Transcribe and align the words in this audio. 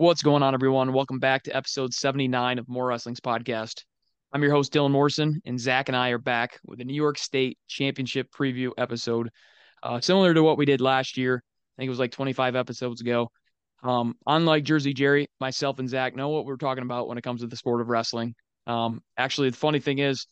What's 0.00 0.22
going 0.22 0.44
on, 0.44 0.54
everyone? 0.54 0.92
Welcome 0.92 1.18
back 1.18 1.42
to 1.42 1.56
episode 1.56 1.92
79 1.92 2.60
of 2.60 2.68
More 2.68 2.86
Wrestling's 2.86 3.18
podcast. 3.18 3.82
I'm 4.32 4.40
your 4.44 4.52
host, 4.52 4.72
Dylan 4.72 4.92
Morrison, 4.92 5.42
and 5.44 5.58
Zach 5.58 5.88
and 5.88 5.96
I 5.96 6.10
are 6.10 6.18
back 6.18 6.60
with 6.64 6.80
a 6.80 6.84
New 6.84 6.94
York 6.94 7.18
State 7.18 7.58
Championship 7.66 8.28
preview 8.30 8.70
episode, 8.78 9.28
uh, 9.82 10.00
similar 10.00 10.34
to 10.34 10.42
what 10.44 10.56
we 10.56 10.66
did 10.66 10.80
last 10.80 11.16
year. 11.16 11.42
I 11.44 11.74
think 11.76 11.88
it 11.88 11.90
was 11.90 11.98
like 11.98 12.12
25 12.12 12.54
episodes 12.54 13.00
ago. 13.00 13.28
Um, 13.82 14.14
unlike 14.24 14.62
Jersey 14.62 14.94
Jerry, 14.94 15.26
myself 15.40 15.80
and 15.80 15.88
Zach 15.88 16.14
know 16.14 16.28
what 16.28 16.44
we're 16.44 16.58
talking 16.58 16.84
about 16.84 17.08
when 17.08 17.18
it 17.18 17.24
comes 17.24 17.40
to 17.40 17.48
the 17.48 17.56
sport 17.56 17.80
of 17.80 17.88
wrestling. 17.88 18.36
Um, 18.68 19.02
actually, 19.16 19.50
the 19.50 19.56
funny 19.56 19.80
thing 19.80 19.98
is, 19.98 20.28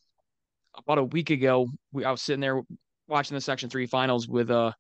about 0.78 0.98
a 0.98 1.04
week 1.04 1.30
ago, 1.30 1.66
we, 1.90 2.04
I 2.04 2.12
was 2.12 2.22
sitting 2.22 2.40
there 2.40 2.62
watching 3.08 3.34
the 3.34 3.40
Section 3.40 3.68
3 3.68 3.86
finals 3.86 4.28
with 4.28 4.48
uh, 4.48 4.70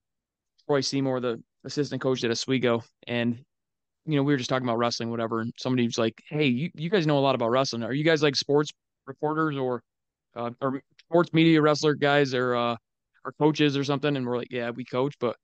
Troy 0.68 0.80
Seymour, 0.80 1.18
the 1.18 1.42
assistant 1.64 2.00
coach 2.00 2.22
at 2.22 2.30
Oswego, 2.30 2.84
and 3.08 3.44
you 4.06 4.16
know, 4.16 4.22
we 4.22 4.32
were 4.32 4.36
just 4.36 4.48
talking 4.48 4.66
about 4.66 4.78
wrestling, 4.78 5.10
whatever, 5.10 5.40
and 5.40 5.52
somebody 5.58 5.86
was 5.86 5.98
like, 5.98 6.14
"Hey, 6.28 6.46
you, 6.46 6.70
you 6.74 6.88
guys 6.88 7.06
know 7.06 7.18
a 7.18 7.20
lot 7.20 7.34
about 7.34 7.50
wrestling. 7.50 7.82
Are 7.82 7.92
you 7.92 8.04
guys 8.04 8.22
like 8.22 8.36
sports 8.36 8.70
reporters 9.06 9.56
or 9.56 9.82
uh, 10.36 10.50
or 10.60 10.80
sports 11.00 11.32
media 11.32 11.60
wrestler 11.60 11.94
guys 11.94 12.32
or 12.34 12.54
uh, 12.54 12.76
or 13.24 13.32
coaches 13.38 13.76
or 13.76 13.84
something?" 13.84 14.16
And 14.16 14.26
we're 14.26 14.38
like, 14.38 14.50
"Yeah, 14.50 14.70
we 14.70 14.84
coach." 14.84 15.14
But 15.18 15.36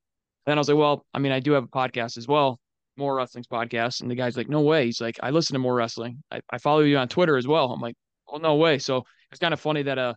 then 0.46 0.58
I 0.58 0.60
was 0.60 0.68
like, 0.68 0.78
"Well, 0.78 1.04
I 1.12 1.18
mean, 1.18 1.32
I 1.32 1.40
do 1.40 1.52
have 1.52 1.64
a 1.64 1.68
podcast 1.68 2.16
as 2.16 2.28
well, 2.28 2.60
More 2.96 3.16
Wrestling's 3.16 3.48
podcast." 3.48 4.00
And 4.00 4.10
the 4.10 4.14
guy's 4.14 4.36
like, 4.36 4.48
"No 4.48 4.60
way." 4.60 4.86
He's 4.86 5.00
like, 5.00 5.18
"I 5.22 5.30
listen 5.30 5.54
to 5.54 5.58
More 5.60 5.74
Wrestling. 5.74 6.22
I, 6.30 6.40
I 6.50 6.58
follow 6.58 6.80
you 6.80 6.98
on 6.98 7.08
Twitter 7.08 7.36
as 7.36 7.48
well." 7.48 7.72
I'm 7.72 7.80
like, 7.80 7.96
"Oh, 8.28 8.38
no 8.38 8.56
way." 8.56 8.78
So 8.78 9.02
it's 9.32 9.40
kind 9.40 9.54
of 9.54 9.60
funny 9.60 9.82
that 9.82 9.98
uh, 9.98 10.14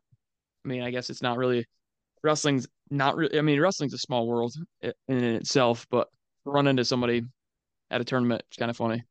I 0.63 0.67
mean, 0.67 0.83
I 0.83 0.91
guess 0.91 1.09
it's 1.09 1.21
not 1.21 1.37
really 1.37 1.65
wrestling's 2.23 2.67
not 2.91 3.15
really. 3.15 3.39
I 3.39 3.41
mean, 3.41 3.59
wrestling's 3.59 3.93
a 3.95 3.99
small 3.99 4.27
world 4.27 4.53
in, 4.81 4.93
in 5.07 5.23
itself, 5.23 5.87
but 5.89 6.07
run 6.45 6.67
into 6.67 6.85
somebody 6.85 7.23
at 7.95 8.01
a 8.01 8.05
tournament. 8.05 8.43
It's 8.49 8.57
kind 8.57 8.69
of 8.69 8.75
funny. 8.75 9.03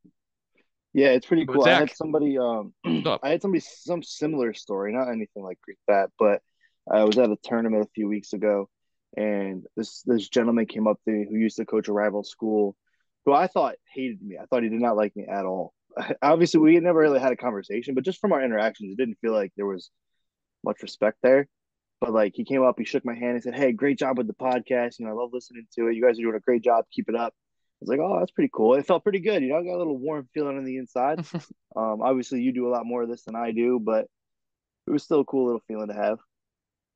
Yeah, 0.92 1.08
it's 1.08 1.26
pretty 1.26 1.46
cool. 1.46 1.64
I 1.64 1.72
had 1.72 1.96
somebody, 1.96 2.38
um, 2.38 2.72
I 2.84 3.30
had 3.30 3.42
somebody 3.42 3.60
some 3.60 4.02
similar 4.02 4.52
story, 4.52 4.92
not 4.92 5.08
anything 5.08 5.42
like 5.42 5.58
that, 5.88 6.10
but 6.18 6.42
I 6.90 7.02
was 7.04 7.18
at 7.18 7.30
a 7.30 7.36
tournament 7.42 7.82
a 7.82 7.90
few 7.94 8.06
weeks 8.06 8.34
ago, 8.34 8.68
and 9.16 9.64
this 9.74 10.02
this 10.02 10.28
gentleman 10.28 10.66
came 10.66 10.86
up 10.86 10.98
to 11.04 11.10
me 11.10 11.26
who 11.28 11.36
used 11.36 11.56
to 11.56 11.64
coach 11.64 11.88
a 11.88 11.92
rival 11.92 12.22
school, 12.22 12.76
who 13.24 13.32
I 13.32 13.46
thought 13.46 13.76
hated 13.92 14.22
me. 14.22 14.36
I 14.40 14.44
thought 14.44 14.62
he 14.62 14.68
did 14.68 14.80
not 14.80 14.96
like 14.96 15.16
me 15.16 15.24
at 15.26 15.46
all. 15.46 15.72
Obviously, 16.22 16.60
we 16.60 16.78
never 16.78 17.00
really 17.00 17.20
had 17.20 17.32
a 17.32 17.36
conversation, 17.36 17.94
but 17.94 18.04
just 18.04 18.20
from 18.20 18.32
our 18.32 18.44
interactions, 18.44 18.92
it 18.92 18.98
didn't 18.98 19.18
feel 19.20 19.32
like 19.32 19.52
there 19.56 19.66
was 19.66 19.90
much 20.62 20.82
respect 20.82 21.18
there. 21.22 21.48
But 22.00 22.12
like, 22.12 22.34
he 22.36 22.44
came 22.44 22.62
up, 22.62 22.76
he 22.78 22.84
shook 22.84 23.04
my 23.04 23.14
hand, 23.14 23.32
and 23.32 23.42
said, 23.42 23.56
"Hey, 23.56 23.72
great 23.72 23.98
job 23.98 24.18
with 24.18 24.26
the 24.26 24.34
podcast. 24.34 24.98
You 24.98 25.06
know, 25.06 25.12
I 25.12 25.14
love 25.14 25.30
listening 25.32 25.66
to 25.76 25.88
it. 25.88 25.96
You 25.96 26.02
guys 26.02 26.18
are 26.18 26.22
doing 26.22 26.36
a 26.36 26.40
great 26.40 26.62
job. 26.62 26.84
Keep 26.92 27.08
it 27.08 27.16
up." 27.16 27.34
Was 27.80 27.88
like, 27.88 28.00
oh, 28.00 28.18
that's 28.18 28.30
pretty 28.30 28.50
cool. 28.52 28.74
It 28.74 28.86
felt 28.86 29.02
pretty 29.02 29.20
good. 29.20 29.42
You 29.42 29.50
know, 29.50 29.58
I 29.58 29.62
got 29.62 29.76
a 29.76 29.78
little 29.78 29.98
warm 29.98 30.28
feeling 30.32 30.56
on 30.56 30.64
the 30.64 30.76
inside. 30.76 31.20
um, 31.76 32.02
obviously, 32.02 32.40
you 32.40 32.52
do 32.52 32.68
a 32.68 32.70
lot 32.70 32.86
more 32.86 33.02
of 33.02 33.08
this 33.08 33.24
than 33.24 33.36
I 33.36 33.52
do, 33.52 33.80
but 33.82 34.06
it 34.86 34.90
was 34.90 35.02
still 35.02 35.20
a 35.20 35.24
cool 35.24 35.46
little 35.46 35.62
feeling 35.66 35.88
to 35.88 35.94
have. 35.94 36.18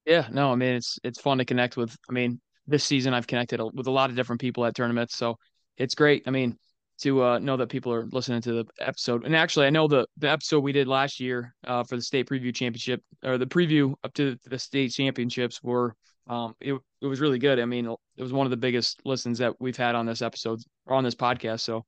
Yeah, 0.07 0.27
no, 0.33 0.51
I 0.51 0.55
mean 0.55 0.75
it's 0.75 0.99
it's 1.05 1.21
fun 1.21 1.39
to 1.39 1.45
connect 1.45 1.77
with. 1.77 1.95
I 2.09 2.13
mean, 2.13 2.41
this 2.67 2.85
season 2.85 3.13
I've 3.13 3.27
connected 3.27 3.61
with 3.75 3.87
a 3.87 3.91
lot 3.91 4.11
of 4.11 4.17
different 4.17 4.41
people 4.41 4.65
at 4.65 4.75
tournaments, 4.75 5.17
so 5.17 5.37
it's 5.77 5.95
great. 5.95 6.23
I 6.27 6.31
mean, 6.31 6.57
to 6.99 7.23
uh, 7.23 7.39
know 7.39 7.57
that 7.57 7.69
people 7.69 7.93
are 7.93 8.07
listening 8.07 8.41
to 8.43 8.53
the 8.53 8.65
episode. 8.81 9.25
And 9.25 9.35
actually, 9.37 9.67
I 9.67 9.71
know 9.71 9.87
the 9.87 10.07
the 10.17 10.31
episode 10.31 10.61
we 10.61 10.73
did 10.73 10.89
last 10.89 11.21
year 11.21 11.55
uh, 11.67 11.85
for 11.85 11.97
the 11.97 12.03
state 12.03 12.29
preview 12.29 12.55
championship 12.55 13.03
or 13.25 13.39
the 13.39 13.47
preview 13.47 13.95
up 14.05 14.15
to 14.15 14.37
the 14.47 14.59
state 14.59 14.93
championships 14.93 15.63
were 15.63 15.95
um, 16.29 16.55
it 16.61 16.75
it 17.01 17.07
was 17.07 17.21
really 17.21 17.39
good. 17.39 17.59
I 17.59 17.65
mean, 17.65 17.87
it 18.17 18.23
was 18.23 18.33
one 18.33 18.47
of 18.47 18.51
the 18.51 18.57
biggest 18.57 19.01
listens 19.05 19.39
that 19.39 19.55
we've 19.61 19.77
had 19.77 19.95
on 19.95 20.07
this 20.07 20.23
episode 20.23 20.61
or 20.87 20.95
on 20.95 21.05
this 21.05 21.15
podcast. 21.15 21.61
So 21.61 21.85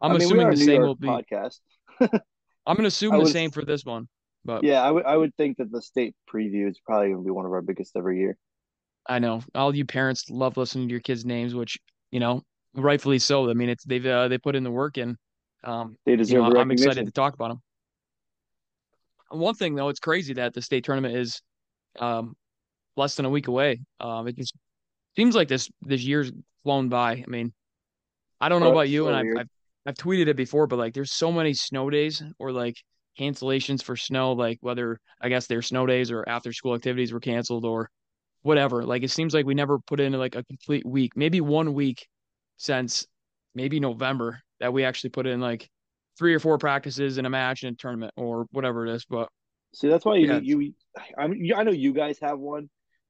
I'm 0.00 0.12
I 0.12 0.14
mean, 0.14 0.22
assuming 0.22 0.50
the 0.50 0.56
same 0.56 0.82
will 0.82 0.94
be 0.94 1.08
podcast. 1.08 1.60
I'm 2.00 2.76
gonna 2.76 2.88
assume 2.88 3.18
the 3.18 3.26
same 3.26 3.50
for 3.50 3.64
this 3.64 3.84
one. 3.84 4.08
But 4.44 4.64
yeah, 4.64 4.82
I 4.82 4.90
would 4.90 5.04
I 5.04 5.16
would 5.16 5.34
think 5.36 5.58
that 5.58 5.70
the 5.70 5.82
state 5.82 6.14
preview 6.32 6.68
is 6.68 6.80
probably 6.84 7.10
gonna 7.10 7.22
be 7.22 7.30
one 7.30 7.44
of 7.44 7.52
our 7.52 7.62
biggest 7.62 7.96
every 7.96 8.18
year. 8.18 8.36
I 9.06 9.18
know 9.18 9.42
all 9.54 9.74
you 9.74 9.84
parents 9.84 10.30
love 10.30 10.56
listening 10.56 10.88
to 10.88 10.92
your 10.92 11.00
kids' 11.00 11.24
names, 11.24 11.54
which 11.54 11.78
you 12.10 12.20
know 12.20 12.42
rightfully 12.74 13.18
so. 13.18 13.50
I 13.50 13.54
mean, 13.54 13.68
it's 13.68 13.84
they've 13.84 14.04
uh, 14.06 14.28
they 14.28 14.38
put 14.38 14.56
in 14.56 14.64
the 14.64 14.70
work 14.70 14.96
and 14.96 15.16
um, 15.64 15.96
they 16.06 16.16
deserve. 16.16 16.46
You 16.46 16.54
know, 16.54 16.60
I'm 16.60 16.70
excited 16.70 17.04
to 17.04 17.12
talk 17.12 17.34
about 17.34 17.48
them. 17.48 17.62
One 19.30 19.54
thing 19.54 19.74
though, 19.74 19.88
it's 19.88 20.00
crazy 20.00 20.34
that 20.34 20.54
the 20.54 20.62
state 20.62 20.84
tournament 20.84 21.16
is 21.16 21.42
um, 21.98 22.36
less 22.96 23.14
than 23.16 23.26
a 23.26 23.30
week 23.30 23.48
away. 23.48 23.80
Um, 24.00 24.28
it 24.28 24.36
just 24.36 24.54
seems 25.16 25.34
like 25.34 25.48
this 25.48 25.70
this 25.82 26.02
year's 26.02 26.32
flown 26.62 26.88
by. 26.88 27.12
I 27.12 27.24
mean, 27.26 27.52
I 28.40 28.48
don't 28.48 28.60
know 28.60 28.72
about 28.72 28.88
you, 28.88 29.04
so 29.04 29.08
and 29.08 29.16
I've, 29.16 29.40
I've, 29.40 29.48
I've 29.86 29.94
tweeted 29.94 30.28
it 30.28 30.36
before, 30.36 30.66
but 30.66 30.78
like, 30.78 30.94
there's 30.94 31.12
so 31.12 31.30
many 31.30 31.54
snow 31.54 31.90
days 31.90 32.22
or 32.38 32.52
like 32.52 32.76
cancellations 33.18 33.82
for 33.82 33.96
snow, 33.96 34.32
like 34.32 34.58
whether 34.60 34.98
I 35.20 35.28
guess 35.28 35.46
their 35.46 35.62
snow 35.62 35.86
days 35.86 36.10
or 36.10 36.28
after 36.28 36.52
school 36.52 36.74
activities 36.74 37.12
were 37.12 37.20
canceled 37.20 37.64
or 37.64 37.88
whatever. 38.42 38.84
Like, 38.84 39.02
it 39.02 39.10
seems 39.10 39.32
like 39.32 39.46
we 39.46 39.54
never 39.54 39.78
put 39.78 40.00
in 40.00 40.12
like 40.12 40.34
a 40.34 40.44
complete 40.44 40.84
week, 40.84 41.16
maybe 41.16 41.40
one 41.40 41.72
week 41.72 42.06
since 42.58 43.06
maybe 43.54 43.80
November 43.80 44.40
that 44.60 44.72
we 44.72 44.84
actually 44.84 45.10
put 45.10 45.26
in 45.26 45.40
like 45.40 45.68
three 46.18 46.34
or 46.34 46.40
four 46.40 46.58
practices 46.58 47.18
in 47.18 47.26
a 47.26 47.30
match 47.30 47.62
and 47.62 47.74
a 47.74 47.76
tournament 47.76 48.12
or 48.16 48.46
whatever 48.50 48.86
it 48.86 48.94
is. 48.94 49.04
But 49.04 49.28
see, 49.72 49.88
that's 49.88 50.04
why 50.04 50.16
you, 50.16 50.26
yeah. 50.26 50.40
you, 50.42 50.74
I 51.16 51.26
mean, 51.26 51.52
I 51.54 51.62
know 51.62 51.72
you 51.72 51.92
guys 51.92 52.18
have 52.20 52.38
one, 52.38 52.68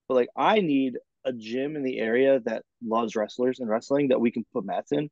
but 0.08 0.14
like 0.14 0.28
I 0.36 0.60
need 0.60 0.94
a 1.24 1.32
gym 1.32 1.76
in 1.76 1.82
the 1.82 1.98
area 1.98 2.40
that 2.44 2.62
loves 2.82 3.16
wrestlers 3.16 3.58
and 3.58 3.68
wrestling 3.68 4.08
that 4.08 4.20
we 4.20 4.30
can 4.30 4.44
put 4.52 4.64
mats 4.64 4.92
in 4.92 5.10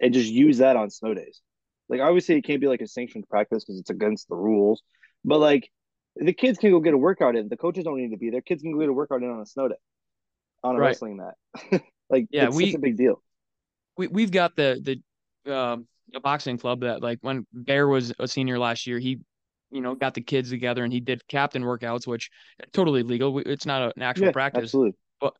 and 0.00 0.12
just 0.12 0.30
use 0.30 0.58
that 0.58 0.76
on 0.76 0.90
snow 0.90 1.14
days. 1.14 1.40
Like 1.88 2.00
obviously 2.00 2.36
it 2.36 2.42
can't 2.42 2.60
be 2.60 2.68
like 2.68 2.80
a 2.80 2.86
sanctioned 2.86 3.28
practice 3.28 3.64
because 3.64 3.80
it's 3.80 3.90
against 3.90 4.28
the 4.28 4.36
rules, 4.36 4.82
but 5.24 5.38
like 5.38 5.70
the 6.16 6.32
kids 6.32 6.58
can 6.58 6.70
go 6.70 6.80
get 6.80 6.94
a 6.94 6.98
workout 6.98 7.36
in. 7.36 7.48
The 7.48 7.56
coaches 7.56 7.84
don't 7.84 7.96
need 7.96 8.10
to 8.10 8.16
be 8.16 8.30
there. 8.30 8.40
Kids 8.40 8.62
can 8.62 8.72
go 8.72 8.80
get 8.80 8.88
a 8.88 8.92
workout 8.92 9.22
in 9.22 9.30
on 9.30 9.40
a 9.40 9.46
snow 9.46 9.68
day, 9.68 9.74
on 10.62 10.76
a 10.76 10.78
right. 10.78 10.88
wrestling 10.88 11.16
mat. 11.16 11.82
like 12.10 12.26
yeah, 12.30 12.46
it's 12.46 12.56
we, 12.56 12.70
such 12.70 12.78
a 12.78 12.80
big 12.80 12.96
deal. 12.96 13.22
We 13.96 14.08
we've 14.08 14.30
got 14.30 14.56
the 14.56 15.00
the 15.44 15.54
um, 15.54 15.86
a 16.14 16.20
boxing 16.20 16.58
club 16.58 16.80
that 16.80 17.02
like 17.02 17.18
when 17.22 17.46
Bear 17.52 17.88
was 17.88 18.12
a 18.18 18.28
senior 18.28 18.58
last 18.58 18.86
year, 18.86 18.98
he 18.98 19.20
you 19.74 19.80
know 19.80 19.94
got 19.94 20.14
the 20.14 20.20
kids 20.20 20.50
together 20.50 20.84
and 20.84 20.92
he 20.92 21.00
did 21.00 21.26
captain 21.28 21.62
workouts, 21.62 22.06
which 22.06 22.30
totally 22.72 23.02
legal. 23.02 23.40
It's 23.40 23.66
not 23.66 23.92
an 23.96 24.02
actual 24.02 24.26
yeah, 24.26 24.32
practice. 24.32 24.64
Absolutely 24.64 24.94
But 25.20 25.34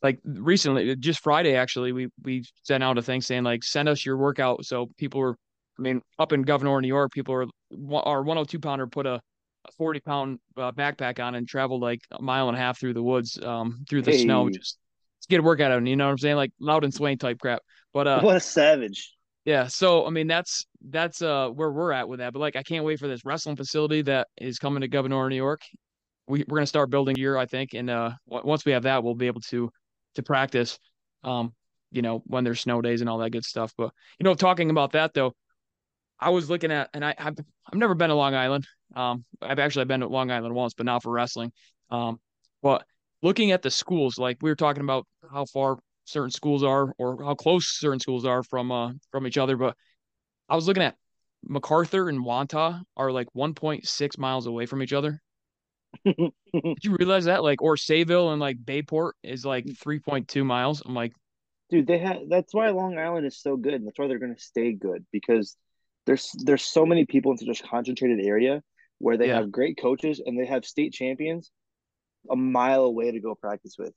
like 0.00 0.20
recently, 0.24 0.94
just 0.96 1.20
Friday 1.20 1.56
actually, 1.56 1.92
we 1.92 2.08
we 2.22 2.44
sent 2.62 2.84
out 2.84 2.96
a 2.96 3.02
thing 3.02 3.20
saying 3.20 3.42
like 3.42 3.64
send 3.64 3.88
us 3.88 4.06
your 4.06 4.16
workout. 4.16 4.64
So 4.64 4.88
people 4.96 5.20
were, 5.20 5.36
I 5.78 5.82
mean, 5.82 6.02
up 6.20 6.32
in 6.32 6.42
Gouverneur, 6.42 6.80
New 6.80 6.88
York, 6.88 7.10
people 7.12 7.34
are 7.34 7.46
our 8.04 8.22
102 8.22 8.60
pounder 8.60 8.86
put 8.86 9.06
a, 9.06 9.14
a 9.64 9.72
40 9.76 10.00
pound 10.00 10.38
uh, 10.56 10.70
backpack 10.70 11.22
on 11.22 11.34
and 11.34 11.48
traveled 11.48 11.82
like 11.82 12.00
a 12.12 12.22
mile 12.22 12.48
and 12.48 12.56
a 12.56 12.60
half 12.60 12.78
through 12.78 12.94
the 12.94 13.02
woods, 13.02 13.38
um, 13.42 13.84
through 13.90 14.02
the 14.02 14.12
hey. 14.12 14.22
snow, 14.22 14.48
just 14.48 14.78
to 15.22 15.28
get 15.28 15.40
a 15.40 15.42
workout 15.42 15.72
out. 15.72 15.84
You 15.84 15.96
know 15.96 16.06
what 16.06 16.12
I'm 16.12 16.18
saying? 16.18 16.36
Like 16.36 16.52
Louden 16.60 16.92
Swain 16.92 17.18
type 17.18 17.40
crap. 17.40 17.62
But 17.92 18.06
uh, 18.06 18.20
what 18.20 18.36
a 18.36 18.40
savage. 18.40 19.12
Yeah, 19.50 19.66
so 19.66 20.06
I 20.06 20.10
mean 20.10 20.28
that's 20.28 20.64
that's 20.80 21.22
uh 21.22 21.48
where 21.48 21.72
we're 21.72 21.90
at 21.90 22.08
with 22.08 22.20
that. 22.20 22.32
But 22.32 22.38
like 22.38 22.54
I 22.54 22.62
can't 22.62 22.84
wait 22.84 23.00
for 23.00 23.08
this 23.08 23.24
wrestling 23.24 23.56
facility 23.56 24.00
that 24.02 24.28
is 24.36 24.60
coming 24.60 24.80
to 24.82 24.86
Gouverneur 24.86 25.28
New 25.28 25.34
York. 25.34 25.62
We 26.28 26.44
we're 26.46 26.58
gonna 26.58 26.68
start 26.68 26.88
building 26.88 27.16
here, 27.16 27.36
I 27.36 27.46
think, 27.46 27.74
and 27.74 27.90
uh 27.90 28.12
once 28.26 28.64
we 28.64 28.70
have 28.70 28.84
that, 28.84 29.02
we'll 29.02 29.16
be 29.16 29.26
able 29.26 29.40
to 29.48 29.68
to 30.14 30.22
practice. 30.22 30.78
Um, 31.24 31.52
you 31.90 32.00
know, 32.00 32.22
when 32.26 32.44
there's 32.44 32.60
snow 32.60 32.80
days 32.80 33.00
and 33.00 33.10
all 33.10 33.18
that 33.18 33.30
good 33.30 33.44
stuff. 33.44 33.74
But 33.76 33.90
you 34.20 34.24
know, 34.24 34.34
talking 34.34 34.70
about 34.70 34.92
that 34.92 35.14
though, 35.14 35.34
I 36.20 36.30
was 36.30 36.48
looking 36.48 36.70
at, 36.70 36.90
and 36.94 37.04
I 37.04 37.16
I've, 37.18 37.36
I've 37.66 37.74
never 37.78 37.94
been 37.96 38.10
to 38.10 38.14
Long 38.14 38.36
Island. 38.36 38.68
Um, 38.94 39.24
I've 39.42 39.58
actually 39.58 39.86
been 39.86 40.00
to 40.00 40.06
Long 40.06 40.30
Island 40.30 40.54
once, 40.54 40.74
but 40.74 40.86
not 40.86 41.02
for 41.02 41.10
wrestling. 41.10 41.50
Um, 41.90 42.20
but 42.62 42.84
looking 43.20 43.50
at 43.50 43.62
the 43.62 43.70
schools, 43.72 44.16
like 44.16 44.38
we 44.42 44.50
were 44.50 44.54
talking 44.56 44.84
about 44.84 45.08
how 45.32 45.44
far 45.46 45.78
certain 46.04 46.30
schools 46.30 46.62
are 46.62 46.92
or 46.98 47.22
how 47.22 47.34
close 47.34 47.78
certain 47.78 48.00
schools 48.00 48.24
are 48.24 48.42
from 48.42 48.72
uh 48.72 48.92
from 49.10 49.26
each 49.26 49.38
other, 49.38 49.56
but 49.56 49.76
I 50.48 50.56
was 50.56 50.66
looking 50.66 50.82
at 50.82 50.96
MacArthur 51.42 52.08
and 52.08 52.24
Wantagh 52.24 52.82
are 52.96 53.12
like 53.12 53.28
1.6 53.36 54.18
miles 54.18 54.46
away 54.46 54.66
from 54.66 54.82
each 54.82 54.92
other. 54.92 55.20
Did 56.04 56.32
you 56.82 56.96
realize 56.98 57.24
that? 57.24 57.42
Like, 57.42 57.62
or 57.62 57.76
Sayville 57.76 58.32
and 58.32 58.40
like 58.40 58.64
Bayport 58.64 59.16
is 59.22 59.44
like 59.44 59.64
3.2 59.64 60.44
miles. 60.44 60.82
I'm 60.84 60.94
like, 60.94 61.12
dude, 61.70 61.86
they 61.86 61.98
have 61.98 62.28
that's 62.28 62.52
why 62.52 62.68
Long 62.70 62.98
Island 62.98 63.26
is 63.26 63.40
so 63.40 63.56
good. 63.56 63.74
And 63.74 63.86
that's 63.86 63.98
why 63.98 64.08
they're 64.08 64.18
going 64.18 64.34
to 64.34 64.40
stay 64.40 64.72
good 64.72 65.04
because 65.12 65.56
there's 66.06 66.30
there's 66.44 66.62
so 66.62 66.84
many 66.84 67.06
people 67.06 67.32
in 67.32 67.38
such 67.38 67.60
a 67.60 67.68
concentrated 67.68 68.24
area 68.24 68.62
where 68.98 69.16
they 69.16 69.28
yeah. 69.28 69.36
have 69.36 69.50
great 69.50 69.78
coaches 69.80 70.20
and 70.24 70.38
they 70.38 70.46
have 70.46 70.64
state 70.64 70.92
champions 70.92 71.50
a 72.30 72.36
mile 72.36 72.84
away 72.84 73.10
to 73.12 73.20
go 73.20 73.34
practice 73.34 73.76
with. 73.78 73.92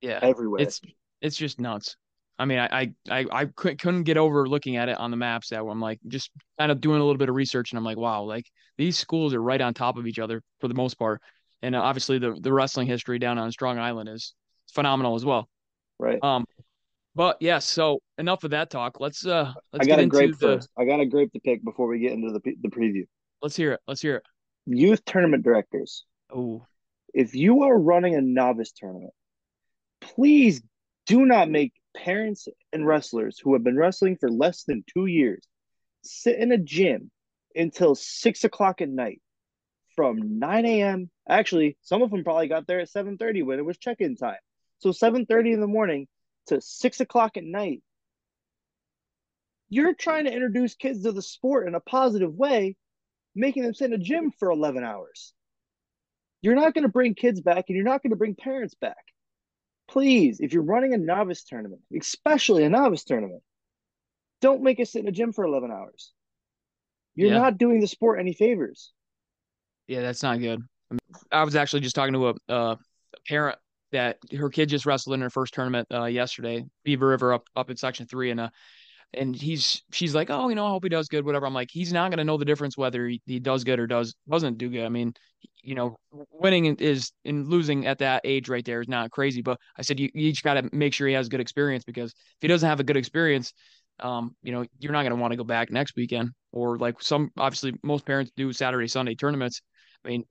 Yeah, 0.00 0.18
everywhere. 0.22 0.62
It's 0.62 0.80
it's 1.20 1.36
just 1.36 1.60
nuts. 1.60 1.96
I 2.38 2.46
mean, 2.46 2.58
I 2.58 2.92
I 3.10 3.26
I 3.30 3.44
couldn't 3.44 4.04
get 4.04 4.16
over 4.16 4.48
looking 4.48 4.76
at 4.76 4.88
it 4.88 4.98
on 4.98 5.10
the 5.10 5.16
maps. 5.16 5.50
That 5.50 5.62
I'm 5.62 5.80
like 5.80 6.00
just 6.08 6.30
kind 6.58 6.72
of 6.72 6.80
doing 6.80 7.00
a 7.00 7.04
little 7.04 7.18
bit 7.18 7.28
of 7.28 7.34
research, 7.34 7.72
and 7.72 7.78
I'm 7.78 7.84
like, 7.84 7.98
wow, 7.98 8.22
like 8.22 8.46
these 8.78 8.98
schools 8.98 9.34
are 9.34 9.42
right 9.42 9.60
on 9.60 9.74
top 9.74 9.98
of 9.98 10.06
each 10.06 10.18
other 10.18 10.42
for 10.60 10.68
the 10.68 10.74
most 10.74 10.98
part. 10.98 11.20
And 11.62 11.76
obviously, 11.76 12.18
the 12.18 12.38
the 12.40 12.52
wrestling 12.52 12.86
history 12.86 13.18
down 13.18 13.38
on 13.38 13.52
Strong 13.52 13.78
Island 13.78 14.08
is 14.08 14.34
phenomenal 14.72 15.14
as 15.14 15.24
well. 15.24 15.48
Right. 15.98 16.18
Um, 16.22 16.46
But 17.14 17.38
yes, 17.40 17.46
yeah, 17.46 17.58
so 17.58 17.98
enough 18.18 18.44
of 18.44 18.52
that 18.52 18.70
talk. 18.70 19.00
Let's 19.00 19.26
uh 19.26 19.52
let's 19.72 19.86
I 19.86 19.88
got 19.88 19.96
get 19.96 20.04
a 20.04 20.06
grape 20.06 20.38
the... 20.38 20.56
first. 20.56 20.68
I 20.78 20.84
got 20.84 21.00
a 21.00 21.06
grape 21.06 21.32
to 21.32 21.40
pick 21.40 21.62
before 21.64 21.88
we 21.88 21.98
get 21.98 22.12
into 22.12 22.30
the 22.30 22.40
the 22.62 22.68
preview. 22.68 23.04
Let's 23.42 23.56
hear 23.56 23.72
it. 23.72 23.80
Let's 23.86 24.00
hear 24.00 24.16
it. 24.16 24.22
Youth 24.66 25.04
tournament 25.04 25.42
directors. 25.42 26.04
Oh. 26.34 26.64
If 27.12 27.34
you 27.34 27.64
are 27.64 27.76
running 27.76 28.14
a 28.14 28.20
novice 28.20 28.72
tournament, 28.72 29.12
please 30.00 30.62
do 31.10 31.26
not 31.26 31.50
make 31.50 31.72
parents 31.96 32.46
and 32.72 32.86
wrestlers 32.86 33.36
who 33.36 33.54
have 33.54 33.64
been 33.64 33.76
wrestling 33.76 34.16
for 34.16 34.30
less 34.30 34.62
than 34.62 34.84
two 34.94 35.06
years 35.06 35.42
sit 36.04 36.36
in 36.38 36.52
a 36.52 36.56
gym 36.56 37.10
until 37.56 37.96
six 37.96 38.44
o'clock 38.44 38.80
at 38.80 38.88
night 38.88 39.20
from 39.96 40.38
9 40.38 40.66
a.m. 40.66 41.10
Actually, 41.28 41.76
some 41.82 42.00
of 42.02 42.12
them 42.12 42.22
probably 42.22 42.46
got 42.46 42.68
there 42.68 42.78
at 42.78 42.88
7:30 42.88 43.44
when 43.44 43.58
it 43.58 43.64
was 43.64 43.76
check-in 43.76 44.14
time. 44.14 44.38
So 44.78 44.90
7:30 44.90 45.52
in 45.52 45.60
the 45.60 45.66
morning 45.66 46.06
to 46.46 46.60
six 46.60 47.00
o'clock 47.00 47.36
at 47.36 47.42
night. 47.42 47.82
You're 49.68 49.94
trying 49.94 50.26
to 50.26 50.32
introduce 50.32 50.76
kids 50.76 51.02
to 51.02 51.10
the 51.10 51.22
sport 51.22 51.66
in 51.66 51.74
a 51.74 51.80
positive 51.80 52.34
way, 52.36 52.76
making 53.34 53.64
them 53.64 53.74
sit 53.74 53.92
in 53.92 54.00
a 54.00 54.02
gym 54.02 54.30
for 54.30 54.50
11 54.50 54.84
hours. 54.84 55.34
You're 56.40 56.54
not 56.54 56.72
going 56.72 56.84
to 56.84 56.88
bring 56.88 57.16
kids 57.16 57.40
back 57.40 57.64
and 57.66 57.74
you're 57.74 57.84
not 57.84 58.00
going 58.00 58.10
to 58.10 58.16
bring 58.16 58.36
parents 58.36 58.76
back. 58.76 59.04
Please, 59.90 60.38
if 60.38 60.52
you're 60.52 60.62
running 60.62 60.94
a 60.94 60.98
novice 60.98 61.42
tournament, 61.42 61.80
especially 61.98 62.64
a 62.64 62.68
novice 62.68 63.02
tournament, 63.02 63.42
don't 64.40 64.62
make 64.62 64.78
us 64.78 64.92
sit 64.92 65.02
in 65.02 65.08
a 65.08 65.12
gym 65.12 65.32
for 65.32 65.44
11 65.44 65.70
hours. 65.70 66.12
You're 67.16 67.30
yeah. 67.32 67.38
not 67.38 67.58
doing 67.58 67.80
the 67.80 67.88
sport 67.88 68.20
any 68.20 68.32
favors. 68.32 68.92
Yeah, 69.88 70.02
that's 70.02 70.22
not 70.22 70.38
good. 70.38 70.62
I 71.32 71.42
was 71.42 71.56
actually 71.56 71.80
just 71.80 71.96
talking 71.96 72.14
to 72.14 72.28
a, 72.28 72.34
uh, 72.48 72.76
a 72.76 73.20
parent 73.26 73.58
that 73.90 74.18
her 74.38 74.48
kid 74.48 74.68
just 74.68 74.86
wrestled 74.86 75.14
in 75.14 75.20
her 75.20 75.30
first 75.30 75.54
tournament 75.54 75.88
uh, 75.92 76.04
yesterday, 76.04 76.64
Beaver 76.84 77.08
River 77.08 77.32
up 77.32 77.48
up 77.56 77.70
in 77.70 77.76
Section 77.76 78.06
Three, 78.06 78.30
and 78.30 78.38
uh, 78.38 78.50
and 79.14 79.34
he's 79.34 79.82
she's 79.92 80.14
like, 80.14 80.30
oh, 80.30 80.48
you 80.48 80.54
know, 80.54 80.66
I 80.66 80.70
hope 80.70 80.84
he 80.84 80.88
does 80.88 81.08
good, 81.08 81.24
whatever. 81.24 81.46
I'm 81.46 81.54
like, 81.54 81.70
he's 81.70 81.92
not 81.92 82.10
gonna 82.10 82.24
know 82.24 82.36
the 82.36 82.44
difference 82.44 82.76
whether 82.76 83.08
he, 83.08 83.20
he 83.26 83.40
does 83.40 83.64
good 83.64 83.80
or 83.80 83.86
does 83.86 84.14
doesn't 84.28 84.58
do 84.58 84.68
good. 84.68 84.84
I 84.84 84.88
mean, 84.88 85.14
you 85.62 85.74
know, 85.74 85.96
winning 86.32 86.66
is 86.76 87.12
and 87.24 87.48
losing 87.48 87.86
at 87.86 87.98
that 87.98 88.22
age 88.24 88.48
right 88.48 88.64
there 88.64 88.80
is 88.80 88.88
not 88.88 89.10
crazy. 89.10 89.42
But 89.42 89.58
I 89.76 89.82
said 89.82 89.98
you, 90.00 90.10
you 90.14 90.28
each 90.28 90.42
got 90.42 90.54
to 90.54 90.68
make 90.72 90.94
sure 90.94 91.08
he 91.08 91.14
has 91.14 91.28
good 91.28 91.40
experience 91.40 91.84
because 91.84 92.10
if 92.12 92.42
he 92.42 92.48
doesn't 92.48 92.68
have 92.68 92.80
a 92.80 92.84
good 92.84 92.96
experience, 92.96 93.52
um, 94.00 94.34
you 94.42 94.52
know, 94.52 94.64
you're 94.78 94.92
not 94.92 95.02
gonna 95.02 95.16
want 95.16 95.32
to 95.32 95.36
go 95.36 95.44
back 95.44 95.70
next 95.70 95.96
weekend 95.96 96.30
or 96.52 96.78
like 96.78 97.02
some 97.02 97.30
obviously 97.36 97.74
most 97.82 98.04
parents 98.06 98.30
do 98.36 98.52
Saturday 98.52 98.88
Sunday 98.88 99.14
tournaments. 99.14 99.60
I 100.04 100.08
mean, 100.08 100.24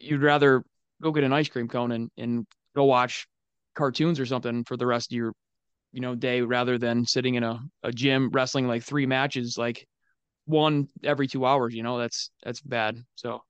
you'd 0.00 0.22
rather 0.22 0.62
go 1.02 1.12
get 1.12 1.24
an 1.24 1.32
ice 1.32 1.48
cream 1.48 1.68
cone 1.68 1.92
and, 1.92 2.10
and 2.16 2.46
go 2.74 2.84
watch 2.84 3.26
cartoons 3.74 4.18
or 4.18 4.26
something 4.26 4.64
for 4.64 4.76
the 4.76 4.86
rest 4.86 5.12
of 5.12 5.16
your, 5.16 5.32
you 5.96 6.02
know, 6.02 6.14
day 6.14 6.42
rather 6.42 6.76
than 6.76 7.06
sitting 7.06 7.36
in 7.36 7.42
a, 7.42 7.58
a 7.82 7.90
gym 7.90 8.28
wrestling 8.30 8.68
like 8.68 8.82
three 8.82 9.06
matches, 9.06 9.56
like 9.56 9.88
one 10.44 10.88
every 11.02 11.26
two 11.26 11.46
hours, 11.46 11.74
you 11.74 11.82
know, 11.82 11.96
that's, 11.96 12.30
that's 12.44 12.60
bad. 12.60 13.02
So 13.14 13.42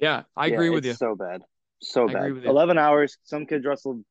yeah, 0.00 0.24
I 0.36 0.46
yeah, 0.46 0.54
agree 0.54 0.70
with 0.70 0.84
you. 0.84 0.94
So 0.94 1.14
bad. 1.14 1.42
So 1.80 2.08
I 2.08 2.12
bad. 2.12 2.44
11 2.44 2.76
hours. 2.76 3.16
Some 3.22 3.46
kids 3.46 3.64
wrestled 3.64 4.02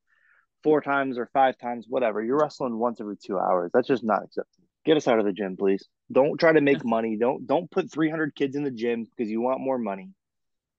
four 0.63 0.79
times 0.79 1.17
or 1.17 1.29
five 1.33 1.57
times, 1.57 1.85
whatever. 1.89 2.23
You're 2.23 2.39
wrestling 2.39 2.79
once 2.79 3.01
every 3.01 3.17
two 3.17 3.37
hours. 3.37 3.71
That's 3.73 3.89
just 3.89 4.05
not 4.05 4.23
acceptable. 4.23 4.69
Get 4.85 4.95
us 4.95 5.09
out 5.09 5.19
of 5.19 5.25
the 5.25 5.33
gym, 5.33 5.57
please. 5.57 5.85
Don't 6.09 6.39
try 6.39 6.53
to 6.53 6.61
make 6.61 6.85
money. 6.85 7.17
Don't 7.19 7.45
don't 7.45 7.69
put 7.69 7.91
300 7.91 8.33
kids 8.35 8.55
in 8.55 8.63
the 8.63 8.71
gym 8.71 9.03
because 9.03 9.29
you 9.29 9.41
want 9.41 9.59
more 9.59 9.77
money. 9.77 10.11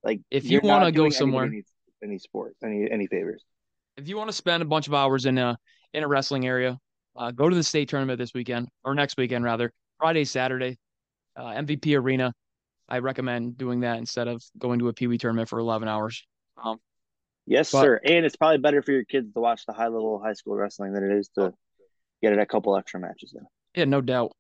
Like 0.03 0.21
if 0.31 0.47
you 0.47 0.63
want 0.63 0.87
to 0.87 0.93
go 0.93 1.11
somewhere, 1.11 1.45
any, 1.45 1.63
any 2.03 2.19
sport, 2.19 2.57
any 2.65 2.91
any 2.91 3.07
favors. 3.07 3.45
If 3.99 4.09
you 4.09 4.17
want 4.17 4.31
to 4.31 4.35
spend 4.35 4.63
a 4.63 4.67
bunch 4.67 4.89
of 4.89 4.95
hours 4.95 5.27
in 5.27 5.37
a 5.37 5.59
in 5.93 6.05
a 6.05 6.09
wrestling 6.09 6.47
area, 6.47 6.79
uh, 7.17 7.31
go 7.31 7.49
to 7.49 7.57
the 7.57 7.63
state 7.63 7.89
tournament 7.89 8.19
this 8.19 8.35
weekend 8.35 8.69
or 8.85 8.95
next 8.95 9.17
weekend 9.17 9.45
rather, 9.45 9.73
Friday, 9.99 10.25
Saturday, 10.25 10.79
uh, 11.37 11.47
MVP 11.47 11.99
Arena. 11.99 12.33
I 12.89 12.99
recommend 12.99 13.57
doing 13.57 13.81
that 13.81 13.99
instead 13.99 14.29
of 14.29 14.43
going 14.59 14.79
to 14.81 14.89
a 14.89 14.93
Pee 14.93 15.07
Wee 15.07 15.19
tournament 15.19 15.49
for 15.49 15.59
11 15.59 15.89
hours. 15.89 16.27
Um, 16.63 16.79
yes, 17.47 17.71
but, 17.71 17.81
sir. 17.81 18.01
And 18.05 18.27
it's 18.27 18.37
probably 18.37 18.59
better 18.59 18.83
for 18.83 18.93
your 18.93 19.05
kids 19.05 19.33
to 19.33 19.41
watch 19.41 19.65
the 19.67 19.73
high 19.73 19.89
level 19.89 20.21
high 20.23 20.35
school 20.35 20.57
wrestling 20.57 20.93
than 20.93 21.05
it 21.05 21.17
is 21.17 21.29
to 21.39 21.53
get 22.23 22.33
it 22.33 22.39
a 22.39 22.47
couple 22.47 22.77
extra 22.77 23.01
matches 23.01 23.35
in. 23.35 23.47
Yeah, 23.75 23.85
no 23.85 24.01
doubt. 24.01 24.33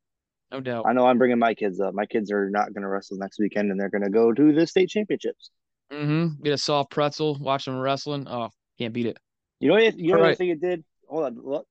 No 0.50 0.60
doubt. 0.60 0.84
I 0.86 0.92
know 0.92 1.06
I'm 1.06 1.16
bringing 1.16 1.38
my 1.38 1.54
kids 1.54 1.80
up. 1.80 1.94
My 1.94 2.04
kids 2.04 2.30
are 2.30 2.50
not 2.50 2.74
going 2.74 2.82
to 2.82 2.88
wrestle 2.88 3.16
next 3.16 3.38
weekend, 3.38 3.70
and 3.70 3.80
they're 3.80 3.88
going 3.88 4.02
to 4.02 4.10
go 4.10 4.32
to 4.32 4.52
the 4.52 4.66
state 4.66 4.90
championships. 4.90 5.50
Mm-hmm. 5.90 6.42
Get 6.42 6.52
a 6.52 6.58
soft 6.58 6.90
pretzel, 6.90 7.38
watch 7.40 7.64
them 7.64 7.78
wrestling. 7.78 8.26
Oh, 8.28 8.50
can't 8.78 8.92
beat 8.92 9.06
it. 9.06 9.16
You 9.60 9.68
know, 9.68 9.74
what, 9.74 9.98
you 9.98 10.12
know 10.12 10.20
what 10.20 10.30
I 10.30 10.34
think 10.34 10.52
it 10.52 10.60
did. 10.60 10.84
Hold 11.08 11.24
on. 11.24 11.62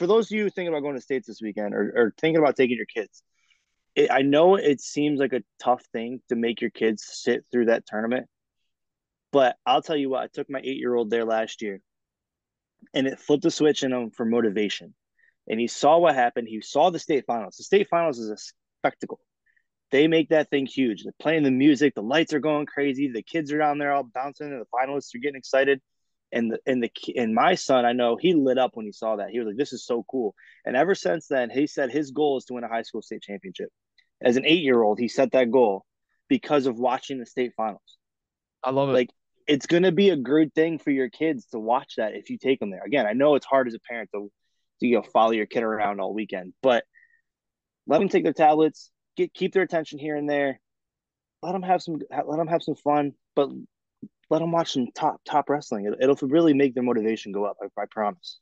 For 0.00 0.06
those 0.06 0.26
of 0.26 0.32
you 0.32 0.48
thinking 0.48 0.68
about 0.68 0.80
going 0.80 0.94
to 0.94 1.00
states 1.00 1.26
this 1.26 1.42
weekend, 1.42 1.74
or, 1.74 1.92
or 1.94 2.14
thinking 2.18 2.38
about 2.38 2.56
taking 2.56 2.76
your 2.78 2.86
kids, 2.86 3.22
it, 3.94 4.10
I 4.10 4.22
know 4.22 4.56
it 4.56 4.80
seems 4.80 5.20
like 5.20 5.34
a 5.34 5.42
tough 5.62 5.84
thing 5.92 6.22
to 6.30 6.36
make 6.36 6.62
your 6.62 6.70
kids 6.70 7.04
sit 7.06 7.44
through 7.52 7.66
that 7.66 7.86
tournament, 7.86 8.26
but 9.30 9.56
I'll 9.66 9.82
tell 9.82 9.96
you 9.96 10.08
what. 10.08 10.22
I 10.22 10.28
took 10.28 10.48
my 10.48 10.60
eight 10.60 10.78
year 10.78 10.94
old 10.94 11.10
there 11.10 11.26
last 11.26 11.60
year, 11.60 11.82
and 12.94 13.06
it 13.06 13.20
flipped 13.20 13.44
a 13.44 13.50
switch 13.50 13.82
in 13.82 13.92
him 13.92 14.10
for 14.10 14.24
motivation 14.24 14.94
and 15.50 15.58
he 15.58 15.66
saw 15.66 15.98
what 15.98 16.14
happened. 16.14 16.48
He 16.48 16.60
saw 16.60 16.90
the 16.90 16.98
state 16.98 17.24
finals. 17.26 17.56
The 17.56 17.64
state 17.64 17.88
finals 17.88 18.18
is 18.18 18.30
a 18.30 18.36
spectacle. 18.78 19.20
They 19.90 20.06
make 20.06 20.28
that 20.28 20.48
thing 20.48 20.64
huge. 20.64 21.02
They're 21.02 21.12
playing 21.20 21.42
the 21.42 21.50
music, 21.50 21.94
the 21.94 22.02
lights 22.02 22.32
are 22.32 22.40
going 22.40 22.66
crazy, 22.66 23.10
the 23.10 23.22
kids 23.22 23.52
are 23.52 23.58
down 23.58 23.78
there 23.78 23.92
all 23.92 24.04
bouncing, 24.04 24.52
and 24.52 24.60
the 24.60 24.66
finalists 24.72 25.14
are 25.14 25.18
getting 25.18 25.36
excited. 25.36 25.80
And 26.32 26.52
the 26.52 26.58
and 26.66 26.82
the 26.82 26.90
and 27.16 27.34
my 27.34 27.54
son, 27.54 27.84
I 27.84 27.92
know 27.92 28.16
he 28.16 28.34
lit 28.34 28.58
up 28.58 28.72
when 28.74 28.86
he 28.86 28.92
saw 28.92 29.16
that. 29.16 29.30
He 29.30 29.38
was 29.38 29.46
like, 29.46 29.56
"This 29.56 29.72
is 29.72 29.84
so 29.84 30.04
cool." 30.08 30.34
And 30.64 30.76
ever 30.76 30.94
since 30.94 31.26
then, 31.26 31.50
he 31.50 31.66
said 31.66 31.90
his 31.90 32.12
goal 32.12 32.38
is 32.38 32.44
to 32.46 32.54
win 32.54 32.64
a 32.64 32.68
high 32.68 32.82
school 32.82 33.02
state 33.02 33.22
championship. 33.22 33.68
As 34.22 34.36
an 34.36 34.46
eight 34.46 34.62
year 34.62 34.80
old, 34.80 35.00
he 35.00 35.08
set 35.08 35.32
that 35.32 35.50
goal 35.50 35.84
because 36.28 36.66
of 36.66 36.78
watching 36.78 37.18
the 37.18 37.26
state 37.26 37.52
finals. 37.56 37.98
I 38.62 38.70
love 38.70 38.90
it. 38.90 38.92
Like 38.92 39.10
it's 39.46 39.66
going 39.66 39.82
to 39.82 39.92
be 39.92 40.10
a 40.10 40.16
good 40.16 40.54
thing 40.54 40.78
for 40.78 40.90
your 40.90 41.10
kids 41.10 41.46
to 41.46 41.58
watch 41.58 41.94
that 41.96 42.14
if 42.14 42.30
you 42.30 42.38
take 42.38 42.60
them 42.60 42.70
there. 42.70 42.84
Again, 42.84 43.06
I 43.06 43.14
know 43.14 43.34
it's 43.34 43.46
hard 43.46 43.66
as 43.66 43.74
a 43.74 43.80
parent 43.80 44.10
to 44.14 44.30
to 44.80 44.86
you 44.86 44.96
know 44.96 45.02
follow 45.02 45.32
your 45.32 45.46
kid 45.46 45.62
around 45.62 46.00
all 46.00 46.14
weekend. 46.14 46.54
But 46.62 46.84
let 47.86 47.98
them 47.98 48.08
take 48.08 48.24
their 48.24 48.32
tablets, 48.32 48.90
get 49.16 49.34
keep 49.34 49.52
their 49.52 49.62
attention 49.62 49.98
here 49.98 50.16
and 50.16 50.28
there. 50.28 50.60
Let 51.42 51.52
them 51.52 51.62
have 51.62 51.82
some 51.82 51.98
let 52.10 52.36
them 52.36 52.48
have 52.48 52.62
some 52.62 52.76
fun, 52.76 53.12
but 53.34 53.48
let 54.30 54.38
them 54.38 54.52
watch 54.52 54.72
some 54.72 54.86
top 54.94 55.20
top 55.24 55.48
wrestling. 55.50 55.92
It, 56.00 56.06
will 56.06 56.28
really 56.28 56.54
make 56.54 56.74
their 56.74 56.82
motivation 56.82 57.32
go 57.32 57.44
up. 57.44 57.56
I, 57.62 57.66
I 57.80 57.84
promise. 57.90 58.38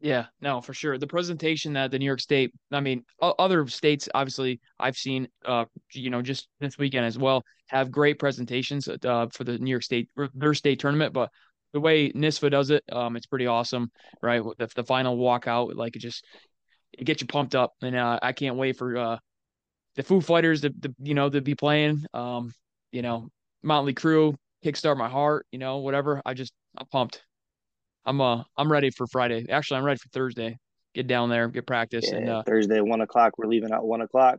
Yeah, 0.00 0.26
no, 0.42 0.60
for 0.60 0.74
sure. 0.74 0.98
The 0.98 1.06
presentation 1.06 1.72
that 1.72 1.90
the 1.90 1.98
New 1.98 2.04
York 2.04 2.20
State, 2.20 2.52
I 2.70 2.80
mean, 2.80 3.02
other 3.20 3.66
states, 3.66 4.08
obviously, 4.14 4.60
I've 4.78 4.96
seen, 4.96 5.26
uh, 5.44 5.64
you 5.92 6.10
know, 6.10 6.20
just 6.20 6.48
this 6.60 6.76
weekend 6.76 7.06
as 7.06 7.18
well, 7.18 7.42
have 7.68 7.90
great 7.90 8.18
presentations 8.18 8.88
uh, 8.88 9.26
for 9.32 9.44
the 9.44 9.58
New 9.58 9.70
York 9.70 9.82
State, 9.82 10.10
their 10.34 10.52
state 10.52 10.80
tournament. 10.80 11.14
But 11.14 11.30
the 11.72 11.80
way 11.80 12.12
NYSFA 12.12 12.50
does 12.50 12.70
it, 12.70 12.84
um, 12.92 13.16
it's 13.16 13.26
pretty 13.26 13.46
awesome, 13.46 13.90
right? 14.22 14.42
The, 14.58 14.66
the 14.76 14.84
final 14.84 15.16
walkout, 15.16 15.74
like 15.74 15.96
it 15.96 16.00
just 16.00 16.24
it 16.92 17.04
gets 17.04 17.22
you 17.22 17.26
pumped 17.26 17.54
up, 17.54 17.72
and 17.82 17.96
uh, 17.96 18.18
I 18.22 18.32
can't 18.32 18.56
wait 18.56 18.76
for 18.76 18.96
uh, 18.96 19.18
the 19.96 20.02
Foo 20.02 20.20
Fighters 20.20 20.60
to, 20.60 20.70
to 20.70 20.94
you 21.02 21.14
know 21.14 21.30
to 21.30 21.40
be 21.40 21.54
playing. 21.54 22.04
Um, 22.12 22.52
you 22.92 23.02
know, 23.02 23.28
Motley 23.62 23.94
Crue, 23.94 24.36
kickstart 24.64 24.96
my 24.96 25.08
heart, 25.08 25.46
you 25.52 25.58
know, 25.58 25.78
whatever. 25.78 26.22
I 26.24 26.34
just 26.34 26.52
I'm 26.76 26.86
pumped. 26.86 27.22
I'm 28.04 28.20
uh 28.20 28.44
I'm 28.56 28.70
ready 28.70 28.90
for 28.90 29.06
Friday. 29.06 29.46
Actually, 29.50 29.78
I'm 29.78 29.84
ready 29.84 29.98
for 29.98 30.08
Thursday. 30.10 30.58
Get 30.94 31.06
down 31.06 31.28
there, 31.28 31.48
get 31.48 31.66
practice, 31.66 32.06
yeah, 32.08 32.16
and 32.16 32.28
uh, 32.28 32.42
Thursday 32.44 32.80
one 32.80 33.00
o'clock. 33.02 33.34
We're 33.36 33.48
leaving 33.48 33.72
at 33.72 33.82
one 33.82 34.00
o'clock. 34.00 34.38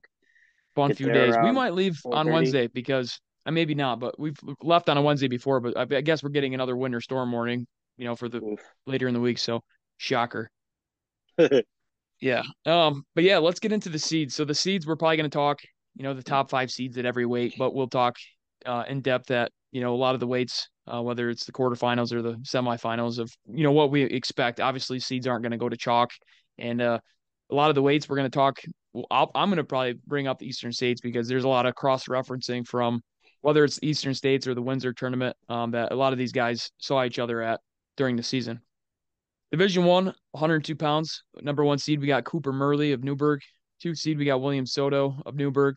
Fun 0.76 0.94
few 0.94 1.12
days. 1.12 1.36
We 1.42 1.52
might 1.52 1.74
leave 1.74 2.00
on 2.06 2.32
Wednesday 2.32 2.68
because 2.68 3.20
uh, 3.46 3.52
maybe 3.52 3.76
not, 3.76 4.00
but 4.00 4.20
we've 4.20 4.38
left 4.62 4.90
on 4.90 4.98
a 4.98 5.02
Wednesday 5.02 5.28
before. 5.28 5.60
But 5.60 5.78
I, 5.78 5.98
I 5.98 6.02
guess 6.02 6.24
we're 6.24 6.30
getting 6.30 6.54
another 6.54 6.76
winter 6.76 7.02
storm 7.02 7.32
warning, 7.32 7.68
you 7.98 8.06
know, 8.06 8.16
for 8.16 8.30
the 8.30 8.44
Oof. 8.44 8.60
later 8.86 9.08
in 9.08 9.14
the 9.14 9.20
week. 9.20 9.38
So 9.38 9.62
shocker. 9.98 10.50
yeah. 12.22 12.44
Um. 12.66 13.04
But 13.16 13.24
yeah, 13.24 13.38
let's 13.38 13.60
get 13.60 13.72
into 13.72 13.90
the 13.90 14.00
seeds. 14.00 14.36
So 14.36 14.46
the 14.46 14.56
seeds, 14.56 14.88
we're 14.88 14.96
probably 14.96 15.18
going 15.18 15.30
to 15.30 15.36
talk, 15.36 15.60
you 15.96 16.04
know, 16.04 16.14
the 16.14 16.24
top 16.24 16.50
five 16.50 16.72
seeds 16.72 16.98
at 16.98 17.06
every 17.06 17.26
weight, 17.26 17.56
but 17.58 17.74
we'll 17.74 17.88
talk 17.88 18.16
uh, 18.66 18.84
in 18.88 19.02
depth 19.02 19.32
at 19.32 19.52
you 19.72 19.82
know 19.82 19.94
a 19.94 19.98
lot 19.98 20.14
of 20.14 20.20
the 20.20 20.28
weights, 20.28 20.70
uh, 20.88 21.02
whether 21.02 21.30
it's 21.30 21.46
the 21.46 21.52
quarterfinals 21.52 22.12
or 22.12 22.22
the 22.22 22.34
semifinals 22.36 23.20
of 23.20 23.32
you 23.52 23.64
know 23.64 23.72
what 23.72 23.92
we 23.92 24.04
expect. 24.04 24.60
Obviously, 24.60 25.00
seeds 25.00 25.28
aren't 25.28 25.44
going 25.44 25.52
to 25.52 25.58
go 25.58 25.70
to 25.70 25.78
chalk, 25.78 26.12
and 26.58 26.82
uh, 26.82 27.00
a 27.50 27.56
lot 27.56 27.70
of 27.70 27.76
the 27.76 27.82
weights 27.82 28.08
we're 28.08 28.18
going 28.18 28.30
to 28.30 28.36
talk. 28.36 28.60
i 29.12 29.26
am 29.36 29.50
going 29.50 29.58
to 29.58 29.64
probably 29.64 29.96
bring 30.06 30.28
up 30.28 30.40
the 30.40 30.48
Eastern 30.48 30.72
states 30.72 31.02
because 31.02 31.28
there's 31.28 31.44
a 31.44 31.50
lot 31.50 31.66
of 31.66 31.76
cross 31.76 32.06
referencing 32.06 32.66
from 32.66 33.02
whether 33.42 33.64
it's 33.64 33.80
Eastern 33.82 34.14
States 34.14 34.48
or 34.48 34.54
the 34.54 34.62
Windsor 34.62 34.94
tournament 34.94 35.36
um, 35.48 35.72
that 35.72 35.92
a 35.92 35.96
lot 35.96 36.12
of 36.12 36.20
these 36.20 36.32
guys 36.32 36.72
saw 36.80 37.04
each 37.04 37.20
other 37.20 37.42
at 37.42 37.60
during 37.96 38.16
the 38.16 38.24
season. 38.24 38.60
Division 39.52 39.86
one, 39.86 40.14
102 40.32 40.76
pounds. 40.76 41.24
Number 41.42 41.64
one 41.64 41.78
seed, 41.78 42.02
we 42.02 42.08
got 42.08 42.26
Cooper 42.26 42.52
Murley 42.52 42.92
of 42.92 43.04
Newburgh. 43.04 43.40
Two 43.82 43.96
seed, 43.96 44.18
we 44.18 44.26
got 44.26 44.42
William 44.42 44.66
Soto 44.66 45.22
of 45.26 45.36
Newburgh. 45.36 45.76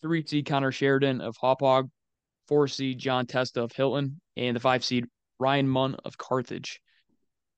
Three 0.00 0.26
seed, 0.26 0.46
Connor 0.46 0.72
Sheridan 0.72 1.20
of 1.20 1.36
Hauppauge. 1.40 1.88
Four 2.48 2.68
seed, 2.68 2.98
John 2.98 3.26
Testa 3.26 3.62
of 3.62 3.72
Hilton. 3.72 4.20
And 4.36 4.56
the 4.56 4.60
five 4.60 4.84
seed, 4.84 5.06
Ryan 5.38 5.68
Munn 5.68 5.96
of 6.04 6.16
Carthage. 6.18 6.80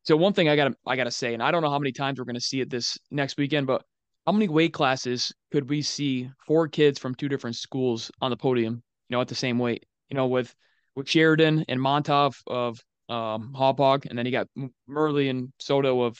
so 0.02 0.16
one 0.16 0.32
thing 0.32 0.48
I 0.48 0.56
gotta 0.56 0.74
I 0.86 0.96
gotta 0.96 1.10
say, 1.10 1.34
and 1.34 1.42
I 1.42 1.50
don't 1.50 1.62
know 1.62 1.70
how 1.70 1.78
many 1.78 1.92
times 1.92 2.18
we're 2.18 2.24
gonna 2.24 2.40
see 2.40 2.60
it 2.60 2.70
this 2.70 2.96
next 3.10 3.36
weekend, 3.36 3.66
but 3.66 3.82
how 4.26 4.32
many 4.32 4.48
weight 4.48 4.72
classes 4.72 5.32
could 5.52 5.68
we 5.68 5.82
see 5.82 6.30
four 6.46 6.66
kids 6.68 6.98
from 6.98 7.14
two 7.14 7.28
different 7.28 7.56
schools 7.56 8.10
on 8.20 8.30
the 8.30 8.36
podium, 8.36 8.82
you 9.08 9.16
know, 9.16 9.20
at 9.20 9.28
the 9.28 9.34
same 9.34 9.58
weight? 9.58 9.84
You 10.08 10.16
know, 10.16 10.26
with 10.26 10.54
with 10.94 11.08
Sheridan 11.08 11.64
and 11.68 11.80
Montov 11.80 12.36
of 12.46 12.78
um 13.08 13.52
Hauppauge, 13.56 14.06
and 14.06 14.18
then 14.18 14.24
you 14.26 14.32
got 14.32 14.48
Murley 14.86 15.28
and 15.28 15.52
Soto 15.58 16.02
of 16.02 16.18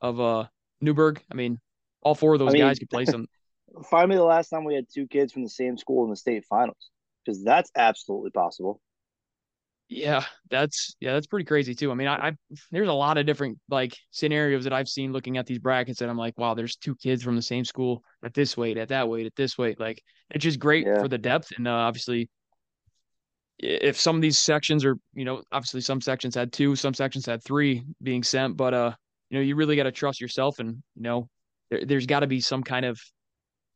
of 0.00 0.20
uh 0.20 0.44
Newburgh. 0.80 1.22
I 1.30 1.34
mean, 1.34 1.60
all 2.02 2.14
four 2.14 2.34
of 2.34 2.40
those 2.40 2.50
I 2.50 2.52
mean, 2.54 2.62
guys 2.62 2.78
could 2.78 2.90
play 2.90 3.04
some. 3.04 3.26
Find 3.90 4.08
me 4.08 4.16
the 4.16 4.24
last 4.24 4.48
time 4.48 4.64
we 4.64 4.74
had 4.74 4.86
two 4.92 5.06
kids 5.06 5.32
from 5.32 5.42
the 5.42 5.48
same 5.50 5.76
school 5.76 6.04
in 6.04 6.10
the 6.10 6.16
state 6.16 6.44
finals, 6.48 6.90
because 7.26 7.42
that's 7.42 7.70
absolutely 7.76 8.30
possible. 8.30 8.80
Yeah, 9.88 10.24
that's 10.50 10.96
yeah, 10.98 11.12
that's 11.12 11.28
pretty 11.28 11.44
crazy 11.44 11.74
too. 11.74 11.92
I 11.92 11.94
mean, 11.94 12.08
I, 12.08 12.28
I 12.28 12.32
there's 12.72 12.88
a 12.88 12.92
lot 12.92 13.18
of 13.18 13.26
different 13.26 13.58
like 13.68 13.96
scenarios 14.10 14.64
that 14.64 14.72
I've 14.72 14.88
seen 14.88 15.12
looking 15.12 15.36
at 15.36 15.46
these 15.46 15.60
brackets, 15.60 16.00
and 16.00 16.10
I'm 16.10 16.18
like, 16.18 16.36
wow, 16.36 16.54
there's 16.54 16.76
two 16.76 16.96
kids 16.96 17.22
from 17.22 17.36
the 17.36 17.42
same 17.42 17.64
school 17.64 18.02
at 18.24 18.34
this 18.34 18.56
weight, 18.56 18.78
at 18.78 18.88
that 18.88 19.08
weight, 19.08 19.26
at 19.26 19.36
this 19.36 19.56
weight. 19.56 19.78
Like, 19.78 20.02
it's 20.30 20.42
just 20.42 20.58
great 20.58 20.86
yeah. 20.86 21.00
for 21.00 21.06
the 21.06 21.18
depth, 21.18 21.52
and 21.56 21.68
uh, 21.68 21.72
obviously, 21.72 22.28
if 23.60 23.98
some 23.98 24.16
of 24.16 24.22
these 24.22 24.40
sections 24.40 24.84
are, 24.84 24.96
you 25.14 25.24
know, 25.24 25.42
obviously 25.52 25.80
some 25.80 26.00
sections 26.00 26.34
had 26.34 26.52
two, 26.52 26.74
some 26.74 26.94
sections 26.94 27.24
had 27.24 27.44
three 27.44 27.84
being 28.02 28.24
sent, 28.24 28.56
but 28.56 28.74
uh, 28.74 28.92
you 29.30 29.38
know, 29.38 29.42
you 29.42 29.54
really 29.54 29.76
got 29.76 29.84
to 29.84 29.92
trust 29.92 30.20
yourself, 30.20 30.58
and 30.58 30.82
you 30.96 31.02
know, 31.02 31.28
there, 31.70 31.84
there's 31.84 32.06
got 32.06 32.20
to 32.20 32.26
be 32.26 32.40
some 32.40 32.64
kind 32.64 32.84
of 32.84 33.00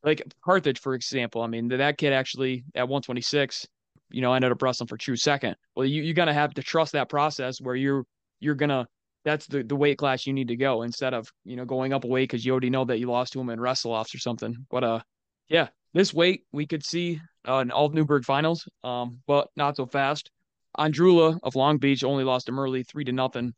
like 0.03 0.21
Carthage, 0.43 0.79
for 0.79 0.93
example. 0.93 1.41
I 1.41 1.47
mean, 1.47 1.67
that 1.69 1.97
kid 1.97 2.13
actually 2.13 2.63
at 2.75 2.87
126 2.87 3.67
you 4.11 4.21
know, 4.21 4.33
ended 4.33 4.51
up 4.51 4.61
wrestling 4.61 4.87
for 4.87 4.97
true 4.97 5.15
second. 5.15 5.55
Well, 5.75 5.85
you 5.85 6.03
you're 6.03 6.13
gonna 6.13 6.33
have 6.33 6.53
to 6.55 6.63
trust 6.63 6.93
that 6.93 7.09
process 7.09 7.59
where 7.59 7.75
you're 7.75 8.05
you're 8.39 8.55
gonna 8.55 8.87
that's 9.23 9.47
the 9.47 9.63
the 9.63 9.75
weight 9.75 9.97
class 9.97 10.27
you 10.27 10.33
need 10.33 10.49
to 10.49 10.55
go 10.55 10.81
instead 10.83 11.13
of 11.13 11.31
you 11.43 11.55
know 11.55 11.65
going 11.65 11.93
up 11.93 12.03
a 12.03 12.07
weight 12.07 12.29
because 12.29 12.45
you 12.45 12.51
already 12.51 12.69
know 12.69 12.85
that 12.85 12.99
you 12.99 13.09
lost 13.09 13.33
to 13.33 13.39
him 13.39 13.49
in 13.49 13.59
wrestle 13.59 13.91
offs 13.91 14.13
or 14.13 14.19
something. 14.19 14.55
But 14.69 14.83
uh, 14.83 14.99
yeah, 15.47 15.69
this 15.93 16.13
weight 16.13 16.43
we 16.51 16.65
could 16.65 16.85
see 16.85 17.21
uh, 17.47 17.57
in 17.57 17.71
all 17.71 17.89
Newburgh 17.89 18.25
finals, 18.25 18.67
um, 18.83 19.19
but 19.27 19.49
not 19.55 19.77
so 19.77 19.85
fast. 19.85 20.29
Andrula 20.77 21.37
of 21.43 21.55
Long 21.55 21.77
Beach 21.77 22.03
only 22.03 22.23
lost 22.23 22.45
to 22.45 22.51
Murley 22.51 22.83
three 22.83 23.03
to 23.05 23.11
nothing 23.11 23.53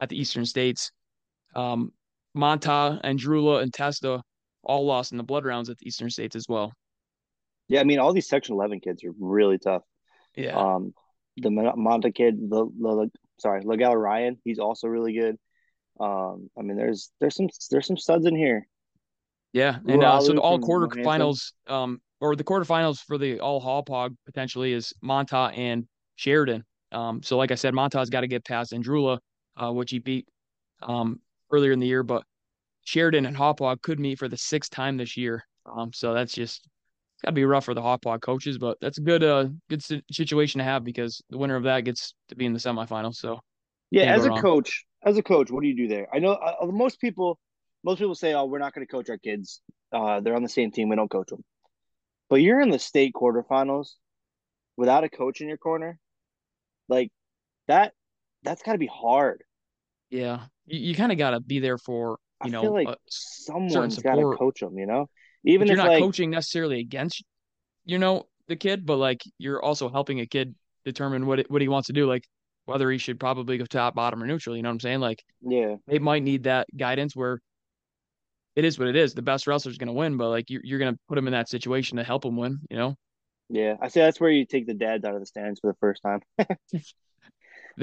at 0.00 0.08
the 0.08 0.18
Eastern 0.18 0.44
States. 0.44 0.90
Um, 1.54 1.92
Monta, 2.36 3.02
Andrula, 3.02 3.62
and 3.62 3.72
Testa 3.72 4.22
all 4.62 4.86
lost 4.86 5.12
in 5.12 5.18
the 5.18 5.24
blood 5.24 5.44
rounds 5.44 5.70
at 5.70 5.78
the 5.78 5.86
Eastern 5.86 6.10
States 6.10 6.36
as 6.36 6.46
well. 6.48 6.72
Yeah, 7.68 7.80
I 7.80 7.84
mean, 7.84 7.98
all 7.98 8.12
these 8.12 8.28
Section 8.28 8.54
11 8.54 8.80
kids 8.80 9.04
are 9.04 9.12
really 9.18 9.58
tough. 9.58 9.82
Yeah. 10.36 10.56
Um, 10.56 10.92
the 11.36 11.50
Monta 11.50 12.14
kid, 12.14 12.50
the, 12.50 12.66
the 12.66 13.10
sorry, 13.38 13.62
Legal 13.64 13.96
Ryan, 13.96 14.38
he's 14.44 14.58
also 14.58 14.88
really 14.88 15.14
good. 15.14 15.36
Um, 15.98 16.50
I 16.58 16.62
mean, 16.62 16.76
there's 16.76 17.10
there's 17.20 17.36
some 17.36 17.48
there's 17.70 17.86
some 17.86 17.96
studs 17.96 18.26
in 18.26 18.34
here. 18.34 18.66
Yeah, 19.52 19.78
and 19.86 20.02
uh, 20.02 20.20
so 20.20 20.32
the 20.32 20.40
all 20.40 20.58
quarterfinals, 20.58 21.52
um, 21.66 22.00
or 22.20 22.36
the 22.36 22.44
quarterfinals 22.44 23.00
for 23.04 23.18
the 23.18 23.40
all 23.40 23.60
Hauppauge 23.60 24.14
potentially 24.24 24.72
is 24.72 24.92
Monta 25.04 25.56
and 25.56 25.86
Sheridan. 26.16 26.64
Um, 26.92 27.22
so 27.22 27.36
like 27.36 27.50
I 27.50 27.56
said, 27.56 27.74
Monta's 27.74 28.10
got 28.10 28.22
to 28.22 28.28
get 28.28 28.44
past 28.44 28.72
Andrula, 28.72 29.18
uh, 29.56 29.72
which 29.72 29.90
he 29.90 29.98
beat 29.98 30.26
um 30.82 31.20
earlier 31.50 31.72
in 31.72 31.80
the 31.80 31.86
year, 31.86 32.02
but 32.02 32.22
Sheridan 32.84 33.26
and 33.26 33.36
Hauppauge 33.36 33.82
could 33.82 34.00
meet 34.00 34.18
for 34.18 34.28
the 34.28 34.36
sixth 34.36 34.70
time 34.70 34.96
this 34.96 35.16
year. 35.16 35.44
Um, 35.66 35.92
so 35.92 36.14
that's 36.14 36.32
just 36.32 36.66
got 37.24 37.30
to 37.30 37.34
be 37.34 37.44
rough 37.44 37.64
for 37.64 37.74
the 37.74 37.82
Hauppauge 37.82 38.20
coaches, 38.20 38.58
but 38.58 38.78
that's 38.80 38.98
a 38.98 39.02
good 39.02 39.22
uh 39.22 39.46
good 39.68 39.82
situation 40.10 40.58
to 40.58 40.64
have 40.64 40.84
because 40.84 41.22
the 41.30 41.38
winner 41.38 41.56
of 41.56 41.64
that 41.64 41.84
gets 41.84 42.14
to 42.28 42.36
be 42.36 42.46
in 42.46 42.52
the 42.52 42.58
semifinals. 42.58 43.16
So 43.16 43.40
yeah, 43.90 44.14
as 44.14 44.24
a 44.24 44.28
wrong. 44.28 44.40
coach, 44.40 44.84
as 45.04 45.18
a 45.18 45.22
coach, 45.22 45.50
what 45.50 45.62
do 45.62 45.68
you 45.68 45.76
do 45.76 45.88
there? 45.88 46.08
I 46.12 46.18
know 46.18 46.32
uh, 46.32 46.66
most 46.66 47.00
people 47.00 47.38
most 47.84 47.98
people 47.98 48.14
say, 48.14 48.34
"Oh, 48.34 48.46
we're 48.46 48.58
not 48.58 48.74
going 48.74 48.86
to 48.86 48.90
coach 48.90 49.10
our 49.10 49.18
kids. 49.18 49.60
Uh, 49.92 50.20
they're 50.20 50.36
on 50.36 50.42
the 50.42 50.48
same 50.48 50.70
team. 50.70 50.88
We 50.88 50.96
don't 50.96 51.10
coach 51.10 51.28
them." 51.28 51.44
But 52.28 52.36
you're 52.36 52.60
in 52.60 52.70
the 52.70 52.78
state 52.78 53.12
quarterfinals 53.14 53.90
without 54.76 55.04
a 55.04 55.08
coach 55.08 55.40
in 55.40 55.48
your 55.48 55.58
corner, 55.58 55.98
like 56.88 57.10
that. 57.68 57.92
That's 58.42 58.62
got 58.62 58.72
to 58.72 58.78
be 58.78 58.86
hard. 58.86 59.44
Yeah, 60.08 60.44
you, 60.64 60.78
you 60.80 60.94
kind 60.94 61.12
of 61.12 61.18
got 61.18 61.32
to 61.32 61.40
be 61.40 61.58
there 61.58 61.76
for 61.78 62.18
you 62.44 62.48
I 62.48 62.62
know 62.62 62.72
like 62.72 62.88
someone's 63.08 63.98
got 63.98 64.16
to 64.16 64.34
coach 64.38 64.60
them. 64.60 64.78
You 64.78 64.86
know, 64.86 65.08
even 65.44 65.62
if 65.62 65.68
you're 65.68 65.76
not 65.76 65.88
like, 65.88 66.02
coaching 66.02 66.30
necessarily 66.30 66.80
against, 66.80 67.24
you 67.84 67.98
know, 67.98 68.26
the 68.48 68.56
kid, 68.56 68.86
but 68.86 68.96
like 68.96 69.22
you're 69.38 69.62
also 69.62 69.88
helping 69.88 70.20
a 70.20 70.26
kid 70.26 70.54
determine 70.84 71.26
what 71.26 71.40
it, 71.40 71.50
what 71.50 71.62
he 71.62 71.68
wants 71.68 71.86
to 71.86 71.92
do, 71.92 72.06
like 72.06 72.26
whether 72.66 72.90
he 72.90 72.98
should 72.98 73.18
probably 73.18 73.58
go 73.58 73.64
top, 73.64 73.94
bottom, 73.94 74.22
or 74.22 74.26
neutral. 74.26 74.56
You 74.56 74.62
know 74.62 74.68
what 74.68 74.74
I'm 74.74 74.80
saying? 74.80 75.00
Like, 75.00 75.22
yeah, 75.40 75.76
they 75.86 75.98
might 75.98 76.22
need 76.22 76.44
that 76.44 76.66
guidance 76.76 77.16
where 77.16 77.40
it 78.56 78.64
is 78.64 78.78
what 78.78 78.88
it 78.88 78.96
is. 78.96 79.14
The 79.14 79.22
best 79.22 79.46
wrestler 79.46 79.70
is 79.70 79.78
going 79.78 79.88
to 79.88 79.92
win, 79.92 80.16
but 80.16 80.28
like 80.28 80.50
you're, 80.50 80.62
you're 80.64 80.78
going 80.78 80.92
to 80.94 81.00
put 81.08 81.18
him 81.18 81.26
in 81.26 81.32
that 81.32 81.48
situation 81.48 81.98
to 81.98 82.04
help 82.04 82.24
him 82.24 82.36
win. 82.36 82.60
You 82.68 82.76
know? 82.76 82.96
Yeah, 83.48 83.76
I 83.80 83.88
say 83.88 84.00
that's 84.00 84.20
where 84.20 84.30
you 84.30 84.46
take 84.46 84.66
the 84.66 84.74
dads 84.74 85.04
out 85.04 85.14
of 85.14 85.20
the 85.20 85.26
stands 85.26 85.60
for 85.60 85.72
the 85.72 85.76
first 85.80 86.02
time. 86.02 86.20
they 86.38 86.48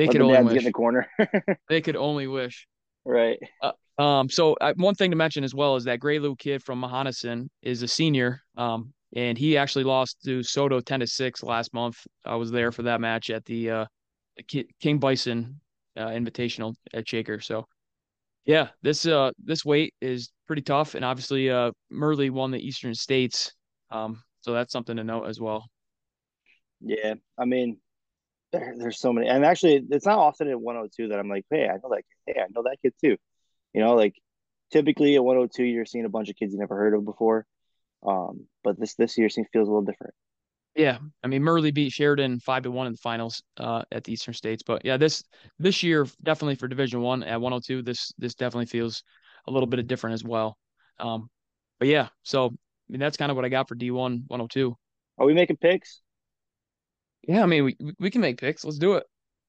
Let 0.06 0.12
could 0.12 0.22
the 0.22 0.26
only 0.26 0.44
wish. 0.44 0.54
get 0.54 0.60
in 0.60 0.66
the 0.66 0.72
corner. 0.72 1.08
they 1.70 1.82
could 1.82 1.96
only 1.96 2.28
wish. 2.28 2.68
Right. 3.04 3.40
Uh, 3.62 3.72
um, 3.98 4.30
so 4.30 4.54
uh, 4.62 4.74
one 4.78 4.96
thing 4.96 5.12
to 5.12 5.18
mention 5.18 5.44
as 5.44 5.56
well 5.56 5.76
is 5.76 5.84
that 5.86 6.00
Gray 6.00 6.20
Lou 6.20 6.36
kid 6.36 6.64
from 6.64 6.82
Mohonasen 6.82 7.50
is 7.62 7.82
a 7.84 7.88
senior. 7.88 8.42
Um, 8.56 8.94
and 9.16 9.38
he 9.38 9.58
actually 9.58 9.86
lost 9.86 10.18
to 10.26 10.44
Soto 10.44 10.82
10 10.82 11.00
to 11.00 11.08
6 11.08 11.44
last 11.44 11.74
month. 11.74 11.98
I 12.26 12.36
was 12.36 12.52
there 12.52 12.72
for 12.72 12.84
that 12.84 13.02
match 13.02 13.30
at 13.30 13.46
the 13.46 13.72
uh, 13.72 13.86
King 14.80 15.00
Bison 15.00 15.60
uh, 15.96 16.08
Invitational 16.08 16.76
at 16.94 17.08
Shaker. 17.08 17.40
So 17.40 17.66
yeah, 18.46 18.70
this 18.82 19.06
uh 19.06 19.32
this 19.44 19.66
weight 19.66 19.94
is 20.02 20.32
pretty 20.48 20.62
tough, 20.62 20.96
and 20.96 21.04
obviously 21.04 21.50
uh 21.50 21.72
Murley 21.92 22.30
won 22.30 22.50
the 22.50 22.66
Eastern 22.66 22.96
States, 22.96 23.54
um, 23.92 24.24
so 24.42 24.54
that's 24.54 24.72
something 24.72 24.96
to 24.96 25.04
note 25.04 25.26
as 25.26 25.40
well. 25.40 25.68
Yeah, 26.80 27.16
I 27.38 27.46
mean, 27.46 27.80
there, 28.54 28.74
there's 28.78 29.00
so 29.00 29.12
many, 29.12 29.28
and 29.28 29.44
actually, 29.44 29.84
it's 29.90 30.06
not 30.06 30.18
often 30.18 30.48
at 30.48 30.60
102 30.60 31.10
that 31.10 31.20
I'm 31.20 31.30
like, 31.30 31.46
hey, 31.50 31.68
I 31.68 31.74
know 31.74 31.90
that, 31.90 32.04
hey, 32.26 32.40
I 32.40 32.46
know 32.54 32.64
that 32.64 32.78
kid 32.82 32.94
too. 33.04 33.18
You 33.78 33.84
know, 33.84 33.94
like 33.94 34.16
typically 34.72 35.14
at 35.18 35.24
102, 35.24 35.64
you're 35.64 35.86
seeing 35.86 36.06
a 36.06 36.10
bunch 36.10 36.30
of 36.30 36.36
kids 36.36 36.52
you 36.52 36.58
never 36.58 36.76
heard 36.76 36.96
of 36.96 37.06
before. 37.06 37.46
Um, 38.04 38.48
but 38.64 38.80
this 38.80 38.96
this 38.96 39.20
year 39.20 39.30
seems 39.30 39.46
feels 39.54 39.68
a 39.68 39.72
little 39.72 39.86
different. 39.86 40.16
Yeah, 40.74 40.98
I 41.24 41.28
mean 41.28 41.44
Murley 41.44 41.70
beat 41.70 41.92
Sheridan 41.92 42.40
five 42.40 42.64
to 42.64 42.72
one 42.72 42.88
in 42.88 42.94
the 42.94 42.98
finals 42.98 43.44
uh, 43.58 43.84
at 43.92 44.04
the 44.04 44.14
Eastern 44.14 44.34
States, 44.34 44.64
but 44.66 44.84
yeah, 44.84 44.98
this 44.98 45.24
this 45.60 45.84
year 45.84 46.08
definitely 46.24 46.56
for 46.56 46.68
Division 46.68 47.02
One 47.02 47.22
at 47.22 47.40
102, 47.40 47.84
this 47.84 48.12
this 48.18 48.34
definitely 48.34 48.66
feels 48.66 49.04
a 49.48 49.52
little 49.52 49.68
bit 49.68 49.86
different 49.86 50.16
as 50.16 50.24
well. 50.24 50.58
Um, 51.00 51.30
but 51.78 51.88
yeah, 51.88 52.08
so 52.24 52.48
I 52.48 52.90
mean 52.90 53.00
that's 53.00 53.18
kind 53.18 53.30
of 53.30 53.36
what 53.36 53.46
I 53.46 53.50
got 53.50 53.68
for 53.68 53.76
D1 53.76 54.24
102. 54.26 54.76
Are 55.20 55.26
we 55.28 55.36
making 55.36 55.58
picks? 55.58 56.02
Yeah, 57.28 57.44
I 57.44 57.46
mean 57.46 57.64
we 57.64 57.78
we 58.00 58.10
can 58.10 58.22
make 58.22 58.40
picks. 58.40 58.66
Let's 58.66 58.80
do 58.80 58.96
it. 58.96 59.04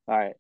All 0.06 0.18
right, 0.18 0.35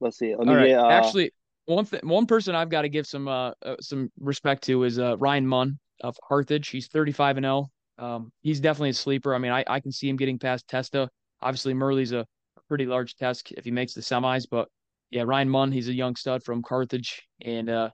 let's 0.00 0.18
see. 0.18 0.34
Let 0.34 0.48
me 0.48 0.52
All 0.52 0.58
right. 0.58 0.68
Get, 0.70 0.80
uh... 0.80 0.88
Actually, 0.88 1.30
one 1.66 1.86
th- 1.86 2.02
one 2.02 2.26
person 2.26 2.54
I've 2.54 2.68
got 2.68 2.82
to 2.82 2.88
give 2.88 3.06
some 3.06 3.28
uh, 3.28 3.52
uh, 3.64 3.76
some 3.80 4.10
respect 4.18 4.64
to 4.64 4.84
is 4.84 4.98
uh, 4.98 5.16
Ryan 5.18 5.46
Munn 5.46 5.78
of 6.02 6.16
Carthage. 6.26 6.68
He's 6.68 6.88
35 6.88 7.38
and 7.38 7.44
0. 7.44 7.66
Um, 7.98 8.32
he's 8.42 8.60
definitely 8.60 8.90
a 8.90 8.94
sleeper. 8.94 9.34
I 9.34 9.38
mean, 9.38 9.52
I, 9.52 9.64
I 9.66 9.80
can 9.80 9.92
see 9.92 10.08
him 10.08 10.16
getting 10.16 10.38
past 10.38 10.68
Testa. 10.68 11.08
Obviously, 11.40 11.74
Murley's 11.74 12.12
a, 12.12 12.20
a 12.20 12.60
pretty 12.68 12.86
large 12.86 13.16
test 13.16 13.52
if 13.56 13.64
he 13.64 13.70
makes 13.70 13.94
the 13.94 14.00
semis, 14.00 14.46
but 14.50 14.68
yeah, 15.10 15.22
Ryan 15.24 15.48
Munn, 15.48 15.72
he's 15.72 15.88
a 15.88 15.94
young 15.94 16.16
stud 16.16 16.42
from 16.42 16.62
Carthage, 16.62 17.22
and 17.40 17.70
uh, 17.70 17.90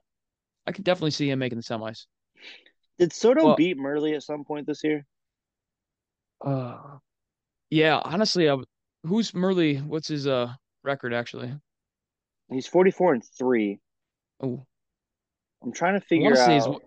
I 0.65 0.71
could 0.71 0.83
definitely 0.83 1.11
see 1.11 1.29
him 1.29 1.39
making 1.39 1.59
the 1.59 1.63
semis. 1.63 2.05
Did 2.97 3.13
Soto 3.13 3.45
well, 3.45 3.55
beat 3.55 3.77
Murley 3.77 4.15
at 4.15 4.23
some 4.23 4.43
point 4.43 4.67
this 4.67 4.83
year? 4.83 5.05
Uh, 6.43 6.77
yeah, 7.69 7.99
honestly, 8.03 8.49
I, 8.49 8.57
who's 9.03 9.33
Murley? 9.33 9.77
What's 9.77 10.07
his 10.07 10.27
uh 10.27 10.53
record 10.83 11.13
actually? 11.13 11.53
He's 12.51 12.67
44 12.67 13.13
and 13.13 13.23
3. 13.23 13.79
Oh. 14.43 14.65
I'm 15.63 15.71
trying 15.71 15.99
to 15.99 16.05
figure 16.05 16.37
out 16.37 16.81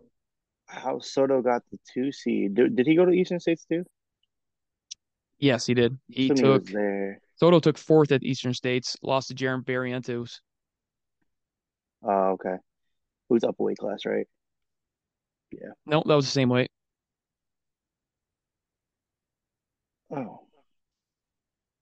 how 0.66 0.98
Soto 0.98 1.40
got 1.40 1.62
the 1.70 1.78
two 1.92 2.12
seed. 2.12 2.54
Did, 2.54 2.76
did 2.76 2.86
he 2.86 2.96
go 2.96 3.04
to 3.04 3.12
Eastern 3.12 3.40
States 3.40 3.64
too? 3.64 3.84
Yes, 5.38 5.66
he 5.66 5.74
did. 5.74 5.98
He 6.08 6.28
took 6.28 6.66
there. 6.66 7.20
Soto 7.36 7.60
took 7.60 7.78
fourth 7.78 8.12
at 8.12 8.22
Eastern 8.22 8.54
States, 8.54 8.96
lost 9.02 9.28
to 9.28 9.34
Jaron 9.34 9.64
Barrientos. 9.64 10.40
Oh, 12.02 12.32
okay. 12.32 12.56
Who's 13.28 13.44
up 13.44 13.56
a 13.58 13.62
weight 13.62 13.78
class, 13.78 14.04
right? 14.04 14.26
Yeah. 15.50 15.70
No, 15.86 16.02
that 16.06 16.14
was 16.14 16.26
the 16.26 16.30
same 16.30 16.48
weight. 16.48 16.70
Oh. 20.14 20.40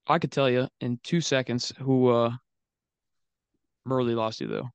I 0.07 0.19
could 0.19 0.33
tell 0.33 0.51
you 0.51 0.69
in 0.81 0.99
two 1.03 1.21
seconds 1.21 1.73
who 1.79 2.09
uh 2.09 2.33
Murley 3.85 4.15
lost 4.15 4.39
to 4.39 4.47
though. 4.47 4.69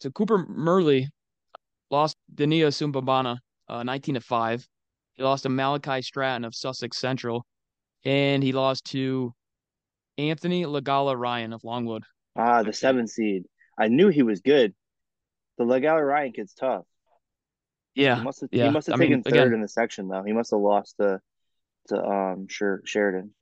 So 0.00 0.10
Cooper 0.10 0.46
Murley 0.48 1.08
lost 1.90 2.16
Dania 2.34 2.68
Sumbabana 2.68 3.38
uh, 3.68 3.82
19 3.82 4.16
to 4.16 4.20
5. 4.20 4.66
He 5.14 5.22
lost 5.22 5.44
to 5.44 5.48
Malachi 5.48 6.02
Stratton 6.02 6.44
of 6.44 6.54
Sussex 6.54 6.98
Central. 6.98 7.44
And 8.04 8.42
he 8.42 8.52
lost 8.52 8.84
to 8.86 9.32
Anthony 10.18 10.64
Lagala 10.64 11.18
Ryan 11.18 11.52
of 11.52 11.64
Longwood. 11.64 12.04
Ah, 12.36 12.62
the 12.62 12.72
seven 12.72 13.06
seed. 13.06 13.44
I 13.78 13.88
knew 13.88 14.08
he 14.08 14.22
was 14.22 14.40
good. 14.40 14.74
the 15.58 15.64
Legal 15.64 16.00
Ryan 16.00 16.32
kid's 16.32 16.54
tough. 16.54 16.84
Yeah, 17.94 18.16
he 18.16 18.22
must 18.22 18.40
have, 18.40 18.50
yeah. 18.52 18.66
He 18.66 18.70
must 18.70 18.88
have 18.88 18.98
taken 18.98 19.14
mean, 19.14 19.22
third 19.22 19.34
again, 19.34 19.52
in 19.54 19.60
the 19.62 19.68
section 19.68 20.08
though. 20.08 20.24
He 20.24 20.32
must 20.32 20.50
have 20.50 20.60
lost 20.60 20.96
to 21.00 21.20
to 21.88 22.04
um 22.04 22.46
Sheridan. 22.48 23.34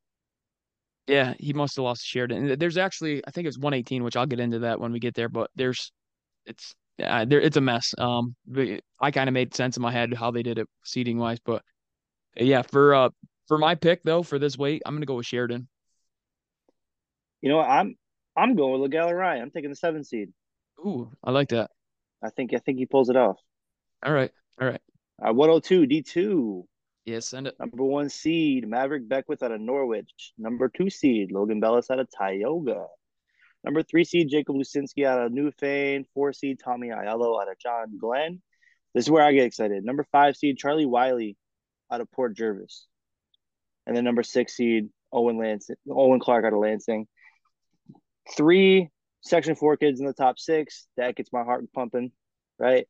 Yeah, 1.06 1.34
he 1.38 1.52
must 1.52 1.76
have 1.76 1.84
lost 1.84 2.04
Sheridan. 2.04 2.58
There's 2.58 2.78
actually, 2.78 3.22
I 3.26 3.30
think 3.32 3.48
it's 3.48 3.58
118, 3.58 4.04
which 4.04 4.16
I'll 4.16 4.26
get 4.26 4.40
into 4.40 4.60
that 4.60 4.80
when 4.80 4.92
we 4.92 5.00
get 5.00 5.14
there. 5.14 5.28
But 5.28 5.50
there's, 5.56 5.92
it's, 6.46 6.74
uh, 7.02 7.24
there, 7.24 7.40
it's 7.40 7.56
a 7.56 7.60
mess. 7.60 7.94
Um, 7.98 8.36
I 9.00 9.10
kind 9.10 9.28
of 9.28 9.34
made 9.34 9.54
sense 9.54 9.76
in 9.76 9.82
my 9.82 9.90
head 9.90 10.14
how 10.14 10.30
they 10.30 10.42
did 10.42 10.58
it 10.58 10.68
seating 10.84 11.18
wise, 11.18 11.38
but 11.44 11.62
yeah, 12.36 12.62
for 12.62 12.94
uh, 12.94 13.10
for 13.46 13.58
my 13.58 13.74
pick 13.74 14.02
though 14.04 14.22
for 14.22 14.38
this 14.38 14.56
weight, 14.56 14.82
I'm 14.86 14.94
gonna 14.94 15.06
go 15.06 15.16
with 15.16 15.26
Sheridan. 15.26 15.68
You 17.40 17.50
know, 17.50 17.58
what? 17.58 17.68
I'm 17.68 17.96
I'm 18.36 18.56
going 18.56 18.72
with 18.72 18.90
Legal 18.90 19.12
Ryan. 19.12 19.42
I'm 19.42 19.50
taking 19.50 19.70
the 19.70 19.76
seven 19.76 20.04
seed. 20.04 20.30
Ooh, 20.80 21.10
I 21.22 21.30
like 21.30 21.48
that. 21.50 21.70
I 22.22 22.30
think 22.30 22.54
I 22.54 22.58
think 22.58 22.78
he 22.78 22.86
pulls 22.86 23.10
it 23.10 23.16
off. 23.16 23.36
All 24.04 24.12
right, 24.12 24.30
all 24.60 24.68
right. 24.68 24.80
Uh, 25.22 25.32
102 25.32 25.86
D2. 25.86 26.64
Yes, 27.04 27.32
it. 27.32 27.54
Number 27.58 27.82
one 27.82 28.08
seed, 28.08 28.68
Maverick 28.68 29.08
Beckwith 29.08 29.42
out 29.42 29.50
of 29.50 29.60
Norwich. 29.60 30.32
Number 30.38 30.68
two 30.68 30.88
seed, 30.88 31.32
Logan 31.32 31.58
Bellis 31.58 31.90
out 31.90 31.98
of 31.98 32.08
Tioga. 32.16 32.86
Number 33.64 33.82
three 33.82 34.04
seed, 34.04 34.28
Jacob 34.30 34.54
Lucinski 34.54 35.04
out 35.04 35.20
of 35.20 35.32
Newfane. 35.32 36.04
Four 36.14 36.32
seed, 36.32 36.58
Tommy 36.64 36.88
Aiello 36.88 37.42
out 37.42 37.50
of 37.50 37.58
John 37.58 37.98
Glenn. 37.98 38.40
This 38.94 39.06
is 39.06 39.10
where 39.10 39.24
I 39.24 39.32
get 39.32 39.46
excited. 39.46 39.84
Number 39.84 40.06
five 40.12 40.36
seed, 40.36 40.58
Charlie 40.58 40.86
Wiley 40.86 41.36
out 41.90 42.00
of 42.00 42.10
Port 42.12 42.36
Jervis. 42.36 42.86
And 43.86 43.96
then 43.96 44.04
number 44.04 44.22
six 44.22 44.54
seed, 44.54 44.88
Owen 45.12 45.38
Lansing, 45.38 45.76
Owen 45.90 46.20
Clark 46.20 46.44
out 46.44 46.52
of 46.52 46.60
Lansing. 46.60 47.08
Three 48.36 48.90
section 49.22 49.56
four 49.56 49.76
kids 49.76 49.98
in 49.98 50.06
the 50.06 50.12
top 50.12 50.38
six. 50.38 50.86
That 50.96 51.16
gets 51.16 51.32
my 51.32 51.42
heart 51.42 51.64
pumping, 51.72 52.12
right? 52.60 52.86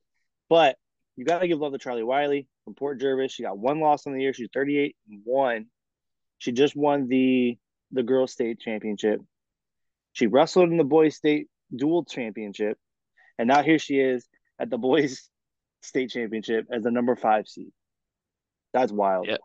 But 0.51 0.77
you 1.17 1.25
got 1.25 1.39
to 1.39 1.49
give 1.49 1.59
love 1.59 1.73
to 1.73 1.79
Charlie 1.79 2.03
Wiley 2.03 2.47
from 2.65 2.75
Port 2.75 3.01
Jervis. 3.01 3.33
She 3.33 3.43
got 3.43 3.59
one 3.59 3.81
loss 3.81 4.07
on 4.07 4.15
the 4.15 4.21
year. 4.21 4.33
She's 4.33 4.49
38 4.53 4.97
and 5.11 5.21
1. 5.25 5.67
She 6.39 6.53
just 6.53 6.77
won 6.77 7.09
the 7.09 7.57
the 7.93 8.03
girls 8.03 8.33
state 8.33 8.59
championship. 8.59 9.21
She 10.13 10.27
wrestled 10.27 10.71
in 10.71 10.77
the 10.77 10.85
boys 10.85 11.17
state 11.17 11.49
dual 11.75 12.05
championship. 12.05 12.79
And 13.39 13.49
now 13.49 13.63
here 13.63 13.79
she 13.79 13.99
is 13.99 14.27
at 14.59 14.71
the 14.71 14.79
boys 14.79 15.29
state 15.83 16.11
championship 16.11 16.67
as 16.73 16.83
the 16.83 16.91
number 16.91 17.17
5 17.17 17.49
seed. 17.49 17.73
That's 18.73 18.93
wild. 18.93 19.27
Yeah. 19.29 19.39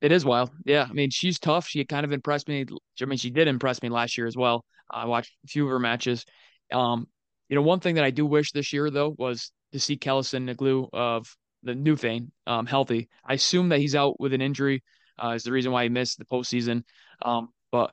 It 0.00 0.10
is 0.10 0.24
wild. 0.24 0.50
Yeah. 0.64 0.86
I 0.88 0.92
mean, 0.92 1.10
she's 1.10 1.38
tough. 1.38 1.68
She 1.68 1.84
kind 1.84 2.04
of 2.04 2.12
impressed 2.12 2.48
me. 2.48 2.66
I 3.00 3.04
mean, 3.04 3.18
she 3.18 3.30
did 3.30 3.46
impress 3.46 3.82
me 3.82 3.88
last 3.88 4.18
year 4.18 4.26
as 4.26 4.36
well. 4.36 4.64
I 4.90 5.06
watched 5.06 5.32
a 5.44 5.48
few 5.48 5.64
of 5.64 5.70
her 5.70 5.78
matches. 5.78 6.24
Um, 6.72 7.06
you 7.48 7.56
know, 7.56 7.62
one 7.62 7.80
thing 7.80 7.94
that 7.94 8.04
I 8.04 8.10
do 8.10 8.26
wish 8.26 8.52
this 8.52 8.72
year 8.72 8.90
though 8.90 9.14
was 9.16 9.52
to 9.72 9.78
see 9.78 9.96
Kellison 9.96 10.52
Naglu 10.52 10.88
of 10.92 11.34
the 11.62 11.72
Newfane 11.72 12.30
um, 12.46 12.66
healthy. 12.66 13.08
I 13.24 13.34
assume 13.34 13.70
that 13.70 13.78
he's 13.78 13.94
out 13.94 14.20
with 14.20 14.32
an 14.32 14.40
injury. 14.40 14.82
Uh, 15.22 15.30
is 15.30 15.44
the 15.44 15.52
reason 15.52 15.72
why 15.72 15.84
he 15.84 15.88
missed 15.88 16.18
the 16.18 16.24
postseason. 16.24 16.84
Um, 17.20 17.50
but 17.70 17.92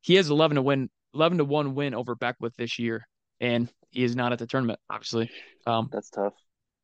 he 0.00 0.14
has 0.14 0.30
11 0.30 0.56
to 0.56 0.62
win, 0.62 0.90
11 1.14 1.38
to 1.38 1.44
one 1.44 1.74
win 1.74 1.94
over 1.94 2.14
Beckwith 2.14 2.56
this 2.56 2.78
year, 2.78 3.06
and 3.40 3.70
he 3.90 4.02
is 4.02 4.16
not 4.16 4.32
at 4.32 4.38
the 4.38 4.46
tournament. 4.46 4.80
Obviously, 4.90 5.30
um, 5.66 5.88
that's 5.92 6.10
tough. 6.10 6.34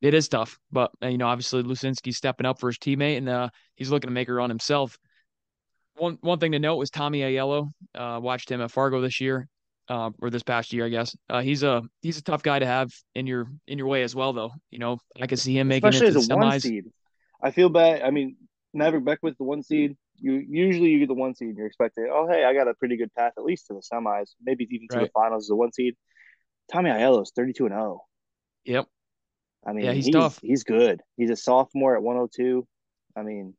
It 0.01 0.13
is 0.13 0.27
tough, 0.29 0.57
but 0.71 0.91
you 1.01 1.17
know, 1.17 1.27
obviously 1.27 1.61
Lucinski's 1.61 2.17
stepping 2.17 2.45
up 2.45 2.59
for 2.59 2.69
his 2.69 2.77
teammate, 2.77 3.17
and 3.17 3.29
uh, 3.29 3.49
he's 3.75 3.91
looking 3.91 4.07
to 4.07 4.13
make 4.13 4.29
a 4.29 4.33
run 4.33 4.49
himself. 4.49 4.97
One 5.95 6.17
one 6.21 6.39
thing 6.39 6.53
to 6.53 6.59
note 6.59 6.77
was 6.77 6.89
Tommy 6.89 7.19
Aiello. 7.19 7.69
Uh, 7.93 8.19
watched 8.21 8.49
him 8.49 8.61
at 8.61 8.71
Fargo 8.71 9.01
this 9.01 9.19
year 9.19 9.47
uh, 9.89 10.11
or 10.21 10.29
this 10.29 10.43
past 10.43 10.73
year, 10.73 10.85
I 10.85 10.89
guess. 10.89 11.15
Uh, 11.29 11.41
he's 11.41 11.63
a 11.63 11.83
he's 12.01 12.17
a 12.17 12.23
tough 12.23 12.43
guy 12.43 12.59
to 12.59 12.65
have 12.65 12.91
in 13.15 13.27
your 13.27 13.47
in 13.67 13.77
your 13.77 13.87
way 13.87 14.03
as 14.03 14.15
well, 14.15 14.33
though. 14.33 14.51
You 14.69 14.79
know, 14.79 14.99
I 15.19 15.27
can 15.27 15.37
see 15.37 15.57
him 15.57 15.67
making 15.67 15.89
Especially 15.89 16.07
it 16.07 16.11
to 16.13 16.19
as 16.19 16.29
a 16.29 16.33
semis. 16.33 16.37
one 16.37 16.59
seed. 16.59 16.85
I 17.43 17.51
feel 17.51 17.69
bad. 17.69 18.01
I 18.01 18.11
mean, 18.11 18.37
Maverick 18.73 19.05
Beckwith, 19.05 19.37
the 19.37 19.43
one 19.43 19.63
seed. 19.63 19.97
You 20.17 20.33
usually 20.33 20.89
you 20.89 20.99
get 20.99 21.07
the 21.07 21.15
one 21.15 21.35
seed. 21.35 21.55
You're 21.57 21.65
expecting, 21.65 22.07
oh 22.11 22.27
hey, 22.27 22.45
I 22.45 22.53
got 22.53 22.67
a 22.67 22.73
pretty 22.75 22.97
good 22.97 23.13
path 23.13 23.33
at 23.37 23.43
least 23.43 23.67
to 23.67 23.73
the 23.73 23.81
semis, 23.81 24.31
maybe 24.41 24.67
even 24.69 24.87
to 24.91 24.97
right. 24.97 25.03
the 25.05 25.11
finals 25.11 25.45
as 25.45 25.49
a 25.49 25.55
one 25.55 25.73
seed. 25.73 25.95
Tommy 26.71 26.89
Aiello 26.89 27.23
is 27.23 27.31
32 27.35 27.65
and 27.65 27.73
0. 27.73 28.01
Yep. 28.65 28.87
I 29.65 29.73
mean, 29.73 29.85
yeah, 29.85 29.93
he's, 29.93 30.05
he's 30.05 30.15
tough. 30.15 30.39
He's 30.41 30.63
good. 30.63 31.01
He's 31.17 31.29
a 31.29 31.35
sophomore 31.35 31.95
at 31.95 32.03
102. 32.03 32.67
I 33.15 33.23
mean, 33.23 33.55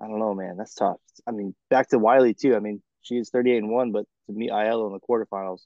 I 0.00 0.06
don't 0.06 0.18
know, 0.18 0.34
man. 0.34 0.56
That's 0.56 0.74
tough. 0.74 0.96
I 1.26 1.30
mean, 1.32 1.54
back 1.70 1.88
to 1.90 1.98
Wiley 1.98 2.34
too. 2.34 2.56
I 2.56 2.60
mean, 2.60 2.82
she's 3.02 3.30
38 3.30 3.58
and 3.58 3.70
one, 3.70 3.92
but 3.92 4.06
to 4.26 4.32
meet 4.32 4.50
Aiello 4.50 4.86
in 4.86 4.92
the 4.92 5.00
quarterfinals, 5.00 5.60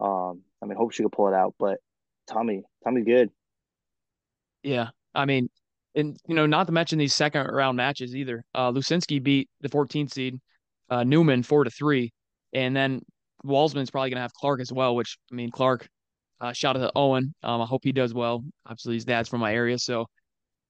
um, 0.00 0.42
I 0.62 0.66
mean, 0.66 0.76
hope 0.76 0.92
she 0.92 1.02
could 1.02 1.12
pull 1.12 1.28
it 1.28 1.34
out. 1.34 1.54
But 1.58 1.78
Tommy, 2.28 2.62
Tommy's 2.82 3.04
good. 3.04 3.30
Yeah, 4.62 4.88
I 5.14 5.24
mean, 5.26 5.48
and 5.94 6.16
you 6.26 6.34
know, 6.34 6.46
not 6.46 6.66
to 6.66 6.72
mention 6.72 6.98
these 6.98 7.14
second 7.14 7.46
round 7.46 7.76
matches 7.76 8.16
either. 8.16 8.44
Uh, 8.54 8.72
Lucinski 8.72 9.22
beat 9.22 9.48
the 9.60 9.68
14th 9.68 10.12
seed, 10.12 10.40
uh, 10.90 11.04
Newman 11.04 11.42
four 11.42 11.64
to 11.64 11.70
three, 11.70 12.12
and 12.52 12.74
then 12.74 13.00
Walsman's 13.44 13.90
probably 13.90 14.10
gonna 14.10 14.22
have 14.22 14.32
Clark 14.32 14.60
as 14.60 14.72
well. 14.72 14.96
Which 14.96 15.18
I 15.30 15.34
mean, 15.34 15.50
Clark, 15.50 15.86
uh, 16.40 16.52
shout 16.52 16.76
out 16.76 16.80
to 16.80 16.92
Owen. 16.96 17.34
Um, 17.42 17.60
I 17.60 17.66
hope 17.66 17.82
he 17.84 17.92
does 17.92 18.14
well. 18.14 18.42
Obviously, 18.66 18.94
his 18.94 19.04
dad's 19.04 19.28
from 19.28 19.40
my 19.40 19.54
area, 19.54 19.78
so 19.78 20.06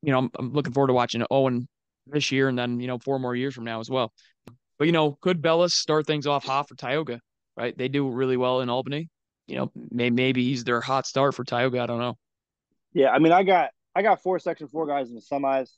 you 0.02 0.12
know, 0.12 0.18
I'm, 0.18 0.30
I'm 0.38 0.52
looking 0.52 0.72
forward 0.72 0.88
to 0.88 0.94
watching 0.94 1.24
Owen 1.30 1.66
this 2.06 2.30
year, 2.30 2.48
and 2.48 2.58
then 2.58 2.80
you 2.80 2.86
know, 2.86 2.98
four 2.98 3.18
more 3.18 3.34
years 3.34 3.54
from 3.54 3.64
now 3.64 3.80
as 3.80 3.88
well. 3.88 4.12
But 4.78 4.86
you 4.86 4.92
know, 4.92 5.16
could 5.20 5.40
Bellis 5.40 5.74
start 5.74 6.06
things 6.06 6.26
off 6.26 6.44
hot 6.44 6.68
for 6.68 6.74
Tioga? 6.74 7.20
Right, 7.56 7.76
they 7.76 7.88
do 7.88 8.08
really 8.08 8.36
well 8.36 8.60
in 8.60 8.68
Albany. 8.68 9.08
You 9.46 9.56
know, 9.56 9.72
may, 9.90 10.10
maybe 10.10 10.44
he's 10.44 10.64
their 10.64 10.80
hot 10.80 11.06
start 11.06 11.34
for 11.34 11.44
Tioga. 11.44 11.80
I 11.80 11.86
don't 11.86 12.00
know. 12.00 12.16
Yeah, 12.92 13.10
I 13.10 13.18
mean, 13.18 13.32
I 13.32 13.42
got 13.42 13.70
I 13.94 14.02
got 14.02 14.22
four 14.22 14.38
Section 14.38 14.68
Four 14.68 14.86
guys 14.86 15.08
in 15.08 15.14
the 15.14 15.20
semis. 15.20 15.70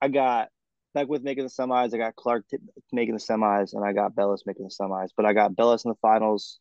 I 0.00 0.08
got 0.08 0.48
Beckwith 0.94 1.22
making 1.22 1.44
the 1.44 1.50
semis. 1.50 1.94
I 1.94 1.98
got 1.98 2.16
Clark 2.16 2.46
t- 2.50 2.58
making 2.92 3.14
the 3.14 3.20
semis, 3.20 3.74
and 3.74 3.84
I 3.84 3.92
got 3.92 4.14
Bellis 4.14 4.44
making 4.46 4.64
the 4.64 4.74
semis. 4.74 5.08
But 5.16 5.26
I 5.26 5.32
got 5.32 5.56
Bellis 5.56 5.84
in 5.84 5.90
the 5.90 5.96
finals, 6.02 6.58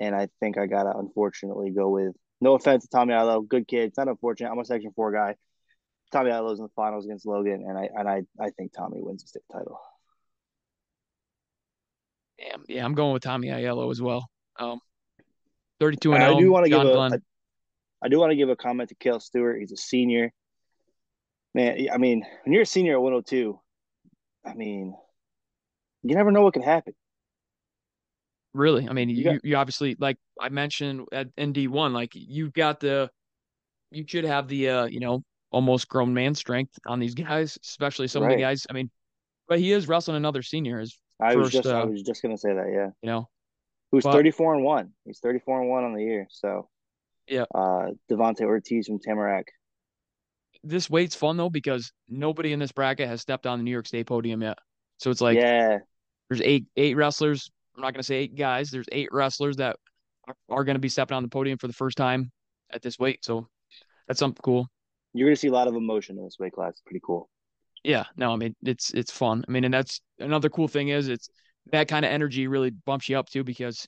and 0.00 0.14
I 0.14 0.28
think 0.40 0.58
I 0.58 0.66
gotta 0.66 0.96
unfortunately 0.96 1.70
go 1.70 1.88
with. 1.88 2.14
No 2.40 2.54
offense 2.54 2.82
to 2.82 2.90
Tommy 2.90 3.14
Aiello, 3.14 3.46
good 3.46 3.66
kid. 3.66 3.84
It's 3.84 3.98
not 3.98 4.08
unfortunate. 4.08 4.50
I'm 4.50 4.58
a 4.58 4.64
Section 4.64 4.92
Four 4.94 5.12
guy. 5.12 5.36
Tommy 6.12 6.30
Aiello's 6.30 6.58
in 6.58 6.64
the 6.64 6.72
finals 6.76 7.06
against 7.06 7.26
Logan, 7.26 7.64
and 7.66 7.78
I 7.78 7.88
and 7.94 8.08
I 8.08 8.22
I 8.40 8.50
think 8.50 8.72
Tommy 8.72 9.00
wins 9.00 9.22
the 9.22 9.28
state 9.28 9.42
title. 9.50 9.80
Yeah, 12.38 12.56
yeah, 12.68 12.84
I'm 12.84 12.94
going 12.94 13.12
with 13.12 13.22
Tommy 13.22 13.48
Aiello 13.48 13.90
as 13.90 14.02
well. 14.02 14.28
Um, 14.58 14.80
32 15.80 16.14
and 16.14 16.22
0. 16.22 16.36
I 16.36 16.40
do 16.40 16.52
want 16.52 16.64
to 16.64 16.70
give 16.70 16.82
a, 16.82 17.20
I 18.02 18.08
do 18.08 18.18
want 18.18 18.30
to 18.32 18.36
give 18.36 18.48
a 18.48 18.56
comment 18.56 18.88
to 18.90 18.94
Kale 18.96 19.20
Stewart. 19.20 19.60
He's 19.60 19.72
a 19.72 19.76
senior. 19.76 20.32
Man, 21.54 21.88
I 21.92 21.98
mean, 21.98 22.26
when 22.44 22.52
you're 22.52 22.62
a 22.62 22.66
senior 22.66 22.94
at 22.94 23.02
102, 23.02 23.58
I 24.44 24.54
mean, 24.54 24.94
you 26.02 26.14
never 26.14 26.30
know 26.30 26.42
what 26.42 26.54
could 26.54 26.64
happen. 26.64 26.94
Really, 28.52 28.88
I 28.88 28.92
mean, 28.92 29.08
you, 29.08 29.32
you, 29.32 29.40
you 29.42 29.56
obviously 29.56 29.96
like 29.98 30.16
I 30.40 30.48
mentioned 30.48 31.06
at 31.12 31.28
ND 31.40 31.68
one, 31.68 31.92
like 31.92 32.10
you've 32.14 32.52
got 32.52 32.78
the, 32.78 33.10
you 33.90 34.04
should 34.06 34.24
have 34.24 34.48
the, 34.48 34.68
uh, 34.68 34.84
you 34.84 35.00
know, 35.00 35.22
almost 35.50 35.88
grown 35.88 36.12
man 36.14 36.34
strength 36.34 36.78
on 36.86 36.98
these 36.98 37.14
guys, 37.14 37.58
especially 37.64 38.08
some 38.08 38.22
right. 38.22 38.32
of 38.32 38.36
the 38.36 38.42
guys. 38.42 38.66
I 38.68 38.72
mean, 38.72 38.90
but 39.48 39.58
he 39.58 39.72
is 39.72 39.88
wrestling 39.88 40.16
another 40.16 40.42
senior. 40.42 40.80
His 40.80 40.98
I 41.20 41.36
was 41.36 41.50
just 41.50 41.66
uh, 41.66 41.80
I 41.80 41.84
was 41.84 42.02
just 42.02 42.22
gonna 42.22 42.38
say 42.38 42.54
that, 42.54 42.70
yeah. 42.72 42.90
You 43.02 43.10
know, 43.10 43.28
who's 43.90 44.04
34 44.04 44.56
and 44.56 44.64
one. 44.64 44.90
He's 45.04 45.20
34 45.20 45.60
and 45.60 45.70
one 45.70 45.84
on 45.84 45.94
the 45.94 46.02
year. 46.02 46.26
So 46.30 46.68
yeah, 47.28 47.44
uh, 47.54 47.90
Devonte 48.10 48.42
Ortiz 48.42 48.86
from 48.86 48.98
Tamarac. 48.98 49.44
This 50.62 50.88
weight's 50.88 51.14
fun 51.14 51.36
though 51.36 51.50
because 51.50 51.92
nobody 52.08 52.52
in 52.52 52.58
this 52.58 52.72
bracket 52.72 53.08
has 53.08 53.20
stepped 53.20 53.46
on 53.46 53.58
the 53.58 53.64
New 53.64 53.70
York 53.70 53.86
State 53.86 54.06
podium 54.06 54.42
yet. 54.42 54.58
So 54.98 55.10
it's 55.10 55.20
like 55.20 55.36
yeah, 55.36 55.78
there's 56.28 56.42
eight 56.42 56.66
eight 56.76 56.96
wrestlers. 56.96 57.50
I'm 57.76 57.82
not 57.82 57.92
gonna 57.92 58.02
say 58.02 58.16
eight 58.16 58.36
guys. 58.36 58.70
There's 58.70 58.88
eight 58.92 59.08
wrestlers 59.12 59.56
that 59.56 59.76
are, 60.26 60.36
are 60.48 60.64
gonna 60.64 60.78
be 60.78 60.88
stepping 60.88 61.16
on 61.16 61.22
the 61.22 61.28
podium 61.28 61.58
for 61.58 61.66
the 61.66 61.72
first 61.72 61.96
time 61.96 62.30
at 62.70 62.82
this 62.82 62.98
weight. 62.98 63.24
So 63.24 63.48
that's 64.08 64.18
something 64.18 64.40
cool. 64.42 64.68
You're 65.12 65.28
gonna 65.28 65.36
see 65.36 65.48
a 65.48 65.52
lot 65.52 65.68
of 65.68 65.74
emotion 65.74 66.18
in 66.18 66.24
this 66.24 66.38
weight 66.38 66.52
class. 66.52 66.80
Pretty 66.84 67.00
cool. 67.04 67.28
Yeah, 67.84 68.04
no, 68.16 68.32
I 68.32 68.36
mean 68.36 68.56
it's 68.62 68.90
it's 68.94 69.12
fun. 69.12 69.44
I 69.46 69.50
mean, 69.50 69.64
and 69.64 69.74
that's 69.74 70.00
another 70.18 70.48
cool 70.48 70.68
thing 70.68 70.88
is 70.88 71.08
it's 71.08 71.28
that 71.70 71.86
kind 71.86 72.04
of 72.04 72.10
energy 72.10 72.46
really 72.48 72.70
bumps 72.70 73.08
you 73.08 73.18
up 73.18 73.28
too 73.28 73.44
because 73.44 73.86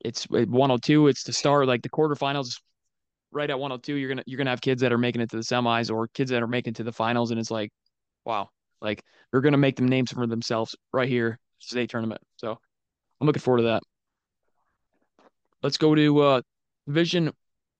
it's 0.00 0.24
102. 0.24 1.08
It's 1.08 1.22
the 1.22 1.32
start, 1.32 1.66
like 1.68 1.82
the 1.82 1.90
quarterfinals, 1.90 2.60
right 3.32 3.48
at 3.50 3.58
102. 3.58 3.94
You're 3.94 4.08
gonna 4.08 4.24
you're 4.26 4.38
gonna 4.38 4.50
have 4.50 4.60
kids 4.60 4.82
that 4.82 4.92
are 4.92 4.98
making 4.98 5.22
it 5.22 5.30
to 5.30 5.36
the 5.36 5.42
semis 5.42 5.92
or 5.92 6.08
kids 6.08 6.30
that 6.30 6.42
are 6.42 6.48
making 6.48 6.74
to 6.74 6.84
the 6.84 6.92
finals, 6.92 7.30
and 7.30 7.38
it's 7.38 7.50
like, 7.50 7.70
wow, 8.24 8.50
like 8.80 9.02
they're 9.30 9.40
gonna 9.40 9.58
make 9.58 9.76
them 9.76 9.88
names 9.88 10.12
for 10.12 10.26
themselves 10.26 10.76
right 10.92 11.08
here 11.08 11.38
state 11.60 11.90
tournament. 11.90 12.20
So 12.36 12.58
I'm 13.20 13.26
looking 13.26 13.42
forward 13.42 13.58
to 13.58 13.64
that. 13.64 13.82
Let's 15.62 15.78
go 15.78 15.94
to 15.94 16.20
uh, 16.20 16.42
Division 16.86 17.30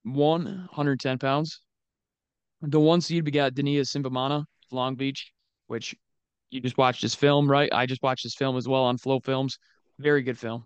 One, 0.05 0.45
110 0.45 1.19
pounds. 1.19 1.61
The 2.63 2.79
one 2.79 3.01
seed 3.01 3.25
we 3.25 3.31
got 3.31 3.55
Dania 3.55 3.81
Simbamana, 3.81 4.45
Long 4.71 4.95
Beach 4.95 5.33
which 5.71 5.95
you 6.51 6.61
just 6.61 6.77
watched 6.77 7.01
his 7.01 7.15
film, 7.15 7.49
right? 7.49 7.73
I 7.73 7.87
just 7.87 8.03
watched 8.03 8.25
his 8.25 8.35
film 8.35 8.57
as 8.57 8.67
well 8.67 8.83
on 8.83 8.99
Flow 8.99 9.21
Films. 9.21 9.59
Very 9.99 10.23
good 10.23 10.39
film. 10.39 10.65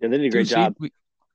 Yeah, 0.00 0.08
they 0.08 0.18
did 0.18 0.26
a 0.26 0.30
great 0.30 0.46
job. 0.46 0.74
We, 0.78 0.92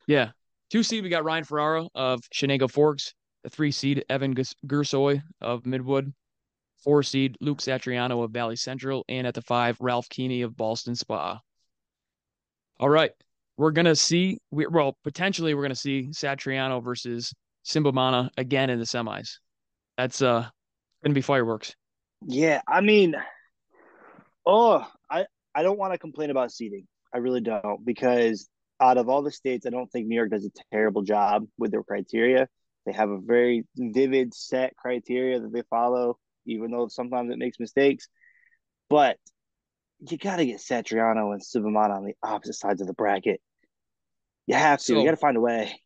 yeah, 0.08 0.32
two 0.70 0.82
seed, 0.82 1.04
we 1.04 1.10
got 1.10 1.26
Ryan 1.26 1.44
Ferraro 1.44 1.90
of 1.94 2.22
Chenango 2.34 2.72
Forks. 2.72 3.14
The 3.44 3.50
three 3.50 3.72
seed, 3.72 4.06
Evan 4.10 4.34
Gursoy 4.66 5.22
of 5.42 5.64
Midwood. 5.64 6.14
Four 6.84 7.04
seed, 7.04 7.36
Luke 7.42 7.60
Satriano 7.60 8.24
of 8.24 8.32
Valley 8.32 8.56
Central. 8.56 9.04
And 9.10 9.28
at 9.28 9.34
the 9.34 9.42
five, 9.42 9.78
Ralph 9.80 10.08
Keeney 10.10 10.42
of 10.42 10.54
Ballston 10.54 10.96
Spa. 10.96 11.40
All 12.80 12.90
right. 12.90 13.12
We're 13.58 13.72
going 13.72 13.86
to 13.86 13.96
see, 13.96 14.40
we, 14.52 14.66
well, 14.68 14.98
potentially 15.04 15.54
we're 15.54 15.62
going 15.62 15.70
to 15.70 15.76
see 15.76 16.10
Satriano 16.12 16.84
versus 16.84 17.34
Simbamana 17.66 18.30
again 18.38 18.70
in 18.70 18.80
the 18.80 18.86
semis. 18.86 19.40
That's 19.98 20.22
uh 20.22 20.42
going 21.04 21.12
to 21.12 21.14
be 21.14 21.22
fireworks. 21.22 21.76
Yeah. 22.26 22.62
I 22.68 22.82
mean, 22.82 23.16
oh, 24.46 24.86
I, 25.10 25.26
I 25.54 25.64
don't 25.64 25.80
want 25.80 25.94
to 25.94 26.00
complain 26.00 26.30
about 26.30 26.52
seeding. 26.52 26.88
I 27.14 27.20
really 27.20 27.42
don't 27.42 27.86
because 27.86 28.50
out 28.80 28.98
of 28.98 29.08
all 29.08 29.22
the 29.22 29.32
states, 29.32 29.66
I 29.66 29.70
don't 29.70 29.90
think 29.92 30.08
New 30.08 30.16
York 30.16 30.32
does 30.32 30.46
a 30.46 30.52
terrible 30.72 31.02
job 31.02 31.46
with 31.58 31.72
their 31.72 31.84
criteria. 31.84 32.48
They 32.86 32.94
have 32.94 33.10
a 33.10 33.20
very 33.20 33.66
vivid 33.76 34.34
set 34.34 34.76
criteria 34.76 35.40
that 35.40 35.52
they 35.52 35.64
follow, 35.70 36.18
even 36.46 36.72
though 36.72 36.88
sometimes 36.88 37.32
it 37.32 37.38
makes 37.38 37.60
mistakes. 37.60 38.08
But 38.90 39.18
you 40.00 40.18
got 40.18 40.38
to 40.38 40.46
get 40.46 40.60
Satriano 40.60 41.34
and 41.34 41.42
Subamana 41.42 41.98
on 41.98 42.06
the 42.06 42.14
opposite 42.22 42.54
sides 42.54 42.82
of 42.82 42.88
the 42.88 42.94
bracket. 42.94 43.42
You 44.46 44.56
have 44.56 44.80
to. 44.80 44.86
So, 44.86 45.00
you 45.00 45.06
got 45.06 45.12
to 45.12 45.18
find 45.18 45.38
a 45.38 45.42
way. 45.42 45.82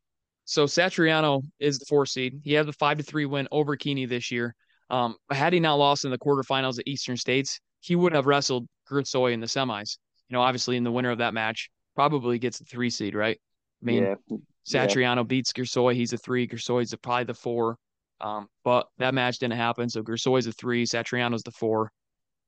So 0.46 0.66
Satriano 0.66 1.44
is 1.60 1.78
the 1.78 1.86
four 1.86 2.08
seed. 2.08 2.42
He 2.44 2.54
had 2.54 2.66
the 2.66 2.74
five 2.74 2.98
to 2.98 3.04
three 3.04 3.28
win 3.28 3.48
over 3.52 3.76
Keeney 3.76 4.08
this 4.08 4.32
year. 4.32 4.56
Um, 4.90 5.16
had 5.32 5.54
he 5.54 5.60
not 5.60 5.76
lost 5.76 6.06
in 6.06 6.12
the 6.12 6.18
quarterfinals 6.18 6.80
at 6.80 6.88
Eastern 6.88 7.18
States, 7.18 7.60
he 7.80 7.96
would 7.96 8.14
have 8.14 8.26
wrestled 8.26 8.68
Gursoy 8.90 9.34
in 9.34 9.40
the 9.40 9.48
semis. 9.48 9.98
You 10.30 10.36
know, 10.36 10.42
obviously 10.42 10.78
in 10.78 10.84
the 10.84 10.92
winner 10.92 11.12
of 11.12 11.20
that 11.20 11.34
match 11.34 11.70
probably 11.96 12.40
gets 12.40 12.60
the 12.60 12.66
three 12.66 12.90
seed, 12.90 13.16
right? 13.16 13.40
I 13.82 13.86
mean, 13.86 14.04
yeah. 14.04 14.38
Satriano 14.68 15.18
yeah. 15.18 15.24
beats 15.24 15.54
Gursoy. 15.54 15.94
He's 15.94 16.14
a 16.14 16.18
three. 16.18 16.48
Gursoy's 16.48 16.94
probably 17.02 17.26
the 17.26 17.34
four. 17.34 17.78
Um, 18.22 18.48
but 18.64 18.88
that 18.98 19.14
match 19.14 19.40
didn't 19.40 19.56
happen. 19.58 19.90
So 19.90 20.02
Gursoy's 20.02 20.48
a 20.48 20.52
three. 20.52 20.86
Satriano's 20.86 21.44
the 21.44 21.52
four. 21.52 21.92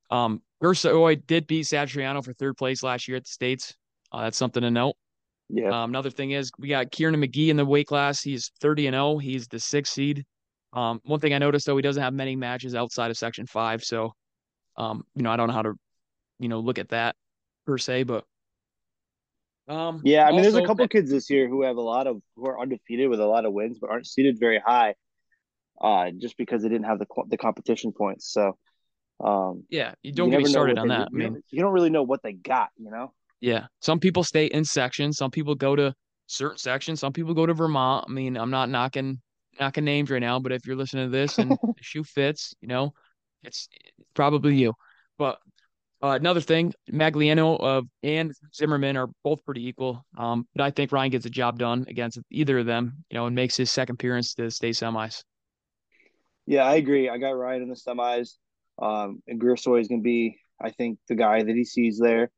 Um, 0.10 0.42
Gursoy 0.62 1.26
did 1.26 1.48
beat 1.48 1.66
Satriano 1.66 2.24
for 2.24 2.34
third 2.34 2.58
place 2.58 2.84
last 2.84 3.08
year 3.08 3.18
at 3.18 3.24
the 3.24 3.30
States. 3.30 3.74
Uh, 4.12 4.24
that's 4.24 4.38
something 4.38 4.62
to 4.62 4.70
note. 4.70 4.96
Yeah. 5.50 5.84
Um, 5.84 5.92
another 5.92 6.10
thing 6.10 6.32
is 6.32 6.52
we 6.60 6.70
got 6.70 6.92
Kieran 6.92 7.16
McGee 7.16 7.50
in 7.50 7.58
the 7.58 7.66
weight 7.66 7.88
class. 7.88 8.22
He's 8.22 8.52
30 8.60 8.88
and 8.88 8.94
0. 8.94 9.18
He's 9.18 9.48
the 9.48 9.60
sixth 9.60 9.94
seed. 9.94 10.26
Um, 10.74 11.02
one 11.04 11.20
thing 11.20 11.34
I 11.34 11.38
noticed 11.38 11.66
though, 11.66 11.76
he 11.76 11.82
doesn't 11.82 12.02
have 12.02 12.14
many 12.14 12.36
matches 12.36 12.76
outside 12.76 13.12
of 13.12 13.18
section 13.18 13.46
five. 13.46 13.84
So, 13.84 14.14
um, 14.78 15.04
you 15.16 15.24
know, 15.24 15.32
I 15.32 15.36
don't 15.36 15.48
know 15.48 15.54
how 15.54 15.64
to, 15.64 15.74
you 16.40 16.48
know, 16.48 16.60
look 16.60 16.80
at 16.80 16.90
that 16.90 17.16
per 17.66 17.78
se, 17.78 18.04
but 18.04 18.24
um, 19.68 20.02
yeah, 20.04 20.24
I 20.24 20.32
mean, 20.32 20.40
also, 20.40 20.52
there's 20.52 20.64
a 20.64 20.68
couple 20.68 20.88
kids 20.88 21.10
this 21.10 21.30
year 21.30 21.48
who 21.48 21.64
have 21.64 21.78
a 21.78 21.82
lot 21.82 22.08
of 22.08 22.22
who 22.36 22.48
are 22.48 22.60
undefeated 22.60 23.10
with 23.10 23.20
a 23.20 23.26
lot 23.26 23.46
of 23.46 23.54
wins, 23.54 23.80
but 23.80 23.90
aren't 23.90 24.08
seated 24.08 24.38
very 24.40 24.60
high, 24.60 24.96
uh, 25.82 26.12
just 26.18 26.36
because 26.38 26.64
they 26.64 26.70
didn't 26.70 26.86
have 26.86 27.00
the 27.00 27.06
the 27.30 27.38
competition 27.38 27.92
points. 27.92 28.32
So, 28.32 28.58
um, 29.24 29.64
yeah, 29.70 29.94
you 30.02 30.12
don't 30.12 30.28
you 30.28 30.38
get 30.38 30.44
me 30.44 30.50
started 30.50 30.78
on 30.78 30.90
that. 30.90 31.08
I 31.08 31.16
mean, 31.16 31.42
you 31.52 31.62
don't 31.62 31.74
really 31.74 31.90
know 31.90 32.04
what 32.04 32.22
they 32.24 32.34
got, 32.34 32.70
you 32.78 32.92
know. 32.92 33.14
Yeah, 33.40 33.68
some 33.82 34.00
people 34.00 34.24
stay 34.24 34.48
in 34.48 34.66
sections. 34.66 35.18
Some 35.18 35.32
people 35.32 35.56
go 35.56 35.76
to 35.76 35.94
certain 36.28 36.58
sections. 36.58 37.00
Some 37.00 37.14
people 37.14 37.34
go 37.34 37.46
to 37.46 37.54
Vermont. 37.54 38.06
I 38.10 38.12
mean, 38.12 38.36
I'm 38.36 38.52
not 38.52 38.70
knocking 38.70 39.22
knocking 39.60 39.86
names 39.86 40.10
right 40.10 40.20
now, 40.20 40.40
but 40.40 40.52
if 40.52 40.66
you're 40.66 40.76
listening 40.76 41.06
to 41.06 41.12
this 41.12 41.38
and 41.38 41.52
the 41.64 41.74
shoe 41.82 42.04
fits, 42.04 42.54
you 42.62 42.68
know, 42.68 42.94
it's, 43.44 43.68
probably 44.14 44.56
you. 44.56 44.74
But 45.18 45.40
uh, 46.04 46.10
another 46.10 46.42
thing, 46.42 46.74
Magliano 46.92 47.58
uh, 47.62 47.82
and 48.04 48.34
Zimmerman 48.54 48.98
are 48.98 49.08
both 49.24 49.44
pretty 49.46 49.68
equal. 49.68 50.04
Um, 50.18 50.48
but 50.56 50.64
I 50.64 50.72
think 50.72 50.92
Ryan 50.92 51.12
gets 51.12 51.24
the 51.24 51.30
job 51.30 51.60
done 51.60 51.86
against 51.88 52.20
either 52.30 52.60
of 52.60 52.66
them, 52.66 53.04
you 53.10 53.18
know, 53.18 53.28
and 53.28 53.36
makes 53.36 53.56
his 53.56 53.72
second 53.72 53.96
appearance 53.96 54.34
to 54.34 54.44
the 54.44 54.52
state 54.52 54.76
semis. 54.76 55.24
Yeah, 56.48 56.64
I 56.64 56.76
agree. 56.76 57.08
I 57.08 57.18
got 57.18 57.32
Ryan 57.32 57.64
in 57.64 57.70
the 57.70 57.76
semis. 57.76 58.38
Um, 58.82 59.22
and 59.28 59.40
Gursoy 59.40 59.80
is 59.80 59.88
going 59.88 60.02
to 60.02 60.04
be, 60.04 60.40
I 60.60 60.72
think, 60.72 60.98
the 61.08 61.16
guy 61.16 61.44
that 61.44 61.56
he 61.56 61.66
sees 61.66 62.00
there. 62.00 62.32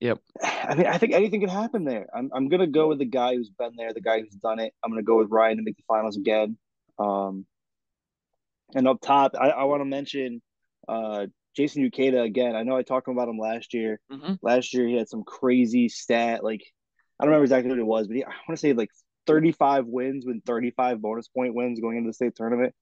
Yep. 0.00 0.18
I 0.42 0.74
mean, 0.74 0.86
I 0.86 0.98
think 0.98 1.12
anything 1.12 1.40
can 1.40 1.48
happen 1.48 1.84
there. 1.84 2.06
I'm, 2.14 2.30
I'm 2.34 2.48
going 2.48 2.60
to 2.60 2.66
go 2.66 2.88
with 2.88 2.98
the 2.98 3.04
guy 3.04 3.34
who's 3.34 3.50
been 3.50 3.76
there, 3.76 3.92
the 3.92 4.00
guy 4.00 4.20
who's 4.20 4.34
done 4.34 4.58
it. 4.58 4.72
I'm 4.82 4.90
going 4.90 5.02
to 5.02 5.06
go 5.06 5.18
with 5.18 5.30
Ryan 5.30 5.58
to 5.58 5.62
make 5.62 5.76
the 5.76 5.84
finals 5.88 6.16
again. 6.16 6.56
Um, 6.98 7.46
and 8.74 8.88
up 8.88 9.00
top, 9.00 9.32
I, 9.38 9.50
I 9.50 9.64
want 9.64 9.80
to 9.80 9.84
mention 9.84 10.42
uh, 10.88 11.26
Jason 11.56 11.88
Ukeda 11.88 12.22
again. 12.24 12.56
I 12.56 12.62
know 12.62 12.76
I 12.76 12.82
talked 12.82 13.08
about 13.08 13.28
him 13.28 13.38
last 13.38 13.74
year. 13.74 14.00
Mm-hmm. 14.10 14.34
Last 14.42 14.74
year 14.74 14.86
he 14.86 14.96
had 14.96 15.08
some 15.08 15.24
crazy 15.24 15.88
stat. 15.88 16.44
Like 16.44 16.62
I 17.18 17.24
don't 17.24 17.30
remember 17.30 17.44
exactly 17.44 17.70
what 17.70 17.78
it 17.78 17.86
was, 17.86 18.06
but 18.08 18.16
he, 18.16 18.24
I 18.24 18.28
want 18.28 18.50
to 18.50 18.56
say 18.56 18.72
like 18.72 18.90
35 19.26 19.86
wins 19.86 20.26
with 20.26 20.44
35 20.44 21.00
bonus 21.00 21.28
point 21.28 21.54
wins 21.54 21.80
going 21.80 21.96
into 21.96 22.08
the 22.08 22.14
state 22.14 22.34
tournament. 22.34 22.74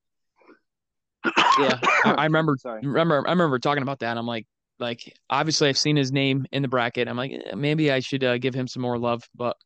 Yeah, 1.24 1.78
I, 2.04 2.14
I 2.18 2.24
remember. 2.24 2.56
Sorry. 2.58 2.80
Remember, 2.82 3.26
I 3.26 3.30
remember 3.30 3.58
talking 3.58 3.82
about 3.82 4.00
that. 4.00 4.16
I'm 4.16 4.26
like, 4.26 4.46
like 4.78 5.16
obviously 5.30 5.68
I've 5.68 5.78
seen 5.78 5.96
his 5.96 6.12
name 6.12 6.46
in 6.52 6.62
the 6.62 6.68
bracket. 6.68 7.08
I'm 7.08 7.16
like, 7.16 7.32
eh, 7.32 7.54
maybe 7.54 7.90
I 7.90 8.00
should 8.00 8.24
uh, 8.24 8.38
give 8.38 8.54
him 8.54 8.66
some 8.66 8.82
more 8.82 8.98
love. 8.98 9.28
But 9.34 9.56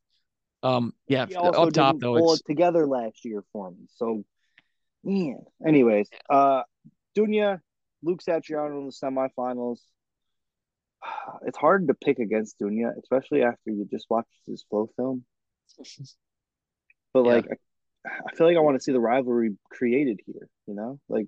um, 0.62 0.92
yeah, 1.06 1.26
up 1.36 1.72
top 1.72 1.96
though, 1.98 2.16
pull 2.16 2.32
it's 2.32 2.42
it 2.42 2.46
together 2.46 2.86
last 2.86 3.24
year 3.24 3.42
for 3.52 3.70
me. 3.70 3.88
So, 3.96 4.24
man. 5.04 5.40
Anyways, 5.66 6.08
uh, 6.28 6.62
Dunya 7.16 7.60
Luke 8.02 8.20
Satriano 8.26 8.78
in 8.78 8.86
the 8.86 8.92
semifinals. 8.92 9.78
It's 11.46 11.58
hard 11.58 11.88
to 11.88 11.94
pick 11.94 12.18
against 12.18 12.58
Dunya, 12.58 12.90
especially 13.00 13.42
after 13.42 13.70
you 13.70 13.86
just 13.90 14.06
watched 14.10 14.28
his 14.46 14.64
flow 14.68 14.90
film. 14.96 15.24
But 17.14 17.24
yeah. 17.24 17.32
like, 17.32 17.46
I, 18.04 18.08
I, 18.28 18.34
feel 18.34 18.46
like 18.46 18.56
I 18.58 18.60
want 18.60 18.76
to 18.76 18.82
see 18.82 18.92
the 18.92 19.00
rivalry 19.00 19.56
created 19.70 20.20
here. 20.26 20.46
You 20.66 20.74
know, 20.74 21.00
like 21.08 21.26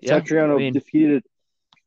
yeah, 0.00 0.18
Satriano 0.18 0.54
I 0.54 0.58
mean, 0.58 0.72
defeated. 0.72 1.22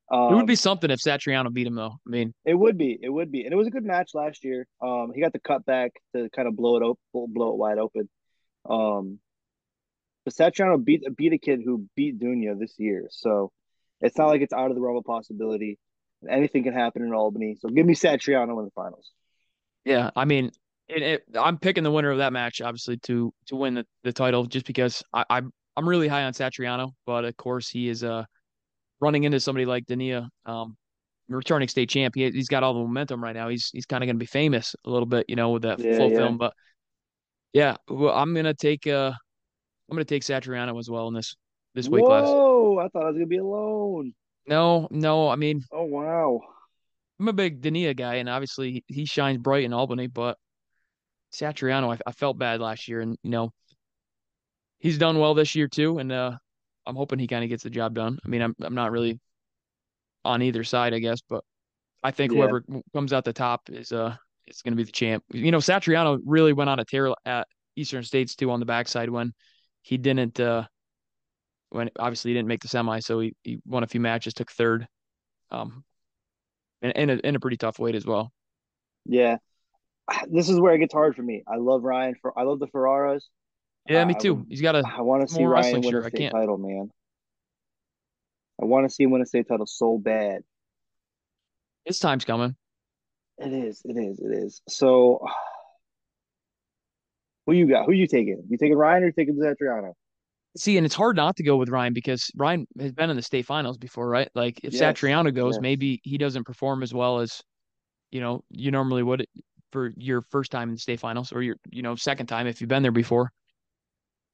Um, 0.09 0.33
it 0.33 0.35
would 0.35 0.47
be 0.47 0.53
um, 0.53 0.57
something 0.57 0.89
if 0.89 0.99
Satriano 0.99 1.51
beat 1.51 1.67
him, 1.67 1.75
though. 1.75 1.95
I 2.05 2.09
mean, 2.09 2.33
it 2.45 2.53
would 2.53 2.77
be, 2.77 2.97
it 3.01 3.09
would 3.09 3.31
be, 3.31 3.43
and 3.43 3.51
it 3.51 3.57
was 3.57 3.67
a 3.67 3.71
good 3.71 3.83
match 3.83 4.11
last 4.13 4.43
year. 4.43 4.65
Um, 4.81 5.11
he 5.13 5.21
got 5.21 5.33
the 5.33 5.39
cutback 5.39 5.89
to 6.15 6.29
kind 6.29 6.47
of 6.47 6.55
blow 6.55 6.77
it 6.77 6.83
open, 6.83 7.33
blow 7.33 7.51
it 7.51 7.57
wide 7.57 7.77
open. 7.77 8.09
Um, 8.69 9.19
but 10.23 10.33
Satriano 10.33 10.83
beat 10.83 11.03
beat 11.15 11.33
a 11.33 11.37
kid 11.37 11.61
who 11.63 11.87
beat 11.95 12.19
Dunya 12.19 12.57
this 12.57 12.73
year, 12.77 13.07
so 13.09 13.51
it's 14.01 14.17
not 14.17 14.27
like 14.27 14.41
it's 14.41 14.53
out 14.53 14.69
of 14.69 14.75
the 14.75 14.81
realm 14.81 14.97
of 14.97 15.03
possibility. 15.03 15.77
Anything 16.27 16.63
can 16.63 16.73
happen 16.73 17.03
in 17.03 17.13
Albany. 17.13 17.57
So 17.59 17.69
give 17.69 17.85
me 17.85 17.93
Satriano 17.93 18.57
in 18.59 18.65
the 18.65 18.71
finals. 18.75 19.11
Yeah, 19.85 20.09
I 20.15 20.25
mean, 20.25 20.51
it, 20.89 21.01
it, 21.01 21.23
I'm 21.39 21.57
picking 21.57 21.83
the 21.83 21.91
winner 21.91 22.11
of 22.11 22.17
that 22.17 22.33
match, 22.33 22.61
obviously, 22.61 22.97
to 23.03 23.33
to 23.47 23.55
win 23.55 23.75
the, 23.75 23.85
the 24.03 24.13
title, 24.13 24.45
just 24.45 24.65
because 24.65 25.03
I, 25.13 25.25
I'm 25.29 25.51
I'm 25.75 25.87
really 25.87 26.07
high 26.07 26.23
on 26.23 26.33
Satriano, 26.33 26.91
but 27.05 27.25
of 27.25 27.35
course 27.37 27.69
he 27.69 27.87
is 27.89 28.03
uh 28.03 28.23
running 28.99 29.23
into 29.23 29.39
somebody 29.39 29.65
like 29.65 29.85
Dania, 29.85 30.27
um, 30.45 30.75
returning 31.29 31.67
state 31.67 31.89
champ. 31.89 32.15
He, 32.15 32.23
has 32.23 32.47
got 32.47 32.63
all 32.63 32.73
the 32.73 32.79
momentum 32.79 33.23
right 33.23 33.35
now. 33.35 33.49
He's 33.49 33.69
he's 33.71 33.85
kind 33.85 34.03
of 34.03 34.07
going 34.07 34.15
to 34.15 34.19
be 34.19 34.25
famous 34.25 34.75
a 34.85 34.89
little 34.89 35.05
bit, 35.05 35.25
you 35.27 35.35
know, 35.35 35.51
with 35.51 35.63
that 35.63 35.79
yeah, 35.79 35.97
full 35.97 36.11
yeah. 36.11 36.17
film. 36.17 36.37
But 36.37 36.53
yeah, 37.53 37.75
well, 37.89 38.13
I'm 38.13 38.33
gonna 38.33 38.53
take 38.53 38.87
uh 38.87 39.11
I'm 39.89 39.95
going 39.95 40.05
to 40.05 40.13
take 40.13 40.23
Satriano 40.23 40.77
as 40.79 40.89
well 40.89 41.07
in 41.07 41.13
this 41.13 41.35
this 41.73 41.87
weight 41.87 42.03
Whoa, 42.03 42.07
class. 42.07 42.23
Oh, 42.27 42.79
I 42.79 42.87
thought 42.89 43.03
I 43.03 43.07
was 43.07 43.13
going 43.13 43.25
to 43.25 43.29
be 43.29 43.37
alone. 43.37 44.13
No, 44.47 44.87
no. 44.91 45.29
I 45.29 45.35
mean, 45.35 45.63
oh 45.71 45.83
wow. 45.83 46.41
I'm 47.19 47.27
a 47.27 47.33
big 47.33 47.61
Dania 47.61 47.95
guy, 47.95 48.15
and 48.15 48.29
obviously 48.29 48.71
he, 48.71 48.83
he 48.87 49.05
shines 49.05 49.37
bright 49.37 49.63
in 49.63 49.73
Albany. 49.73 50.07
But 50.07 50.37
Satriano, 51.33 51.93
I, 51.95 51.99
I, 52.05 52.11
felt 52.11 52.37
bad 52.37 52.59
last 52.59 52.87
year, 52.87 53.01
and 53.01 53.17
you 53.23 53.29
know 53.29 53.51
he's 54.79 54.97
done 54.97 55.19
well 55.19 55.33
this 55.33 55.55
year 55.55 55.67
too, 55.67 55.99
and 55.99 56.11
uh, 56.11 56.37
I'm 56.87 56.95
hoping 56.95 57.19
he 57.19 57.27
kind 57.27 57.43
of 57.43 57.49
gets 57.49 57.63
the 57.63 57.69
job 57.69 57.93
done. 57.93 58.17
I 58.25 58.29
mean, 58.29 58.41
I'm 58.41 58.55
I'm 58.61 58.73
not 58.73 58.91
really 58.91 59.19
on 60.23 60.41
either 60.41 60.63
side, 60.63 60.93
I 60.93 60.99
guess, 60.99 61.19
but 61.27 61.43
I 62.03 62.11
think 62.11 62.31
yeah. 62.31 62.39
whoever 62.39 62.63
comes 62.93 63.13
out 63.13 63.25
the 63.25 63.33
top 63.33 63.69
is 63.69 63.91
uh 63.91 64.15
it's 64.47 64.61
going 64.61 64.71
to 64.71 64.77
be 64.77 64.83
the 64.83 64.91
champ. 64.91 65.23
You 65.31 65.51
know, 65.51 65.57
Satriano 65.57 66.19
really 66.25 66.53
went 66.53 66.69
on 66.69 66.79
a 66.79 66.85
tear 66.85 67.11
at 67.25 67.47
Eastern 67.75 68.03
States 68.03 68.35
too 68.35 68.49
on 68.49 68.61
the 68.61 68.65
backside 68.65 69.09
when 69.09 69.33
he 69.81 69.97
didn't 69.97 70.39
uh 70.39 70.63
when 71.69 71.89
obviously 71.99 72.31
he 72.31 72.35
didn't 72.35 72.47
make 72.47 72.61
the 72.61 72.69
semi, 72.69 72.99
so 72.99 73.19
he, 73.19 73.35
he 73.43 73.59
won 73.65 73.83
a 73.83 73.87
few 73.87 73.99
matches, 73.99 74.33
took 74.33 74.49
third, 74.49 74.87
um, 75.51 75.83
and 76.81 76.93
in 76.93 77.09
a, 77.09 77.13
in 77.15 77.35
a 77.35 77.39
pretty 77.41 77.57
tough 77.57 77.77
weight 77.77 77.95
as 77.95 78.05
well. 78.05 78.31
Yeah, 79.05 79.37
this 80.29 80.49
is 80.49 80.59
where 80.59 80.73
it 80.73 80.79
gets 80.79 80.93
hard 80.93 81.15
for 81.15 81.23
me. 81.23 81.43
I 81.47 81.57
love 81.57 81.83
Ryan 81.83 82.15
for 82.21 82.37
I 82.37 82.43
love 82.43 82.59
the 82.59 82.67
Ferraras. 82.67 83.23
Yeah, 83.89 84.05
me 84.05 84.15
too. 84.15 84.45
He's 84.49 84.61
got 84.61 84.75
a. 84.75 84.83
I 84.85 85.01
want 85.01 85.27
to 85.27 85.33
see 85.33 85.43
Ryan 85.43 85.81
win 85.81 85.95
a 85.95 86.09
state 86.09 86.31
title, 86.31 86.57
man. 86.57 86.91
I 88.61 88.65
want 88.65 88.87
to 88.87 88.93
see 88.93 89.03
him 89.03 89.11
win 89.11 89.21
a 89.21 89.25
state 89.25 89.47
title 89.47 89.65
so 89.65 89.97
bad. 89.97 90.43
His 91.85 91.99
time's 91.99 92.25
coming. 92.25 92.55
It 93.37 93.53
is. 93.53 93.81
It 93.85 93.97
is. 93.97 94.19
It 94.19 94.31
is. 94.31 94.61
So 94.67 95.25
who 97.45 97.53
you 97.53 97.67
got? 97.67 97.85
Who 97.85 97.93
you 97.93 98.07
taking? 98.07 98.43
You 98.49 98.57
taking 98.57 98.77
Ryan 98.77 99.03
or 99.03 99.05
you 99.07 99.13
taking 99.13 99.35
Satriano? 99.35 99.93
See, 100.57 100.77
and 100.77 100.85
it's 100.85 100.95
hard 100.95 101.15
not 101.15 101.35
to 101.35 101.43
go 101.43 101.55
with 101.55 101.69
Ryan 101.69 101.93
because 101.93 102.31
Ryan 102.35 102.67
has 102.79 102.91
been 102.91 103.11
in 103.11 103.15
the 103.15 103.21
state 103.21 103.45
finals 103.45 103.77
before, 103.77 104.09
right? 104.09 104.29
Like 104.33 104.59
if 104.63 104.73
yes. 104.73 104.81
Satriano 104.81 105.33
goes, 105.33 105.55
yes. 105.55 105.61
maybe 105.61 106.01
he 106.03 106.17
doesn't 106.17 106.45
perform 106.45 106.81
as 106.81 106.93
well 106.93 107.19
as 107.19 107.41
you 108.11 108.21
know 108.21 108.43
you 108.49 108.71
normally 108.71 109.03
would 109.03 109.27
for 109.71 109.91
your 109.97 110.21
first 110.21 110.51
time 110.51 110.69
in 110.69 110.75
the 110.75 110.81
state 110.81 110.99
finals 110.99 111.31
or 111.31 111.41
your 111.41 111.57
you 111.69 111.83
know 111.83 111.95
second 111.95 112.25
time 112.25 112.47
if 112.47 112.59
you've 112.59 112.69
been 112.69 112.81
there 112.81 112.91
before. 112.91 113.31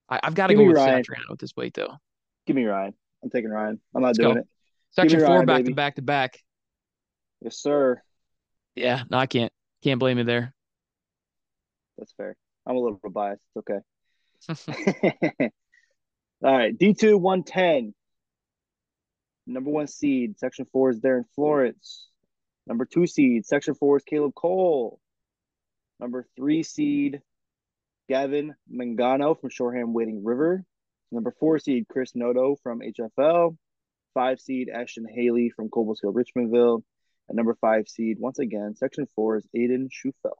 I, 0.10 0.20
have 0.24 0.36
got 0.36 0.48
to 0.48 0.56
go 0.56 0.66
with 0.66 0.76
Ryan. 0.76 1.04
Satriano 1.04 1.32
at 1.32 1.40
this 1.40 1.56
weight 1.56 1.74
though. 1.74 1.98
Give 2.46 2.56
me 2.56 2.66
Ryan. 2.66 2.94
I'm 3.24 3.30
taking 3.30 3.50
Ryan. 3.50 3.80
I'm 3.96 4.02
not 4.02 4.10
Let's 4.10 4.20
doing 4.20 4.34
go. 4.36 4.40
it. 4.42 4.48
Section 4.92 5.20
four, 5.20 5.30
Ryan, 5.30 5.46
back 5.46 5.58
baby. 5.58 5.70
to 5.70 5.76
back 5.76 5.96
to 5.96 6.02
back. 6.02 6.40
Yes, 7.42 7.58
sir. 7.58 8.02
Yeah, 8.76 9.04
no, 9.10 9.18
I 9.18 9.26
can't 9.26 9.52
can't 9.84 10.00
blame 10.00 10.18
you 10.18 10.24
there. 10.24 10.54
That's 11.98 12.14
fair. 12.14 12.36
I'm 12.66 12.76
a 12.76 12.80
little 12.80 13.00
biased. 13.10 13.42
It's 13.56 13.70
okay. 14.50 15.50
All 16.44 16.58
right, 16.58 16.78
D2 16.78 17.20
110. 17.20 17.94
Number 19.46 19.70
one 19.70 19.88
seed, 19.88 20.40
section 20.40 20.66
four 20.72 20.90
is 20.90 21.00
Darren 21.00 21.26
Florence. 21.36 22.08
Number 22.66 22.86
two 22.86 23.08
seed, 23.08 23.46
section 23.46 23.74
four 23.74 23.98
is 23.98 24.04
Caleb 24.04 24.36
Cole. 24.36 25.00
Number 26.00 26.26
three 26.36 26.64
seed, 26.64 27.22
Gavin 28.10 28.56
Mangano 28.72 29.40
from 29.40 29.50
Shoreham 29.50 29.94
Wading 29.94 30.24
River. 30.24 30.64
Number 31.12 31.34
four 31.40 31.60
seed, 31.60 31.86
Chris 31.90 32.16
Noto 32.16 32.56
from 32.64 32.82
HFL. 32.82 33.56
Five 34.14 34.40
seed, 34.40 34.70
Ashton 34.70 35.06
Haley 35.08 35.52
from 35.56 35.70
Cobleskill 35.70 36.14
Richmondville. 36.14 36.84
And 37.30 37.36
number 37.36 37.56
five 37.62 37.88
seed, 37.88 38.18
once 38.20 38.40
again, 38.40 38.76
section 38.76 39.08
four 39.16 39.38
is 39.38 39.48
Aiden 39.56 39.88
Schufelt. 39.90 40.34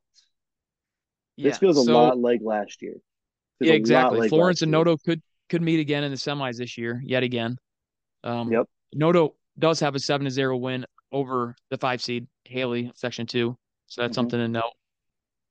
Yeah, 1.38 1.50
this 1.50 1.58
feels 1.58 1.78
a 1.78 1.84
so, 1.84 1.94
lot 1.94 2.20
like 2.20 2.42
last 2.44 2.82
year. 2.82 2.96
yeah, 3.60 3.74
exactly. 3.74 4.20
Like 4.20 4.30
Florence 4.30 4.62
and 4.62 4.72
Noto 4.72 4.98
could 4.98 5.22
could 5.50 5.62
meet 5.62 5.80
again 5.80 6.04
in 6.04 6.12
the 6.12 6.18
semis 6.18 6.58
this 6.58 6.78
year, 6.78 7.02
yet 7.04 7.24
again. 7.24 7.58
Um, 8.24 8.52
yep. 8.52 8.68
Noto 8.94 9.36
does 9.58 9.80
have 9.80 9.96
a 9.96 10.00
seven 10.00 10.26
to 10.26 10.32
zero 10.32 10.58
win 10.58 10.86
over 11.12 11.56
the 11.70 11.78
five 11.78 12.02
seed 12.02 12.28
Haley, 12.46 12.92
section 12.96 13.26
two. 13.26 13.58
So 13.88 14.02
that's 14.02 14.12
mm-hmm. 14.12 14.16
something 14.16 14.40
to 14.40 14.48
note. 14.48 14.74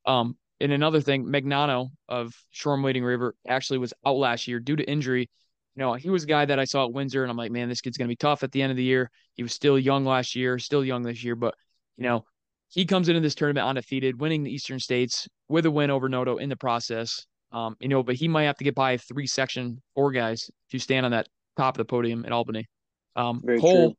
Um, 0.04 0.36
and 0.62 0.72
another 0.72 1.00
thing, 1.00 1.26
Mangano 1.26 1.90
of 2.08 2.34
Shoreham 2.50 2.82
Wading 2.82 3.04
River 3.04 3.34
actually 3.46 3.78
was 3.78 3.92
out 4.06 4.16
last 4.16 4.46
year 4.46 4.60
due 4.60 4.76
to 4.76 4.84
injury. 4.84 5.28
You 5.74 5.80
know, 5.80 5.94
he 5.94 6.08
was 6.08 6.24
a 6.24 6.26
guy 6.26 6.44
that 6.44 6.58
I 6.58 6.64
saw 6.64 6.86
at 6.86 6.92
Windsor, 6.92 7.22
and 7.22 7.30
I'm 7.30 7.36
like, 7.36 7.50
man, 7.50 7.68
this 7.68 7.80
kid's 7.80 7.98
gonna 7.98 8.08
be 8.08 8.16
tough 8.16 8.42
at 8.42 8.52
the 8.52 8.62
end 8.62 8.70
of 8.70 8.76
the 8.76 8.84
year. 8.84 9.10
He 9.34 9.42
was 9.42 9.52
still 9.52 9.78
young 9.78 10.04
last 10.04 10.36
year, 10.36 10.58
still 10.58 10.84
young 10.84 11.02
this 11.02 11.24
year, 11.24 11.34
but 11.34 11.54
you 11.96 12.04
know, 12.04 12.24
he 12.68 12.86
comes 12.86 13.08
into 13.08 13.20
this 13.20 13.34
tournament 13.34 13.66
undefeated, 13.66 14.20
winning 14.20 14.44
the 14.44 14.50
Eastern 14.50 14.78
States 14.78 15.28
with 15.48 15.66
a 15.66 15.70
win 15.70 15.90
over 15.90 16.08
Noto 16.08 16.38
in 16.38 16.48
the 16.48 16.56
process. 16.56 17.26
Um, 17.50 17.76
you 17.80 17.88
know, 17.88 18.02
but 18.02 18.14
he 18.14 18.28
might 18.28 18.44
have 18.44 18.56
to 18.56 18.64
get 18.64 18.74
by 18.74 18.96
three 18.96 19.26
section 19.26 19.82
four 19.94 20.10
guys 20.10 20.50
to 20.70 20.78
stand 20.78 21.04
on 21.04 21.12
that 21.12 21.28
top 21.56 21.74
of 21.74 21.78
the 21.78 21.84
podium 21.84 22.24
at 22.24 22.32
Albany. 22.32 22.66
Um, 23.14 23.42
Very 23.44 23.60
Cole, 23.60 23.88
true. 23.90 23.96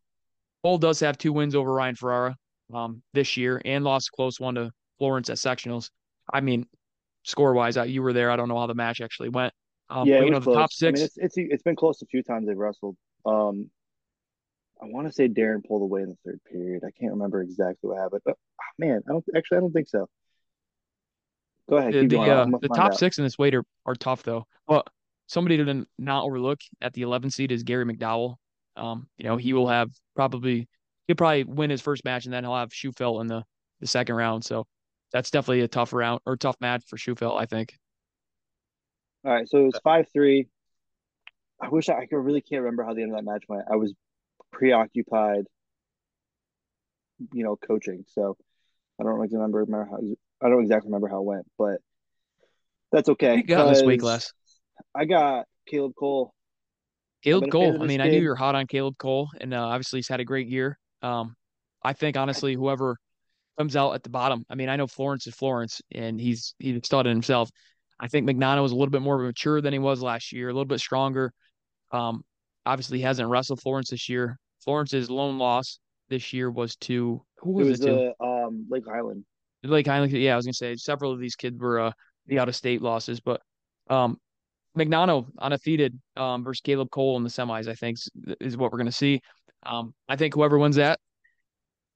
Cole 0.63 0.77
does 0.79 0.99
have 1.01 1.19
two 1.19 1.33
wins 1.33 1.53
over 1.53 1.71
Ryan 1.71 1.95
Ferrara 1.95 2.35
um, 2.73 3.03
this 3.13 3.37
year 3.37 3.61
and 3.63 3.83
lost 3.83 4.09
a 4.11 4.15
close 4.15 4.39
one 4.39 4.55
to 4.55 4.71
Florence 4.97 5.29
at 5.29 5.37
sectionals. 5.37 5.89
I 6.33 6.41
mean, 6.41 6.65
score 7.23 7.53
wise, 7.53 7.77
you 7.77 8.01
were 8.01 8.13
there. 8.13 8.31
I 8.31 8.35
don't 8.35 8.49
know 8.49 8.57
how 8.57 8.67
the 8.67 8.75
match 8.75 8.99
actually 8.99 9.29
went. 9.29 9.53
Um, 9.89 10.07
yeah, 10.07 10.19
but, 10.19 10.25
you 10.25 10.31
know, 10.31 10.39
the 10.39 10.53
top 10.53 10.73
six. 10.73 10.99
I 10.99 11.01
mean, 11.01 11.05
it's, 11.05 11.17
it's 11.17 11.35
it's 11.37 11.63
been 11.63 11.75
close 11.75 12.01
a 12.01 12.05
few 12.05 12.23
times 12.23 12.47
they've 12.47 12.57
wrestled. 12.57 12.97
Um, 13.25 13.69
I 14.81 14.85
want 14.87 15.07
to 15.07 15.13
say 15.13 15.29
Darren 15.29 15.63
pulled 15.65 15.83
away 15.83 16.01
in 16.01 16.09
the 16.09 16.17
third 16.25 16.39
period. 16.51 16.83
I 16.85 16.91
can't 16.99 17.13
remember 17.13 17.41
exactly 17.41 17.89
what 17.89 17.99
happened, 17.99 18.21
but 18.25 18.35
oh, 18.35 18.63
man, 18.77 19.01
I 19.07 19.11
don't 19.11 19.23
actually. 19.35 19.57
I 19.57 19.61
don't 19.61 19.71
think 19.71 19.87
so. 19.87 20.09
Go 21.69 21.77
ahead. 21.77 21.93
The, 21.93 22.07
the, 22.07 22.19
uh, 22.19 22.45
the 22.61 22.67
top 22.69 22.91
out. 22.91 22.97
six 22.97 23.17
in 23.17 23.23
this 23.23 23.37
weight 23.37 23.55
are, 23.55 23.63
are 23.85 23.95
tough 23.95 24.23
though. 24.23 24.45
Well, 24.67 24.83
somebody 25.27 25.57
to 25.57 25.87
not 25.97 26.23
overlook 26.25 26.59
at 26.81 26.93
the 26.93 27.03
11 27.03 27.29
seed 27.31 27.51
is 27.51 27.63
Gary 27.63 27.85
McDowell. 27.85 28.35
Um, 28.75 29.07
you 29.17 29.25
know, 29.25 29.37
he 29.37 29.53
will 29.53 29.67
have 29.67 29.89
probably 30.15 30.67
he'll 31.07 31.15
probably 31.15 31.43
win 31.43 31.69
his 31.69 31.81
first 31.81 32.03
match 32.03 32.25
and 32.25 32.33
then 32.33 32.43
he'll 32.43 32.55
have 32.55 32.71
Schufelt 32.71 33.21
in 33.21 33.27
the 33.27 33.43
the 33.79 33.87
second 33.87 34.15
round. 34.15 34.43
So 34.43 34.65
that's 35.13 35.31
definitely 35.31 35.61
a 35.61 35.67
tough 35.67 35.93
round 35.93 36.19
or 36.25 36.35
tough 36.35 36.57
match 36.59 36.83
for 36.87 36.97
Schufelt, 36.97 37.39
I 37.39 37.45
think. 37.45 37.77
All 39.25 39.31
right, 39.31 39.47
so 39.47 39.59
it 39.59 39.65
was 39.65 39.79
five 39.83 40.07
three. 40.11 40.49
I 41.61 41.69
wish 41.69 41.87
I, 41.87 41.93
I 41.93 42.07
really 42.11 42.41
can't 42.41 42.63
remember 42.63 42.83
how 42.83 42.93
the 42.93 43.03
end 43.03 43.11
of 43.11 43.17
that 43.17 43.23
match 43.23 43.43
went. 43.47 43.63
I 43.71 43.77
was 43.77 43.93
preoccupied, 44.51 45.45
you 47.31 47.43
know, 47.43 47.55
coaching. 47.55 48.03
So 48.09 48.35
I 48.99 49.03
don't 49.03 49.13
remember, 49.13 49.59
remember 49.59 49.87
how 49.89 49.99
I 50.41 50.49
don't 50.49 50.61
exactly 50.61 50.89
remember 50.89 51.07
how 51.07 51.19
it 51.19 51.25
went, 51.25 51.45
but 51.57 51.79
that's 52.91 53.07
okay. 53.09 53.37
You 53.37 53.43
got 53.43 53.69
this 53.69 53.83
week 53.83 54.03
less. 54.03 54.33
I 54.93 55.05
got 55.05 55.45
Caleb 55.67 55.93
Cole. 55.97 56.33
Caleb 57.23 57.49
Cole. 57.49 57.81
I 57.81 57.85
mean, 57.85 57.99
kid. 57.99 58.01
I 58.01 58.07
knew 58.09 58.19
you 58.19 58.29
were 58.29 58.35
hot 58.35 58.55
on 58.55 58.67
Caleb 58.67 58.97
Cole, 58.97 59.29
and 59.39 59.53
uh, 59.53 59.63
obviously 59.63 59.99
he's 59.99 60.09
had 60.09 60.19
a 60.19 60.25
great 60.25 60.47
year. 60.49 60.77
Um, 61.01 61.35
I 61.81 61.93
think 61.93 62.17
honestly, 62.17 62.55
whoever 62.55 62.97
comes 63.57 63.75
out 63.75 63.93
at 63.93 64.03
the 64.03 64.09
bottom. 64.09 64.45
I 64.49 64.55
mean, 64.55 64.69
I 64.69 64.75
know 64.75 64.87
Florence 64.87 65.27
is 65.27 65.35
Florence, 65.35 65.81
and 65.91 66.19
he's 66.19 66.55
he's 66.59 66.79
started 66.83 67.09
himself. 67.09 67.49
I 67.99 68.07
think 68.07 68.27
Mangano 68.27 68.61
was 68.61 68.71
a 68.71 68.75
little 68.75 68.91
bit 68.91 69.01
more 69.01 69.17
mature 69.17 69.61
than 69.61 69.73
he 69.73 69.79
was 69.79 70.01
last 70.01 70.31
year, 70.31 70.49
a 70.49 70.53
little 70.53 70.65
bit 70.65 70.79
stronger. 70.79 71.31
Um, 71.91 72.23
obviously, 72.65 72.97
he 72.97 73.03
hasn't 73.03 73.29
wrestled 73.29 73.61
Florence 73.61 73.89
this 73.89 74.09
year. 74.09 74.37
Florence's 74.63 75.09
lone 75.09 75.37
loss 75.37 75.79
this 76.09 76.33
year 76.33 76.49
was 76.49 76.75
to 76.77 77.21
who 77.37 77.51
was 77.51 77.67
it, 77.67 77.71
was 77.71 77.81
it 77.81 77.85
to? 77.85 78.13
Uh, 78.19 78.45
um, 78.47 78.65
Lake 78.69 78.83
Highland. 78.87 79.25
Lake 79.63 79.87
Highland. 79.87 80.11
Yeah, 80.11 80.33
I 80.33 80.35
was 80.35 80.45
gonna 80.45 80.53
say 80.53 80.75
several 80.75 81.11
of 81.11 81.19
these 81.19 81.35
kids 81.35 81.59
were 81.59 81.79
uh, 81.79 81.91
the 82.27 82.39
out 82.39 82.49
of 82.49 82.55
state 82.55 82.81
losses, 82.81 83.19
but 83.19 83.41
um, 83.89 84.17
Mangano 84.77 85.27
undefeated 85.39 85.99
um, 86.17 86.43
versus 86.43 86.61
Caleb 86.61 86.89
Cole 86.91 87.17
in 87.17 87.23
the 87.23 87.29
semis. 87.29 87.67
I 87.67 87.75
think 87.75 87.97
is, 87.97 88.09
is 88.39 88.57
what 88.57 88.71
we're 88.71 88.79
gonna 88.79 88.91
see. 88.91 89.21
Um, 89.65 89.93
I 90.09 90.15
think 90.15 90.33
whoever 90.33 90.57
wins 90.57 90.75
that, 90.75 90.99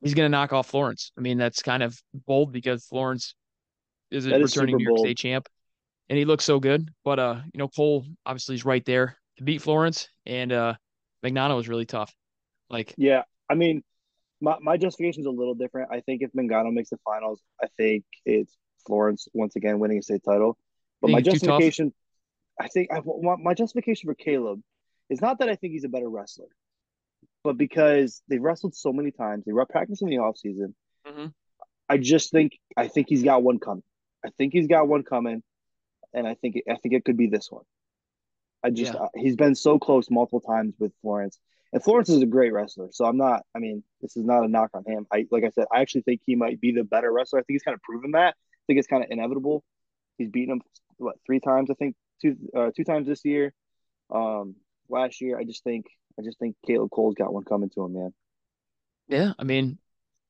he's 0.01 0.13
gonna 0.13 0.29
knock 0.29 0.53
off 0.53 0.67
Florence. 0.67 1.11
I 1.17 1.21
mean, 1.21 1.37
that's 1.37 1.61
kind 1.61 1.83
of 1.83 1.97
bold 2.13 2.51
because 2.51 2.85
Florence 2.85 3.35
is 4.11 4.25
a 4.25 4.39
returning 4.39 4.77
New 4.77 4.85
York. 4.85 4.99
State 4.99 5.17
champ, 5.17 5.47
and 6.09 6.17
he 6.17 6.25
looks 6.25 6.45
so 6.45 6.59
good. 6.59 6.89
But 7.03 7.19
uh, 7.19 7.41
you 7.53 7.57
know, 7.57 7.67
Cole 7.67 8.05
obviously 8.25 8.55
is 8.55 8.65
right 8.65 8.83
there 8.85 9.17
to 9.37 9.43
beat 9.43 9.61
Florence, 9.61 10.09
and 10.25 10.51
uh, 10.51 10.73
Mangano 11.23 11.55
was 11.55 11.67
really 11.67 11.85
tough. 11.85 12.13
Like, 12.69 12.93
yeah, 12.97 13.23
I 13.49 13.55
mean, 13.55 13.83
my, 14.41 14.57
my 14.61 14.77
justification 14.77 15.21
is 15.21 15.25
a 15.25 15.31
little 15.31 15.55
different. 15.55 15.89
I 15.91 16.01
think 16.01 16.21
if 16.21 16.31
Mangano 16.33 16.71
makes 16.71 16.89
the 16.89 16.97
finals, 17.05 17.41
I 17.61 17.67
think 17.77 18.03
it's 18.25 18.55
Florence 18.85 19.27
once 19.33 19.55
again 19.55 19.79
winning 19.79 19.99
a 19.99 20.01
state 20.01 20.21
title. 20.23 20.57
But 21.01 21.11
my 21.11 21.21
justification, 21.21 21.93
I 22.59 22.67
think 22.67 22.89
I, 22.91 23.01
my 23.39 23.53
justification 23.53 24.07
for 24.07 24.15
Caleb 24.15 24.61
is 25.09 25.21
not 25.21 25.39
that 25.39 25.49
I 25.49 25.55
think 25.55 25.73
he's 25.73 25.83
a 25.83 25.89
better 25.89 26.09
wrestler, 26.09 26.47
but 27.47 27.55
because 27.55 28.21
they've 28.27 28.41
wrestled 28.41 28.75
so 28.75 28.91
many 28.91 29.09
times, 29.09 29.45
they 29.45 29.53
were 29.53 29.65
practicing 29.65 30.09
the 30.09 30.17
off 30.17 30.37
season. 30.37 30.75
Mm-hmm. 31.07 31.27
I 31.87 31.97
just 31.97 32.29
think 32.29 32.59
I 32.75 32.89
think 32.89 33.07
he's 33.07 33.23
got 33.23 33.41
one 33.41 33.57
coming. 33.57 33.83
I 34.25 34.31
think 34.37 34.51
he's 34.51 34.67
got 34.67 34.89
one 34.89 35.03
coming, 35.03 35.43
and 36.13 36.27
I 36.27 36.33
think 36.33 36.57
I 36.69 36.75
think 36.75 36.93
it 36.93 37.05
could 37.05 37.15
be 37.15 37.27
this 37.27 37.49
one. 37.49 37.63
I 38.61 38.71
just 38.71 38.93
yeah. 38.93 38.99
uh, 38.99 39.07
he's 39.15 39.37
been 39.37 39.55
so 39.55 39.79
close 39.79 40.09
multiple 40.11 40.41
times 40.41 40.75
with 40.77 40.91
Florence, 41.01 41.39
and 41.71 41.81
Florence 41.81 42.09
is 42.09 42.21
a 42.21 42.25
great 42.25 42.51
wrestler. 42.51 42.89
So 42.91 43.05
I'm 43.05 43.15
not. 43.15 43.43
I 43.55 43.59
mean, 43.59 43.81
this 44.01 44.17
is 44.17 44.25
not 44.25 44.43
a 44.43 44.49
knock 44.49 44.71
on 44.73 44.83
him. 44.85 45.07
I 45.09 45.25
like 45.31 45.45
I 45.45 45.51
said, 45.51 45.67
I 45.71 45.79
actually 45.79 46.01
think 46.01 46.19
he 46.25 46.35
might 46.35 46.59
be 46.59 46.73
the 46.73 46.83
better 46.83 47.13
wrestler. 47.13 47.39
I 47.39 47.43
think 47.43 47.55
he's 47.55 47.63
kind 47.63 47.75
of 47.75 47.81
proven 47.81 48.11
that. 48.11 48.35
I 48.35 48.63
think 48.67 48.77
it's 48.79 48.89
kind 48.89 49.05
of 49.05 49.09
inevitable. 49.09 49.63
He's 50.17 50.29
beaten 50.29 50.55
him 50.55 50.61
what 50.97 51.15
three 51.25 51.39
times? 51.39 51.71
I 51.71 51.75
think 51.75 51.95
two 52.21 52.35
uh, 52.53 52.71
two 52.75 52.83
times 52.83 53.07
this 53.07 53.23
year. 53.23 53.53
Um, 54.09 54.55
last 54.89 55.21
year, 55.21 55.39
I 55.39 55.45
just 55.45 55.63
think 55.63 55.85
I 56.19 56.23
just 56.23 56.39
think 56.39 56.55
Caleb 56.65 56.89
Cole's 56.91 57.15
got 57.15 57.33
one 57.33 57.43
coming 57.43 57.69
to 57.71 57.85
him, 57.85 57.93
man. 57.93 58.13
Yeah, 59.07 59.33
I 59.37 59.43
mean, 59.43 59.77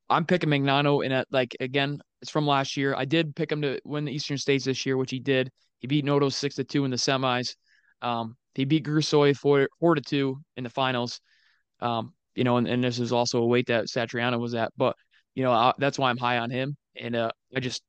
I'm 0.09 0.25
picking 0.25 0.49
Mangano 0.49 1.03
in 1.03 1.11
a 1.11 1.25
like 1.31 1.55
again. 1.59 1.99
It's 2.21 2.31
from 2.31 2.47
last 2.47 2.77
year. 2.77 2.95
I 2.95 3.05
did 3.05 3.35
pick 3.35 3.51
him 3.51 3.61
to 3.61 3.79
win 3.83 4.05
the 4.05 4.11
Eastern 4.11 4.37
States 4.37 4.65
this 4.65 4.85
year, 4.85 4.97
which 4.97 5.11
he 5.11 5.19
did. 5.19 5.51
He 5.79 5.87
beat 5.87 6.05
Noto 6.05 6.29
six 6.29 6.55
to 6.55 6.63
two 6.63 6.85
in 6.85 6.91
the 6.91 6.97
semis. 6.97 7.55
Um, 8.01 8.35
he 8.55 8.65
beat 8.65 8.85
Gursoy 8.85 9.35
four 9.35 9.69
four 9.79 9.95
to 9.95 10.01
two 10.01 10.39
in 10.55 10.63
the 10.63 10.69
finals. 10.69 11.21
Um, 11.79 12.13
you 12.35 12.43
know, 12.43 12.57
and, 12.57 12.67
and 12.67 12.83
this 12.83 12.99
is 12.99 13.11
also 13.11 13.41
a 13.41 13.45
weight 13.45 13.67
that 13.67 13.85
Satriano 13.85 14.39
was 14.39 14.55
at, 14.55 14.71
but 14.77 14.95
you 15.35 15.43
know 15.43 15.51
I, 15.51 15.73
that's 15.77 15.99
why 15.99 16.09
I'm 16.09 16.17
high 16.17 16.39
on 16.39 16.49
him. 16.49 16.75
And 16.95 17.15
uh, 17.15 17.31
I 17.55 17.59
just 17.59 17.83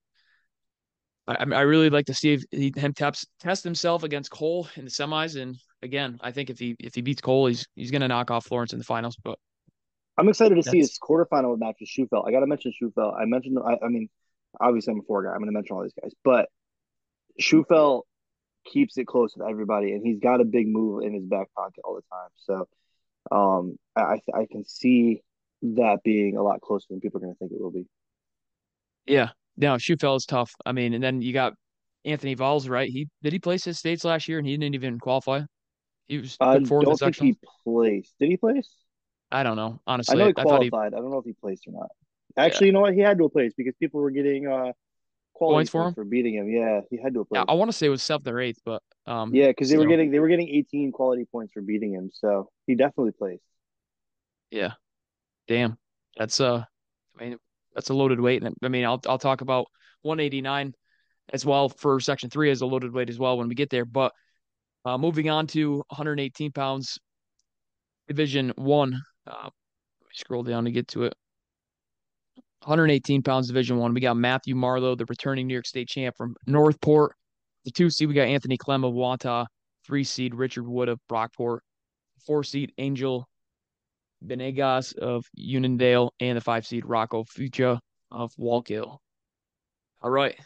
I, 1.27 1.35
I 1.35 1.61
really 1.61 1.91
like 1.91 2.07
to 2.07 2.15
see 2.15 2.35
if 2.35 2.43
he, 2.51 2.73
him 2.75 2.93
test 2.93 3.29
test 3.41 3.65
himself 3.65 4.03
against 4.03 4.31
Cole 4.31 4.69
in 4.77 4.85
the 4.85 4.91
semis. 4.91 5.41
And 5.41 5.57
again, 5.83 6.19
I 6.21 6.33
think 6.33 6.51
if 6.51 6.59
he 6.59 6.77
if 6.79 6.95
he 6.95 7.03
beats 7.03 7.21
Cole, 7.21 7.47
he's 7.47 7.67
he's 7.75 7.91
gonna 7.91 8.09
knock 8.09 8.31
off 8.31 8.47
Florence 8.47 8.73
in 8.73 8.79
the 8.79 8.85
finals. 8.85 9.17
But 9.23 9.38
I'm 10.17 10.29
excited 10.29 10.57
to 10.57 10.62
see 10.62 10.79
his 10.79 10.99
quarterfinal 10.99 11.59
match 11.59 11.77
with 11.81 11.88
Schufelt. 11.88 12.27
I 12.27 12.33
got 12.33 12.41
to 12.41 12.47
mention 12.47 12.73
Schufelt. 12.73 13.14
I 13.21 13.25
mentioned 13.25 13.59
I, 13.64 13.77
I 13.85 13.88
mean 13.88 14.09
obviously 14.61 14.93
I'm 14.93 15.01
a 15.01 15.03
four 15.03 15.23
guy. 15.23 15.31
I'm 15.31 15.38
going 15.38 15.47
to 15.47 15.53
mention 15.53 15.77
all 15.77 15.83
these 15.83 15.95
guys, 16.01 16.12
but 16.25 16.49
Schufelt 17.41 18.03
keeps 18.64 18.99
it 18.99 19.07
close 19.07 19.35
with 19.37 19.49
everybody, 19.49 19.93
and 19.93 20.05
he's 20.05 20.19
got 20.19 20.41
a 20.41 20.45
big 20.45 20.69
move 20.69 21.05
in 21.05 21.14
his 21.14 21.25
back 21.25 21.49
pocket 21.55 21.81
all 21.85 21.95
the 21.95 22.03
time. 22.11 22.31
So 22.37 22.69
um, 23.31 23.79
I 23.97 24.21
I 24.35 24.47
can 24.51 24.64
see 24.64 25.23
that 25.62 25.99
being 26.05 26.37
a 26.37 26.43
lot 26.43 26.61
closer 26.61 26.87
than 26.91 27.01
people 27.01 27.19
are 27.19 27.23
going 27.23 27.35
to 27.35 27.38
think 27.38 27.53
it 27.53 27.61
will 27.61 27.71
be. 27.71 27.87
Yeah, 29.07 29.31
no, 29.57 29.75
Schufelt 29.75 30.19
is 30.19 30.27
tough. 30.27 30.53
I 30.67 30.73
mean, 30.73 30.95
and 30.95 31.03
then 31.03 31.23
you 31.23 31.33
got 31.33 31.55
Anthony 32.05 32.35
Valls, 32.35 32.69
right? 32.69 32.88
He 32.88 33.09
did 33.23 33.33
he 33.33 33.38
place 33.38 33.64
his 33.64 33.79
states 33.79 34.05
last 34.05 34.29
year, 34.29 34.38
and 34.38 34.47
he 34.47 34.57
didn't 34.57 34.75
even 34.75 34.99
qualify. 34.99 35.43
He 36.09 36.18
was 36.18 36.37
I 36.40 36.59
don't 36.59 36.97
think 36.97 37.16
he 37.16 37.38
placed. 37.64 38.14
Did 38.18 38.31
he 38.31 38.37
place? 38.37 38.68
I 39.31 39.42
don't 39.42 39.57
know. 39.57 39.81
Honestly, 39.87 40.14
I 40.14 40.18
know 40.18 40.27
he 40.27 40.33
qualified. 40.33 40.94
I, 40.94 40.97
he... 40.97 40.97
I 40.97 41.01
don't 41.01 41.11
know 41.11 41.18
if 41.18 41.27
he 41.27 41.35
placed 41.35 41.66
or 41.68 41.73
not. 41.73 41.90
Actually, 42.37 42.66
yeah. 42.66 42.68
you 42.68 42.73
know 42.73 42.81
what? 42.81 42.94
He 42.94 43.01
had 43.01 43.18
to 43.18 43.29
place 43.29 43.53
because 43.57 43.75
people 43.79 44.01
were 44.01 44.11
getting 44.11 44.47
uh 44.47 44.73
quality 45.35 45.57
points 45.57 45.71
for 45.71 45.87
him 45.87 45.94
for 45.94 46.05
beating 46.05 46.35
him. 46.35 46.49
Yeah, 46.49 46.81
he 46.90 46.97
had 46.97 47.14
to. 47.14 47.25
place. 47.25 47.38
Yeah, 47.38 47.44
I 47.47 47.55
want 47.55 47.71
to 47.71 47.77
say 47.77 47.87
it 47.87 47.90
was 47.90 48.03
seventh 48.03 48.27
or 48.27 48.40
eighth, 48.40 48.61
but 48.64 48.83
um, 49.07 49.35
yeah, 49.35 49.49
because 49.49 49.71
they 49.71 49.77
were 49.77 49.87
getting 49.87 50.11
they 50.11 50.18
were 50.18 50.29
getting 50.29 50.49
18 50.49 50.92
quality 50.92 51.27
points 51.31 51.53
for 51.53 51.61
beating 51.61 51.92
him, 51.92 52.11
so 52.12 52.51
he 52.66 52.75
definitely 52.75 53.12
placed. 53.12 53.42
Yeah, 54.51 54.73
damn, 55.47 55.77
that's 56.16 56.40
uh, 56.40 56.64
I 57.18 57.25
mean, 57.25 57.38
that's 57.75 57.90
a 57.90 57.94
loaded 57.94 58.21
weight, 58.21 58.42
and 58.42 58.55
I 58.62 58.68
mean, 58.68 58.85
I'll 58.85 59.01
I'll 59.07 59.18
talk 59.18 59.42
about 59.42 59.66
189 60.03 60.75
as 61.33 61.44
well 61.44 61.68
for 61.68 62.01
section 62.01 62.31
three 62.31 62.51
as 62.51 62.62
a 62.62 62.66
loaded 62.66 62.92
weight 62.92 63.11
as 63.11 63.18
well 63.18 63.37
when 63.37 63.49
we 63.49 63.55
get 63.55 63.68
there, 63.68 63.85
but 63.85 64.12
uh, 64.88 64.98
moving 64.98 65.29
on 65.29 65.46
to 65.48 65.77
118 65.88 66.53
pounds, 66.53 66.98
division 68.07 68.53
one. 68.57 69.01
Uh, 69.27 69.51
scroll 70.12 70.42
down 70.42 70.64
to 70.64 70.70
get 70.70 70.88
to 70.88 71.05
it. 71.05 71.14
118 72.64 73.22
pounds, 73.22 73.46
Division 73.46 73.79
One. 73.79 73.94
We 73.94 74.01
got 74.01 74.16
Matthew 74.16 74.55
Marlowe, 74.55 74.96
the 74.96 75.05
returning 75.09 75.46
New 75.46 75.55
York 75.55 75.66
State 75.66 75.88
champ 75.88 76.16
from 76.16 76.35
Northport. 76.46 77.14
The 77.64 77.70
two 77.70 77.88
seed, 77.88 78.09
we 78.09 78.14
got 78.14 78.27
Anthony 78.27 78.57
Clem 78.57 78.85
of 78.85 78.94
Wantagh. 78.94 79.46
Three 79.87 80.05
seed, 80.05 80.35
Richard 80.35 80.66
Wood 80.66 80.88
of 80.88 80.98
Brockport. 81.11 81.61
Four 82.27 82.42
seed, 82.42 82.72
Angel 82.79 83.29
Benegas 84.27 84.96
of 84.96 85.24
Unionville. 85.35 86.12
And 86.20 86.37
the 86.37 86.40
five 86.40 86.66
seed, 86.66 86.85
Rocco 86.85 87.24
Fucha 87.24 87.79
of 88.11 88.33
Wallkill. 88.38 88.98
All 90.03 90.11
right. 90.11 90.37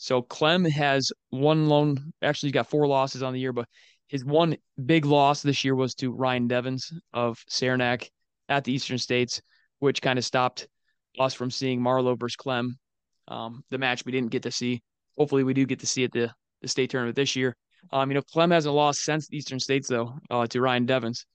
So 0.00 0.22
Clem 0.22 0.64
has 0.64 1.12
one 1.28 1.68
lone, 1.68 2.14
actually, 2.22 2.46
he's 2.46 2.54
got 2.54 2.70
four 2.70 2.86
losses 2.86 3.22
on 3.22 3.34
the 3.34 3.38
year, 3.38 3.52
but 3.52 3.68
his 4.08 4.24
one 4.24 4.56
big 4.86 5.04
loss 5.04 5.42
this 5.42 5.62
year 5.62 5.74
was 5.74 5.94
to 5.96 6.10
Ryan 6.10 6.48
Devens 6.48 6.90
of 7.12 7.38
Saranac 7.50 8.10
at 8.48 8.64
the 8.64 8.72
Eastern 8.72 8.96
States, 8.96 9.42
which 9.78 10.00
kind 10.00 10.18
of 10.18 10.24
stopped 10.24 10.66
us 11.18 11.34
from 11.34 11.50
seeing 11.50 11.82
Marlowe 11.82 12.16
versus 12.16 12.34
Clem, 12.36 12.78
um, 13.28 13.62
the 13.68 13.76
match 13.76 14.06
we 14.06 14.10
didn't 14.10 14.30
get 14.30 14.44
to 14.44 14.50
see. 14.50 14.82
Hopefully, 15.18 15.44
we 15.44 15.52
do 15.52 15.66
get 15.66 15.80
to 15.80 15.86
see 15.86 16.02
it 16.02 16.12
the 16.12 16.32
the 16.62 16.68
state 16.68 16.88
tournament 16.88 17.14
this 17.14 17.36
year. 17.36 17.54
Um, 17.92 18.10
you 18.10 18.14
know, 18.14 18.22
Clem 18.22 18.52
hasn't 18.52 18.74
lost 18.74 19.02
since 19.04 19.28
the 19.28 19.36
Eastern 19.36 19.60
States 19.60 19.86
though 19.86 20.14
uh, 20.30 20.46
to 20.46 20.62
Ryan 20.62 20.86
Devens. 20.86 21.26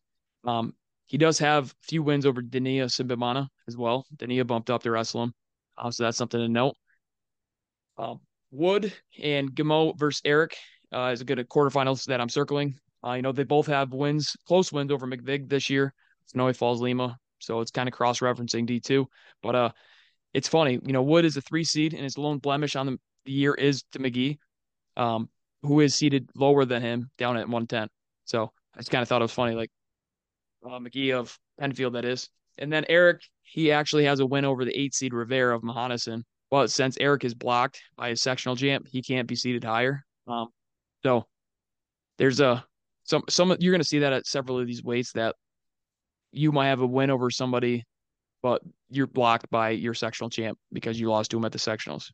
Um, 0.43 0.73
he 1.05 1.19
does 1.19 1.37
have 1.37 1.65
a 1.69 1.83
few 1.83 2.01
wins 2.01 2.25
over 2.25 2.41
Dania 2.41 2.85
Simbimana 2.85 3.47
as 3.67 3.77
well. 3.77 4.07
Dania 4.15 4.45
bumped 4.45 4.71
up 4.71 4.81
to 4.81 4.91
wrestle 4.91 5.21
him, 5.21 5.33
uh, 5.77 5.91
so 5.91 6.03
that's 6.03 6.17
something 6.17 6.39
to 6.39 6.49
note. 6.49 6.73
Um, 7.99 8.21
Wood 8.55 8.93
and 9.21 9.53
Gamo 9.53 9.97
versus 9.97 10.21
Eric 10.23 10.55
uh, 10.93 11.11
is 11.13 11.21
a 11.21 11.25
good 11.25 11.37
quarterfinals 11.49 12.05
that 12.05 12.21
I'm 12.21 12.29
circling. 12.29 12.79
Uh, 13.05 13.13
you 13.13 13.21
know, 13.21 13.31
they 13.31 13.43
both 13.43 13.67
have 13.67 13.93
wins, 13.93 14.35
close 14.47 14.71
wins 14.71 14.91
over 14.91 15.05
McVig 15.05 15.49
this 15.49 15.69
year. 15.69 15.93
Honeoye 16.35 16.55
Falls 16.55 16.81
Lima, 16.81 17.17
so 17.39 17.61
it's 17.61 17.71
kind 17.71 17.87
of 17.87 17.93
cross 17.93 18.19
referencing 18.19 18.67
D2. 18.67 19.05
But 19.43 19.55
uh, 19.55 19.69
it's 20.33 20.47
funny, 20.47 20.79
you 20.83 20.93
know, 20.93 21.03
Wood 21.03 21.25
is 21.25 21.37
a 21.37 21.41
three 21.41 21.63
seed 21.63 21.93
and 21.93 22.03
his 22.03 22.17
lone 22.17 22.39
blemish 22.39 22.75
on 22.75 22.87
the, 22.87 22.99
the 23.25 23.31
year 23.31 23.53
is 23.53 23.83
to 23.91 23.99
McGee, 23.99 24.37
um, 24.97 25.29
who 25.61 25.81
is 25.81 25.93
seated 25.93 26.29
lower 26.35 26.65
than 26.65 26.81
him 26.81 27.09
down 27.17 27.37
at 27.37 27.47
110. 27.47 27.89
So 28.23 28.51
I 28.73 28.79
just 28.79 28.89
kind 28.89 29.01
of 29.01 29.07
thought 29.07 29.21
it 29.21 29.25
was 29.25 29.31
funny, 29.31 29.55
like 29.55 29.69
uh, 30.65 30.79
McGee 30.79 31.13
of 31.13 31.37
Penfield, 31.59 31.93
that 31.93 32.05
is. 32.05 32.29
And 32.57 32.71
then 32.71 32.85
Eric, 32.89 33.21
he 33.43 33.71
actually 33.71 34.05
has 34.05 34.19
a 34.19 34.25
win 34.25 34.45
over 34.45 34.65
the 34.65 34.77
eight 34.77 34.93
seed 34.93 35.13
Rivera 35.13 35.55
of 35.55 35.61
Mohonasen. 35.61 36.23
But 36.55 36.71
since 36.71 36.95
Eric 37.01 37.25
is 37.25 37.33
blocked 37.33 37.81
by 37.97 38.11
his 38.11 38.21
sectional 38.21 38.55
champ, 38.55 38.87
he 38.89 39.01
can't 39.01 39.27
be 39.27 39.35
seated 39.35 39.65
higher. 39.65 40.05
Um, 40.25 40.47
so 41.03 41.25
there's 42.17 42.39
a 42.39 42.65
some 43.03 43.23
some 43.27 43.53
you're 43.59 43.73
going 43.73 43.81
to 43.81 43.85
see 43.85 43.99
that 43.99 44.13
at 44.13 44.25
several 44.25 44.57
of 44.57 44.65
these 44.65 44.81
weights 44.81 45.11
that 45.15 45.35
you 46.31 46.53
might 46.53 46.67
have 46.67 46.79
a 46.79 46.87
win 46.87 47.09
over 47.09 47.29
somebody, 47.29 47.83
but 48.41 48.61
you're 48.89 49.05
blocked 49.05 49.49
by 49.49 49.71
your 49.71 49.93
sectional 49.93 50.29
champ 50.29 50.57
because 50.71 50.97
you 50.97 51.09
lost 51.09 51.31
to 51.31 51.37
him 51.37 51.43
at 51.43 51.51
the 51.51 51.57
sectionals. 51.57 52.09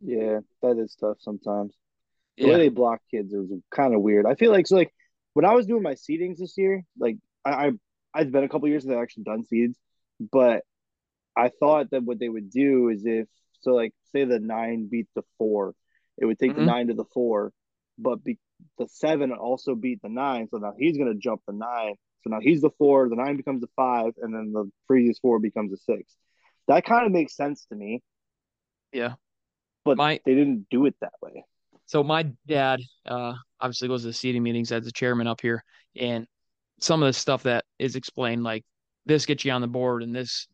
Yeah, 0.00 0.38
that 0.62 0.78
is 0.78 0.96
tough 0.98 1.18
sometimes. 1.20 1.74
The 2.38 2.46
yeah. 2.46 2.52
way 2.54 2.58
they 2.60 2.68
block 2.70 3.02
kids 3.10 3.34
is 3.34 3.50
kind 3.70 3.94
of 3.94 4.00
weird. 4.00 4.24
I 4.24 4.34
feel 4.34 4.50
like 4.50 4.66
so 4.66 4.76
like 4.76 4.94
when 5.34 5.44
I 5.44 5.52
was 5.52 5.66
doing 5.66 5.82
my 5.82 5.92
seedings 5.92 6.38
this 6.38 6.56
year, 6.56 6.84
like 6.98 7.18
I, 7.44 7.50
I 7.50 7.72
I've 8.14 8.32
been 8.32 8.44
a 8.44 8.48
couple 8.48 8.66
years 8.66 8.84
since 8.84 8.94
I've 8.94 9.02
actually 9.02 9.24
done 9.24 9.44
seeds, 9.44 9.78
but 10.32 10.62
I 11.36 11.50
thought 11.50 11.90
that 11.90 12.02
what 12.02 12.18
they 12.18 12.30
would 12.30 12.48
do 12.48 12.88
is 12.88 13.04
if 13.04 13.28
so 13.64 13.72
like 13.72 13.92
say 14.12 14.24
the 14.24 14.38
nine 14.38 14.88
beat 14.90 15.08
the 15.14 15.22
four, 15.38 15.74
it 16.18 16.26
would 16.26 16.38
take 16.38 16.52
mm-hmm. 16.52 16.60
the 16.60 16.66
nine 16.66 16.86
to 16.88 16.94
the 16.94 17.04
four, 17.12 17.52
but 17.98 18.22
be, 18.22 18.38
the 18.78 18.86
seven 18.88 19.32
also 19.32 19.74
beat 19.74 20.00
the 20.02 20.08
nine, 20.08 20.48
so 20.50 20.58
now 20.58 20.74
he's 20.78 20.96
gonna 20.96 21.14
jump 21.14 21.40
the 21.46 21.52
nine, 21.52 21.94
so 22.22 22.30
now 22.30 22.40
he's 22.40 22.60
the 22.60 22.70
four, 22.78 23.08
the 23.08 23.16
nine 23.16 23.36
becomes 23.36 23.62
a 23.62 23.68
five, 23.74 24.12
and 24.22 24.34
then 24.34 24.52
the 24.52 24.70
previous 24.86 25.18
four 25.18 25.38
becomes 25.38 25.72
a 25.72 25.76
six. 25.76 26.14
That 26.68 26.84
kind 26.84 27.06
of 27.06 27.12
makes 27.12 27.36
sense 27.36 27.66
to 27.66 27.74
me. 27.74 28.02
Yeah. 28.92 29.14
But 29.84 29.98
my, 29.98 30.20
they 30.24 30.34
didn't 30.34 30.66
do 30.70 30.86
it 30.86 30.94
that 31.00 31.12
way. 31.20 31.44
So 31.86 32.02
my 32.02 32.30
dad 32.46 32.80
uh, 33.04 33.34
obviously 33.60 33.88
goes 33.88 34.02
to 34.02 34.06
the 34.06 34.14
seating 34.14 34.42
meetings 34.42 34.72
as 34.72 34.84
the 34.84 34.92
chairman 34.92 35.26
up 35.26 35.40
here, 35.42 35.62
and 35.94 36.26
some 36.80 37.02
of 37.02 37.06
the 37.06 37.12
stuff 37.12 37.42
that 37.42 37.64
is 37.78 37.96
explained, 37.96 38.42
like 38.42 38.64
this 39.04 39.26
gets 39.26 39.44
you 39.44 39.52
on 39.52 39.60
the 39.60 39.66
board, 39.66 40.02
and 40.02 40.14
this 40.14 40.48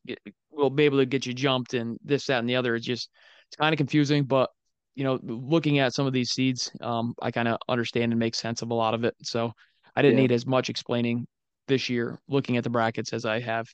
will 0.61 0.71
be 0.71 0.85
able 0.85 0.99
to 0.99 1.07
get 1.07 1.27
you 1.27 1.33
jumped, 1.33 1.75
and 1.75 1.99
this, 2.05 2.27
that, 2.27 2.39
and 2.39 2.49
the 2.49 2.57
other. 2.57 2.75
It's 2.75 2.87
just 2.87 3.11
it's 3.49 3.57
kind 3.57 3.73
of 3.73 3.79
confusing, 3.79 4.25
but 4.25 4.51
you 4.95 5.05
know, 5.05 5.19
looking 5.23 5.79
at 5.79 5.95
some 5.95 6.07
of 6.07 6.13
these 6.13 6.31
seeds, 6.31 6.71
um, 6.81 7.15
I 7.23 7.31
kind 7.31 7.49
of 7.49 7.59
understand 7.69 8.13
and 8.13 8.19
make 8.19 8.35
sense 8.35 8.63
of 8.63 8.71
a 8.71 8.75
lot 8.75 8.95
of 8.95 9.05
it. 9.05 9.15
So 9.23 9.53
I 9.97 10.03
didn't 10.03 10.19
yeah. 10.19 10.23
need 10.23 10.33
as 10.33 10.47
much 10.47 10.69
explaining 10.69 11.27
this 11.69 11.89
year 11.89 12.21
looking 12.29 12.57
at 12.57 12.65
the 12.65 12.71
brackets 12.71 13.13
as 13.13 13.25
I 13.25 13.41
have 13.41 13.67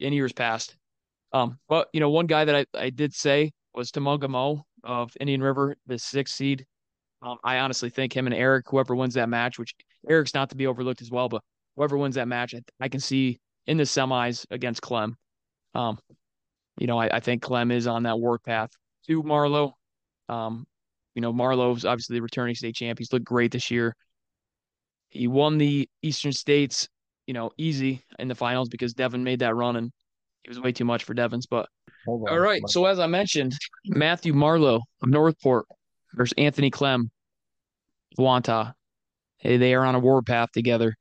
in 0.00 0.12
years 0.12 0.32
past. 0.32 0.76
Um, 1.32 1.58
but 1.68 1.88
you 1.92 2.00
know, 2.00 2.10
one 2.10 2.26
guy 2.26 2.44
that 2.44 2.54
I, 2.54 2.66
I 2.74 2.90
did 2.90 3.14
say 3.14 3.52
was 3.74 3.90
Tamogamo 3.90 4.62
of 4.84 5.12
Indian 5.20 5.42
River, 5.42 5.76
the 5.86 5.98
sixth 5.98 6.34
seed. 6.34 6.66
Um, 7.22 7.38
I 7.44 7.58
honestly 7.58 7.88
think 7.88 8.12
him 8.12 8.26
and 8.26 8.34
Eric, 8.34 8.66
whoever 8.68 8.94
wins 8.96 9.14
that 9.14 9.28
match, 9.28 9.58
which 9.58 9.74
Eric's 10.08 10.34
not 10.34 10.50
to 10.50 10.56
be 10.56 10.66
overlooked 10.66 11.02
as 11.02 11.10
well, 11.10 11.28
but 11.28 11.42
whoever 11.76 11.96
wins 11.96 12.16
that 12.16 12.28
match, 12.28 12.54
I, 12.54 12.60
I 12.80 12.88
can 12.88 13.00
see 13.00 13.38
in 13.66 13.76
the 13.76 13.84
semis 13.84 14.44
against 14.50 14.82
Clem. 14.82 15.16
Um, 15.74 15.98
you 16.78 16.86
know, 16.86 16.98
I, 16.98 17.16
I 17.16 17.20
think 17.20 17.42
Clem 17.42 17.70
is 17.70 17.86
on 17.86 18.04
that 18.04 18.18
work 18.18 18.44
path 18.44 18.70
to 19.06 19.22
Marlowe. 19.22 19.74
Um, 20.28 20.66
you 21.14 21.20
know, 21.20 21.32
Marlowe's 21.32 21.84
obviously 21.84 22.16
the 22.16 22.22
returning 22.22 22.54
state 22.54 22.74
champ. 22.74 22.98
He's 22.98 23.12
looked 23.12 23.24
great 23.24 23.52
this 23.52 23.70
year. 23.70 23.94
He 25.10 25.28
won 25.28 25.58
the 25.58 25.88
Eastern 26.02 26.32
States 26.32 26.88
you 27.26 27.34
know, 27.34 27.50
easy 27.56 28.04
in 28.18 28.28
the 28.28 28.34
finals 28.34 28.68
because 28.68 28.94
Devin 28.94 29.24
made 29.24 29.40
that 29.40 29.54
run 29.54 29.76
and 29.76 29.90
it 30.44 30.48
was 30.48 30.60
way 30.60 30.72
too 30.72 30.84
much 30.84 31.04
for 31.04 31.14
Devins. 31.14 31.46
But 31.46 31.68
on, 32.06 32.28
all 32.28 32.38
right. 32.38 32.62
So 32.68 32.86
as 32.86 32.98
I 32.98 33.06
mentioned, 33.06 33.54
Matthew 33.86 34.32
Marlowe 34.32 34.80
of 35.02 35.08
Northport 35.08 35.66
versus 36.14 36.34
Anthony 36.36 36.70
Clem, 36.70 37.10
Wantagh. 38.18 38.72
Hey, 39.38 39.56
they 39.56 39.74
are 39.74 39.84
on 39.84 39.94
a 39.94 39.98
warpath 39.98 40.52
together 40.52 40.94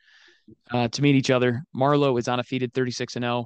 uh, 0.71 0.87
to 0.89 1.01
meet 1.01 1.15
each 1.15 1.29
other. 1.29 1.63
Marlowe 1.73 2.17
is 2.17 2.27
undefeated, 2.27 2.73
36 2.73 3.15
and 3.15 3.23
0, 3.23 3.45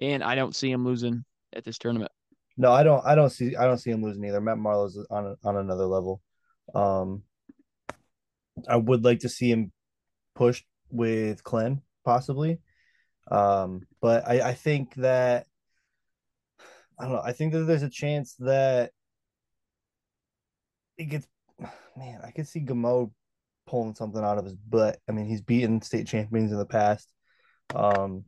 and 0.00 0.22
I 0.22 0.34
don't 0.34 0.54
see 0.54 0.70
him 0.70 0.84
losing 0.84 1.24
at 1.54 1.64
this 1.64 1.78
tournament. 1.78 2.12
No, 2.56 2.72
I 2.72 2.82
don't. 2.82 3.04
I 3.04 3.14
don't 3.14 3.30
see. 3.30 3.56
I 3.56 3.64
don't 3.64 3.78
see 3.78 3.90
him 3.90 4.02
losing 4.02 4.24
either. 4.24 4.40
Matt 4.40 4.58
Marlowe's 4.58 4.98
on 5.10 5.36
on 5.44 5.56
another 5.56 5.86
level. 5.86 6.20
Um, 6.74 7.22
I 8.68 8.76
would 8.76 9.04
like 9.04 9.20
to 9.20 9.28
see 9.28 9.50
him 9.50 9.72
pushed 10.34 10.66
with 10.90 11.42
Clem 11.44 11.82
possibly. 12.04 12.58
Um, 13.30 13.86
but 14.00 14.28
I, 14.28 14.50
I 14.50 14.54
think 14.54 14.94
that 14.96 15.46
I 16.98 17.04
don't 17.04 17.12
know. 17.12 17.22
I 17.24 17.32
think 17.32 17.52
that 17.52 17.60
there's 17.60 17.82
a 17.82 17.90
chance 17.90 18.34
that 18.40 18.90
it 20.98 21.04
gets. 21.04 21.26
Man, 21.96 22.20
I 22.24 22.30
could 22.30 22.48
see 22.48 22.60
Gamo 22.60 23.10
pulling 23.66 23.94
something 23.94 24.22
out 24.22 24.38
of 24.38 24.44
his 24.44 24.54
butt. 24.54 24.98
I 25.08 25.12
mean, 25.12 25.26
he's 25.26 25.42
beaten 25.42 25.80
state 25.82 26.06
champions 26.06 26.52
in 26.52 26.58
the 26.58 26.66
past. 26.66 27.08
Um, 27.74 28.24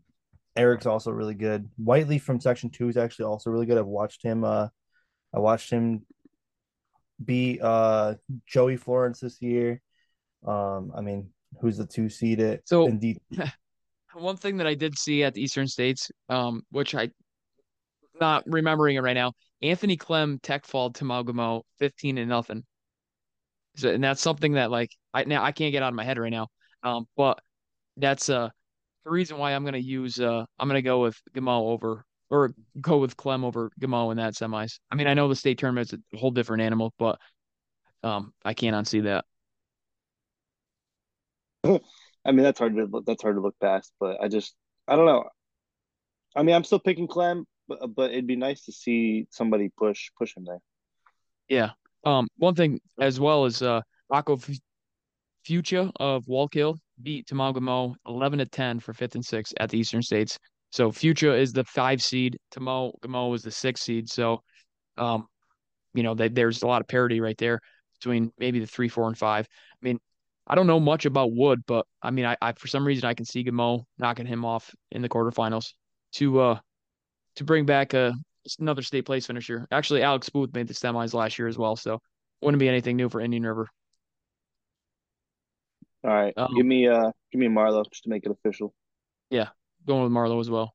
Eric's 0.57 0.87
also 0.87 1.11
really 1.11 1.35
good. 1.35 1.69
Whiteley 1.77 2.19
from 2.19 2.41
Section 2.41 2.71
Two 2.71 2.89
is 2.89 2.97
actually 2.97 3.27
also 3.27 3.51
really 3.51 3.67
good. 3.67 3.79
I've 3.79 3.87
watched 3.87 4.23
him. 4.23 4.45
Uh, 4.45 4.69
I 5.35 5.39
watched 5.39 5.71
him 5.71 6.05
beat 7.25 7.61
uh 7.63 8.15
Joey 8.47 8.77
Florence 8.77 9.21
this 9.21 9.41
year. 9.41 9.81
Um, 10.47 10.93
I 10.97 11.01
mean, 11.01 11.31
who's 11.61 11.79
the 11.79 11.87
two 11.87 12.09
seed 12.09 12.61
so 12.65 12.89
D- 12.91 13.21
one 14.15 14.37
thing 14.37 14.57
that 14.59 14.67
I 14.67 14.75
did 14.75 14.99
see 14.99 15.25
at 15.25 15.35
the 15.35 15.43
Eastern 15.43 15.67
States, 15.67 16.11
um, 16.29 16.63
which 16.71 16.95
I 16.95 17.11
not 18.21 18.45
remembering 18.47 18.97
it 18.97 19.01
right 19.01 19.15
now, 19.15 19.33
Anthony 19.63 19.97
Clem 19.97 20.39
tech 20.43 20.67
falled 20.67 20.97
to 20.97 21.05
Malgamo 21.05 21.63
15 21.79 22.19
and 22.19 22.29
nothing. 22.29 22.65
So, 23.77 23.91
and 23.91 24.05
that's 24.05 24.21
something 24.21 24.53
that 24.53 24.71
like 24.71 24.91
I 25.15 25.25
now 25.25 25.43
I 25.43 25.53
can't 25.53 25.73
get 25.73 25.83
out 25.83 25.89
of 25.89 25.95
my 25.95 26.05
head 26.05 26.19
right 26.19 26.31
now. 26.31 26.49
Um, 26.83 27.07
but 27.17 27.41
that's 27.97 28.29
uh 28.29 28.51
the 29.05 29.11
reason 29.11 29.39
why 29.39 29.53
I'm 29.53 29.65
gonna 29.65 29.79
use 29.79 30.21
uh 30.21 30.45
I'm 30.59 30.69
gonna 30.69 30.83
go 30.83 31.03
with 31.03 31.21
Gamo 31.35 31.69
over 31.69 32.05
or 32.31 32.55
go 32.81 32.99
with 32.99 33.17
Clem 33.17 33.45
over 33.45 33.71
Gamo 33.81 34.11
in 34.11 34.17
that 34.19 34.35
semis. 34.35 34.79
I 34.91 34.95
mean 34.95 35.07
I 35.07 35.15
know 35.15 35.29
the 35.29 35.37
state 35.37 35.59
tournament's 35.59 35.93
a 35.93 35.99
whole 36.17 36.31
different 36.31 36.63
animal, 36.63 36.93
but 36.99 37.19
um 38.03 38.33
I 38.45 38.55
can't 38.55 38.77
unsee 38.77 39.05
that. 39.05 39.25
I 42.25 42.33
mean, 42.33 42.43
that's 42.43 42.59
hard 42.59 42.77
to 42.77 43.03
that's 43.07 43.23
hard 43.23 43.37
to 43.37 43.41
look 43.41 43.57
past, 43.61 43.93
but 44.01 44.21
I 44.21 44.29
just 44.29 44.55
I 44.87 44.97
don't 44.97 45.07
know. 45.07 45.25
I 46.37 46.43
mean, 46.43 46.55
I'm 46.55 46.65
still 46.65 46.79
picking 46.79 47.09
Clem, 47.09 47.47
but 47.69 47.95
but 47.95 48.11
it'd 48.11 48.27
be 48.27 48.37
nice 48.37 48.65
to 48.67 48.73
see 48.73 49.27
somebody 49.31 49.71
push 49.77 50.11
push 50.19 50.37
him 50.37 50.45
there. 50.45 50.61
Yeah, 51.49 51.71
Um, 52.05 52.29
one 52.37 52.55
thing 52.55 52.81
as 53.01 53.21
well 53.21 53.45
is 53.45 53.63
uh, 53.63 53.83
Akko 54.11 54.61
Future 55.45 55.91
of 55.97 56.25
Wallkill 56.27 56.79
beat 57.03 57.27
Tamagamo 57.27 57.95
11 58.07 58.39
to 58.41 58.47
10 58.47 58.81
for 58.81 58.93
fifth 58.93 59.15
and 59.15 59.25
sixth 59.25 59.53
at 59.59 59.71
the 59.71 59.79
Eastern 59.79 60.03
States. 60.03 60.39
So 60.71 60.91
Future 60.91 61.37
is 61.37 61.53
the 61.53 61.65
five 61.65 62.03
seed, 62.03 62.39
Tamagamo 62.55 63.35
is 63.35 63.43
the 63.43 63.51
six 63.51 63.83
seed. 63.83 64.09
So, 64.09 64.43
um, 64.97 65.27
you 65.95 66.03
know, 66.03 66.15
they, 66.15 66.29
there's 66.29 66.63
a 66.63 66.67
lot 66.67 66.81
of 66.81 66.89
parity 66.89 67.21
right 67.21 67.37
there 67.37 67.61
between 68.01 68.33
maybe 68.39 68.61
the 68.61 68.67
three, 68.67 68.89
four, 68.89 69.07
and 69.07 69.17
five. 69.17 69.47
I 69.51 69.85
mean, 69.85 69.99
I 70.47 70.55
don't 70.55 70.67
know 70.67 70.81
much 70.81 71.07
about 71.07 71.33
Wood, 71.33 71.61
but 71.67 71.87
I 72.03 72.11
mean, 72.11 72.25
I, 72.25 72.37
I 72.41 72.53
for 72.53 72.67
some 72.67 72.87
reason 72.87 73.09
I 73.09 73.15
can 73.15 73.27
see 73.27 73.45
Gamo 73.45 73.85
knocking 73.99 74.27
him 74.27 74.45
off 74.45 74.75
in 74.91 75.03
the 75.03 75.09
quarterfinals 75.09 75.73
to 76.15 76.41
uh 76.41 76.59
to 77.37 77.45
bring 77.45 77.65
back 77.65 77.95
a 77.95 78.13
another 78.59 78.83
state 78.83 79.07
place 79.07 79.27
finisher. 79.27 79.67
Actually, 79.71 80.03
Alex 80.03 80.29
Booth 80.29 80.53
made 80.55 80.67
the 80.67 80.75
semis 80.75 81.15
last 81.15 81.39
year 81.39 81.49
as 81.49 81.59
well, 81.59 81.77
so 81.77 82.01
wouldn't 82.41 82.59
be 82.59 82.69
anything 82.69 82.97
new 82.97 83.09
for 83.09 83.21
Indian 83.21 83.45
River. 83.47 83.69
All 86.05 86.11
right, 86.11 86.35
um, 86.37 86.55
give 86.57 86.67
me 86.67 86.89
uh 86.89 87.11
give 87.31 87.41
me 87.41 87.49
Marlowe 87.49 87.85
just 87.85 88.05
to 88.05 88.11
make 88.11 88.25
it 88.25 88.33
official. 88.33 88.75
Yeah, 89.31 89.49
going 89.87 90.03
with 90.03 90.13
Marlowe 90.13 90.41
as 90.41 90.51
well. 90.51 90.75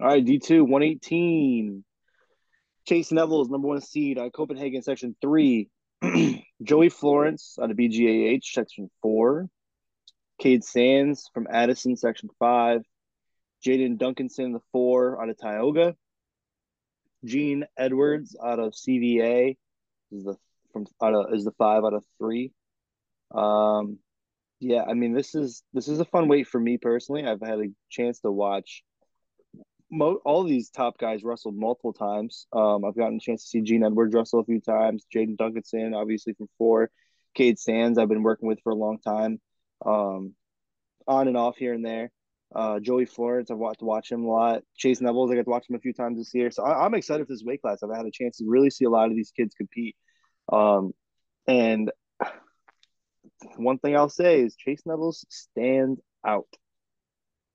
All 0.00 0.06
right, 0.06 0.24
D 0.24 0.38
two 0.38 0.64
one 0.64 0.82
eighteen. 0.82 1.84
Chase 2.86 3.12
Neville 3.12 3.42
is 3.42 3.50
number 3.50 3.68
one 3.68 3.82
seed 3.82 4.18
on 4.18 4.30
Copenhagen 4.30 4.82
section 4.82 5.14
three. 5.20 5.68
Joey 6.62 6.88
Florence 6.88 7.58
out 7.62 7.70
of 7.70 7.76
BGAH 7.76 8.44
section 8.44 8.90
four. 9.02 9.48
Cade 10.38 10.64
Sands 10.64 11.28
from 11.34 11.46
Addison 11.50 11.96
section 11.96 12.30
five. 12.38 12.82
Jaden 13.66 13.98
Duncanson 13.98 14.52
the 14.52 14.60
four 14.72 15.20
out 15.20 15.28
of 15.28 15.38
Tioga. 15.38 15.96
Gene 17.24 17.64
Edwards 17.76 18.36
out 18.42 18.60
of 18.60 18.72
CVA 18.72 19.56
is 20.12 20.24
the 20.24 20.36
from 20.72 20.86
out 21.02 21.14
of 21.14 21.34
is 21.34 21.44
the 21.44 21.52
five 21.58 21.84
out 21.84 21.94
of 21.94 22.04
three. 22.18 22.52
Um, 23.34 23.98
yeah, 24.60 24.82
I 24.84 24.94
mean 24.94 25.12
this 25.12 25.34
is 25.34 25.62
this 25.72 25.88
is 25.88 26.00
a 26.00 26.04
fun 26.04 26.28
wait 26.28 26.46
for 26.48 26.60
me 26.60 26.78
personally. 26.78 27.26
I've 27.26 27.40
had 27.40 27.60
a 27.60 27.68
chance 27.90 28.20
to 28.20 28.32
watch 28.32 28.82
mo- 29.90 30.20
all 30.24 30.44
these 30.44 30.70
top 30.70 30.98
guys 30.98 31.22
wrestled 31.22 31.56
multiple 31.56 31.92
times. 31.92 32.46
Um, 32.52 32.84
I've 32.84 32.96
gotten 32.96 33.16
a 33.16 33.20
chance 33.20 33.42
to 33.42 33.48
see 33.48 33.60
Gene 33.60 33.84
Edwards 33.84 34.14
wrestle 34.14 34.40
a 34.40 34.44
few 34.44 34.60
times. 34.60 35.06
Jaden 35.14 35.36
Duncanson, 35.36 35.94
obviously 35.94 36.34
from 36.34 36.48
four. 36.58 36.90
Cade 37.34 37.58
Sands, 37.58 37.98
I've 37.98 38.08
been 38.08 38.22
working 38.22 38.48
with 38.48 38.60
for 38.62 38.70
a 38.70 38.76
long 38.76 38.98
time. 38.98 39.40
Um, 39.84 40.34
on 41.06 41.28
and 41.28 41.36
off 41.36 41.56
here 41.56 41.74
and 41.74 41.84
there. 41.84 42.10
Uh, 42.54 42.80
Joey 42.80 43.04
Florence, 43.04 43.50
I've 43.50 43.58
watched 43.58 43.82
watch 43.82 44.10
him 44.10 44.24
a 44.24 44.28
lot. 44.28 44.62
Chase 44.76 45.00
Neville, 45.00 45.30
I 45.30 45.36
got 45.36 45.44
to 45.44 45.50
watch 45.50 45.68
him 45.68 45.76
a 45.76 45.80
few 45.80 45.92
times 45.92 46.18
this 46.18 46.34
year. 46.34 46.50
So 46.50 46.64
I, 46.64 46.86
am 46.86 46.94
excited 46.94 47.26
for 47.26 47.32
this 47.32 47.44
weight 47.44 47.60
class. 47.60 47.82
I've 47.82 47.94
had 47.94 48.06
a 48.06 48.10
chance 48.10 48.38
to 48.38 48.44
really 48.46 48.70
see 48.70 48.86
a 48.86 48.90
lot 48.90 49.10
of 49.10 49.16
these 49.16 49.30
kids 49.30 49.54
compete. 49.54 49.96
Um, 50.50 50.92
and 51.46 51.90
one 53.56 53.78
thing 53.78 53.96
I'll 53.96 54.08
say 54.08 54.42
is 54.42 54.56
Chase 54.56 54.82
Nevels 54.86 55.24
stand 55.28 55.98
out. 56.26 56.48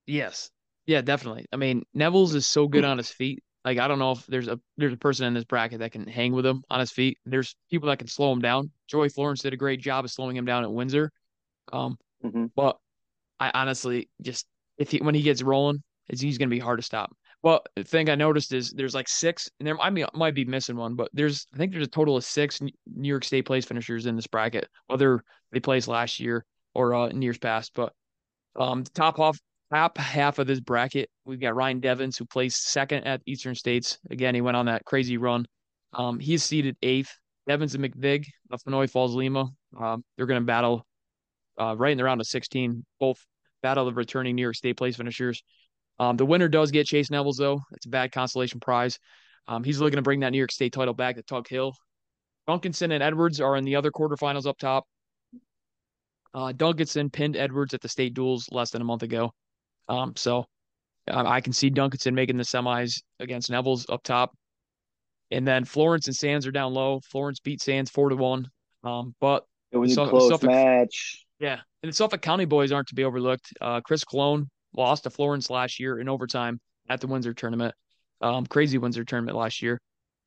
Yes, 0.05 0.51
yeah, 0.85 1.01
definitely. 1.01 1.45
I 1.51 1.57
mean, 1.57 1.83
Nevels 1.93 2.35
is 2.35 2.47
so 2.47 2.67
good 2.67 2.83
on 2.83 2.97
his 2.97 3.09
feet. 3.09 3.43
Like 3.63 3.79
I 3.79 3.87
don't 3.87 3.99
know 3.99 4.11
if 4.11 4.25
there's 4.27 4.47
a 4.47 4.59
there's 4.77 4.93
a 4.93 4.97
person 4.97 5.25
in 5.25 5.33
this 5.33 5.45
bracket 5.45 5.79
that 5.79 5.93
can 5.93 6.05
hang 6.05 6.33
with 6.33 6.45
him 6.45 6.63
on 6.69 6.81
his 6.81 6.91
feet. 6.91 7.17
There's 7.25 7.55
people 7.69 7.89
that 7.89 7.99
can 7.99 8.07
slow 8.07 8.31
him 8.31 8.41
down. 8.41 8.71
Joey 8.87 9.09
Florence 9.09 9.41
did 9.41 9.53
a 9.53 9.57
great 9.57 9.79
job 9.79 10.03
of 10.03 10.11
slowing 10.11 10.35
him 10.35 10.45
down 10.45 10.63
at 10.63 10.71
Windsor. 10.71 11.11
Um, 11.71 11.97
mm-hmm. 12.23 12.47
but 12.55 12.77
I 13.39 13.51
honestly 13.53 14.09
just 14.21 14.47
if 14.77 14.91
he 14.91 14.97
when 14.97 15.15
he 15.15 15.21
gets 15.21 15.41
rolling, 15.41 15.81
he's 16.09 16.37
going 16.37 16.49
to 16.49 16.55
be 16.55 16.59
hard 16.59 16.79
to 16.79 16.83
stop. 16.83 17.15
Well, 17.43 17.61
the 17.75 17.83
thing 17.83 18.09
I 18.09 18.15
noticed 18.15 18.53
is 18.53 18.71
there's 18.71 18.95
like 18.95 19.09
six, 19.09 19.49
and 19.59 19.67
there 19.67 19.79
I 19.79 19.89
mean 19.89 20.05
might 20.13 20.33
be 20.33 20.45
missing 20.45 20.77
one, 20.77 20.95
but 20.95 21.09
there's 21.13 21.45
I 21.53 21.57
think 21.57 21.73
there's 21.73 21.85
a 21.85 21.89
total 21.89 22.15
of 22.15 22.23
six 22.23 22.61
New 22.61 22.71
York 23.09 23.25
State 23.25 23.45
place 23.45 23.65
finishers 23.65 24.05
in 24.05 24.15
this 24.15 24.27
bracket, 24.27 24.69
whether 24.87 25.23
they 25.51 25.59
placed 25.59 25.89
last 25.89 26.21
year 26.21 26.45
or 26.73 26.95
uh, 26.95 27.07
in 27.07 27.21
years 27.21 27.37
past. 27.37 27.73
But 27.75 27.91
um, 28.55 28.83
the 28.83 28.91
top 28.91 29.19
off 29.19 29.37
top 29.73 29.97
half 29.97 30.39
of 30.39 30.47
this 30.47 30.61
bracket, 30.61 31.09
we've 31.25 31.41
got 31.41 31.55
Ryan 31.55 31.81
Devins, 31.81 32.17
who 32.17 32.25
placed 32.25 32.69
second 32.69 33.03
at 33.05 33.21
Eastern 33.25 33.55
States. 33.55 33.97
Again, 34.09 34.35
he 34.35 34.41
went 34.41 34.55
on 34.55 34.67
that 34.67 34.85
crazy 34.85 35.17
run. 35.17 35.45
Um, 35.91 36.19
he's 36.19 36.43
seated 36.43 36.77
eighth. 36.81 37.11
Devins 37.45 37.75
and 37.75 37.83
McVig 37.83 38.25
of 38.51 38.61
Honeoye 38.63 38.89
Falls 38.89 39.15
Lima. 39.15 39.49
Um, 39.77 40.05
they're 40.15 40.25
going 40.25 40.39
to 40.39 40.45
battle 40.45 40.85
uh, 41.59 41.75
right 41.77 41.91
in 41.91 41.97
the 41.97 42.05
round 42.05 42.21
of 42.21 42.27
16, 42.27 42.85
both 43.01 43.19
battle 43.61 43.87
of 43.87 43.97
returning 43.97 44.35
New 44.35 44.41
York 44.41 44.55
State 44.55 44.77
place 44.77 44.95
finishers. 44.95 45.43
Um, 45.99 46.17
the 46.17 46.25
winner 46.25 46.47
does 46.47 46.71
get 46.71 46.87
Chase 46.87 47.11
Nevels, 47.11 47.37
though. 47.37 47.61
It's 47.73 47.85
a 47.85 47.89
bad 47.89 48.11
consolation 48.11 48.59
prize. 48.59 48.99
Um, 49.47 49.63
he's 49.63 49.79
looking 49.79 49.97
to 49.97 50.01
bring 50.01 50.21
that 50.21 50.31
New 50.31 50.37
York 50.37 50.51
State 50.51 50.73
title 50.73 50.93
back 50.93 51.15
to 51.15 51.23
Tug 51.23 51.47
Hill. 51.47 51.75
Duncanson 52.47 52.91
and 52.93 53.03
Edwards 53.03 53.39
are 53.39 53.55
in 53.55 53.63
the 53.63 53.75
other 53.75 53.91
quarterfinals 53.91 54.45
up 54.45 54.57
top. 54.57 54.85
Uh, 56.33 56.51
Duncanson 56.51 57.11
pinned 57.11 57.37
Edwards 57.37 57.73
at 57.73 57.81
the 57.81 57.89
state 57.89 58.13
duels 58.13 58.49
less 58.51 58.71
than 58.71 58.81
a 58.81 58.85
month 58.85 59.03
ago. 59.03 59.31
Um, 59.87 60.13
so 60.15 60.45
um, 61.09 61.27
I 61.27 61.41
can 61.41 61.53
see 61.53 61.69
Duncanson 61.69 62.13
making 62.13 62.37
the 62.37 62.43
semis 62.43 63.01
against 63.19 63.51
Nevels 63.51 63.85
up 63.89 64.03
top. 64.03 64.35
And 65.31 65.47
then 65.47 65.65
Florence 65.65 66.07
and 66.07 66.15
Sands 66.15 66.47
are 66.47 66.51
down 66.51 66.73
low. 66.73 66.99
Florence 67.11 67.39
beat 67.39 67.61
Sands 67.61 67.91
four 67.91 68.09
to 68.09 68.15
one. 68.15 68.47
Um, 68.83 69.15
but 69.19 69.45
it 69.71 69.77
was 69.77 69.97
a 69.97 70.07
close 70.07 70.29
Suffolk, 70.29 70.49
match. 70.49 71.25
Yeah, 71.39 71.59
and 71.81 71.91
the 71.91 71.95
Suffolk 71.95 72.21
County 72.21 72.45
boys 72.45 72.71
aren't 72.71 72.87
to 72.89 72.95
be 72.95 73.03
overlooked. 73.03 73.53
Uh, 73.59 73.81
Chris 73.81 74.03
Cologne 74.03 74.49
lost 74.75 75.03
to 75.03 75.09
Florence 75.09 75.49
last 75.49 75.79
year 75.79 75.99
in 75.99 76.09
overtime 76.09 76.59
at 76.89 77.01
the 77.01 77.07
Windsor 77.07 77.33
tournament. 77.33 77.73
Um, 78.21 78.45
crazy 78.45 78.77
Windsor 78.77 79.03
tournament 79.03 79.37
last 79.37 79.61
year. 79.61 79.79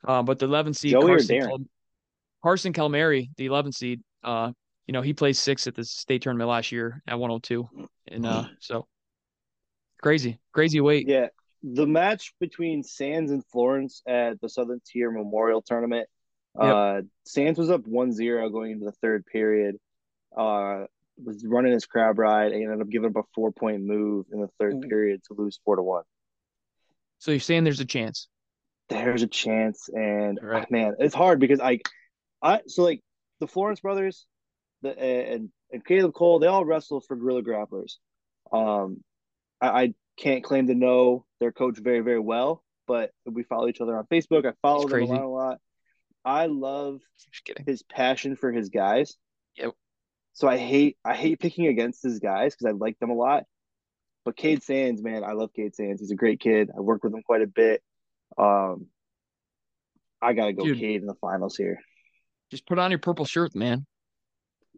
Uh, 0.07 0.23
but 0.23 0.39
the 0.39 0.47
11 0.47 0.75
seed 0.75 0.93
Joey 0.93 1.07
Carson, 1.07 1.41
Cal- 1.41 1.65
Carson 2.43 2.73
Calmary, 2.73 3.31
the 3.37 3.47
11 3.47 3.73
seed, 3.73 4.03
uh, 4.23 4.53
you 4.87 4.93
know, 4.93 5.03
he 5.03 5.13
placed 5.13 5.43
six 5.43 5.67
at 5.67 5.75
the 5.75 5.85
state 5.85 6.23
tournament 6.23 6.49
last 6.49 6.71
year 6.71 7.03
at 7.07 7.19
102. 7.19 7.69
And 8.09 8.27
uh, 8.27 8.45
so 8.61 8.87
Crazy, 10.03 10.39
crazy 10.53 10.81
weight. 10.81 11.09
Yeah. 11.09 11.29
The 11.63 11.87
match 11.87 12.33
between 12.39 12.83
Sands 12.83 13.33
and 13.33 13.45
Florence 13.47 14.03
at 14.07 14.41
the 14.41 14.49
Southern 14.49 14.81
Tier 14.87 15.11
Memorial 15.11 15.63
Tournament, 15.63 16.07
yep. 16.55 16.75
uh, 16.75 17.01
Sands 17.25 17.59
was 17.59 17.71
up 17.71 17.87
1 17.87 18.13
0 18.13 18.49
going 18.51 18.73
into 18.73 18.85
the 18.85 18.93
third 18.93 19.27
period. 19.27 19.77
Was 21.25 21.45
running 21.47 21.73
his 21.73 21.87
crab 21.87 22.19
ride 22.19 22.53
and 22.53 22.63
ended 22.63 22.81
up 22.81 22.89
giving 22.91 23.11
up 23.11 23.17
a 23.17 23.23
four 23.35 23.51
point 23.53 23.83
move 23.83 24.27
in 24.33 24.41
the 24.41 24.49
third 24.59 24.75
mm. 24.75 24.89
period 24.89 25.23
to 25.29 25.35
lose 25.35 25.59
four 25.65 25.77
to 25.77 25.83
one. 25.83 26.05
So 27.19 27.31
you're 27.31 27.41
saying 27.41 27.65
there's 27.65 27.81
a 27.81 27.87
chance? 27.87 28.29
There's 28.89 29.23
a 29.23 29.27
chance, 29.27 29.89
and 29.93 30.39
right. 30.43 30.71
man, 30.71 30.95
it's 30.99 31.15
hard 31.15 31.41
because 31.41 31.59
I, 31.59 31.81
I 32.43 32.61
so 32.67 32.85
like 32.85 33.01
the 33.41 33.47
Florence 33.47 33.81
brothers, 33.81 34.27
the 34.83 34.97
and 34.97 35.51
and 35.73 35.85
Caleb 35.85 36.15
Cole, 36.15 36.39
they 36.39 36.47
all 36.47 36.65
wrestle 36.65 37.01
for 37.01 37.17
Guerrilla 37.17 37.43
Grapplers. 37.43 37.95
Um, 38.53 39.03
I, 39.61 39.69
I 39.69 39.95
can't 40.17 40.45
claim 40.45 40.69
to 40.69 40.75
know 40.75 41.25
their 41.41 41.53
coach 41.53 41.79
very, 41.79 42.01
very 42.01 42.21
well, 42.21 42.63
but 42.87 43.11
we 43.25 43.43
follow 43.43 43.69
each 43.69 43.81
other 43.81 43.97
on 43.97 44.07
Facebook. 44.07 44.47
I 44.47 44.53
follow 44.63 44.89
them 44.89 45.03
a 45.03 45.07
lot, 45.07 45.23
a 45.23 45.29
lot. 45.29 45.59
I 46.25 46.47
love 46.47 47.01
his 47.67 47.83
passion 47.83 48.37
for 48.37 48.53
his 48.53 48.69
guys. 48.69 49.17
Yep. 49.57 49.73
So 50.37 50.47
I 50.47 50.59
hate 50.59 50.99
I 51.03 51.15
hate 51.15 51.41
picking 51.41 51.67
against 51.67 52.03
his 52.03 52.19
guys 52.19 52.55
because 52.55 52.67
I 52.67 52.77
like 52.77 52.99
them 52.99 53.09
a 53.09 53.15
lot. 53.15 53.45
But 54.23 54.37
Cade 54.37 54.63
Sands, 54.63 55.03
man, 55.03 55.25
I 55.25 55.33
love 55.33 55.51
Cade 55.57 55.75
Sands. 55.75 56.03
He's 56.03 56.11
a 56.11 56.15
great 56.15 56.41
kid. 56.41 56.71
I 56.77 56.81
work 56.81 57.03
with 57.03 57.15
him 57.15 57.23
quite 57.23 57.41
a 57.41 57.47
bit. 57.47 57.83
Um, 58.37 58.89
I 60.21 60.35
gotta 60.35 60.53
go 60.53 60.63
Dude, 60.63 60.79
Cade 60.79 61.01
in 61.01 61.07
the 61.07 61.15
finals 61.15 61.57
here. 61.57 61.79
Just 62.51 62.67
put 62.67 62.79
on 62.79 62.91
your 62.91 62.99
purple 62.99 63.25
shirt, 63.25 63.55
man. 63.57 63.87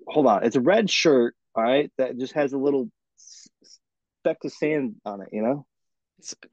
Hold 0.06 0.26
on, 0.28 0.44
it's 0.44 0.54
a 0.54 0.60
red 0.60 0.88
shirt. 0.88 1.34
All 1.56 1.64
right, 1.64 1.90
that 1.98 2.16
just 2.18 2.34
has 2.34 2.52
a 2.52 2.58
little 2.58 2.88
speck 3.16 4.36
of 4.44 4.52
sand 4.52 4.94
on 5.04 5.22
it, 5.22 5.30
you 5.32 5.42
know? 5.42 5.66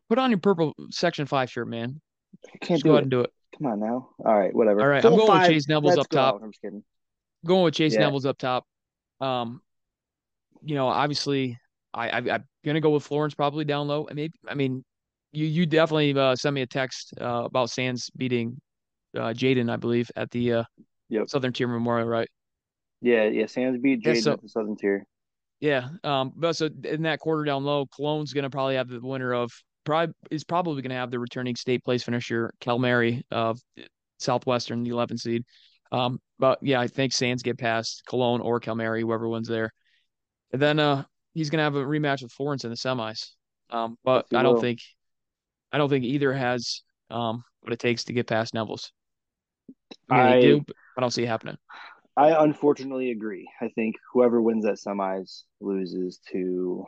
Put 0.10 0.18
on 0.18 0.32
your 0.32 0.40
purple 0.40 0.74
section 0.90 1.28
five 1.28 1.52
shirt, 1.52 1.68
man. 1.68 2.02
I 2.48 2.58
can't 2.58 2.80
Just 2.80 2.84
do 2.84 2.90
go 2.90 2.96
it. 2.96 3.04
and 3.04 3.12
do 3.12 3.22
it. 3.22 3.32
Come 3.56 3.68
on 3.68 3.80
now. 3.80 4.10
All 4.26 4.36
right, 4.36 4.54
whatever. 4.54 4.82
All 4.82 4.88
right, 4.88 5.04
Full 5.04 5.12
I'm 5.12 5.18
going 5.18 5.28
five, 5.28 5.42
with 5.48 5.52
Chase 5.52 5.70
Nevels 5.70 5.98
up 5.98 6.10
top. 6.10 6.40
I'm 6.42 6.52
just 6.52 6.62
kidding. 6.62 6.84
Going 7.46 7.66
with 7.66 7.76
Chase 7.76 7.94
yeah. 7.94 8.00
Nevels 8.00 8.26
up 8.26 8.40
top. 8.40 8.66
Um, 9.22 9.62
you 10.64 10.76
know, 10.76 10.88
obviously, 10.88 11.60
I, 11.94 12.10
I 12.10 12.18
am 12.36 12.44
gonna 12.64 12.82
go 12.82 12.92
with 12.92 13.04
Florence 13.04 13.34
probably 13.34 13.66
down 13.66 13.88
low. 13.88 14.08
I 14.10 14.14
mean, 14.14 14.32
I 14.48 14.56
mean, 14.56 14.84
you 15.32 15.46
you 15.46 15.66
definitely 15.66 16.18
uh, 16.18 16.36
sent 16.36 16.54
me 16.54 16.62
a 16.62 16.68
text 16.68 17.14
uh, 17.20 17.44
about 17.46 17.70
Sands 17.70 18.10
beating 18.16 18.60
uh, 19.16 19.34
Jaden, 19.34 19.72
I 19.72 19.78
believe, 19.78 20.10
at 20.16 20.32
the 20.32 20.54
uh, 20.54 20.64
yep. 21.10 21.30
Southern 21.30 21.54
Tier 21.54 21.68
Memorial, 21.68 22.08
right? 22.08 22.30
Yeah, 23.02 23.26
yeah. 23.26 23.46
Sands 23.46 23.80
beat 23.82 24.02
Jaden 24.02 24.16
yeah, 24.16 24.22
so, 24.22 24.32
at 24.34 24.42
the 24.42 24.50
Southern 24.50 24.76
Tier. 24.76 25.06
Yeah. 25.60 25.90
Um, 26.04 26.34
but 26.36 26.56
so 26.56 26.70
in 26.84 27.04
that 27.04 27.20
quarter 27.20 27.44
down 27.44 27.64
low, 27.64 27.86
Cologne's 27.86 28.34
to 28.34 28.50
probably 28.50 28.76
have 28.76 28.90
the 28.90 29.00
winner 29.00 29.34
of 29.34 29.52
probably 29.84 30.14
is 30.32 30.44
probably 30.44 30.82
to 30.82 30.94
have 30.94 31.12
the 31.12 31.20
returning 31.20 31.56
state 31.56 31.84
place 31.84 32.04
finisher 32.04 32.52
Calmary 32.60 33.24
of 33.32 33.60
Southwestern, 34.20 34.84
the 34.84 34.90
11 34.90 35.18
seed. 35.18 35.44
Um, 35.92 36.20
but 36.40 36.60
yeah, 36.62 36.80
I 36.80 36.88
think 36.88 37.14
Sands 37.14 37.44
get 37.44 37.58
past 37.58 38.04
Cologne 38.08 38.42
or 38.42 38.60
Calmary, 38.60 39.02
whoever 39.02 39.28
wins 39.30 39.48
there. 39.48 39.72
And 40.52 40.62
then 40.62 40.80
uh, 40.80 41.04
he's 41.34 41.50
going 41.50 41.60
to 41.60 41.64
have 41.64 41.76
a 41.76 41.86
rematch 41.86 42.24
with 42.24 42.32
Florence 42.32 42.64
in 42.64 42.70
the 42.70 42.76
semis. 42.76 43.32
Um, 43.70 43.98
but 44.04 44.26
I 44.34 44.44
don't 44.44 44.56
will. 44.56 44.62
think 44.62 44.80
I 45.72 45.78
don't 45.78 45.90
think 45.90 46.06
either 46.06 46.34
has 46.34 46.82
um, 47.10 47.44
what 47.62 47.74
it 47.74 47.80
takes 47.80 48.06
to 48.06 48.14
get 48.14 48.28
past 48.28 48.54
Nevels. 48.54 48.92
I 50.10 50.16
mean, 50.16 50.26
I, 50.26 50.42
do, 50.42 50.66
I 50.98 51.02
don't 51.02 51.12
see 51.12 51.24
it 51.24 51.28
happening. 51.28 51.58
I 52.18 52.44
unfortunately 52.44 53.12
agree. 53.12 53.50
I 53.62 53.70
think 53.70 53.96
whoever 54.14 54.42
wins 54.42 54.64
that 54.66 54.76
semis 54.76 55.44
loses 55.60 56.20
to 56.32 56.86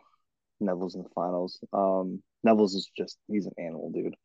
Nevels 0.60 0.95
in 0.95 1.04
the 1.04 1.10
finals. 1.10 1.60
Um, 1.74 2.22
Nevels 2.43 2.76
is 2.76 2.89
just 2.98 3.18
he's 3.28 3.45
an 3.45 3.54
animal, 3.58 3.91
dude. 3.91 4.16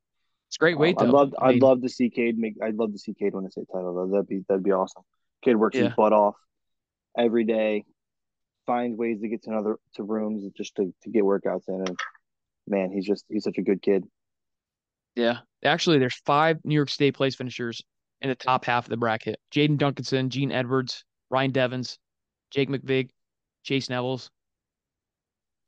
It's 0.53 0.59
great 0.59 0.78
weight. 0.78 0.98
Um, 0.98 1.07
I'd 1.07 1.12
love 1.14 1.34
I 1.38 1.46
would 1.46 1.62
love 1.62 1.80
to 1.80 1.88
see 1.88 2.11
Cade 2.11 2.36
make. 2.36 2.57
I'd 2.62 2.74
love 2.74 2.92
to 2.92 2.98
see 2.98 3.14
Cade 3.14 3.32
win 3.32 3.46
a 3.46 3.50
state 3.50 3.68
title 3.72 3.94
though. 3.94 4.07
That'd 4.07 4.28
be 4.28 4.44
that'd 4.46 4.62
be 4.62 4.72
awesome. 4.72 5.03
Cade 5.42 5.57
works 5.57 5.78
yeah. 5.78 5.84
his 5.84 5.94
butt 5.94 6.12
off 6.12 6.34
every 7.16 7.44
day, 7.44 7.86
finds 8.66 8.98
ways 8.98 9.22
to 9.22 9.28
get 9.28 9.42
to 9.44 9.50
another 9.50 9.78
to 9.94 10.03
rooms 10.03 10.44
just 10.55 10.76
to, 10.76 10.92
to 11.05 11.11
get 11.11 11.22
workouts 11.22 11.68
in, 11.68 11.76
and 11.76 11.98
man, 12.66 12.90
he's 12.92 13.07
just 13.07 13.24
he's 13.30 13.44
such 13.44 13.57
a 13.57 13.62
good 13.62 13.80
kid. 13.80 14.05
Yeah, 15.16 15.38
actually, 15.64 15.98
there's 15.98 16.20
five 16.26 16.59
New 16.64 16.74
York 16.74 16.90
State 16.90 17.14
place 17.14 17.34
finishers 17.34 17.80
in 18.20 18.28
the 18.28 18.34
top 18.34 18.66
half 18.66 18.84
of 18.84 18.90
the 18.90 18.98
bracket: 18.98 19.40
Jaden 19.55 19.78
Duncanson, 19.78 20.28
Gene 20.28 20.53
Edwards, 20.53 21.03
Ryan 21.30 21.53
Devens, 21.53 21.98
Jake 22.50 22.68
McVig, 22.68 23.09
Chase 23.62 23.88
Nevels. 23.88 24.30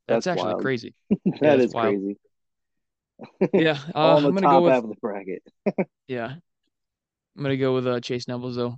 That's, 0.07 0.25
That's 0.25 0.37
actually 0.37 0.53
wild. 0.53 0.61
crazy. 0.61 0.93
that 1.09 1.39
yeah, 1.41 1.53
is 1.55 1.73
wild. 1.73 1.95
crazy. 1.95 2.17
Yeah, 3.53 3.79
uh, 3.95 4.17
I'm 4.17 4.23
gonna 4.23 4.41
go 4.41 4.61
with 4.61 4.89
the 4.89 4.95
bracket. 5.01 5.43
yeah, 6.07 6.33
I'm 7.35 7.43
gonna 7.43 7.57
go 7.57 7.73
with 7.73 7.87
uh, 7.87 7.99
Chase 7.99 8.27
Nevels 8.27 8.55
though. 8.55 8.77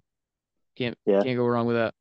Can't 0.76 0.98
yeah. 1.06 1.22
can't 1.22 1.38
go 1.38 1.46
wrong 1.46 1.66
with 1.66 1.76
that. 1.76 1.94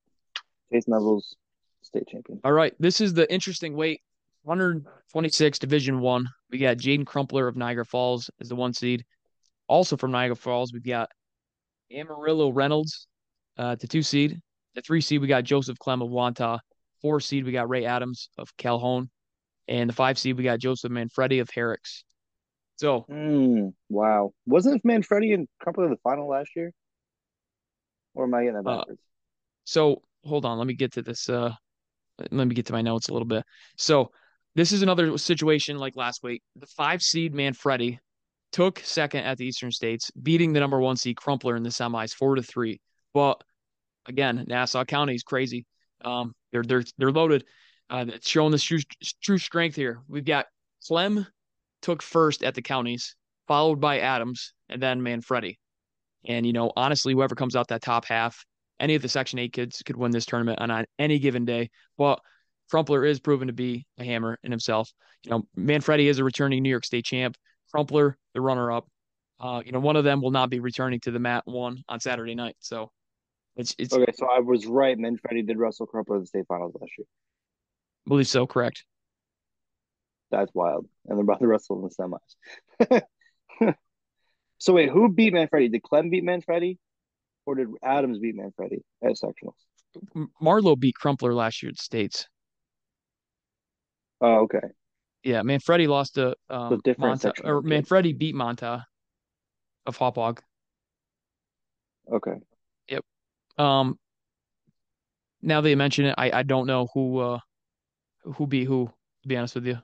Chase 0.72 0.88
Nevels, 0.88 1.36
state 1.82 2.06
champion. 2.08 2.40
All 2.44 2.52
right, 2.52 2.74
this 2.78 3.00
is 3.00 3.14
the 3.14 3.30
interesting 3.32 3.74
weight. 3.74 4.00
126 4.42 5.58
Division 5.58 6.00
One. 6.00 6.28
We 6.50 6.58
got 6.58 6.76
Jaden 6.76 7.04
Crumpler 7.04 7.48
of 7.48 7.56
Niagara 7.56 7.84
Falls 7.84 8.30
as 8.40 8.48
the 8.48 8.54
one 8.54 8.72
seed. 8.72 9.04
Also 9.66 9.96
from 9.96 10.12
Niagara 10.12 10.36
Falls, 10.36 10.72
we've 10.72 10.86
got 10.86 11.08
Amarillo 11.92 12.50
Reynolds, 12.50 13.08
uh, 13.58 13.74
the 13.74 13.88
two 13.88 14.02
seed. 14.02 14.40
The 14.76 14.82
three 14.82 15.00
seed, 15.00 15.20
we 15.20 15.26
got 15.26 15.42
Joseph 15.42 15.78
Clem 15.78 16.02
of 16.02 16.10
Wantagh. 16.10 16.60
Four 17.02 17.18
seed, 17.20 17.44
we 17.44 17.52
got 17.52 17.68
Ray 17.68 17.86
Adams 17.86 18.28
of 18.38 18.56
Calhoun. 18.56 19.10
And 19.68 19.90
the 19.90 19.94
five 19.94 20.18
seed, 20.18 20.36
we 20.36 20.44
got 20.44 20.60
Joseph 20.60 20.92
Manfredi 20.92 21.40
of 21.40 21.50
Herricks. 21.50 22.04
So, 22.76 23.06
mm, 23.10 23.72
wow, 23.88 24.32
wasn't 24.46 24.84
Manfredi 24.84 25.32
and 25.32 25.48
Crumpler 25.60 25.86
in 25.86 25.90
the 25.90 25.98
final 26.02 26.28
last 26.28 26.50
year? 26.54 26.72
Or 28.14 28.24
am 28.24 28.34
I 28.34 28.44
getting 28.44 28.62
that 28.62 28.68
uh, 28.68 28.78
backwards? 28.78 29.00
Uh, 29.00 29.02
so 29.64 30.02
hold 30.24 30.44
on, 30.44 30.58
let 30.58 30.66
me 30.66 30.74
get 30.74 30.92
to 30.92 31.02
this. 31.02 31.28
Uh, 31.28 31.52
let 32.30 32.46
me 32.46 32.54
get 32.54 32.66
to 32.66 32.72
my 32.72 32.82
notes 32.82 33.08
a 33.08 33.12
little 33.12 33.26
bit. 33.26 33.44
So 33.76 34.10
this 34.54 34.72
is 34.72 34.82
another 34.82 35.16
situation 35.18 35.78
like 35.78 35.96
last 35.96 36.22
week. 36.22 36.42
The 36.56 36.66
five 36.66 37.02
seed 37.02 37.34
Manfredi 37.34 37.98
took 38.52 38.78
second 38.80 39.24
at 39.24 39.38
the 39.38 39.46
Eastern 39.46 39.70
States, 39.70 40.10
beating 40.22 40.52
the 40.52 40.60
number 40.60 40.80
one 40.80 40.96
seed 40.96 41.16
Crumpler 41.16 41.56
in 41.56 41.62
the 41.62 41.68
semis 41.70 42.14
four 42.14 42.36
to 42.36 42.42
three. 42.42 42.80
But 43.12 43.42
again, 44.06 44.44
Nassau 44.48 44.84
County 44.84 45.14
is 45.14 45.22
crazy. 45.22 45.66
Um, 46.04 46.34
they're 46.52 46.62
they're 46.62 46.84
they're 46.98 47.12
loaded. 47.12 47.44
Uh, 47.88 48.06
it's 48.08 48.28
showing 48.28 48.50
the 48.50 48.58
true, 48.58 48.80
true 49.22 49.38
strength 49.38 49.76
here. 49.76 50.00
We've 50.08 50.24
got 50.24 50.46
Clem 50.86 51.26
took 51.86 52.02
first 52.02 52.42
at 52.42 52.56
the 52.56 52.62
counties, 52.62 53.14
followed 53.46 53.80
by 53.80 54.00
Adams, 54.00 54.52
and 54.68 54.82
then 54.82 55.00
Manfredi. 55.00 55.56
And, 56.26 56.44
you 56.44 56.52
know, 56.52 56.72
honestly, 56.76 57.12
whoever 57.12 57.36
comes 57.36 57.54
out 57.54 57.68
that 57.68 57.80
top 57.80 58.04
half, 58.04 58.44
any 58.80 58.96
of 58.96 59.02
the 59.02 59.08
Section 59.08 59.38
8 59.38 59.52
kids 59.52 59.82
could 59.86 59.96
win 59.96 60.10
this 60.10 60.26
tournament 60.26 60.58
on, 60.58 60.72
on 60.72 60.84
any 60.98 61.20
given 61.20 61.44
day. 61.44 61.70
But 61.96 62.18
Crumpler 62.72 63.04
is 63.04 63.20
proven 63.20 63.46
to 63.46 63.54
be 63.54 63.86
a 63.98 64.04
hammer 64.04 64.36
in 64.42 64.50
himself. 64.50 64.90
You 65.22 65.30
know, 65.30 65.42
Manfredi 65.54 66.08
is 66.08 66.18
a 66.18 66.24
returning 66.24 66.64
New 66.64 66.70
York 66.70 66.84
State 66.84 67.04
champ. 67.04 67.36
Crumpler, 67.70 68.18
the 68.34 68.40
runner 68.40 68.72
up. 68.72 68.88
Uh, 69.38 69.62
you 69.64 69.70
know, 69.70 69.78
one 69.78 69.94
of 69.94 70.02
them 70.02 70.20
will 70.20 70.32
not 70.32 70.50
be 70.50 70.58
returning 70.58 70.98
to 71.00 71.12
the 71.12 71.20
mat 71.20 71.44
one 71.46 71.84
on 71.88 72.00
Saturday 72.00 72.34
night. 72.34 72.56
So 72.58 72.90
it's, 73.54 73.76
it's 73.78 73.94
okay. 73.94 74.12
So 74.12 74.26
I 74.26 74.40
was 74.40 74.66
right. 74.66 74.98
Manfredi 74.98 75.42
did 75.42 75.56
wrestle 75.56 75.86
Crumpler 75.86 76.16
in 76.16 76.22
the 76.22 76.26
state 76.26 76.46
finals 76.48 76.74
last 76.80 76.90
year. 76.98 77.06
I 78.06 78.08
believe 78.08 78.26
so. 78.26 78.44
Correct. 78.44 78.84
That's 80.30 80.52
wild. 80.54 80.86
And 81.06 81.16
they're 81.16 81.24
about 81.24 81.40
to 81.40 81.46
wrestle 81.46 81.76
in 81.76 81.88
the 81.88 83.00
semis. 83.60 83.74
so 84.58 84.72
wait, 84.72 84.90
who 84.90 85.12
beat 85.12 85.32
Manfredi? 85.32 85.70
Did 85.70 85.82
Clem 85.82 86.10
beat 86.10 86.24
Manfredi? 86.24 86.78
Or 87.44 87.54
did 87.54 87.68
Adams 87.82 88.18
beat 88.18 88.34
Manfredi 88.36 88.82
at 89.04 89.12
sectionals? 89.12 90.28
Marlowe 90.40 90.76
beat 90.76 90.94
Crumpler 90.94 91.32
last 91.32 91.62
year 91.62 91.70
at 91.70 91.78
States. 91.78 92.26
Oh, 94.20 94.42
okay. 94.42 94.66
Yeah, 95.22 95.42
Manfredi 95.42 95.86
lost 95.86 96.14
to 96.14 96.34
um, 96.50 96.80
different 96.84 97.22
Monta, 97.22 97.32
or 97.44 97.62
Manfredi 97.62 98.12
beat 98.12 98.34
Monta 98.34 98.84
of 99.86 99.96
Hauppauge. 99.96 100.38
Okay. 102.12 102.34
Yep. 102.88 103.04
Um. 103.58 103.98
Now 105.42 105.60
that 105.60 105.70
you 105.70 105.76
mention 105.76 106.06
it, 106.06 106.14
I 106.18 106.30
I 106.30 106.42
don't 106.42 106.66
know 106.66 106.88
who 106.94 107.18
uh 107.18 107.38
who 108.22 108.46
beat 108.46 108.64
who. 108.64 108.90
To 109.22 109.28
be 109.28 109.36
honest 109.36 109.56
with 109.56 109.66
you 109.66 109.78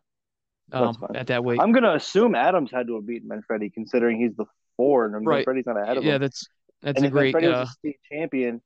um, 0.73 0.97
at 1.15 1.27
that 1.29 1.45
weight. 1.45 1.61
I'm 1.61 1.73
gonna 1.73 1.95
assume 1.95 2.35
Adams 2.35 2.71
had 2.71 2.87
to 2.87 2.97
have 2.97 3.07
beaten 3.07 3.29
Manfredi, 3.29 3.71
considering 3.71 4.21
he's 4.21 4.35
the 4.37 4.47
four, 4.77 5.07
and 5.07 5.27
right. 5.27 5.47
Manfredi's 5.47 5.67
not 5.67 5.77
ahead 5.77 5.99
of 5.99 6.05
yeah, 6.05 6.11
him. 6.11 6.15
Yeah, 6.15 6.19
that's 6.19 6.47
that's 6.83 6.97
and 6.99 7.07
a 7.07 7.11
great. 7.11 7.35
Manfredi 7.35 7.47
uh, 7.47 7.61
was 7.61 7.69
a 7.69 7.73
state 7.73 8.01
champion. 8.11 8.63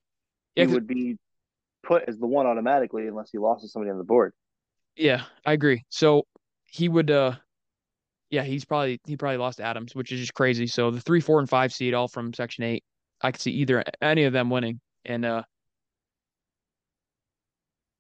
Yeah, 0.54 0.66
he 0.66 0.72
would 0.72 0.86
be 0.86 1.16
put 1.82 2.04
as 2.08 2.18
the 2.18 2.26
one 2.26 2.46
automatically, 2.46 3.06
unless 3.06 3.30
he 3.30 3.38
lost 3.38 3.62
to 3.62 3.68
somebody 3.68 3.90
on 3.90 3.98
the 3.98 4.04
board. 4.04 4.32
Yeah, 4.96 5.24
I 5.44 5.52
agree. 5.52 5.84
So 5.88 6.26
he 6.64 6.88
would. 6.88 7.10
uh 7.10 7.32
Yeah, 8.30 8.44
he's 8.44 8.64
probably 8.64 9.00
he 9.06 9.16
probably 9.16 9.38
lost 9.38 9.60
Adams, 9.60 9.94
which 9.94 10.12
is 10.12 10.20
just 10.20 10.34
crazy. 10.34 10.66
So 10.66 10.90
the 10.90 11.00
three, 11.00 11.20
four, 11.20 11.40
and 11.40 11.48
five 11.48 11.72
seed 11.72 11.94
all 11.94 12.08
from 12.08 12.32
Section 12.32 12.64
Eight. 12.64 12.84
I 13.20 13.32
could 13.32 13.40
see 13.40 13.52
either 13.52 13.82
any 14.02 14.24
of 14.24 14.32
them 14.32 14.50
winning, 14.50 14.80
and 15.04 15.24
uh 15.24 15.42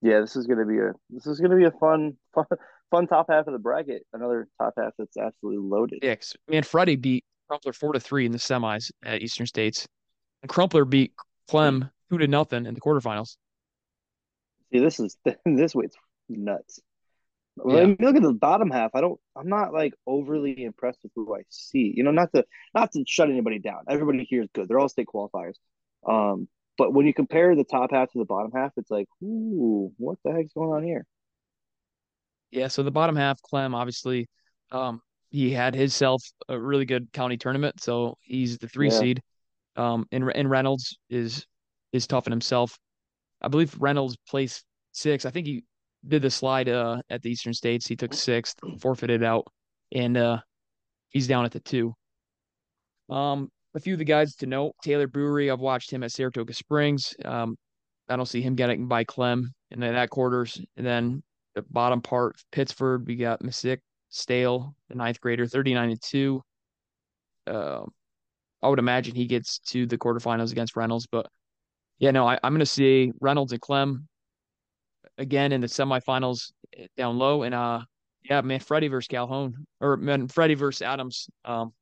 yeah, 0.02 0.20
this 0.20 0.36
is 0.36 0.46
gonna 0.46 0.66
be 0.66 0.78
a 0.78 0.92
this 1.10 1.26
is 1.26 1.40
gonna 1.40 1.56
be 1.56 1.64
a 1.64 1.70
fun 1.70 2.16
fun 2.34 2.46
fun 2.90 3.06
top 3.06 3.26
half 3.30 3.46
of 3.46 3.52
the 3.52 3.58
bracket. 3.58 4.02
Another 4.12 4.48
top 4.60 4.74
half 4.78 4.92
that's 4.98 5.16
absolutely 5.16 5.62
loaded. 5.62 6.00
Yeah, 6.02 6.16
Manfredi 6.48 6.96
beat 6.96 7.24
Crumpler 7.48 7.72
four 7.72 7.92
to 7.92 8.00
three 8.00 8.26
in 8.26 8.32
the 8.32 8.38
semis 8.38 8.90
at 9.04 9.22
Eastern 9.22 9.46
States, 9.46 9.86
and 10.42 10.48
Crumpler 10.48 10.84
beat 10.84 11.12
Clem 11.48 11.90
two 12.10 12.18
to 12.18 12.26
nothing 12.26 12.66
in 12.66 12.74
the 12.74 12.80
quarterfinals. 12.80 13.36
See, 14.72 14.80
this 14.80 15.00
is 15.00 15.16
this 15.44 15.74
weight's 15.74 15.96
nuts. 16.28 16.80
Yeah. 17.64 17.76
I 17.76 17.84
mean, 17.86 17.96
look 18.00 18.16
at 18.16 18.22
the 18.22 18.34
bottom 18.34 18.70
half. 18.70 18.90
I 18.94 19.00
don't. 19.00 19.18
I'm 19.34 19.48
not 19.48 19.72
like 19.72 19.94
overly 20.06 20.64
impressed 20.64 20.98
with 21.02 21.12
who 21.14 21.34
I 21.34 21.42
see. 21.48 21.92
You 21.96 22.02
know, 22.02 22.10
not 22.10 22.32
to 22.34 22.44
not 22.74 22.92
to 22.92 23.04
shut 23.06 23.30
anybody 23.30 23.58
down. 23.58 23.84
Everybody 23.88 24.26
here 24.28 24.42
is 24.42 24.48
good. 24.52 24.68
They're 24.68 24.78
all 24.78 24.88
state 24.88 25.08
qualifiers. 25.12 25.54
Um, 26.06 26.48
but 26.76 26.92
when 26.92 27.06
you 27.06 27.14
compare 27.14 27.56
the 27.56 27.64
top 27.64 27.90
half 27.92 28.12
to 28.12 28.18
the 28.18 28.26
bottom 28.26 28.52
half, 28.54 28.72
it's 28.76 28.90
like, 28.90 29.06
ooh, 29.22 29.92
what 29.96 30.18
the 30.24 30.32
heck's 30.32 30.52
going 30.52 30.72
on 30.72 30.84
here? 30.84 31.06
Yeah, 32.56 32.68
so 32.68 32.82
the 32.82 32.90
bottom 32.90 33.14
half, 33.14 33.40
Clem, 33.42 33.74
obviously, 33.74 34.28
um, 34.72 35.02
he 35.28 35.52
had 35.52 35.74
himself 35.74 36.22
a 36.48 36.58
really 36.58 36.86
good 36.86 37.12
county 37.12 37.36
tournament, 37.36 37.82
so 37.82 38.16
he's 38.22 38.56
the 38.56 38.66
three 38.66 38.88
yeah. 38.88 38.98
seed. 38.98 39.22
Um, 39.76 40.06
and 40.10 40.32
and 40.34 40.48
Reynolds 40.48 40.98
is 41.10 41.44
is 41.92 42.06
tough 42.06 42.26
in 42.26 42.30
himself. 42.30 42.78
I 43.42 43.48
believe 43.48 43.76
Reynolds 43.78 44.16
placed 44.26 44.64
six. 44.92 45.26
I 45.26 45.30
think 45.30 45.46
he 45.46 45.64
did 46.08 46.22
the 46.22 46.30
slide 46.30 46.70
uh 46.70 47.02
at 47.10 47.20
the 47.20 47.30
Eastern 47.30 47.52
States. 47.52 47.86
He 47.86 47.94
took 47.94 48.14
sixth, 48.14 48.56
forfeited 48.80 49.22
out, 49.22 49.46
and 49.92 50.16
uh 50.16 50.38
he's 51.10 51.26
down 51.26 51.44
at 51.44 51.52
the 51.52 51.60
two. 51.60 51.92
Um, 53.10 53.50
a 53.74 53.80
few 53.80 53.92
of 53.92 53.98
the 53.98 54.06
guys 54.06 54.34
to 54.36 54.46
note: 54.46 54.72
Taylor 54.82 55.08
Brewery. 55.08 55.50
I've 55.50 55.60
watched 55.60 55.90
him 55.90 56.02
at 56.02 56.12
Saratoga 56.12 56.54
Springs. 56.54 57.14
Um, 57.22 57.58
I 58.08 58.16
don't 58.16 58.24
see 58.24 58.40
him 58.40 58.54
getting 58.54 58.88
by 58.88 59.04
Clem 59.04 59.52
in 59.70 59.80
that 59.80 60.08
quarters. 60.08 60.58
And 60.78 60.86
then 60.86 61.22
the 61.56 61.62
bottom 61.62 62.00
part, 62.00 62.36
Pittsford, 62.52 63.06
we 63.06 63.16
got 63.16 63.42
Masick, 63.42 63.80
Stale, 64.10 64.76
the 64.88 64.94
ninth 64.94 65.20
grader, 65.20 65.46
39 65.46 65.90
and 65.90 66.00
2. 66.00 66.42
Uh, 67.46 67.80
I 68.62 68.68
would 68.68 68.78
imagine 68.78 69.14
he 69.14 69.26
gets 69.26 69.58
to 69.70 69.86
the 69.86 69.98
quarterfinals 69.98 70.52
against 70.52 70.76
Reynolds. 70.76 71.06
But 71.10 71.26
yeah, 71.98 72.10
no, 72.10 72.26
I, 72.26 72.38
am 72.42 72.52
going 72.52 72.60
to 72.60 72.66
see 72.66 73.12
Reynolds 73.20 73.52
and 73.52 73.60
Clem 73.60 74.06
again 75.18 75.52
in 75.52 75.60
the 75.60 75.66
semifinals 75.66 76.52
eh, 76.76 76.86
down 76.96 77.18
low. 77.18 77.42
And 77.42 77.54
uh, 77.54 77.80
yeah, 78.22 78.42
Manfredi 78.42 78.88
versus 78.88 79.08
Calhoun 79.08 79.66
or 79.80 79.96
Manfredi 79.96 80.54
versus 80.54 80.82
Adams. 80.82 81.28
Um, 81.44 81.72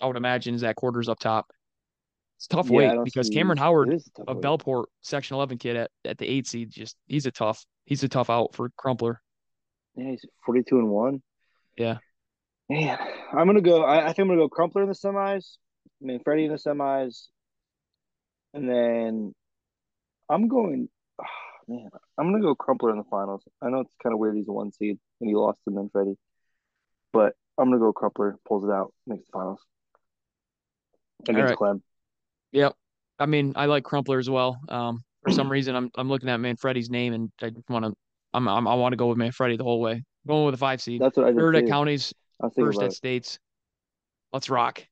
I 0.00 0.06
would 0.06 0.16
imagine 0.16 0.54
is 0.54 0.60
that 0.60 0.76
quarters 0.76 1.08
up 1.08 1.18
top. 1.18 1.50
It's 2.42 2.48
tough 2.48 2.70
yeah, 2.70 2.96
weight 2.96 3.04
because 3.04 3.28
Cameron 3.28 3.56
Howard 3.56 4.02
of 4.26 4.36
weight. 4.36 4.42
Bellport, 4.42 4.86
Section 5.00 5.36
11 5.36 5.58
kid 5.58 5.76
at, 5.76 5.92
at 6.04 6.18
the 6.18 6.26
eight 6.26 6.48
seed, 6.48 6.72
just 6.72 6.96
he's 7.06 7.24
a 7.24 7.30
tough 7.30 7.64
he's 7.84 8.02
a 8.02 8.08
tough 8.08 8.30
out 8.30 8.56
for 8.56 8.68
Crumpler. 8.76 9.20
Yeah, 9.94 10.10
he's 10.10 10.24
42 10.44 10.76
and 10.80 10.88
one. 10.88 11.22
Yeah. 11.76 11.98
Man, 12.68 12.98
I'm 13.30 13.46
gonna 13.46 13.60
go. 13.60 13.84
I, 13.84 14.00
I 14.00 14.06
think 14.06 14.20
I'm 14.20 14.26
gonna 14.26 14.40
go 14.40 14.48
Crumpler 14.48 14.82
in 14.82 14.88
the 14.88 14.94
semis. 14.96 15.56
I 15.86 16.04
mean, 16.04 16.20
Freddie 16.24 16.46
in 16.46 16.50
the 16.50 16.58
semis, 16.58 17.28
and 18.52 18.68
then 18.68 19.36
I'm 20.28 20.48
going. 20.48 20.88
Oh, 21.20 21.24
man, 21.68 21.90
I'm 22.18 22.32
gonna 22.32 22.42
go 22.42 22.56
Crumpler 22.56 22.90
in 22.90 22.98
the 22.98 23.04
finals. 23.04 23.44
I 23.62 23.68
know 23.68 23.82
it's 23.82 23.94
kind 24.02 24.12
of 24.12 24.18
weird. 24.18 24.34
He's 24.34 24.48
a 24.48 24.52
one 24.52 24.72
seed 24.72 24.98
and 25.20 25.30
he 25.30 25.36
lost 25.36 25.60
to 25.68 25.70
Manfredi, 25.72 26.16
but 27.12 27.34
I'm 27.56 27.66
gonna 27.66 27.78
go 27.78 27.92
Crumpler 27.92 28.36
pulls 28.44 28.64
it 28.64 28.72
out, 28.72 28.92
makes 29.06 29.26
the 29.26 29.32
finals 29.32 29.60
against 31.28 31.50
right. 31.50 31.56
Clem. 31.56 31.84
Yep. 32.52 32.74
I 33.18 33.26
mean, 33.26 33.52
I 33.56 33.66
like 33.66 33.84
Crumpler 33.84 34.18
as 34.18 34.30
well. 34.30 34.60
Um, 34.68 35.02
for 35.22 35.30
some 35.30 35.50
reason, 35.52 35.74
I'm 35.74 35.90
I'm 35.96 36.08
looking 36.08 36.28
at 36.28 36.40
Manfredi's 36.40 36.90
name 36.90 37.12
and 37.12 37.32
I 37.42 37.50
want 37.68 37.84
to 37.84 37.94
I'm, 38.34 38.48
I'm, 38.48 38.66
i 38.66 38.74
want 38.74 38.92
to 38.92 38.96
go 38.96 39.08
with 39.08 39.18
Manfredi 39.18 39.56
the 39.56 39.64
whole 39.64 39.80
way. 39.80 40.02
Going 40.26 40.46
with 40.46 40.54
a 40.54 40.58
five 40.58 40.80
seed. 40.80 41.00
That's 41.00 41.16
what 41.16 41.26
I 41.26 41.32
third 41.32 41.56
at 41.56 41.66
counties, 41.66 42.14
first 42.56 42.80
at 42.80 42.92
states. 42.92 43.38
Let's 44.32 44.48
rock. 44.48 44.84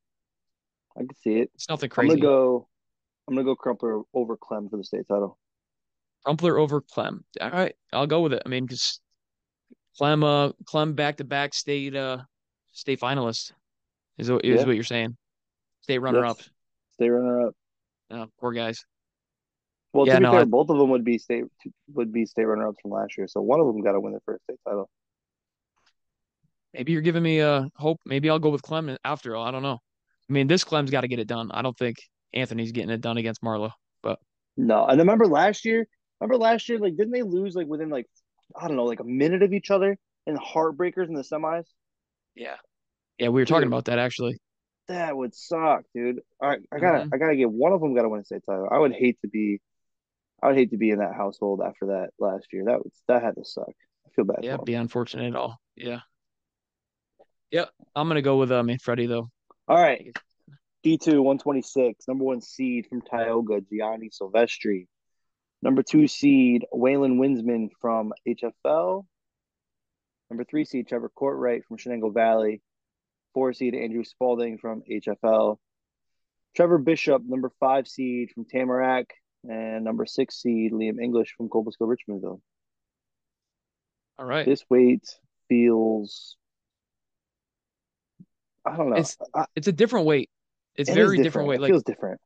I 0.96 1.00
can 1.00 1.14
see 1.22 1.34
it. 1.36 1.50
It's 1.54 1.68
nothing 1.68 1.88
crazy. 1.88 2.12
I'm 2.12 2.18
gonna 2.18 2.32
go. 2.32 2.68
I'm 3.28 3.34
gonna 3.34 3.44
go 3.44 3.54
Crumpler 3.54 4.02
over 4.12 4.36
Clem 4.36 4.68
for 4.68 4.76
the 4.76 4.84
state 4.84 5.06
title. 5.08 5.38
Crumpler 6.24 6.58
over 6.58 6.80
Clem. 6.80 7.24
All 7.40 7.50
right, 7.50 7.74
I'll 7.92 8.08
go 8.08 8.22
with 8.22 8.32
it. 8.32 8.42
I 8.44 8.48
mean, 8.48 8.66
because 8.66 9.00
Clem, 9.96 10.24
uh, 10.24 10.50
Clem 10.66 10.94
back 10.94 11.16
to 11.18 11.24
back 11.24 11.54
state, 11.54 11.94
uh, 11.94 12.18
state 12.72 13.00
finalist 13.00 13.52
is, 14.18 14.28
is 14.28 14.40
yeah. 14.42 14.64
what 14.64 14.74
you're 14.74 14.84
saying. 14.84 15.16
State 15.82 15.98
runner 15.98 16.24
yes. 16.24 16.30
up. 16.30 16.38
State 17.00 17.08
runner 17.08 17.46
up. 17.46 17.54
Oh, 18.10 18.26
poor 18.38 18.52
guys. 18.52 18.84
Well, 19.94 20.06
yeah, 20.06 20.16
to 20.16 20.20
be 20.20 20.24
no, 20.24 20.32
fair, 20.32 20.40
I... 20.42 20.44
both 20.44 20.68
of 20.68 20.76
them 20.76 20.90
would 20.90 21.02
be 21.02 21.16
state 21.16 21.44
would 21.94 22.12
be 22.12 22.26
state 22.26 22.44
runner 22.44 22.68
ups 22.68 22.76
from 22.82 22.90
last 22.90 23.16
year. 23.16 23.26
So 23.26 23.40
one 23.40 23.58
of 23.58 23.66
them 23.66 23.80
got 23.80 23.92
to 23.92 24.00
win 24.00 24.12
the 24.12 24.20
first 24.26 24.42
state 24.44 24.58
title. 24.66 24.90
Maybe 26.74 26.92
you're 26.92 27.00
giving 27.00 27.22
me 27.22 27.38
a 27.38 27.50
uh, 27.50 27.64
hope. 27.74 28.00
Maybe 28.04 28.28
I'll 28.28 28.38
go 28.38 28.50
with 28.50 28.60
Clem 28.60 28.94
after 29.02 29.34
all. 29.34 29.46
I 29.46 29.50
don't 29.50 29.62
know. 29.62 29.78
I 30.28 30.32
mean, 30.32 30.46
this 30.46 30.62
Clem's 30.62 30.90
got 30.90 31.00
to 31.00 31.08
get 31.08 31.18
it 31.18 31.26
done. 31.26 31.50
I 31.52 31.62
don't 31.62 31.76
think 31.78 31.96
Anthony's 32.34 32.70
getting 32.70 32.90
it 32.90 33.00
done 33.00 33.16
against 33.16 33.42
Marlowe. 33.42 33.72
But 34.02 34.18
no, 34.58 34.84
and 34.84 34.98
remember 34.98 35.26
last 35.26 35.64
year. 35.64 35.86
Remember 36.20 36.36
last 36.36 36.68
year, 36.68 36.78
like 36.78 36.98
didn't 36.98 37.12
they 37.12 37.22
lose 37.22 37.54
like 37.54 37.66
within 37.66 37.88
like 37.88 38.06
I 38.54 38.68
don't 38.68 38.76
know, 38.76 38.84
like 38.84 39.00
a 39.00 39.04
minute 39.04 39.42
of 39.42 39.54
each 39.54 39.70
other 39.70 39.96
in 40.26 40.36
heartbreakers 40.36 41.08
in 41.08 41.14
the 41.14 41.22
semis? 41.22 41.64
Yeah, 42.34 42.56
yeah, 43.16 43.28
we 43.28 43.40
were 43.40 43.46
talking 43.46 43.68
about 43.68 43.86
that 43.86 43.98
actually. 43.98 44.38
That 44.90 45.16
would 45.16 45.36
suck, 45.36 45.84
dude. 45.94 46.20
All 46.40 46.48
right, 46.48 46.60
I 46.72 46.80
gotta, 46.80 46.98
mm-hmm. 47.04 47.14
I 47.14 47.18
gotta 47.18 47.36
get 47.36 47.48
one 47.48 47.72
of 47.72 47.80
them. 47.80 47.94
Got 47.94 48.02
to 48.02 48.08
win 48.08 48.22
a 48.22 48.24
state 48.24 48.42
title. 48.44 48.68
I 48.68 48.76
would 48.76 48.92
hate 48.92 49.20
to 49.22 49.28
be 49.28 49.60
I 50.42 50.48
would 50.48 50.56
hate 50.56 50.70
to 50.70 50.76
be 50.76 50.90
in 50.90 50.98
that 50.98 51.14
household 51.14 51.60
after 51.64 51.86
that 51.86 52.10
last 52.18 52.48
year. 52.52 52.64
That 52.64 52.78
was 52.78 52.92
that 53.08 53.22
had 53.22 53.36
to 53.36 53.44
suck. 53.44 53.68
I 53.68 54.10
feel 54.16 54.24
bad. 54.24 54.40
Yeah, 54.42 54.56
be 54.56 54.74
unfortunate 54.74 55.28
at 55.28 55.36
all. 55.36 55.60
Yeah. 55.76 56.00
Yep. 57.52 57.70
I'm 57.94 58.08
gonna 58.08 58.20
go 58.20 58.38
with 58.38 58.50
um 58.50 58.70
Freddie 58.78 59.06
though. 59.06 59.30
All 59.68 59.80
right. 59.80 60.16
D 60.82 60.98
two 60.98 61.22
one 61.22 61.38
twenty 61.38 61.62
six, 61.62 62.08
number 62.08 62.24
one 62.24 62.40
seed 62.40 62.86
from 62.88 63.02
Tioga, 63.02 63.60
Gianni 63.60 64.10
Silvestri. 64.10 64.86
Number 65.62 65.82
two 65.82 66.08
seed, 66.08 66.64
Waylon 66.74 67.18
Winsman 67.18 67.70
from 67.80 68.12
HFL. 68.26 69.04
Number 70.30 70.44
three 70.44 70.64
seed, 70.64 70.88
Trevor 70.88 71.10
Courtwright 71.10 71.64
from 71.66 71.76
Chenango 71.76 72.12
Valley. 72.12 72.62
Four 73.34 73.52
seed, 73.52 73.74
Andrew 73.74 74.04
Spalding 74.04 74.58
from 74.58 74.82
HFL. 74.90 75.56
Trevor 76.56 76.78
Bishop, 76.78 77.22
number 77.24 77.50
five 77.60 77.86
seed 77.86 78.30
from 78.34 78.44
Tamarac 78.44 79.06
and 79.48 79.84
number 79.84 80.04
six 80.04 80.40
seed 80.40 80.72
Liam 80.72 81.00
English 81.00 81.34
from 81.36 81.48
Cobleskill 81.48 81.94
Richmondville. 81.94 82.40
All 84.18 84.26
right. 84.26 84.44
This 84.44 84.64
weight 84.68 85.06
feels 85.48 86.36
I 88.66 88.76
don't 88.76 88.90
know. 88.90 88.96
It's 88.96 89.16
it's 89.54 89.68
a 89.68 89.72
different 89.72 90.06
weight. 90.06 90.28
It's 90.76 90.90
it 90.90 90.94
very 90.94 91.16
different. 91.16 91.24
different 91.24 91.48
weight. 91.48 91.56
It 91.56 91.62
like 91.62 91.70
feels 91.70 91.82
different. 91.84 92.20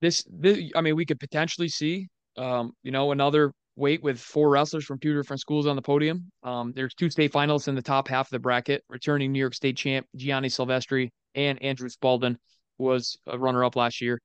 This, 0.00 0.24
this 0.28 0.70
I 0.74 0.80
mean, 0.80 0.96
we 0.96 1.06
could 1.06 1.20
potentially 1.20 1.68
see 1.68 2.08
um, 2.36 2.72
you 2.82 2.90
know, 2.90 3.12
another 3.12 3.52
weight 3.76 4.02
with 4.02 4.18
four 4.18 4.50
wrestlers 4.50 4.84
from 4.84 4.98
two 4.98 5.14
different 5.14 5.40
schools 5.40 5.66
on 5.66 5.76
the 5.76 5.82
podium. 5.82 6.30
Um, 6.42 6.72
there's 6.74 6.94
two 6.94 7.10
state 7.10 7.32
finalists 7.32 7.68
in 7.68 7.74
the 7.74 7.82
top 7.82 8.08
half 8.08 8.26
of 8.26 8.30
the 8.30 8.38
bracket, 8.38 8.82
returning 8.88 9.32
New 9.32 9.38
York 9.38 9.54
State 9.54 9.76
champ 9.76 10.06
Gianni 10.16 10.48
Silvestri 10.48 11.10
and 11.34 11.62
Andrew 11.62 11.88
Spalding 11.88 12.38
was 12.78 13.16
a 13.26 13.38
runner 13.38 13.64
up 13.64 13.76
last 13.76 14.00
year 14.00 14.20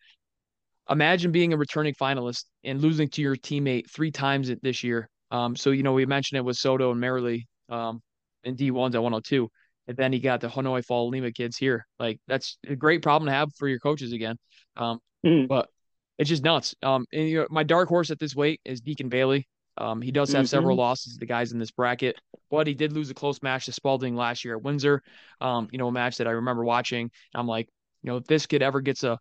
imagine 0.91 1.32
being 1.32 1.54
a 1.54 1.58
returning 1.58 1.93
finalist 1.93 2.45
and 2.64 2.82
losing 2.82 3.08
to 3.10 3.22
your 3.22 3.36
teammate 3.36 3.89
three 3.89 4.12
times 4.12 4.52
this 4.62 4.84
year. 4.84 5.10
Um, 5.32 5.56
so 5.56 5.72
you 5.72 5.84
know 5.84 5.93
we 5.93 6.06
mentioned 6.06 6.38
it 6.38 6.45
with 6.45 6.58
Soto 6.58 6.91
and 6.91 6.99
Merrily 6.99 7.47
um, 7.70 8.02
in 8.43 8.56
D 8.56 8.70
ones 8.72 8.95
at 8.95 9.02
102, 9.02 9.49
and 9.88 9.97
then 9.97 10.12
he 10.12 10.20
got 10.20 10.41
the 10.41 10.47
Honeoye 10.47 10.86
Fall 10.86 11.10
Lima 11.10 11.32
kids 11.32 11.58
here. 11.58 11.86
Like 11.99 12.20
that's 12.28 12.58
a 12.68 12.76
great 12.76 13.02
problem 13.02 13.28
to 13.28 13.34
have 13.34 13.49
for 13.58 13.68
your 13.68 13.80
coaches 13.80 14.12
again. 14.12 14.38
Um, 14.76 14.99
mm. 15.26 15.47
But 15.47 15.70
it's 16.18 16.30
just 16.30 16.43
nuts. 16.43 16.76
Um, 16.84 17.05
and 17.12 17.30
you 17.30 17.39
know, 17.39 17.47
my 17.49 17.64
dark 17.64 17.89
horse 17.89 18.12
at 18.12 18.20
this 18.20 18.36
weight 18.36 18.62
is 18.66 18.82
Deacon 18.82 19.09
Bailey. 19.09 19.47
Um, 19.78 20.01
he 20.01 20.12
does 20.12 20.32
have 20.34 20.45
mm-hmm. 20.45 20.47
several 20.47 20.78
losses. 20.78 21.14
To 21.14 21.20
the 21.20 21.26
guys 21.26 21.51
in 21.51 21.59
this 21.59 21.72
bracket, 21.72 22.20
but 22.49 22.68
he 22.68 22.74
did 22.74 22.93
lose 22.93 23.09
a 23.09 23.14
close 23.14 23.41
match 23.41 23.66
to 23.66 23.72
Spalding 23.72 24.16
last 24.16 24.43
year 24.43 24.55
at 24.55 24.64
Windsor. 24.64 25.01
Um, 25.39 25.70
you 25.72 25.78
know, 25.78 25.88
a 25.88 25.91
match 25.91 26.18
that 26.18 26.28
I 26.28 26.32
remember 26.32 26.64
watching. 26.64 27.09
I'm 27.34 27.47
like, 27.47 27.70
you 28.03 28.12
know, 28.12 28.18
if 28.18 28.26
this 28.26 28.45
kid 28.45 28.62
ever 28.62 28.82
gets 28.82 29.03
a 29.03 29.18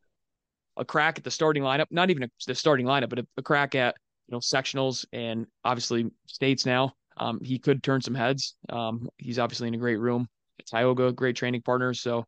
a 0.77 0.85
crack 0.85 1.19
at 1.19 1.25
the 1.25 1.31
starting 1.31 1.63
lineup, 1.63 1.87
not 1.91 2.11
even 2.11 2.25
a, 2.25 2.29
the 2.47 2.55
starting 2.55 2.87
lineup, 2.87 3.11
but 3.11 3.19
a, 3.21 3.27
a, 3.37 3.43
crack 3.43 3.75
at 3.75 3.95
you 4.29 4.33
know 4.33 4.39
sectionals 4.39 5.05
and 5.13 5.47
obviously 5.65 6.11
states 6.27 6.65
now. 6.67 6.93
Um, 7.17 7.39
he 7.43 7.59
could 7.59 7.83
turn 7.83 8.01
some 8.01 8.15
heads. 8.15 8.57
Um, 8.71 9.09
he's 9.19 9.39
obviously 9.39 9.69
in 9.69 9.75
a 9.75 9.79
great 9.79 9.99
room. 9.99 10.27
At 10.59 10.67
Tioga, 10.67 11.13
great 11.13 11.37
training 11.37 11.63
partner. 11.63 11.93
So 11.95 12.25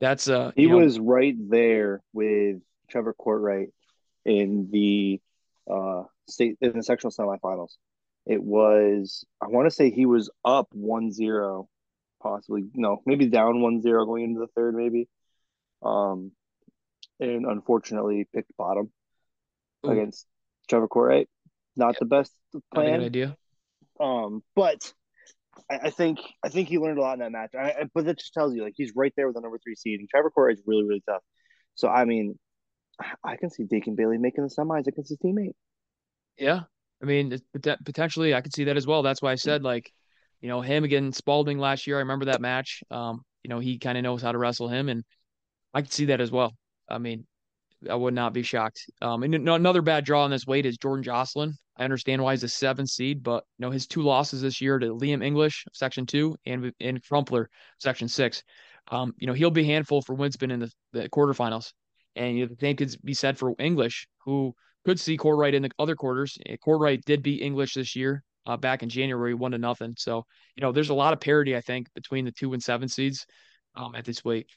that's 0.00 0.28
uh 0.28 0.52
he 0.56 0.66
was 0.66 0.98
know, 0.98 1.04
right 1.04 1.34
there 1.48 2.02
with 2.12 2.58
Trevor 2.88 3.14
Courtwright 3.14 3.68
in 4.24 4.68
the 4.70 5.20
uh 5.70 6.04
state 6.28 6.56
in 6.60 6.76
the 6.76 6.82
sectional 6.82 7.12
semifinals. 7.12 7.72
It 8.26 8.42
was 8.42 9.24
I 9.40 9.46
want 9.48 9.66
to 9.66 9.74
say 9.74 9.90
he 9.90 10.06
was 10.06 10.30
up 10.44 10.68
1-0, 10.76 11.66
possibly 12.22 12.64
no, 12.74 13.02
maybe 13.06 13.26
down 13.26 13.56
1-0 13.56 13.82
going 14.06 14.24
into 14.24 14.40
the 14.40 14.48
third, 14.48 14.74
maybe. 14.74 15.08
Um, 15.82 16.32
and 17.20 17.46
unfortunately 17.46 18.26
picked 18.34 18.56
bottom 18.56 18.90
Ooh. 19.86 19.90
against 19.90 20.26
Trevor 20.68 20.88
Courtwright. 20.88 21.28
Not 21.76 21.94
yep. 21.94 21.96
the 22.00 22.06
best 22.06 22.32
plan. 22.74 23.02
idea. 23.02 23.36
Um, 24.00 24.42
but 24.54 24.92
I, 25.70 25.78
I, 25.84 25.90
think 25.90 26.18
I 26.44 26.48
think 26.48 26.68
he 26.68 26.78
learned 26.78 26.98
a 26.98 27.02
lot 27.02 27.14
in 27.14 27.20
that 27.20 27.32
match. 27.32 27.54
I, 27.54 27.70
I, 27.70 27.84
but 27.94 28.06
that 28.06 28.18
just 28.18 28.34
tells 28.34 28.54
you 28.54 28.62
like 28.62 28.74
he's 28.76 28.92
right 28.94 29.12
there 29.16 29.26
with 29.26 29.36
the 29.36 29.40
number 29.40 29.58
three 29.58 29.74
seed, 29.74 30.00
and 30.00 30.08
Trevor 30.08 30.30
Courtwright 30.30 30.58
is 30.58 30.62
really 30.66 30.84
really 30.84 31.02
tough. 31.08 31.22
So 31.74 31.88
I 31.88 32.04
mean, 32.04 32.38
I 33.22 33.36
can 33.36 33.50
see 33.50 33.64
Deacon 33.64 33.94
Bailey 33.94 34.18
making 34.18 34.44
the 34.44 34.50
semis 34.50 34.86
against 34.86 35.10
his 35.10 35.18
teammate. 35.18 35.54
Yeah, 36.38 36.62
I 37.02 37.06
mean 37.06 37.38
potentially 37.84 38.34
I 38.34 38.40
could 38.40 38.54
see 38.54 38.64
that 38.64 38.76
as 38.76 38.86
well. 38.86 39.02
That's 39.02 39.22
why 39.22 39.32
I 39.32 39.36
said 39.36 39.62
like, 39.62 39.90
you 40.40 40.48
know, 40.48 40.60
him 40.60 40.84
against 40.84 41.18
Spalding 41.18 41.58
last 41.58 41.86
year. 41.86 41.96
I 41.96 42.00
remember 42.00 42.26
that 42.26 42.40
match. 42.40 42.82
Um, 42.90 43.22
you 43.42 43.48
know, 43.48 43.58
he 43.58 43.78
kind 43.78 43.96
of 43.96 44.04
knows 44.04 44.22
how 44.22 44.32
to 44.32 44.38
wrestle 44.38 44.68
him, 44.68 44.88
and 44.88 45.04
I 45.72 45.82
could 45.82 45.92
see 45.92 46.06
that 46.06 46.20
as 46.20 46.30
well. 46.30 46.52
I 46.88 46.98
mean, 46.98 47.26
I 47.88 47.94
would 47.94 48.14
not 48.14 48.32
be 48.32 48.42
shocked. 48.42 48.90
Um, 49.00 49.22
and 49.22 49.34
another 49.34 49.82
bad 49.82 50.04
draw 50.04 50.24
on 50.24 50.30
this 50.30 50.46
weight 50.46 50.66
is 50.66 50.78
Jordan 50.78 51.02
Jocelyn. 51.02 51.54
I 51.76 51.84
understand 51.84 52.22
why 52.22 52.32
he's 52.32 52.42
a 52.42 52.48
seven 52.48 52.86
seed, 52.86 53.22
but 53.22 53.44
you 53.58 53.66
know 53.66 53.70
his 53.70 53.86
two 53.86 54.02
losses 54.02 54.40
this 54.40 54.60
year 54.60 54.78
to 54.78 54.94
Liam 54.94 55.22
English, 55.22 55.64
Section 55.72 56.06
Two, 56.06 56.36
and 56.46 56.72
and 56.80 57.02
Crumpler, 57.04 57.50
Section 57.78 58.08
Six. 58.08 58.42
Um, 58.90 59.14
you 59.18 59.26
know 59.26 59.32
he'll 59.32 59.50
be 59.50 59.64
handful 59.64 60.00
for 60.00 60.14
Winsman 60.14 60.50
in 60.50 60.60
the, 60.60 60.70
the 60.92 61.08
quarterfinals, 61.08 61.72
and 62.16 62.36
you 62.36 62.44
know, 62.44 62.48
the 62.48 62.60
same 62.60 62.76
could 62.76 62.94
be 63.04 63.14
said 63.14 63.38
for 63.38 63.54
English, 63.58 64.08
who 64.24 64.54
could 64.84 64.98
see 64.98 65.16
Courtwright 65.16 65.54
in 65.54 65.62
the 65.62 65.70
other 65.78 65.94
quarters. 65.94 66.38
Courtwright 66.64 67.04
did 67.04 67.22
beat 67.22 67.42
English 67.42 67.74
this 67.74 67.94
year, 67.94 68.22
uh, 68.46 68.56
back 68.56 68.82
in 68.82 68.88
January, 68.88 69.34
one 69.34 69.52
to 69.52 69.58
nothing. 69.58 69.94
So 69.98 70.24
you 70.56 70.62
know 70.62 70.72
there's 70.72 70.90
a 70.90 70.94
lot 70.94 71.12
of 71.12 71.20
parity, 71.20 71.56
I 71.56 71.60
think, 71.60 71.88
between 71.94 72.24
the 72.24 72.32
two 72.32 72.52
and 72.52 72.62
seven 72.62 72.88
seeds 72.88 73.26
um, 73.74 73.94
at 73.94 74.04
this 74.04 74.24
weight. 74.24 74.48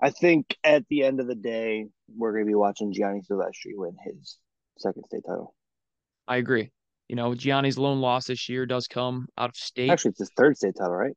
I 0.00 0.10
think 0.10 0.56
at 0.64 0.86
the 0.88 1.04
end 1.04 1.20
of 1.20 1.28
the 1.28 1.36
day, 1.36 1.86
we're 2.16 2.32
going 2.32 2.44
to 2.44 2.48
be 2.48 2.56
watching 2.56 2.92
Gianni 2.92 3.20
Silvestri 3.20 3.72
win 3.74 3.94
his 4.04 4.36
second 4.78 5.04
state 5.06 5.22
title. 5.24 5.54
I 6.26 6.38
agree. 6.38 6.70
You 7.08 7.16
know, 7.16 7.34
Gianni's 7.34 7.78
lone 7.78 8.00
loss 8.00 8.26
this 8.26 8.48
year 8.48 8.66
does 8.66 8.88
come 8.88 9.28
out 9.38 9.50
of 9.50 9.56
state. 9.56 9.90
Actually, 9.90 10.10
it's 10.10 10.20
his 10.20 10.30
third 10.36 10.56
state 10.56 10.74
title, 10.76 10.94
right? 10.94 11.14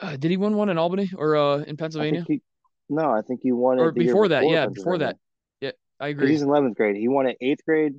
Uh, 0.00 0.16
did 0.16 0.30
he 0.30 0.36
win 0.36 0.54
one 0.54 0.68
in 0.68 0.78
Albany 0.78 1.10
or 1.16 1.36
uh, 1.36 1.58
in 1.58 1.76
Pennsylvania? 1.76 2.20
I 2.28 2.32
he, 2.32 2.42
no, 2.88 3.10
I 3.10 3.22
think 3.22 3.40
he 3.42 3.52
won 3.52 3.78
or 3.78 3.92
before 3.92 4.28
that. 4.28 4.48
yeah, 4.48 4.66
before 4.66 4.98
that. 4.98 5.16
Yeah, 5.60 5.72
I 6.00 6.08
agree. 6.08 6.30
He's 6.30 6.42
in 6.42 6.48
eleventh 6.48 6.76
grade. 6.76 6.96
He 6.96 7.08
won 7.08 7.26
it 7.26 7.36
eighth 7.40 7.64
grade, 7.66 7.94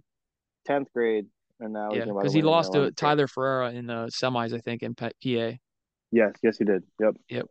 tenth 0.66 0.90
grade, 0.94 1.26
and 1.60 1.74
now 1.74 1.94
yeah, 1.94 2.06
because 2.06 2.34
he 2.34 2.42
lost 2.42 2.74
to 2.74 2.92
Tyler 2.92 3.28
Ferreira 3.28 3.72
in 3.72 3.88
the 3.88 4.08
semis, 4.08 4.54
I 4.54 4.60
think, 4.60 4.84
in 4.84 4.96
PA. 4.96 5.10
Yes, 6.12 6.32
yes, 6.44 6.58
he 6.58 6.66
did. 6.66 6.84
Yep. 7.00 7.16
Yep. 7.30 7.48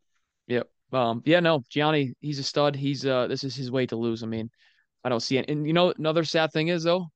Yep. 0.46 0.68
Um, 0.92 1.22
yeah, 1.24 1.40
no, 1.40 1.62
Gianni, 1.70 2.14
he's 2.20 2.38
a 2.38 2.44
stud. 2.44 2.76
He's 2.76 3.04
uh, 3.04 3.26
this 3.26 3.44
is 3.44 3.56
his 3.56 3.70
way 3.70 3.86
to 3.86 3.96
lose. 3.96 4.22
I 4.22 4.26
mean, 4.26 4.50
I 5.02 5.08
don't 5.08 5.20
see 5.20 5.38
it. 5.38 5.48
And 5.48 5.66
you 5.66 5.72
know, 5.72 5.92
another 5.96 6.24
sad 6.24 6.52
thing 6.52 6.68
is 6.68 6.84
though, 6.84 7.08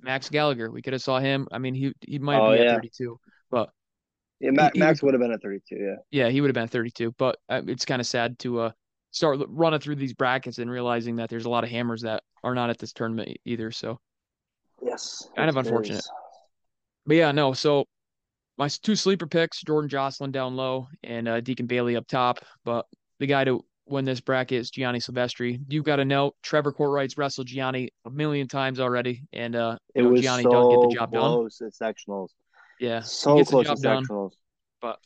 Max 0.00 0.28
Gallagher. 0.28 0.70
We 0.70 0.82
could 0.82 0.92
have 0.92 1.02
saw 1.02 1.18
him. 1.18 1.48
I 1.50 1.58
mean, 1.58 1.74
he 1.74 1.92
he 2.00 2.18
might 2.18 2.40
oh, 2.40 2.52
be 2.52 2.62
yeah. 2.62 2.72
at 2.72 2.76
32, 2.76 3.18
but 3.50 3.70
yeah, 4.40 4.50
Ma- 4.50 4.70
he, 4.72 4.80
Max 4.80 5.02
would 5.02 5.14
have 5.14 5.20
been 5.20 5.32
at 5.32 5.42
32. 5.42 5.76
Yeah. 5.76 5.94
Yeah, 6.10 6.28
he 6.30 6.40
would 6.40 6.48
have 6.48 6.54
been 6.54 6.64
at 6.64 6.70
32. 6.70 7.14
But 7.18 7.38
uh, 7.48 7.62
it's 7.66 7.84
kind 7.84 8.00
of 8.00 8.06
sad 8.06 8.38
to 8.40 8.60
uh 8.60 8.70
start 9.10 9.38
running 9.48 9.80
through 9.80 9.96
these 9.96 10.12
brackets 10.12 10.58
and 10.58 10.70
realizing 10.70 11.16
that 11.16 11.30
there's 11.30 11.46
a 11.46 11.50
lot 11.50 11.64
of 11.64 11.70
hammers 11.70 12.02
that 12.02 12.22
are 12.44 12.54
not 12.54 12.68
at 12.68 12.78
this 12.78 12.92
tournament 12.92 13.36
either. 13.44 13.70
So 13.70 13.98
yes, 14.82 15.28
kind 15.36 15.48
of 15.48 15.56
unfortunate. 15.56 16.00
Is. 16.00 16.10
But 17.06 17.16
yeah, 17.16 17.32
no. 17.32 17.52
So 17.52 17.86
my 18.58 18.68
two 18.68 18.96
sleeper 18.96 19.26
picks, 19.26 19.62
Jordan 19.62 19.88
Jocelyn 19.88 20.32
down 20.32 20.56
low 20.56 20.88
and 21.02 21.28
uh, 21.28 21.40
Deacon 21.40 21.66
Bailey 21.66 21.96
up 21.96 22.06
top. 22.06 22.40
But 22.64 22.86
the 23.18 23.26
guy 23.26 23.44
to 23.44 23.64
win 23.86 24.04
this 24.04 24.20
bracket 24.20 24.58
is 24.58 24.70
Gianni 24.70 24.98
Silvestri. 24.98 25.60
You've 25.68 25.84
got 25.84 25.96
to 25.96 26.04
know 26.04 26.32
Trevor 26.42 26.72
Kortwright's 26.72 27.16
wrestled 27.16 27.46
Gianni 27.46 27.90
a 28.04 28.10
million 28.10 28.48
times 28.48 28.80
already, 28.80 29.22
and 29.32 29.54
uh, 29.56 29.78
it 29.94 30.02
know, 30.02 30.10
was 30.10 30.22
Gianni 30.22 30.42
so 30.42 30.50
does 30.50 30.68
get 30.68 30.88
the 30.88 30.94
job 30.94 31.10
close 31.12 31.58
done. 31.58 31.68
at 31.68 31.96
sectionals. 31.96 32.30
Yeah, 32.80 33.00
so 33.00 33.42
close 33.44 33.68
at 33.68 33.78
sectionals. 33.78 34.32
but 34.80 34.98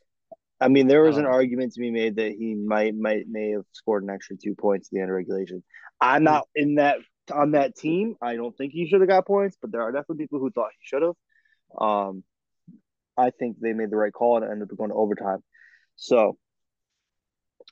I 0.61 0.69
mean, 0.69 0.89
there 0.89 1.03
was 1.03 1.17
an 1.17 1.27
um, 1.27 1.33
argument 1.33 1.73
to 1.75 1.81
be 1.81 1.91
made 1.91 2.17
that 2.17 2.33
he 2.33 2.55
might 2.55 2.95
might 2.95 3.27
may 3.29 3.51
have 3.51 3.65
scored 3.73 4.03
an 4.03 4.11
extra 4.11 4.37
two 4.37 4.55
points 4.55 4.89
at 4.89 4.93
the 4.93 5.01
end 5.01 5.11
of 5.11 5.17
regulation. 5.17 5.63
I'm 6.01 6.25
not 6.25 6.49
in 6.55 6.77
that 6.77 6.99
on 7.33 7.53
that 7.53 7.77
team. 7.77 8.17
I 8.21 8.37
don't 8.37 8.57
think 8.57 8.73
he 8.73 8.89
should 8.89 9.01
have 9.01 9.09
got 9.09 9.27
points, 9.27 9.57
but 9.61 9.73
there 9.73 9.83
are 9.83 9.93
definitely 9.93 10.25
people 10.25 10.41
who 10.41 10.51
thought 10.51 10.71
he 10.73 10.87
should 10.87 11.03
have. 11.03 11.15
Um, 11.79 12.25
I 13.17 13.31
think 13.31 13.59
they 13.61 13.73
made 13.73 13.91
the 13.91 13.97
right 13.97 14.13
call 14.13 14.37
and 14.37 14.51
ended 14.51 14.71
up 14.71 14.77
going 14.77 14.91
to 14.91 14.97
overtime. 14.97 15.43
So, 15.97 16.39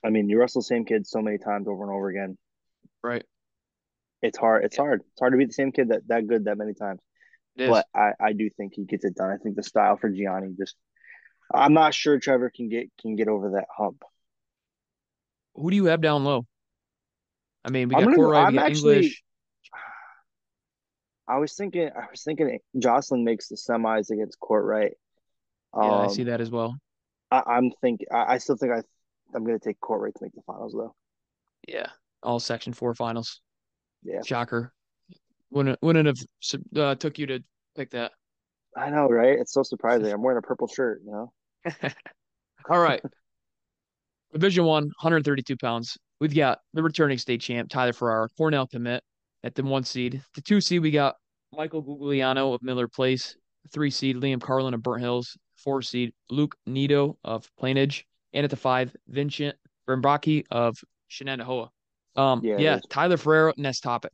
I 0.03 0.09
mean, 0.09 0.29
you 0.29 0.39
wrestle 0.39 0.61
the 0.61 0.65
same 0.65 0.85
kid 0.85 1.07
so 1.07 1.21
many 1.21 1.37
times 1.37 1.67
over 1.67 1.83
and 1.83 1.91
over 1.91 2.09
again. 2.09 2.37
Right. 3.03 3.25
It's 4.21 4.37
hard. 4.37 4.65
It's 4.65 4.77
yeah. 4.77 4.83
hard. 4.83 5.01
It's 5.11 5.19
hard 5.19 5.33
to 5.33 5.37
beat 5.37 5.47
the 5.47 5.53
same 5.53 5.71
kid 5.71 5.89
that, 5.89 6.07
that 6.07 6.27
good 6.27 6.45
that 6.45 6.57
many 6.57 6.73
times. 6.73 6.99
But 7.67 7.85
I, 7.93 8.11
I 8.19 8.33
do 8.33 8.49
think 8.49 8.73
he 8.75 8.85
gets 8.85 9.03
it 9.03 9.15
done. 9.15 9.29
I 9.29 9.37
think 9.37 9.55
the 9.55 9.63
style 9.63 9.97
for 9.97 10.09
Gianni 10.09 10.53
just 10.57 10.75
I'm 11.53 11.73
not 11.73 11.93
sure 11.93 12.19
Trevor 12.19 12.51
can 12.55 12.69
get 12.69 12.89
can 13.01 13.15
get 13.15 13.27
over 13.27 13.51
that 13.51 13.65
hump. 13.75 14.03
Who 15.55 15.69
do 15.69 15.75
you 15.75 15.85
have 15.85 16.01
down 16.01 16.23
low? 16.23 16.45
I 17.65 17.71
mean, 17.71 17.89
we 17.89 17.95
got 17.95 18.03
Kortwright, 18.03 18.51
we 18.51 18.57
got 18.57 18.65
actually, 18.65 18.95
English. 18.95 19.23
I 21.27 21.37
was 21.37 21.53
thinking, 21.53 21.89
I 21.95 22.05
was 22.09 22.23
thinking 22.23 22.59
Jocelyn 22.77 23.23
makes 23.23 23.49
the 23.49 23.55
semis 23.55 24.09
against 24.09 24.39
Kortwright. 24.39 24.93
Um, 25.73 25.83
yeah, 25.83 25.97
I 25.97 26.07
see 26.07 26.21
um, 26.21 26.27
that 26.29 26.41
as 26.41 26.49
well. 26.49 26.75
I, 27.29 27.57
am 27.57 27.71
think, 27.81 28.01
I, 28.11 28.33
I, 28.33 28.37
still 28.39 28.55
think 28.55 28.71
I, 28.71 28.81
I'm 29.35 29.45
going 29.45 29.59
to 29.59 29.63
take 29.63 29.79
Kortwright 29.79 30.13
to 30.15 30.23
make 30.23 30.33
the 30.33 30.41
finals 30.47 30.73
though. 30.73 30.95
Yeah, 31.67 31.87
all 32.23 32.39
Section 32.39 32.73
Four 32.73 32.95
finals. 32.95 33.41
Yeah, 34.03 34.21
shocker. 34.25 34.73
Wouldn't 35.51 35.79
wouldn't 35.81 36.05
have 36.05 36.17
uh, 36.75 36.95
took 36.95 37.17
you 37.17 37.27
to 37.27 37.43
pick 37.75 37.91
that. 37.91 38.11
I 38.77 38.89
know, 38.89 39.07
right? 39.07 39.37
It's 39.39 39.53
so 39.53 39.63
surprising. 39.63 40.07
I'm 40.13 40.21
wearing 40.21 40.37
a 40.37 40.41
purple 40.41 40.67
shirt, 40.67 41.01
you 41.05 41.11
know. 41.11 41.31
all 42.69 42.79
right. 42.79 43.01
Division 44.33 44.65
one, 44.65 44.83
132 44.83 45.57
pounds. 45.57 45.97
We've 46.19 46.35
got 46.35 46.59
the 46.73 46.83
returning 46.83 47.17
state 47.17 47.41
champ, 47.41 47.69
Tyler 47.69 47.93
Ferrara, 47.93 48.27
Cornell 48.37 48.67
commit 48.67 49.03
at 49.43 49.55
the 49.55 49.63
one 49.63 49.83
seed. 49.83 50.21
The 50.35 50.41
two 50.41 50.61
seed, 50.61 50.81
we 50.81 50.91
got 50.91 51.15
Michael 51.51 51.83
Gugliano 51.83 52.53
of 52.53 52.61
Miller 52.61 52.87
Place. 52.87 53.35
Three 53.71 53.89
seed, 53.89 54.17
Liam 54.17 54.41
Carlin 54.41 54.73
of 54.73 54.83
Burnt 54.83 55.01
Hills. 55.01 55.35
Four 55.55 55.81
seed, 55.81 56.13
Luke 56.29 56.55
Nito 56.67 57.17
of 57.23 57.49
Plainedge. 57.59 58.03
And 58.33 58.43
at 58.43 58.49
the 58.49 58.55
five, 58.55 58.95
Vincent 59.07 59.55
Brimbraki 59.87 60.45
of 60.51 60.77
Shenendehowa. 61.09 61.69
Um, 62.15 62.41
yeah, 62.43 62.57
yeah 62.57 62.79
Tyler 62.89 63.17
Ferrara, 63.17 63.53
next 63.57 63.81
topic. 63.81 64.11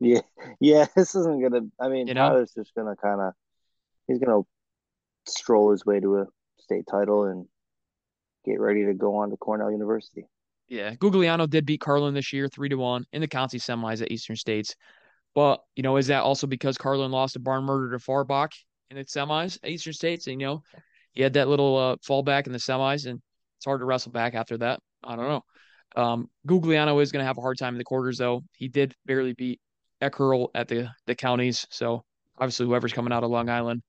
Yeah, 0.00 0.20
yeah, 0.60 0.86
this 0.94 1.14
isn't 1.14 1.42
gonna. 1.42 1.66
I 1.80 1.88
mean, 1.88 2.08
you 2.08 2.14
Tyler's 2.14 2.52
just 2.52 2.74
gonna 2.74 2.96
kind 2.96 3.20
of, 3.20 3.32
he's 4.06 4.18
gonna 4.18 4.42
stroll 5.26 5.72
his 5.72 5.84
way 5.84 6.00
to 6.00 6.18
a 6.18 6.26
state 6.58 6.86
title 6.90 7.24
and 7.24 7.46
get 8.44 8.60
ready 8.60 8.86
to 8.86 8.94
go 8.94 9.16
on 9.16 9.30
to 9.30 9.36
Cornell 9.36 9.70
University. 9.70 10.26
Yeah, 10.68 10.94
Gugliano 10.94 11.48
did 11.48 11.66
beat 11.66 11.80
Carlin 11.80 12.14
this 12.14 12.32
year, 12.32 12.48
three 12.48 12.68
to 12.68 12.76
one 12.76 13.06
in 13.12 13.20
the 13.20 13.28
county 13.28 13.58
semis 13.58 14.02
at 14.02 14.12
Eastern 14.12 14.36
States. 14.36 14.76
But 15.34 15.60
you 15.76 15.82
know, 15.82 15.96
is 15.96 16.08
that 16.08 16.22
also 16.22 16.46
because 16.46 16.76
Carlin 16.76 17.10
lost 17.10 17.36
a 17.36 17.40
barn 17.40 17.64
murder 17.64 17.96
to 17.96 18.04
Farbach 18.04 18.52
in 18.90 18.96
the 18.96 19.04
semis 19.04 19.58
at 19.62 19.70
Eastern 19.70 19.92
States? 19.92 20.26
And 20.26 20.40
you 20.40 20.46
know, 20.46 20.62
he 21.12 21.22
had 21.22 21.34
that 21.34 21.48
little 21.48 21.76
uh, 21.76 21.96
fallback 21.96 22.46
in 22.46 22.52
the 22.52 22.58
semis, 22.58 23.06
and 23.06 23.20
it's 23.56 23.64
hard 23.64 23.80
to 23.80 23.86
wrestle 23.86 24.12
back 24.12 24.34
after 24.34 24.58
that. 24.58 24.80
I 25.02 25.16
don't 25.16 25.28
know. 25.28 25.44
Um, 25.96 26.30
Gugliano 26.46 27.00
is 27.02 27.12
going 27.12 27.22
to 27.22 27.26
have 27.26 27.38
a 27.38 27.40
hard 27.40 27.58
time 27.58 27.74
in 27.74 27.78
the 27.78 27.84
quarters, 27.84 28.18
though. 28.18 28.42
He 28.52 28.68
did 28.68 28.94
barely 29.06 29.32
beat 29.32 29.60
Eckerl 30.02 30.48
at 30.54 30.68
the 30.68 30.88
the 31.06 31.14
counties, 31.14 31.66
so 31.70 32.04
obviously 32.36 32.66
whoever's 32.66 32.92
coming 32.92 33.12
out 33.12 33.24
of 33.24 33.30
Long 33.30 33.48
Island 33.48 33.82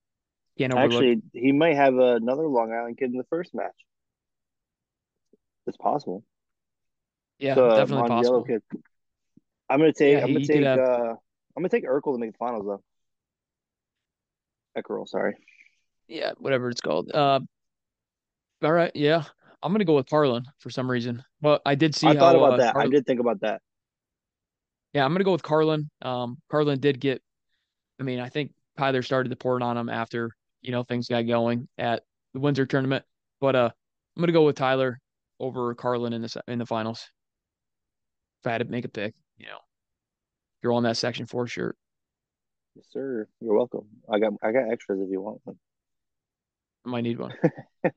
can't 0.57 0.73
overlook. 0.73 0.93
Actually, 0.93 1.21
he 1.33 1.51
might 1.51 1.75
have 1.75 1.97
another 1.97 2.47
Long 2.47 2.73
Island 2.73 2.97
kid 2.97 3.11
in 3.11 3.17
the 3.17 3.25
first 3.29 3.53
match. 3.53 3.75
It's 5.67 5.77
possible. 5.77 6.23
Yeah, 7.37 7.55
so, 7.55 7.69
definitely 7.75 8.09
possible. 8.09 8.43
Kid. 8.43 8.61
I'm 9.69 9.79
gonna 9.79 9.93
take. 9.93 10.17
Yeah, 10.17 10.23
I'm 10.23 10.33
gonna 10.33 10.45
take. 10.45 10.63
Have... 10.63 10.79
Uh, 10.79 11.15
I'm 11.55 11.63
gonna 11.63 11.69
take 11.69 11.85
Urkel 11.85 12.13
to 12.13 12.19
make 12.19 12.31
the 12.31 12.37
finals 12.37 12.65
though. 12.65 12.83
Eckerl, 14.77 15.07
sorry. 15.07 15.35
Yeah, 16.07 16.31
whatever 16.39 16.69
it's 16.69 16.81
called. 16.81 17.11
Uh, 17.13 17.39
all 18.63 18.71
right. 18.71 18.91
Yeah, 18.95 19.23
I'm 19.61 19.71
gonna 19.71 19.85
go 19.85 19.95
with 19.95 20.09
Carlin 20.09 20.43
for 20.57 20.69
some 20.69 20.89
reason. 20.89 21.23
But 21.39 21.61
I 21.65 21.75
did 21.75 21.95
see. 21.95 22.07
I 22.07 22.13
how, 22.13 22.19
thought 22.19 22.35
about 22.35 22.53
uh, 22.53 22.57
that. 22.57 22.75
I 22.75 22.87
did 22.87 23.05
think 23.05 23.19
about 23.19 23.41
that. 23.41 23.61
Yeah, 24.93 25.05
I'm 25.05 25.13
gonna 25.13 25.23
go 25.23 25.31
with 25.31 25.43
Carlin. 25.43 25.89
Um, 26.01 26.37
Carlin 26.49 26.79
did 26.79 26.99
get. 26.99 27.21
I 27.99 28.03
mean, 28.03 28.19
I 28.19 28.29
think 28.29 28.53
Tyler 28.77 29.01
started 29.01 29.31
the 29.31 29.35
port 29.35 29.61
on 29.61 29.77
him 29.77 29.89
after 29.89 30.31
you 30.61 30.71
know 30.71 30.83
things 30.83 31.07
got 31.07 31.27
going 31.27 31.67
at 31.77 32.03
the 32.33 32.39
Windsor 32.39 32.65
tournament. 32.65 33.05
But 33.39 33.55
uh, 33.55 33.69
I'm 34.15 34.21
gonna 34.21 34.33
go 34.33 34.45
with 34.45 34.55
Tyler 34.55 34.99
over 35.39 35.73
Carlin 35.75 36.13
in 36.13 36.21
the 36.21 36.43
in 36.47 36.59
the 36.59 36.65
finals. 36.65 37.07
If 38.41 38.47
I 38.47 38.51
had 38.51 38.59
to 38.59 38.65
make 38.65 38.85
a 38.85 38.89
pick, 38.89 39.13
you 39.37 39.47
know, 39.47 39.59
you're 40.63 40.73
on 40.73 40.83
that 40.83 40.97
section 40.97 41.25
four 41.25 41.47
shirt. 41.47 41.77
Yes, 42.75 42.85
sir. 42.91 43.27
You're 43.41 43.55
welcome. 43.55 43.85
I 44.11 44.19
got 44.19 44.33
I 44.41 44.51
got 44.51 44.71
extras 44.71 45.01
if 45.01 45.09
you 45.09 45.21
want 45.21 45.41
one. 45.43 45.57
I 46.85 46.89
might 46.89 47.01
need 47.01 47.19
one. 47.19 47.33
All 47.83 47.93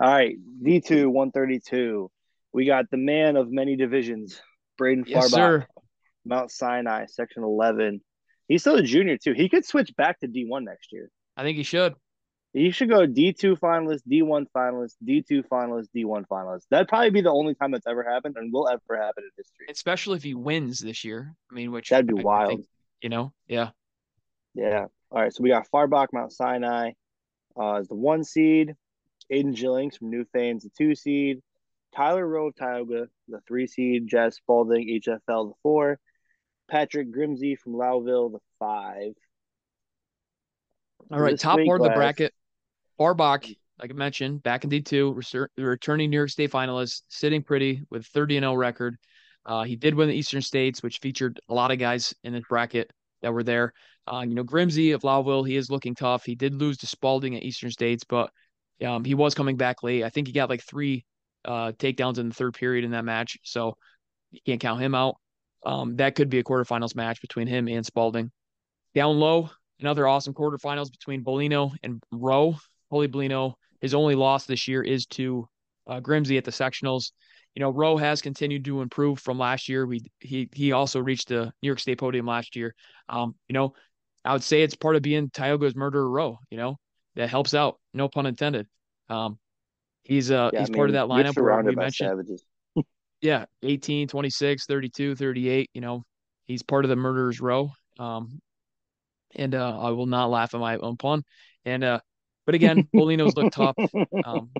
right, 0.00 0.36
D 0.62 0.80
two 0.80 1.10
one 1.10 1.32
thirty 1.32 1.58
two. 1.58 2.10
We 2.52 2.66
got 2.66 2.90
the 2.90 2.96
man 2.96 3.36
of 3.36 3.50
many 3.50 3.76
divisions, 3.76 4.40
Braden 4.78 5.04
yes, 5.06 5.26
Farbach, 5.26 5.34
sir. 5.34 5.66
Mount 6.26 6.50
Sinai, 6.50 7.06
section 7.06 7.42
eleven. 7.42 8.00
He's 8.48 8.62
still 8.62 8.76
a 8.76 8.82
junior 8.82 9.16
too. 9.16 9.32
He 9.32 9.48
could 9.48 9.64
switch 9.64 9.94
back 9.96 10.20
to 10.20 10.26
D 10.26 10.44
one 10.46 10.64
next 10.64 10.92
year. 10.92 11.10
I 11.36 11.42
think 11.42 11.56
he 11.56 11.62
should. 11.62 11.94
He 12.56 12.70
should 12.70 12.88
go 12.88 13.06
D2 13.06 13.58
finalist, 13.58 14.00
D1 14.10 14.46
finalist, 14.56 14.94
D2 15.06 15.46
finalist, 15.46 15.88
D1 15.94 16.24
finalist. 16.26 16.62
That'd 16.70 16.88
probably 16.88 17.10
be 17.10 17.20
the 17.20 17.30
only 17.30 17.54
time 17.54 17.70
that's 17.70 17.86
ever 17.86 18.02
happened 18.02 18.36
and 18.38 18.50
will 18.50 18.66
ever 18.66 18.96
happen 18.96 19.24
in 19.24 19.30
history. 19.36 19.66
Especially 19.68 20.16
if 20.16 20.22
he 20.22 20.32
wins 20.32 20.78
this 20.78 21.04
year. 21.04 21.34
I 21.50 21.54
mean, 21.54 21.70
which 21.70 21.90
that'd 21.90 22.06
be 22.06 22.18
I, 22.18 22.22
wild. 22.22 22.48
Think, 22.48 22.66
you 23.02 23.10
know? 23.10 23.34
Yeah. 23.46 23.70
Yeah. 24.54 24.86
All 25.10 25.20
right. 25.20 25.34
So 25.34 25.42
we 25.42 25.50
got 25.50 25.68
Farbach, 25.70 26.08
Mount 26.14 26.32
Sinai 26.32 26.92
uh, 27.60 27.74
as 27.74 27.88
the 27.88 27.94
one 27.94 28.24
seed. 28.24 28.74
Aiden 29.30 29.54
Gillings 29.54 29.98
from 29.98 30.10
Newfane's 30.10 30.62
the 30.62 30.70
two 30.78 30.94
seed. 30.94 31.42
Tyler 31.94 32.26
Rowe 32.26 32.48
of 32.48 32.56
Tioga, 32.56 33.08
the 33.28 33.40
three 33.46 33.66
seed. 33.66 34.06
Jazz 34.08 34.36
Spalding, 34.36 34.88
HFL, 34.88 35.50
the 35.50 35.54
four. 35.62 35.98
Patrick 36.68 37.12
Grimsey 37.12 37.56
from 37.56 37.74
Lowville, 37.74 38.32
the 38.32 38.38
five. 38.58 39.12
All 41.10 41.20
right, 41.20 41.38
top 41.38 41.60
part 41.64 41.80
of 41.80 41.86
the 41.86 41.94
bracket. 41.94 42.32
Farbach, 42.98 43.54
like 43.78 43.90
I 43.90 43.94
mentioned, 43.94 44.42
back 44.42 44.64
in 44.64 44.70
D2, 44.70 45.48
returning 45.56 46.10
New 46.10 46.16
York 46.16 46.30
State 46.30 46.50
finalist, 46.50 47.02
sitting 47.08 47.42
pretty 47.42 47.82
with 47.90 48.06
30 48.06 48.38
and 48.38 48.44
0 48.44 48.54
record. 48.54 48.96
Uh, 49.44 49.62
he 49.62 49.76
did 49.76 49.94
win 49.94 50.08
the 50.08 50.14
Eastern 50.14 50.42
States, 50.42 50.82
which 50.82 50.98
featured 50.98 51.38
a 51.48 51.54
lot 51.54 51.70
of 51.70 51.78
guys 51.78 52.12
in 52.24 52.32
this 52.32 52.42
bracket 52.48 52.90
that 53.22 53.32
were 53.32 53.44
there. 53.44 53.72
Uh, 54.12 54.24
you 54.26 54.34
know, 54.34 54.42
Grimsey 54.42 54.92
of 54.92 55.02
Lowville, 55.02 55.46
he 55.46 55.56
is 55.56 55.70
looking 55.70 55.94
tough. 55.94 56.24
He 56.24 56.34
did 56.34 56.54
lose 56.54 56.78
to 56.78 56.86
Spalding 56.86 57.36
at 57.36 57.42
Eastern 57.42 57.70
States, 57.70 58.02
but 58.04 58.30
um, 58.84 59.04
he 59.04 59.14
was 59.14 59.34
coming 59.34 59.56
back 59.56 59.82
late. 59.82 60.02
I 60.02 60.10
think 60.10 60.26
he 60.26 60.32
got 60.32 60.50
like 60.50 60.62
three 60.62 61.04
uh, 61.44 61.72
takedowns 61.72 62.18
in 62.18 62.28
the 62.28 62.34
third 62.34 62.54
period 62.54 62.84
in 62.84 62.90
that 62.90 63.04
match, 63.04 63.38
so 63.44 63.76
you 64.32 64.40
can't 64.44 64.60
count 64.60 64.80
him 64.80 64.94
out. 64.94 65.16
Um, 65.64 65.96
that 65.96 66.14
could 66.14 66.28
be 66.28 66.38
a 66.38 66.44
quarterfinals 66.44 66.94
match 66.94 67.20
between 67.20 67.46
him 67.46 67.68
and 67.68 67.84
Spalding. 67.84 68.30
Down 68.94 69.18
low, 69.18 69.50
another 69.80 70.06
awesome 70.06 70.34
quarterfinals 70.34 70.90
between 70.90 71.24
Bolino 71.24 71.72
and 71.82 72.02
Rowe. 72.12 72.56
Holy 72.90 73.08
Bolino, 73.08 73.54
his 73.80 73.94
only 73.94 74.14
loss 74.14 74.46
this 74.46 74.68
year 74.68 74.82
is 74.82 75.06
to 75.06 75.48
uh, 75.86 76.00
Grimsey 76.00 76.38
at 76.38 76.44
the 76.44 76.50
sectionals. 76.50 77.12
You 77.54 77.60
know, 77.60 77.70
Rowe 77.70 77.96
has 77.96 78.20
continued 78.20 78.64
to 78.66 78.82
improve 78.82 79.18
from 79.18 79.38
last 79.38 79.68
year. 79.68 79.86
We 79.86 80.02
he 80.20 80.48
he 80.52 80.72
also 80.72 81.00
reached 81.00 81.28
the 81.28 81.52
New 81.62 81.66
York 81.68 81.80
State 81.80 81.98
podium 81.98 82.26
last 82.26 82.54
year. 82.54 82.74
Um, 83.08 83.34
you 83.48 83.54
know, 83.54 83.74
I 84.24 84.32
would 84.32 84.42
say 84.42 84.62
it's 84.62 84.76
part 84.76 84.96
of 84.96 85.02
being 85.02 85.30
Tioga's 85.30 85.74
murderer 85.74 86.08
Rowe. 86.08 86.38
You 86.50 86.58
know, 86.58 86.76
that 87.14 87.30
helps 87.30 87.54
out. 87.54 87.78
No 87.94 88.08
pun 88.08 88.26
intended. 88.26 88.66
Um, 89.08 89.38
he's 90.04 90.30
uh 90.30 90.50
yeah, 90.52 90.60
he's 90.60 90.68
I 90.68 90.72
mean, 90.72 90.76
part 90.76 90.90
of 90.90 90.94
that 90.94 91.06
lineup 91.06 91.40
where 91.40 91.62
we 91.62 91.74
mentioned. 91.74 92.28
Yeah, 93.26 93.44
18, 93.64 94.06
26, 94.06 94.66
32, 94.66 95.16
38. 95.16 95.70
You 95.74 95.80
know, 95.80 96.04
he's 96.44 96.62
part 96.62 96.84
of 96.84 96.88
the 96.88 96.96
murderers 96.96 97.40
row. 97.40 97.72
Um, 97.98 98.40
and 99.34 99.52
uh, 99.54 99.78
I 99.80 99.90
will 99.90 100.06
not 100.06 100.30
laugh 100.30 100.54
at 100.54 100.60
my 100.60 100.76
own 100.76 100.96
pun. 100.96 101.24
And 101.64 101.82
uh, 101.82 102.00
but 102.46 102.54
again, 102.54 102.88
Bolino's 102.94 103.36
look 103.36 103.52
tough. 103.52 103.74
Um, 104.24 104.50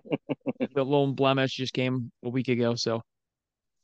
the 0.74 0.84
lone 0.84 1.14
blemish 1.14 1.54
just 1.54 1.72
came 1.72 2.10
a 2.24 2.28
week 2.28 2.48
ago. 2.48 2.74
So, 2.74 3.02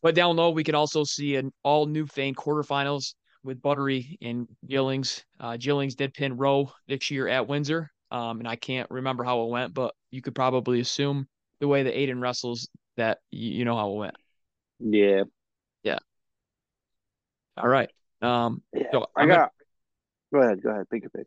but 0.03 0.17
down 0.17 0.35
low, 0.35 0.51
we 0.51 0.65
could 0.65 0.75
also 0.75 1.05
see 1.05 1.37
an 1.37 1.53
all 1.63 1.87
Newfane 1.87 2.35
quarterfinals 2.35 3.15
with 3.45 3.63
Buttery 3.63 4.19
and 4.21 4.49
Gillings. 4.67 5.25
Uh, 5.39 5.57
Gillings 5.57 5.95
did 5.95 6.13
pin 6.13 6.37
Rowe 6.37 6.73
this 6.89 7.09
year 7.09 7.29
at 7.29 7.47
Windsor. 7.47 7.89
Um, 8.11 8.41
and 8.41 8.49
I 8.49 8.57
can't 8.57 8.91
remember 8.91 9.23
how 9.23 9.45
it 9.45 9.51
went, 9.51 9.75
but 9.75 9.95
you 10.11 10.23
could 10.23 10.35
probably 10.35 10.81
assume 10.81 11.29
the 11.61 11.69
way 11.69 11.85
that 11.85 11.95
Aiden 11.95 12.21
wrestles 12.21 12.69
that 12.97 13.19
you, 13.31 13.51
you 13.53 13.65
know 13.65 13.77
how 13.77 13.93
it 13.93 13.97
went. 13.97 14.17
Yeah. 14.83 15.25
Yeah. 15.83 15.99
All 17.57 17.69
right. 17.69 17.91
Um, 18.21 18.63
yeah, 18.73 18.85
so 18.93 19.07
I 19.17 19.27
got. 19.27 19.37
Gonna, 19.37 19.51
go 20.33 20.41
ahead. 20.41 20.63
Go 20.63 20.71
ahead. 20.71 20.89
Pick 20.91 21.05
a 21.05 21.11
pick. 21.11 21.27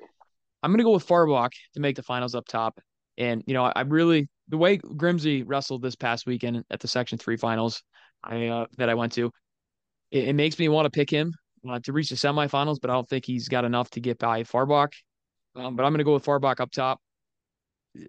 I'm 0.64 0.72
gonna 0.72 0.84
go 0.84 0.94
with 0.94 1.08
Farbach 1.08 1.52
to 1.74 1.80
make 1.80 1.96
the 1.96 2.04
finals 2.04 2.36
up 2.36 2.48
top, 2.48 2.80
and 3.18 3.44
you 3.46 3.54
know 3.54 3.66
I, 3.66 3.74
I 3.76 3.82
really 3.82 4.28
the 4.48 4.58
way 4.58 4.78
Grimsey 4.78 5.44
wrestled 5.46 5.82
this 5.82 5.96
past 5.96 6.26
weekend 6.26 6.64
at 6.72 6.80
the 6.80 6.88
Section 6.88 7.18
Three 7.18 7.38
finals, 7.38 7.84
I 8.24 8.48
uh, 8.48 8.66
that 8.78 8.90
I 8.90 8.94
went 8.94 9.14
to, 9.14 9.32
it, 10.12 10.30
it 10.30 10.34
makes 10.34 10.58
me 10.58 10.70
want 10.70 10.86
to 10.86 10.90
pick 10.90 11.10
him 11.10 11.34
uh, 11.70 11.80
to 11.84 11.94
reach 11.94 12.10
the 12.10 12.16
semifinals, 12.16 12.78
but 12.82 12.90
I 12.90 12.94
don't 12.94 13.08
think 13.08 13.26
he's 13.26 13.48
got 13.48 13.66
enough 13.66 13.90
to 13.92 14.00
get 14.00 14.20
by 14.20 14.44
Farbach. 14.44 14.94
Um, 15.56 15.76
but 15.76 15.84
I'm 15.84 15.94
gonna 15.94 16.04
go 16.04 16.14
with 16.14 16.26
Farbach 16.26 16.60
up 16.60 16.72
top, 16.72 17.00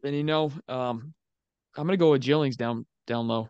and 0.03 0.15
you 0.15 0.25
know, 0.25 0.51
um, 0.69 1.15
I'm 1.77 1.87
gonna 1.87 1.97
go 1.97 2.13
with 2.13 2.23
Gillings 2.23 2.57
down 2.57 2.87
down 3.07 3.29
low. 3.29 3.49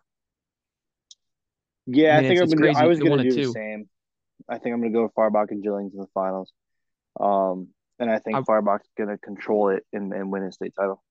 Yeah, 1.87 2.17
I, 2.17 2.21
think 2.21 2.41
I'm 2.41 2.49
gonna, 2.49 2.77
I 2.77 2.85
was 2.85 2.99
going 2.99 3.17
to 3.17 3.23
do 3.23 3.47
the 3.47 3.51
same. 3.51 3.89
I 4.49 4.57
think 4.57 4.73
I'm 4.73 4.81
going 4.81 4.91
to 4.91 4.97
go 4.97 5.03
with 5.03 5.15
Farbach 5.15 5.51
and 5.51 5.63
Gillings 5.63 5.93
in 5.93 5.99
the 5.99 6.07
finals. 6.13 6.51
Um, 7.19 7.69
and 7.97 8.11
I 8.11 8.19
think 8.19 8.35
I, 8.35 8.41
Farbach's 8.41 8.89
going 8.97 9.09
to 9.09 9.17
control 9.17 9.69
it 9.69 9.85
and, 9.93 10.13
and 10.13 10.31
win 10.31 10.43
a 10.43 10.51
state 10.51 10.73
title. 10.77 11.01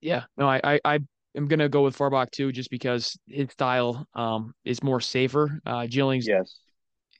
Yeah, 0.00 0.24
no, 0.36 0.48
I, 0.48 0.60
I, 0.62 0.80
I 0.84 0.98
am 1.36 1.46
going 1.46 1.60
to 1.60 1.68
go 1.68 1.82
with 1.82 1.96
Farbach 1.96 2.30
too, 2.30 2.52
just 2.52 2.70
because 2.70 3.18
his 3.26 3.50
style 3.50 4.06
um 4.14 4.52
is 4.64 4.82
more 4.82 5.00
safer. 5.00 5.60
Uh, 5.64 5.86
Gillings, 5.86 6.26
yes, 6.26 6.58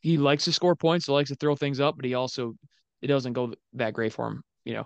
he 0.01 0.17
likes 0.17 0.45
to 0.45 0.53
score 0.53 0.77
points, 0.77 1.07
he 1.07 1.13
likes 1.13 1.31
to 1.31 1.37
throw 1.37 1.57
things 1.57 1.81
up, 1.81 1.97
but 1.97 2.05
he 2.05 2.15
also 2.15 2.55
it 3.03 3.07
doesn't 3.07 3.33
go 3.33 3.55
that 3.75 3.95
great 3.95 4.13
for 4.13 4.29
him, 4.29 4.43
you 4.65 4.75
know. 4.75 4.85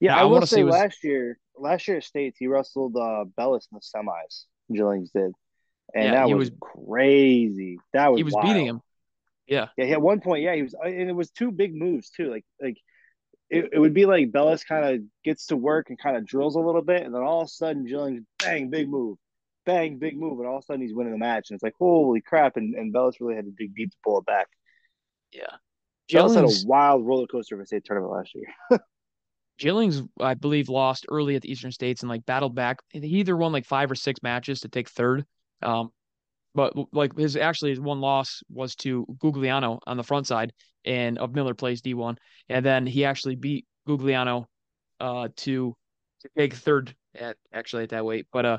Yeah, 0.00 0.14
now, 0.14 0.18
I, 0.18 0.22
I 0.22 0.24
will 0.24 0.46
say 0.46 0.62
was, 0.64 0.74
last 0.74 1.02
year, 1.02 1.38
last 1.56 1.88
year 1.88 1.98
at 1.98 2.04
states, 2.04 2.36
he 2.38 2.46
wrestled 2.46 2.96
uh, 2.96 3.24
Bellis 3.36 3.68
in 3.72 3.78
the 3.78 3.80
semis. 3.80 4.44
Gillings 4.72 5.10
did, 5.10 5.32
and 5.92 6.04
yeah, 6.04 6.10
that 6.12 6.28
was, 6.28 6.50
was, 6.50 6.58
crazy. 6.60 7.78
That 7.92 8.12
was 8.12 8.18
he 8.18 8.24
was 8.24 8.34
wild. 8.34 8.46
beating 8.46 8.66
him. 8.66 8.80
Yeah, 9.46 9.68
yeah. 9.76 9.86
At 9.86 10.02
one 10.02 10.20
point, 10.20 10.42
yeah, 10.42 10.54
he 10.54 10.62
was, 10.62 10.74
and 10.82 11.10
it 11.10 11.14
was 11.14 11.30
two 11.30 11.50
big 11.50 11.74
moves 11.74 12.10
too. 12.10 12.30
Like, 12.30 12.44
like 12.60 12.78
it, 13.50 13.70
it 13.72 13.78
would 13.78 13.94
be 13.94 14.06
like 14.06 14.32
Bellis 14.32 14.64
kind 14.64 14.94
of 14.94 15.00
gets 15.22 15.46
to 15.46 15.56
work 15.56 15.90
and 15.90 15.98
kind 15.98 16.16
of 16.16 16.26
drills 16.26 16.56
a 16.56 16.60
little 16.60 16.82
bit, 16.82 17.02
and 17.02 17.14
then 17.14 17.22
all 17.22 17.42
of 17.42 17.46
a 17.46 17.50
sudden, 17.50 17.84
Gillings 17.84 18.22
bang, 18.38 18.70
big 18.70 18.88
move, 18.88 19.18
bang, 19.66 19.98
big 19.98 20.16
move, 20.16 20.38
and 20.38 20.48
all 20.48 20.58
of 20.58 20.62
a 20.62 20.66
sudden 20.66 20.82
he's 20.82 20.94
winning 20.94 21.12
the 21.12 21.18
match, 21.18 21.50
and 21.50 21.56
it's 21.56 21.62
like 21.62 21.74
holy 21.78 22.20
crap! 22.20 22.56
And 22.56 22.74
and 22.74 22.92
Bellis 22.92 23.20
really 23.20 23.36
had 23.36 23.44
to 23.44 23.50
dig 23.50 23.74
deep 23.74 23.90
to 23.90 23.96
pull 24.02 24.18
it 24.18 24.26
back. 24.26 24.46
Yeah, 25.32 25.56
Bellis 26.10 26.34
had 26.34 26.44
a 26.44 26.66
wild 26.66 27.06
roller 27.06 27.26
coaster 27.26 27.54
of 27.54 27.60
a 27.60 27.66
state 27.66 27.84
tournament 27.84 28.12
last 28.12 28.34
year. 28.34 28.46
Gillings, 29.58 30.02
I 30.20 30.34
believe, 30.34 30.68
lost 30.68 31.06
early 31.08 31.36
at 31.36 31.42
the 31.42 31.50
Eastern 31.50 31.70
States 31.70 32.02
and 32.02 32.10
like 32.10 32.26
battled 32.26 32.54
back. 32.54 32.78
He 32.88 33.00
either 33.00 33.36
won 33.36 33.52
like 33.52 33.66
five 33.66 33.90
or 33.90 33.94
six 33.94 34.22
matches 34.22 34.60
to 34.60 34.68
take 34.68 34.88
third. 34.88 35.24
Um, 35.64 35.90
but 36.54 36.74
like 36.92 37.16
his 37.16 37.36
actually 37.36 37.70
his 37.70 37.80
one 37.80 38.00
loss 38.00 38.42
was 38.48 38.76
to 38.76 39.06
Gugliano 39.18 39.80
on 39.86 39.96
the 39.96 40.04
front 40.04 40.26
side 40.26 40.52
and 40.84 41.18
of 41.18 41.34
Miller 41.34 41.54
Place 41.54 41.80
D1, 41.80 42.16
and 42.48 42.64
then 42.64 42.86
he 42.86 43.04
actually 43.04 43.34
beat 43.34 43.66
Gugliano 43.88 44.46
uh, 45.00 45.28
to 45.36 45.74
to 46.20 46.28
take 46.36 46.54
third 46.54 46.94
at 47.14 47.36
actually 47.52 47.84
at 47.84 47.90
that 47.90 48.04
weight. 48.04 48.26
But 48.32 48.46
uh, 48.46 48.58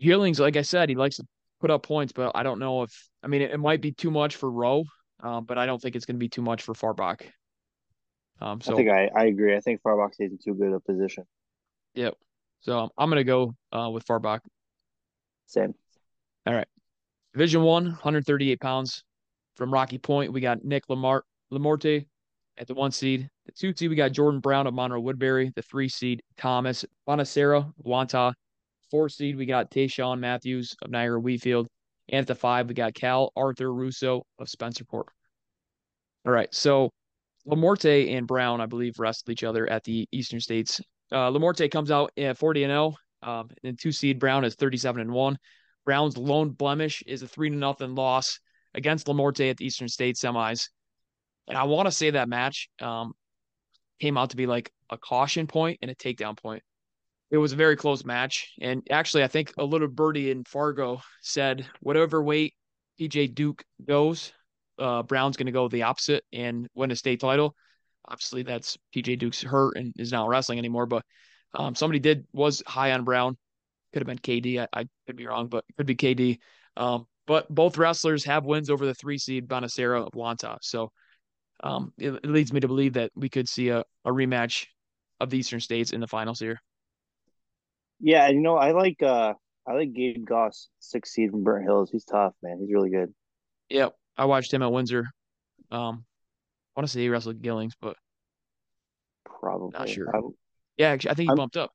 Gillings, 0.00 0.40
like 0.40 0.56
I 0.56 0.62
said, 0.62 0.88
he 0.88 0.96
likes 0.96 1.16
to 1.16 1.26
put 1.60 1.70
up 1.70 1.82
points, 1.82 2.12
but 2.12 2.32
I 2.34 2.42
don't 2.42 2.58
know 2.58 2.82
if 2.82 3.08
I 3.22 3.28
mean 3.28 3.42
it, 3.42 3.52
it 3.52 3.58
might 3.58 3.80
be 3.80 3.92
too 3.92 4.10
much 4.10 4.36
for 4.36 4.50
Rowe, 4.50 4.84
uh, 5.22 5.40
but 5.40 5.58
I 5.58 5.66
don't 5.66 5.80
think 5.80 5.94
it's 5.94 6.04
going 6.04 6.16
to 6.16 6.20
be 6.20 6.28
too 6.28 6.42
much 6.42 6.62
for 6.62 6.74
Farbach. 6.74 7.22
Um, 8.40 8.60
so 8.60 8.74
I 8.74 8.76
think 8.76 8.90
I, 8.90 9.10
I 9.14 9.24
agree. 9.26 9.56
I 9.56 9.60
think 9.60 9.80
Farbach 9.82 10.10
is 10.18 10.32
in 10.32 10.38
too 10.42 10.54
good 10.54 10.72
a 10.72 10.80
position. 10.80 11.24
Yep. 11.94 12.14
So 12.60 12.78
um, 12.78 12.90
I'm 12.98 13.08
going 13.08 13.20
to 13.20 13.24
go 13.24 13.54
uh, 13.72 13.88
with 13.90 14.04
Farbach. 14.04 14.40
Same. 15.46 15.74
All 16.46 16.54
right. 16.54 16.68
Division 17.32 17.62
one, 17.62 17.86
138 17.86 18.60
pounds. 18.60 19.02
From 19.56 19.72
Rocky 19.72 19.96
Point, 19.96 20.32
we 20.32 20.40
got 20.42 20.64
Nick 20.64 20.88
Lamar 20.90 21.24
Lamorte 21.50 22.06
at 22.58 22.66
the 22.66 22.74
one 22.74 22.92
seed. 22.92 23.28
The 23.46 23.52
two 23.52 23.72
seed, 23.74 23.88
we 23.88 23.96
got 23.96 24.12
Jordan 24.12 24.40
Brown 24.40 24.66
of 24.66 24.74
Monroe 24.74 25.00
Woodbury. 25.00 25.50
The 25.54 25.62
three 25.62 25.88
seed, 25.88 26.22
Thomas 26.36 26.84
Bonacera, 27.08 27.72
Wantagh. 27.82 28.34
Four 28.90 29.08
seed, 29.08 29.36
we 29.36 29.46
got 29.46 29.70
Tayshawn 29.70 30.20
Matthews 30.20 30.76
of 30.82 30.90
Niagara 30.90 31.20
Wheatfield. 31.20 31.68
And 32.08 32.20
at 32.20 32.26
the 32.26 32.34
five, 32.34 32.68
we 32.68 32.74
got 32.74 32.94
Cal 32.94 33.32
Arthur 33.34 33.72
Russo 33.72 34.24
of 34.38 34.46
Spencerport. 34.46 35.06
All 36.24 36.32
right. 36.32 36.52
So 36.54 36.90
Lamorte 37.46 38.16
and 38.16 38.26
Brown, 38.26 38.60
I 38.60 38.66
believe, 38.66 38.98
wrestled 38.98 39.30
each 39.30 39.44
other 39.44 39.68
at 39.68 39.84
the 39.84 40.08
Eastern 40.12 40.40
States. 40.40 40.80
Uh, 41.10 41.30
Lamorte 41.30 41.70
comes 41.70 41.90
out 41.90 42.12
at 42.16 42.38
40 42.38 42.64
and 42.64 42.70
0. 42.70 42.94
Um, 43.26 43.50
and 43.64 43.78
two 43.78 43.92
seed 43.92 44.18
Brown 44.20 44.44
is 44.44 44.54
37 44.54 45.02
and 45.02 45.10
1. 45.10 45.38
Brown's 45.84 46.16
lone 46.16 46.50
blemish 46.50 47.02
is 47.06 47.22
a 47.22 47.28
3 47.28 47.50
to 47.50 47.56
nothing 47.56 47.94
loss 47.94 48.40
against 48.74 49.08
Lamorte 49.08 49.50
at 49.50 49.56
the 49.56 49.66
Eastern 49.66 49.88
State 49.88 50.16
semis. 50.16 50.68
And 51.48 51.58
I 51.58 51.64
want 51.64 51.86
to 51.86 51.92
say 51.92 52.10
that 52.10 52.28
match 52.28 52.68
um, 52.80 53.12
came 54.00 54.16
out 54.16 54.30
to 54.30 54.36
be 54.36 54.46
like 54.46 54.70
a 54.90 54.96
caution 54.96 55.46
point 55.46 55.78
and 55.82 55.90
a 55.90 55.94
takedown 55.94 56.36
point. 56.36 56.62
It 57.30 57.38
was 57.38 57.52
a 57.52 57.56
very 57.56 57.76
close 57.76 58.04
match. 58.04 58.52
And 58.60 58.86
actually, 58.90 59.24
I 59.24 59.28
think 59.28 59.52
a 59.58 59.64
little 59.64 59.88
birdie 59.88 60.30
in 60.30 60.44
Fargo 60.44 61.00
said, 61.20 61.66
whatever 61.80 62.22
weight 62.22 62.54
PJ 63.00 63.34
Duke 63.34 63.64
goes, 63.84 64.32
uh, 64.78 65.02
Brown's 65.02 65.36
going 65.36 65.46
to 65.46 65.52
go 65.52 65.68
the 65.68 65.82
opposite 65.82 66.24
and 66.32 66.68
win 66.74 66.92
a 66.92 66.96
state 66.96 67.20
title. 67.20 67.56
Obviously, 68.08 68.42
that's 68.44 68.78
PJ 68.94 69.18
Duke's 69.18 69.42
hurt 69.42 69.76
and 69.76 69.92
is 69.96 70.12
not 70.12 70.28
wrestling 70.28 70.58
anymore. 70.58 70.86
But 70.86 71.04
um, 71.54 71.74
somebody 71.74 71.98
did 71.98 72.26
was 72.32 72.62
high 72.66 72.92
on 72.92 73.04
Brown. 73.04 73.36
Could 73.92 74.02
have 74.02 74.06
been 74.06 74.18
KD. 74.18 74.60
I, 74.60 74.80
I 74.80 74.88
could 75.06 75.16
be 75.16 75.26
wrong, 75.26 75.48
but 75.48 75.64
it 75.68 75.76
could 75.76 75.86
be 75.86 75.96
KD. 75.96 76.38
Um, 76.76 77.06
but 77.26 77.52
both 77.52 77.78
wrestlers 77.78 78.24
have 78.24 78.44
wins 78.44 78.70
over 78.70 78.86
the 78.86 78.94
three 78.94 79.18
seed 79.18 79.48
Bonacera 79.48 80.06
of 80.06 80.12
Wantagh. 80.12 80.58
So 80.62 80.92
um, 81.62 81.92
it, 81.98 82.10
it, 82.12 82.26
leads 82.26 82.52
me 82.52 82.60
to 82.60 82.68
believe 82.68 82.94
that 82.94 83.10
we 83.14 83.28
could 83.28 83.48
see 83.48 83.70
a, 83.70 83.84
a 84.04 84.10
rematch 84.10 84.66
of 85.20 85.30
the 85.30 85.38
Eastern 85.38 85.60
States 85.60 85.92
in 85.92 86.00
the 86.00 86.06
finals 86.06 86.38
here. 86.38 86.60
Yeah, 87.98 88.28
you 88.28 88.40
know, 88.40 88.56
I 88.56 88.72
like 88.72 89.02
uh 89.02 89.32
I 89.66 89.72
like 89.72 89.94
Gabe 89.94 90.24
Goss, 90.24 90.68
six 90.78 91.12
seed 91.12 91.30
from 91.30 91.42
Burnt 91.42 91.64
Hills. 91.64 91.90
He's 91.90 92.04
tough, 92.04 92.34
man. 92.42 92.58
He's 92.60 92.72
really 92.72 92.90
good. 92.90 93.12
Yep. 93.70 93.94
I 94.16 94.26
watched 94.26 94.52
him 94.52 94.62
at 94.62 94.70
Windsor. 94.70 95.06
Um, 95.70 96.04
I 96.76 96.80
want 96.80 96.86
to 96.86 96.92
say 96.92 97.00
he 97.00 97.08
wrestled 97.08 97.42
Gillings, 97.42 97.74
but 97.80 97.96
probably 99.24 99.70
not 99.76 99.88
sure. 99.88 100.14
I'm, 100.14 100.34
yeah, 100.76 100.90
actually, 100.90 101.10
I 101.10 101.14
think 101.14 101.28
he 101.28 101.30
I'm, 101.30 101.36
bumped 101.36 101.56
up. 101.56 101.72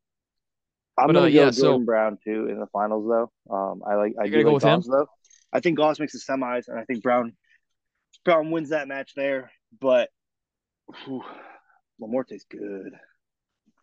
I'm 0.97 1.07
but, 1.07 1.13
gonna 1.13 1.25
uh, 1.25 1.29
go 1.29 1.33
yeah, 1.33 1.51
Jordan 1.51 1.53
so, 1.53 1.79
Brown 1.79 2.17
too 2.23 2.47
in 2.47 2.59
the 2.59 2.67
finals 2.67 3.07
though. 3.07 3.53
Um, 3.53 3.81
I 3.85 3.95
like 3.95 4.13
I 4.19 4.27
do 4.27 4.43
go 4.43 4.53
like 4.53 4.61
Goss, 4.61 4.87
though. 4.87 5.07
I 5.53 5.59
think 5.59 5.77
Goss 5.77 5.99
makes 5.99 6.13
the 6.13 6.19
semis, 6.19 6.67
and 6.67 6.79
I 6.79 6.83
think 6.85 7.01
Brown 7.03 7.33
Brown 8.25 8.51
wins 8.51 8.69
that 8.69 8.87
match 8.87 9.13
there. 9.15 9.51
But 9.79 10.09
whew, 11.05 11.23
Lamorte's 11.99 12.45
good. 12.49 12.93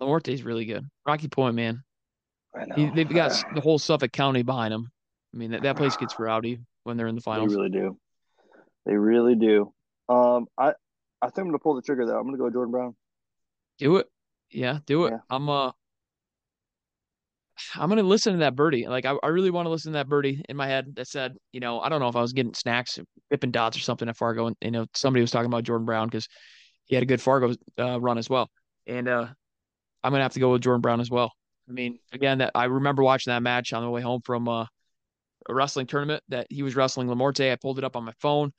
Lamorte's 0.01 0.43
really 0.43 0.65
good. 0.65 0.85
Rocky 1.07 1.29
Point, 1.29 1.57
man. 1.57 1.83
I 2.55 2.67
know. 2.67 2.75
He, 2.77 2.91
they've 2.91 3.09
got 3.09 3.33
the 3.55 3.61
whole 3.61 3.79
Suffolk 3.79 4.13
County 4.13 4.43
behind 4.43 4.73
them. 4.73 4.91
I 5.35 5.37
mean, 5.37 5.51
that, 5.51 5.63
that 5.63 5.77
place 5.77 5.97
gets 5.97 6.19
rowdy 6.19 6.61
when 6.85 6.97
they're 6.97 7.07
in 7.07 7.15
the 7.15 7.21
finals. 7.21 7.51
They 7.51 7.57
really 7.57 7.71
do. 7.71 7.99
They 8.87 8.95
really 8.95 9.35
do. 9.35 9.73
Um, 10.09 10.47
I 10.57 10.73
I 11.21 11.27
think 11.27 11.39
I'm 11.39 11.47
gonna 11.47 11.59
pull 11.59 11.75
the 11.75 11.83
trigger 11.83 12.07
though. 12.07 12.19
I'm 12.19 12.25
gonna 12.25 12.39
go 12.39 12.51
Jordan 12.51 12.73
Brown. 12.73 12.97
Do 13.79 13.97
it. 13.97 14.07
Yeah, 14.51 14.79
do 14.87 15.07
it. 15.07 15.11
Yeah. 15.11 15.19
I'm 15.31 15.49
uh 15.49 15.73
I'm 17.75 17.89
gonna 17.89 18.03
listen 18.03 18.35
to 18.35 18.39
that 18.41 18.55
birdie. 18.55 18.87
Like 18.87 19.05
I, 19.05 19.15
I 19.23 19.29
really 19.29 19.51
want 19.51 19.67
to 19.67 19.71
listen 19.71 19.93
to 19.93 19.99
that 19.99 20.09
birdie 20.09 20.43
in 20.49 20.57
my 20.57 20.67
head 20.67 20.95
that 20.97 21.09
said, 21.09 21.37
you 21.53 21.61
know, 21.61 21.81
I 21.81 21.89
don't 21.89 22.01
know 22.01 22.09
if 22.09 22.17
I 22.17 22.21
was 22.21 22.33
getting 22.33 22.55
snacks, 22.55 22.99
Dippin' 23.31 23.51
Dots 23.51 23.77
or 23.77 23.81
something 23.81 24.09
at 24.09 24.17
Fargo, 24.17 24.47
and 24.47 24.57
you 24.63 24.71
know, 24.71 24.87
somebody 24.95 25.23
was 25.23 25.31
talking 25.31 25.47
about 25.47 25.65
Jordan 25.65 25.87
Brown 25.87 26.07
because 26.09 26.29
he 26.87 26.95
had 26.95 27.03
a 27.03 27.07
good 27.07 27.21
Fargo 27.21 27.55
uh, 27.79 28.01
run 28.01 28.19
as 28.19 28.31
well. 28.31 28.49
And 28.87 29.09
uh, 29.09 29.27
I'm 30.03 30.13
gonna 30.13 30.23
have 30.23 30.35
to 30.35 30.41
go 30.41 30.53
with 30.53 30.63
Jordan 30.63 30.81
Brown 30.81 31.01
as 31.01 31.11
well. 31.11 31.33
I 31.69 31.73
mean, 31.73 31.99
again, 32.13 32.39
that 32.39 32.53
I 32.55 32.65
remember 32.65 33.03
watching 33.03 33.33
that 33.33 33.43
match 33.43 33.73
on 33.73 33.83
the 33.83 33.91
way 33.91 34.01
home 34.01 34.21
from 34.25 34.49
uh, 34.49 34.67
a 35.49 35.55
wrestling 35.55 35.87
tournament 35.87 36.23
that 36.29 36.47
he 36.51 36.63
was 36.63 36.77
wrestling 36.77 37.09
Lamorte. 37.09 37.51
I 37.53 37.57
pulled 37.57 37.79
it 37.79 37.85
up 37.85 37.97
on 37.97 38.05
my 38.05 38.15
phone 38.21 38.53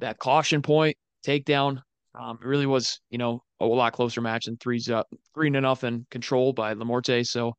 that 0.00 0.18
caution 0.18 0.62
point 0.62 0.96
takedown. 1.26 1.82
Um, 2.14 2.38
it 2.40 2.46
really 2.46 2.66
was, 2.66 3.00
you 3.10 3.18
know, 3.18 3.42
a 3.60 3.66
lot 3.66 3.92
closer 3.92 4.20
match 4.20 4.44
than 4.46 4.56
three's 4.56 4.88
up, 4.88 5.08
three 5.34 5.50
to 5.50 5.60
nothing 5.60 6.06
control 6.10 6.52
by 6.52 6.74
Lamorte. 6.74 7.26
So 7.26 7.54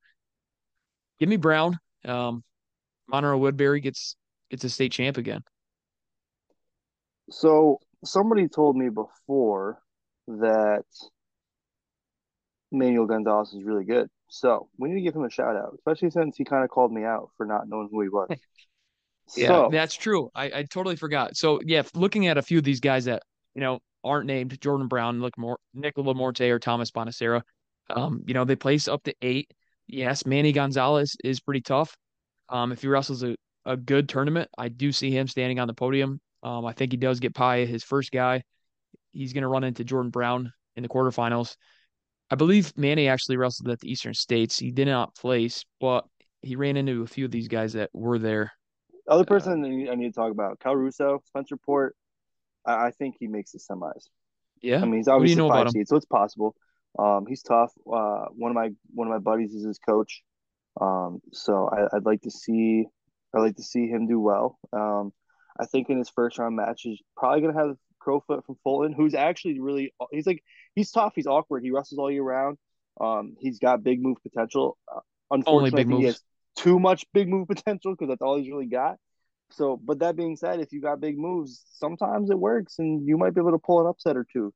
give 1.19 1.27
me 1.27 1.35
Brown. 1.35 1.77
Um, 2.05 2.43
Monroe 3.07 3.37
Woodbury 3.37 3.81
gets 3.81 4.15
gets 4.49 4.63
a 4.63 4.69
state 4.69 4.91
champ 4.91 5.17
again. 5.17 5.41
So 7.29 7.79
somebody 8.03 8.47
told 8.47 8.77
me 8.77 8.89
before 8.89 9.79
that 10.27 10.85
Manuel 12.71 13.05
Gonzalez 13.05 13.53
is 13.53 13.63
really 13.63 13.83
good. 13.83 14.09
So 14.29 14.69
we 14.77 14.89
need 14.89 14.95
to 14.95 15.01
give 15.01 15.15
him 15.15 15.23
a 15.23 15.29
shout 15.29 15.55
out, 15.55 15.73
especially 15.75 16.11
since 16.11 16.37
he 16.37 16.43
kind 16.43 16.63
of 16.63 16.69
called 16.69 16.91
me 16.91 17.03
out 17.03 17.29
for 17.37 17.45
not 17.45 17.67
knowing 17.67 17.89
who 17.91 18.01
he 18.01 18.09
was. 18.09 18.29
Yeah, 19.35 19.47
so, 19.47 19.69
that's 19.71 19.95
true. 19.95 20.29
I, 20.35 20.45
I 20.45 20.63
totally 20.69 20.97
forgot. 20.97 21.35
So 21.35 21.59
yeah, 21.65 21.81
looking 21.95 22.27
at 22.27 22.37
a 22.37 22.43
few 22.43 22.59
of 22.59 22.63
these 22.63 22.79
guys 22.79 23.05
that 23.05 23.23
you 23.55 23.61
know 23.61 23.79
aren't 24.05 24.27
named 24.27 24.59
Jordan 24.61 24.87
Brown, 24.87 25.19
look 25.19 25.37
more 25.37 25.57
Nick 25.73 25.97
Lamorte 25.97 26.49
or 26.49 26.59
Thomas 26.59 26.91
Bonacera, 26.91 27.41
um, 27.89 28.23
you 28.25 28.33
know 28.33 28.45
they 28.45 28.55
place 28.55 28.87
up 28.87 29.03
to 29.03 29.13
eight. 29.21 29.51
Yes, 29.87 30.25
Manny 30.25 30.51
Gonzalez 30.51 31.15
is 31.23 31.39
pretty 31.39 31.61
tough. 31.61 31.95
Um, 32.49 32.71
if 32.71 32.81
he 32.81 32.87
wrestles 32.87 33.23
a 33.23 33.35
a 33.65 33.75
good 33.75 34.07
tournament. 34.07 34.49
I 34.57 34.69
do 34.69 34.91
see 34.91 35.11
him 35.11 35.27
standing 35.27 35.59
on 35.59 35.67
the 35.67 35.73
podium. 35.73 36.19
Um, 36.43 36.65
I 36.65 36.73
think 36.73 36.91
he 36.91 36.97
does 36.97 37.19
get 37.19 37.33
Paya 37.33 37.67
his 37.67 37.83
first 37.83 38.11
guy. 38.11 38.43
He's 39.11 39.33
going 39.33 39.41
to 39.41 39.47
run 39.47 39.63
into 39.63 39.83
Jordan 39.83 40.11
Brown 40.11 40.51
in 40.75 40.83
the 40.83 40.89
quarterfinals. 40.89 41.55
I 42.29 42.35
believe 42.35 42.73
Manny 42.77 43.07
actually 43.07 43.37
wrestled 43.37 43.69
at 43.69 43.79
the 43.79 43.91
Eastern 43.91 44.13
States. 44.13 44.57
He 44.57 44.71
did 44.71 44.87
not 44.87 45.15
place, 45.15 45.63
but 45.79 46.05
he 46.41 46.55
ran 46.55 46.77
into 46.77 47.01
a 47.01 47.07
few 47.07 47.25
of 47.25 47.31
these 47.31 47.47
guys 47.47 47.73
that 47.73 47.89
were 47.93 48.19
there. 48.19 48.51
Other 49.07 49.23
uh, 49.23 49.25
person 49.25 49.63
uh, 49.63 49.91
I 49.91 49.95
need 49.95 50.09
to 50.09 50.13
talk 50.13 50.31
about, 50.31 50.59
Cal 50.59 50.75
Russo, 50.75 51.21
Spencerport. 51.35 51.91
I, 52.65 52.87
I 52.87 52.91
think 52.91 53.15
he 53.19 53.27
makes 53.27 53.51
the 53.51 53.59
semis. 53.59 54.07
Yeah, 54.61 54.81
I 54.81 54.85
mean 54.85 54.95
he's 54.95 55.07
obviously 55.07 55.41
you 55.43 55.47
know 55.47 55.53
five 55.53 55.69
seed, 55.71 55.87
so 55.87 55.95
it's 55.97 56.05
possible. 56.05 56.55
Um, 56.97 57.25
he's 57.27 57.43
tough. 57.43 57.73
Uh, 57.91 58.25
one 58.35 58.51
of 58.51 58.55
my 58.55 58.71
one 58.93 59.07
of 59.07 59.11
my 59.11 59.19
buddies 59.19 59.53
is 59.53 59.65
his 59.65 59.79
coach. 59.79 60.21
Um, 60.79 61.21
so 61.31 61.69
I, 61.71 61.95
would 61.95 62.05
like 62.05 62.21
to 62.23 62.31
see 62.31 62.85
I'd 63.33 63.39
like 63.39 63.55
to 63.57 63.63
see 63.63 63.87
him 63.87 64.07
do 64.07 64.19
well. 64.19 64.57
Um, 64.73 65.13
I 65.59 65.65
think 65.65 65.89
in 65.89 65.97
his 65.97 66.09
first 66.09 66.37
round 66.37 66.55
match 66.55 66.81
he's 66.83 66.99
probably 67.17 67.41
gonna 67.41 67.67
have 67.67 67.77
Crowfoot 67.99 68.45
from 68.45 68.57
Fulton, 68.63 68.93
who's 68.93 69.13
actually 69.13 69.59
really 69.59 69.93
he's 70.11 70.27
like 70.27 70.43
he's 70.75 70.91
tough. 70.91 71.13
He's 71.15 71.27
awkward. 71.27 71.63
He 71.63 71.71
wrestles 71.71 71.99
all 71.99 72.11
year 72.11 72.23
round. 72.23 72.57
Um, 72.99 73.35
he's 73.39 73.59
got 73.59 73.83
big 73.83 74.01
move 74.01 74.17
potential. 74.23 74.77
Uh, 74.93 75.01
unfortunately, 75.31 75.83
big 75.83 75.97
he 75.99 76.05
has 76.05 76.21
too 76.55 76.79
much 76.79 77.05
big 77.13 77.27
move 77.27 77.47
potential 77.49 77.93
because 77.93 78.09
that's 78.09 78.21
all 78.21 78.37
he's 78.37 78.49
really 78.49 78.67
got. 78.67 78.97
So, 79.51 79.77
but 79.77 79.99
that 79.99 80.15
being 80.15 80.35
said, 80.35 80.59
if 80.59 80.71
you 80.71 80.81
got 80.81 80.99
big 80.99 81.17
moves, 81.17 81.63
sometimes 81.73 82.29
it 82.29 82.39
works, 82.39 82.79
and 82.79 83.07
you 83.07 83.17
might 83.17 83.33
be 83.33 83.41
able 83.41 83.51
to 83.51 83.59
pull 83.59 83.81
an 83.81 83.87
upset 83.87 84.17
or 84.17 84.25
two. 84.31 84.53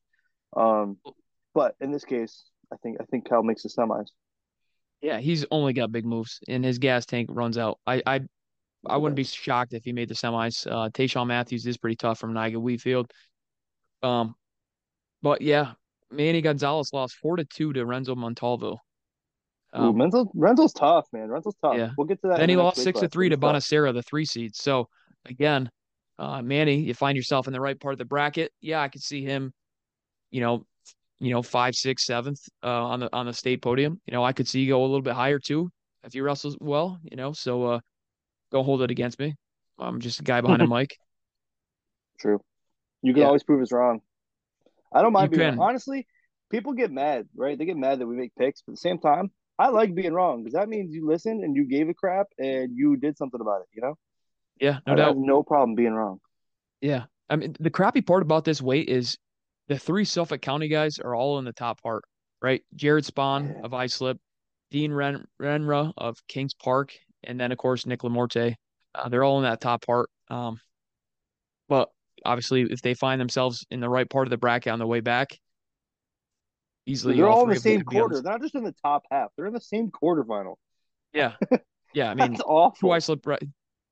Um, 0.56 0.98
but 1.54 1.76
in 1.80 1.92
this 1.92 2.04
case, 2.04 2.46
I 2.74 2.78
think 2.78 2.98
I 3.00 3.06
think 3.06 3.28
Cal 3.28 3.44
makes 3.44 3.64
the 3.64 3.70
semis. 3.70 4.08
Yeah, 5.02 5.20
he's 5.20 5.46
only 5.52 5.74
got 5.74 5.92
big 5.92 6.06
moves, 6.06 6.40
and 6.48 6.64
his 6.64 6.80
gas 6.80 7.06
tank 7.06 7.30
runs 7.32 7.58
out. 7.58 7.80
I 7.86 8.02
I, 8.06 8.22
I 8.86 8.98
wouldn't 8.98 9.16
be 9.16 9.24
shocked 9.24 9.74
if 9.74 9.84
he 9.84 9.94
made 9.94 10.10
the 10.10 10.16
semis. 10.16 10.68
Uh, 10.70 10.90
Tayshawn 10.90 11.28
Matthews 11.28 11.66
is 11.66 11.78
pretty 11.78 11.96
tough 11.96 12.20
from 12.20 12.34
Niagara 12.34 12.60
Wheatfield. 12.60 13.12
Um, 14.02 14.36
but 15.22 15.42
yeah, 15.42 15.74
Manny 16.12 16.42
Gonzalez 16.42 16.92
lost 16.94 17.16
four 17.16 17.38
to 17.38 17.46
two 17.46 17.74
to 17.74 17.86
Renzo 17.86 18.16
Montalvo. 18.16 18.80
Um, 19.74 19.96
Ooh, 19.96 20.02
Renzo, 20.02 20.32
Renzo's 20.34 20.74
tough, 20.74 21.06
man. 21.14 21.30
Renzo's 21.30 21.56
tough. 21.62 21.78
Yeah. 21.78 21.92
We'll 21.98 22.08
get 22.08 22.22
to 22.22 22.30
that. 22.30 22.40
Then 22.40 22.50
he 22.50 22.56
lost 22.56 22.78
six 22.82 23.00
to 23.02 23.08
three 23.08 23.30
to 23.30 23.38
Bonacera, 23.38 23.94
the 23.94 24.02
three 24.02 24.26
seed. 24.26 24.56
So 24.56 24.88
again, 25.26 25.70
uh, 26.18 26.42
Manny, 26.42 26.76
you 26.76 26.94
find 26.94 27.16
yourself 27.16 27.48
in 27.48 27.54
the 27.54 27.62
right 27.62 27.80
part 27.80 27.94
of 27.94 28.00
the 28.00 28.06
bracket. 28.06 28.52
Yeah, 28.62 28.82
I 28.82 28.88
could 28.88 29.02
see 29.02 29.24
him, 29.24 29.54
you 30.32 30.42
know, 30.42 30.66
you 31.20 31.32
know, 31.32 31.42
five, 31.42 31.76
six, 31.76 32.06
seventh 32.06 32.40
uh, 32.64 32.68
on 32.68 33.00
the 33.02 33.10
on 33.14 33.26
the 33.26 33.34
state 33.34 33.62
podium. 33.62 34.02
You 34.06 34.14
know, 34.14 34.24
I 34.24 34.34
could 34.34 34.48
see 34.48 34.62
you 34.62 34.70
go 34.70 34.82
a 34.82 34.84
little 34.84 35.02
bit 35.02 35.14
higher 35.14 35.40
too 35.40 35.70
if 36.04 36.14
he 36.14 36.22
wrestles 36.22 36.58
well. 36.60 37.00
You 37.04 37.18
know, 37.18 37.34
so 37.34 37.64
uh, 37.66 37.80
don't 38.52 38.66
hold 38.66 38.82
it 38.82 38.92
against 38.92 39.20
me. 39.20 39.36
I'm 39.78 40.00
just 40.00 40.20
a 40.20 40.24
guy 40.24 40.42
behind 40.42 40.62
a 40.62 40.68
mic. 40.76 40.98
True. 42.20 42.40
You 43.02 43.14
can 43.14 43.22
yeah. 43.22 43.28
always 43.28 43.44
prove 43.44 43.62
us 43.62 43.72
wrong. 43.72 44.02
I 44.94 45.02
don't 45.02 45.14
mind 45.14 45.32
you 45.32 45.38
being 45.38 45.52
can. 45.52 45.60
honestly. 45.60 46.08
People 46.50 46.74
get 46.74 46.92
mad, 46.92 47.28
right? 47.36 47.56
They 47.60 47.66
get 47.66 47.78
mad 47.78 48.00
that 48.00 48.08
we 48.08 48.16
make 48.16 48.36
picks, 48.36 48.64
but 48.64 48.72
at 48.72 48.78
the 48.78 48.82
same 48.82 48.98
time, 48.98 49.30
I 49.60 49.68
like 49.68 49.94
being 49.94 50.14
wrong 50.14 50.42
because 50.42 50.54
that 50.54 50.70
means 50.70 50.94
you 50.94 51.06
listened 51.06 51.44
and 51.44 51.54
you 51.54 51.66
gave 51.66 51.90
a 51.90 51.94
crap 51.94 52.28
and 52.40 52.76
you 52.76 52.96
did 52.96 53.18
something 53.18 53.42
about 53.42 53.62
it. 53.62 53.68
You 53.74 53.82
know? 53.82 53.96
Yeah, 54.60 54.80
no 54.88 54.94
I 54.94 54.96
doubt. 54.96 55.18
no 55.18 55.44
problem 55.44 55.76
being 55.76 55.94
wrong. 55.94 56.20
Yeah, 56.80 57.06
I 57.30 57.36
mean 57.36 57.56
the 57.60 57.70
crappy 57.70 58.02
part 58.02 58.24
about 58.24 58.46
this 58.46 58.62
weight 58.62 58.88
is 58.88 59.18
the 59.68 59.78
three 59.78 60.06
Suffolk 60.06 60.42
County 60.42 60.70
guys 60.70 60.98
are 60.98 61.14
all 61.14 61.40
in 61.40 61.46
the 61.46 61.52
top 61.52 61.82
part, 61.84 62.06
right? 62.42 62.64
Jared 62.76 63.06
Spawn 63.06 63.48
yeah. 63.48 63.66
of 63.66 63.74
Islip, 63.74 64.18
Dean 64.72 64.94
Ren- 64.94 65.28
Renra 65.42 65.92
of 65.98 66.18
Kings 66.28 66.54
Park, 66.54 66.94
and 67.26 67.38
then 67.38 67.52
of 67.52 67.58
course 67.58 67.86
Nick 67.86 68.02
Lamorte. 68.02 68.56
Uh, 68.96 69.10
they're 69.10 69.24
all 69.26 69.38
in 69.38 69.44
that 69.44 69.62
top 69.62 69.86
part. 69.86 70.10
Um, 70.30 70.60
but 71.68 71.90
obviously, 72.26 72.62
if 72.62 72.82
they 72.82 72.94
find 72.94 73.20
themselves 73.20 73.66
in 73.70 73.82
the 73.82 73.90
right 73.90 74.10
part 74.10 74.26
of 74.26 74.32
the 74.32 74.38
bracket 74.38 74.72
on 74.72 74.80
the 74.80 74.88
way 74.88 75.02
back, 75.02 75.38
easily 76.90 77.16
they're 77.16 77.30
all 77.30 77.44
in 77.44 77.50
the 77.50 77.60
same 77.60 77.84
quarter. 77.84 78.16
The... 78.16 78.22
They're 78.22 78.32
not 78.34 78.42
just 78.42 78.56
in 78.56 78.64
the 78.64 78.76
top 78.84 79.04
half; 79.12 79.30
they're 79.36 79.46
in 79.46 79.54
the 79.54 79.62
same 79.62 79.92
quarterfinal. 79.92 80.56
Yeah, 81.14 81.34
yeah. 81.94 82.12
I 82.12 82.16
mean, 82.16 82.32
That's 82.32 82.44
awful. 82.46 82.90
Twice 82.90 83.10
right. 83.26 83.44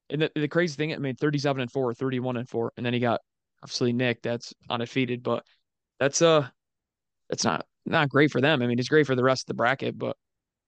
And 0.10 0.22
the, 0.22 0.32
the 0.36 0.48
crazy 0.48 0.76
thing, 0.76 0.94
I 0.94 0.98
mean, 0.98 1.16
thirty-seven 1.16 1.62
and 1.62 1.72
four, 1.72 1.94
31 1.94 2.38
and 2.38 2.50
four, 2.50 2.72
and 2.78 2.86
then 2.86 2.94
he 2.94 3.00
got 3.00 3.22
obviously 3.62 3.94
Nick. 3.94 4.22
That's 4.22 4.54
undefeated, 4.70 5.22
but 5.22 5.44
that's 6.00 6.22
uh, 6.22 6.48
that's 7.30 7.44
not 7.44 7.66
not 7.86 8.10
great 8.10 8.32
for 8.32 8.42
them. 8.42 8.62
I 8.62 8.68
mean, 8.68 8.80
it's 8.80 8.90
great 8.90 9.06
for 9.06 9.16
the 9.16 9.24
rest 9.24 9.44
of 9.44 9.48
the 9.48 9.54
bracket, 9.56 9.98
but 9.98 10.16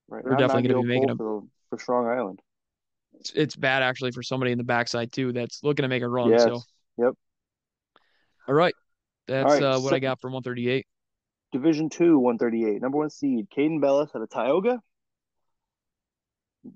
right. 0.07 0.23
they're 0.23 0.37
definitely 0.37 0.69
going 0.69 0.81
to 0.81 0.87
be 0.87 0.93
making 0.93 1.09
a 1.09 1.15
for, 1.15 1.43
for 1.69 1.79
Strong 1.79 2.07
Island. 2.07 2.39
It's, 3.19 3.31
it's 3.31 3.55
bad 3.55 3.83
actually 3.83 4.11
for 4.11 4.23
somebody 4.23 4.51
in 4.51 4.57
the 4.57 4.63
backside 4.63 5.11
too 5.11 5.33
that's 5.33 5.63
looking 5.63 5.83
to 5.83 5.89
make 5.89 6.03
a 6.03 6.07
run. 6.07 6.29
Yes. 6.29 6.43
So, 6.43 6.61
yep. 6.97 7.13
All 8.47 8.55
right, 8.55 8.73
that's 9.27 9.45
All 9.45 9.53
right. 9.53 9.63
uh, 9.63 9.79
what 9.79 9.89
so, 9.89 9.95
I 9.95 9.99
got 9.99 10.19
for 10.19 10.29
138. 10.29 10.85
Division 11.51 11.89
two, 11.89 12.19
138. 12.19 12.81
Number 12.81 12.97
one 12.97 13.09
seed, 13.09 13.47
Caden 13.55 13.81
Bellis 13.81 14.11
out 14.15 14.21
of 14.21 14.29
Tioga. 14.29 14.81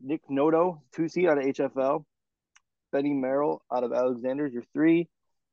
Nick 0.02 0.22
Noto, 0.30 0.82
two 0.96 1.08
seed 1.08 1.28
out 1.28 1.38
of 1.38 1.44
HFL. 1.44 2.06
Benny 2.92 3.14
Merrill 3.14 3.62
out 3.72 3.84
of 3.84 3.92
Alexander's, 3.92 4.54
your 4.54 4.64
three. 4.74 5.10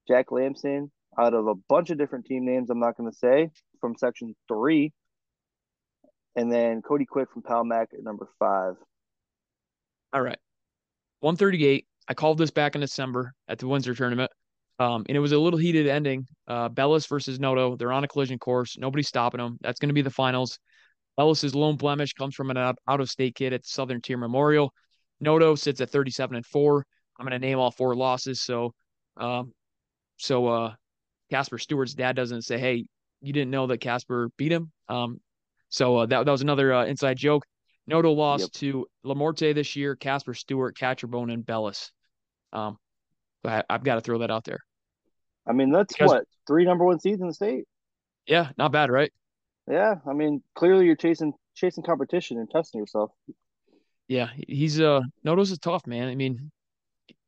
Jack 0.08 0.32
Lamson 0.32 0.90
out 1.18 1.34
of 1.34 1.46
a 1.46 1.54
bunch 1.54 1.90
of 1.90 1.98
different 1.98 2.26
team 2.26 2.44
names, 2.44 2.70
I'm 2.70 2.80
not 2.80 2.96
going 2.96 3.10
to 3.10 3.16
say, 3.16 3.50
from 3.80 3.96
section 3.96 4.34
three. 4.48 4.92
And 6.36 6.50
then 6.50 6.82
Cody 6.82 7.04
Quick 7.04 7.30
from 7.32 7.42
Palmac 7.42 7.92
at 7.92 8.02
number 8.02 8.28
five. 8.38 8.76
All 10.12 10.22
right. 10.22 10.38
138. 11.20 11.86
I 12.08 12.14
called 12.14 12.38
this 12.38 12.50
back 12.50 12.74
in 12.74 12.80
December 12.80 13.34
at 13.48 13.58
the 13.58 13.68
Windsor 13.68 13.94
tournament. 13.94 14.30
Um, 14.80 15.04
and 15.08 15.16
it 15.16 15.20
was 15.20 15.32
a 15.32 15.38
little 15.38 15.58
heated 15.58 15.86
ending. 15.86 16.26
Uh, 16.48 16.70
Bellis 16.70 17.06
versus 17.06 17.38
Noto. 17.38 17.76
They're 17.76 17.92
on 17.92 18.02
a 18.02 18.08
collision 18.08 18.38
course. 18.38 18.78
Nobody's 18.78 19.08
stopping 19.08 19.38
them. 19.38 19.58
That's 19.60 19.78
going 19.78 19.90
to 19.90 19.94
be 19.94 20.00
the 20.00 20.10
finals. 20.10 20.58
Bellis's 21.18 21.54
lone 21.54 21.76
blemish 21.76 22.14
comes 22.14 22.34
from 22.34 22.50
an 22.50 22.56
out 22.56 22.78
of 22.88 23.10
state 23.10 23.34
kid 23.34 23.52
at 23.52 23.66
Southern 23.66 24.00
Tier 24.00 24.16
Memorial. 24.16 24.72
Noto 25.20 25.54
sits 25.54 25.82
at 25.82 25.90
37 25.90 26.36
and 26.36 26.46
four. 26.46 26.86
I'm 27.18 27.26
going 27.26 27.38
to 27.38 27.46
name 27.46 27.58
all 27.58 27.70
four 27.70 27.94
losses. 27.94 28.40
So, 28.40 28.72
um, 29.18 29.52
so, 30.16 30.46
uh, 30.46 30.74
Casper 31.30 31.58
Stewart's 31.58 31.92
dad 31.92 32.16
doesn't 32.16 32.42
say, 32.42 32.58
Hey, 32.58 32.86
you 33.20 33.34
didn't 33.34 33.50
know 33.50 33.66
that 33.66 33.82
Casper 33.82 34.30
beat 34.38 34.50
him. 34.50 34.72
Um, 34.88 35.20
so 35.68 35.98
uh, 35.98 36.06
that, 36.06 36.24
that 36.24 36.32
was 36.32 36.40
another 36.40 36.72
uh, 36.72 36.86
inside 36.86 37.18
joke. 37.18 37.44
Noto 37.86 38.12
lost 38.12 38.42
yep. 38.42 38.52
to 38.52 38.86
Lamorte 39.04 39.54
this 39.54 39.76
year, 39.76 39.94
Casper 39.94 40.32
Stewart, 40.32 40.74
Catcherbone, 40.74 41.32
and 41.32 41.44
Bellis. 41.44 41.92
Um, 42.52 42.78
I, 43.44 43.62
have 43.68 43.84
got 43.84 43.96
to 43.96 44.00
throw 44.00 44.18
that 44.18 44.30
out 44.30 44.44
there. 44.44 44.60
I 45.46 45.52
mean, 45.52 45.70
that's 45.70 45.94
because, 45.94 46.10
what 46.10 46.24
three 46.46 46.64
number 46.64 46.84
one 46.84 47.00
seeds 47.00 47.20
in 47.20 47.28
the 47.28 47.34
state. 47.34 47.64
Yeah, 48.26 48.50
not 48.56 48.72
bad, 48.72 48.90
right? 48.90 49.12
Yeah, 49.68 49.96
I 50.06 50.12
mean, 50.12 50.42
clearly 50.54 50.86
you're 50.86 50.96
chasing 50.96 51.32
chasing 51.54 51.82
competition 51.82 52.38
and 52.38 52.50
testing 52.50 52.80
yourself. 52.80 53.10
Yeah, 54.08 54.28
he's 54.48 54.80
uh 54.80 55.02
Noto's 55.24 55.50
is 55.50 55.58
tough, 55.58 55.86
man. 55.86 56.08
I 56.08 56.14
mean, 56.14 56.50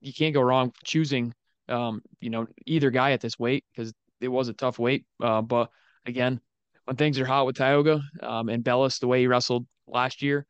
you 0.00 0.12
can't 0.12 0.34
go 0.34 0.42
wrong 0.42 0.72
choosing 0.84 1.32
um, 1.68 2.02
you 2.20 2.30
know, 2.30 2.46
either 2.66 2.90
guy 2.90 3.12
at 3.12 3.20
this 3.20 3.38
weight 3.38 3.64
because 3.74 3.92
it 4.20 4.28
was 4.28 4.48
a 4.48 4.52
tough 4.52 4.78
weight. 4.78 5.04
Uh, 5.20 5.42
but 5.42 5.70
again, 6.06 6.40
when 6.84 6.96
things 6.96 7.18
are 7.18 7.24
hot 7.24 7.46
with 7.46 7.56
Tioga 7.56 8.02
um, 8.20 8.48
and 8.48 8.64
Bellis, 8.64 8.98
the 8.98 9.06
way 9.06 9.20
he 9.20 9.26
wrestled 9.26 9.66
last 9.86 10.22
year, 10.22 10.46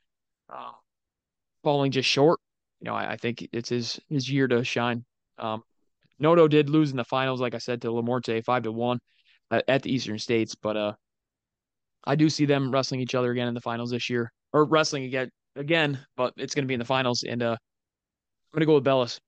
uh, 0.52 0.72
falling 1.62 1.92
just 1.92 2.08
short, 2.08 2.40
you 2.80 2.86
know, 2.86 2.94
I, 2.94 3.12
I, 3.12 3.16
think 3.16 3.48
it's 3.52 3.68
his 3.68 4.00
his 4.08 4.28
year 4.28 4.48
to 4.48 4.64
shine. 4.64 5.04
Um, 5.38 5.62
Noto 6.22 6.46
did 6.46 6.70
lose 6.70 6.92
in 6.92 6.96
the 6.96 7.04
finals, 7.04 7.40
like 7.40 7.54
I 7.54 7.58
said, 7.58 7.82
to 7.82 7.88
Lamorte 7.88 8.44
five 8.44 8.62
to 8.62 8.72
one 8.72 9.00
at, 9.50 9.64
at 9.66 9.82
the 9.82 9.92
Eastern 9.92 10.18
States, 10.18 10.54
but 10.54 10.76
uh, 10.76 10.92
I 12.04 12.14
do 12.14 12.30
see 12.30 12.46
them 12.46 12.70
wrestling 12.70 13.00
each 13.00 13.16
other 13.16 13.32
again 13.32 13.48
in 13.48 13.54
the 13.54 13.60
finals 13.60 13.90
this 13.90 14.08
year, 14.08 14.32
or 14.52 14.64
wrestling 14.64 15.04
again 15.04 15.30
again, 15.56 15.98
but 16.16 16.32
it's 16.36 16.54
going 16.54 16.64
to 16.64 16.68
be 16.68 16.74
in 16.74 16.80
the 16.80 16.86
finals, 16.86 17.24
and 17.24 17.42
uh, 17.42 17.50
I'm 17.50 18.54
going 18.54 18.60
to 18.60 18.66
go 18.66 18.74
with 18.76 18.84
Bellis. 18.84 19.20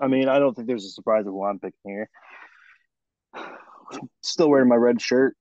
I 0.00 0.08
mean, 0.08 0.28
I 0.28 0.38
don't 0.38 0.54
think 0.54 0.66
there's 0.66 0.86
a 0.86 0.90
surprise 0.90 1.26
of 1.26 1.32
who 1.32 1.44
I'm 1.44 1.58
picking 1.58 1.78
here. 1.84 2.08
Still 4.22 4.48
wearing 4.48 4.68
my 4.68 4.76
red 4.76 5.00
shirt, 5.00 5.36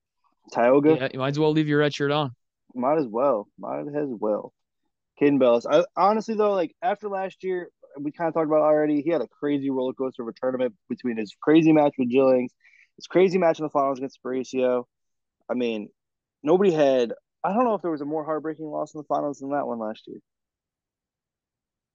Tioga. 0.53 0.97
Yeah, 0.99 1.07
you 1.13 1.19
might 1.19 1.29
as 1.29 1.39
well 1.39 1.51
leave 1.51 1.67
your 1.67 1.79
red 1.79 1.93
shirt 1.93 2.11
on. 2.11 2.31
Might 2.73 2.97
as 2.97 3.07
well. 3.07 3.47
Might 3.57 3.87
as 3.87 4.09
well. 4.09 4.53
Caden 5.19 5.39
Bellis. 5.39 5.65
I 5.65 5.85
honestly 5.95 6.35
though, 6.35 6.53
like 6.53 6.75
after 6.81 7.07
last 7.07 7.43
year, 7.43 7.69
we 7.99 8.11
kind 8.11 8.27
of 8.27 8.33
talked 8.33 8.47
about 8.47 8.61
already. 8.61 9.01
He 9.01 9.09
had 9.09 9.21
a 9.21 9.27
crazy 9.27 9.69
roller 9.69 9.93
coaster 9.93 10.23
of 10.23 10.27
a 10.27 10.33
tournament 10.33 10.73
between 10.89 11.17
his 11.17 11.35
crazy 11.41 11.71
match 11.71 11.93
with 11.97 12.09
Gillings, 12.09 12.51
his 12.95 13.07
crazy 13.07 13.37
match 13.37 13.59
in 13.59 13.63
the 13.63 13.69
finals 13.69 13.99
against 13.99 14.19
Sparacio. 14.23 14.85
I 15.49 15.53
mean, 15.53 15.89
nobody 16.43 16.71
had. 16.71 17.13
I 17.43 17.53
don't 17.53 17.63
know 17.63 17.75
if 17.75 17.81
there 17.81 17.91
was 17.91 18.01
a 18.01 18.05
more 18.05 18.25
heartbreaking 18.25 18.65
loss 18.65 18.93
in 18.93 18.99
the 18.99 19.05
finals 19.05 19.39
than 19.39 19.51
that 19.51 19.67
one 19.67 19.79
last 19.79 20.03
year. 20.07 20.19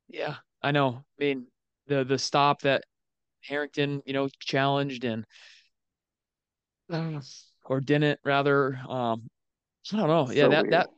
Yeah, 0.09 0.37
I 0.63 0.71
know. 0.71 1.05
I 1.21 1.25
mean, 1.25 1.47
the 1.87 2.05
the 2.05 2.19
stop 2.19 2.63
that 2.63 2.85
Harrington, 3.43 4.03
you 4.07 4.13
know, 4.13 4.29
challenged 4.39 5.05
and 5.05 5.25
or 7.65 7.81
didn't 7.81 8.21
rather. 8.25 8.79
Um, 8.89 9.29
I 9.93 9.97
don't 9.97 10.09
know. 10.09 10.31
Yeah, 10.31 10.45
so 10.45 10.49
that 10.51 10.63
weird. 10.63 10.73
that 10.73 10.89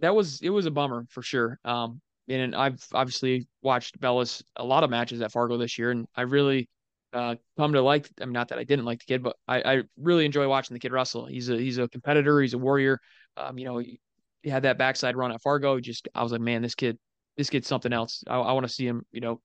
that 0.00 0.14
was 0.14 0.40
it 0.42 0.50
was 0.50 0.66
a 0.66 0.70
bummer 0.70 1.06
for 1.08 1.22
sure. 1.22 1.58
Um, 1.64 2.00
and 2.28 2.54
I've 2.54 2.84
obviously 2.92 3.46
watched 3.62 4.00
Bellis 4.00 4.42
a 4.56 4.64
lot 4.64 4.84
of 4.84 4.90
matches 4.90 5.20
at 5.20 5.32
Fargo 5.32 5.56
this 5.56 5.78
year, 5.78 5.90
and 5.90 6.06
I 6.14 6.22
really 6.22 6.68
uh, 7.12 7.36
come 7.56 7.72
to 7.72 7.82
like. 7.82 8.08
I 8.20 8.24
mean, 8.24 8.32
not 8.32 8.48
that 8.48 8.58
I 8.58 8.64
didn't 8.64 8.84
like 8.84 9.00
the 9.00 9.06
kid, 9.06 9.22
but 9.22 9.36
I, 9.48 9.62
I 9.62 9.82
really 9.96 10.24
enjoy 10.24 10.48
watching 10.48 10.74
the 10.74 10.80
kid 10.80 10.92
wrestle. 10.92 11.26
He's 11.26 11.48
a 11.50 11.56
he's 11.56 11.78
a 11.78 11.88
competitor. 11.88 12.40
He's 12.40 12.54
a 12.54 12.58
warrior. 12.58 12.98
Um, 13.36 13.58
you 13.58 13.64
know, 13.64 13.78
he, 13.78 14.00
he 14.42 14.50
had 14.50 14.62
that 14.64 14.78
backside 14.78 15.16
run 15.16 15.32
at 15.32 15.42
Fargo. 15.42 15.80
Just 15.80 16.08
I 16.14 16.22
was 16.22 16.32
like, 16.32 16.40
man, 16.40 16.62
this 16.62 16.74
kid, 16.74 16.98
this 17.36 17.50
kid's 17.50 17.66
something 17.66 17.92
else. 17.92 18.22
I, 18.26 18.36
I 18.36 18.52
want 18.52 18.66
to 18.66 18.72
see 18.72 18.86
him, 18.86 19.04
you 19.12 19.20
know, 19.20 19.40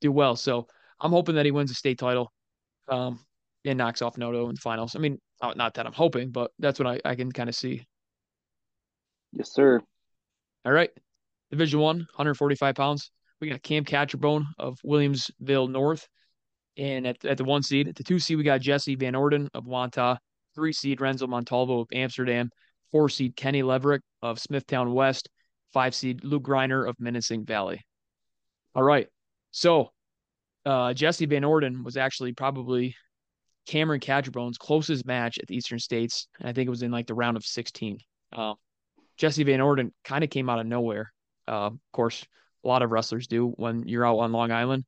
do 0.00 0.10
well. 0.10 0.36
So 0.36 0.66
I'm 1.00 1.12
hoping 1.12 1.36
that 1.36 1.44
he 1.44 1.52
wins 1.52 1.70
a 1.70 1.74
state 1.74 1.98
title, 1.98 2.32
um, 2.88 3.20
and 3.64 3.78
knocks 3.78 4.02
off 4.02 4.18
Noto 4.18 4.48
in 4.48 4.54
the 4.54 4.60
finals. 4.60 4.96
I 4.96 4.98
mean, 4.98 5.18
not 5.42 5.74
that 5.74 5.86
I'm 5.86 5.92
hoping, 5.92 6.30
but 6.30 6.50
that's 6.58 6.78
what 6.78 6.86
I, 6.86 7.00
I 7.04 7.14
can 7.14 7.30
kind 7.32 7.48
of 7.48 7.54
see. 7.54 7.86
Yes, 9.32 9.52
sir. 9.52 9.80
All 10.64 10.72
right. 10.72 10.90
Division 11.50 11.80
one, 11.80 11.98
145 11.98 12.74
pounds. 12.74 13.10
We 13.40 13.50
got 13.50 13.62
Cam 13.62 13.84
Catcherbone 13.84 14.44
of 14.58 14.78
Williamsville 14.84 15.70
North. 15.70 16.08
And 16.78 17.06
at, 17.06 17.24
at 17.24 17.38
the 17.38 17.44
one 17.44 17.62
seed, 17.62 17.88
at 17.88 17.96
the 17.96 18.04
two 18.04 18.18
seed, 18.18 18.36
we 18.36 18.44
got 18.44 18.60
Jesse 18.60 18.96
Van 18.96 19.14
Orden 19.14 19.48
of 19.54 19.64
Wantagh, 19.64 20.18
Three 20.54 20.72
seed, 20.72 21.02
Renzo 21.02 21.26
Montalvo 21.26 21.80
of 21.80 21.88
Amsterdam. 21.92 22.50
Four 22.90 23.10
seed, 23.10 23.36
Kenny 23.36 23.62
Leverick 23.62 24.00
of 24.22 24.38
Smithtown 24.38 24.94
West. 24.94 25.28
Five 25.72 25.94
seed, 25.94 26.24
Luke 26.24 26.44
Greiner 26.44 26.88
of 26.88 26.96
Minisink 26.96 27.46
Valley. 27.46 27.84
All 28.74 28.82
right. 28.82 29.06
So 29.50 29.90
uh, 30.64 30.94
Jesse 30.94 31.26
Van 31.26 31.44
Orden 31.44 31.84
was 31.84 31.98
actually 31.98 32.32
probably 32.32 32.96
Cameron 33.66 34.00
Catcherbone's 34.00 34.56
closest 34.56 35.04
match 35.04 35.38
at 35.38 35.46
the 35.46 35.56
Eastern 35.56 35.78
States. 35.78 36.28
And 36.40 36.48
I 36.48 36.52
think 36.52 36.66
it 36.66 36.70
was 36.70 36.82
in 36.82 36.90
like 36.90 37.06
the 37.06 37.14
round 37.14 37.36
of 37.36 37.44
16. 37.44 37.98
Uh, 38.32 38.54
Jesse 39.18 39.44
Van 39.44 39.60
Orden 39.60 39.92
kind 40.04 40.24
of 40.24 40.30
came 40.30 40.48
out 40.48 40.58
of 40.58 40.66
nowhere. 40.66 41.12
Uh, 41.48 41.66
of 41.66 41.78
course, 41.92 42.24
a 42.64 42.68
lot 42.68 42.82
of 42.82 42.90
wrestlers 42.90 43.26
do 43.26 43.48
when 43.56 43.86
you're 43.86 44.06
out 44.06 44.18
on 44.18 44.32
Long 44.32 44.50
Island. 44.50 44.84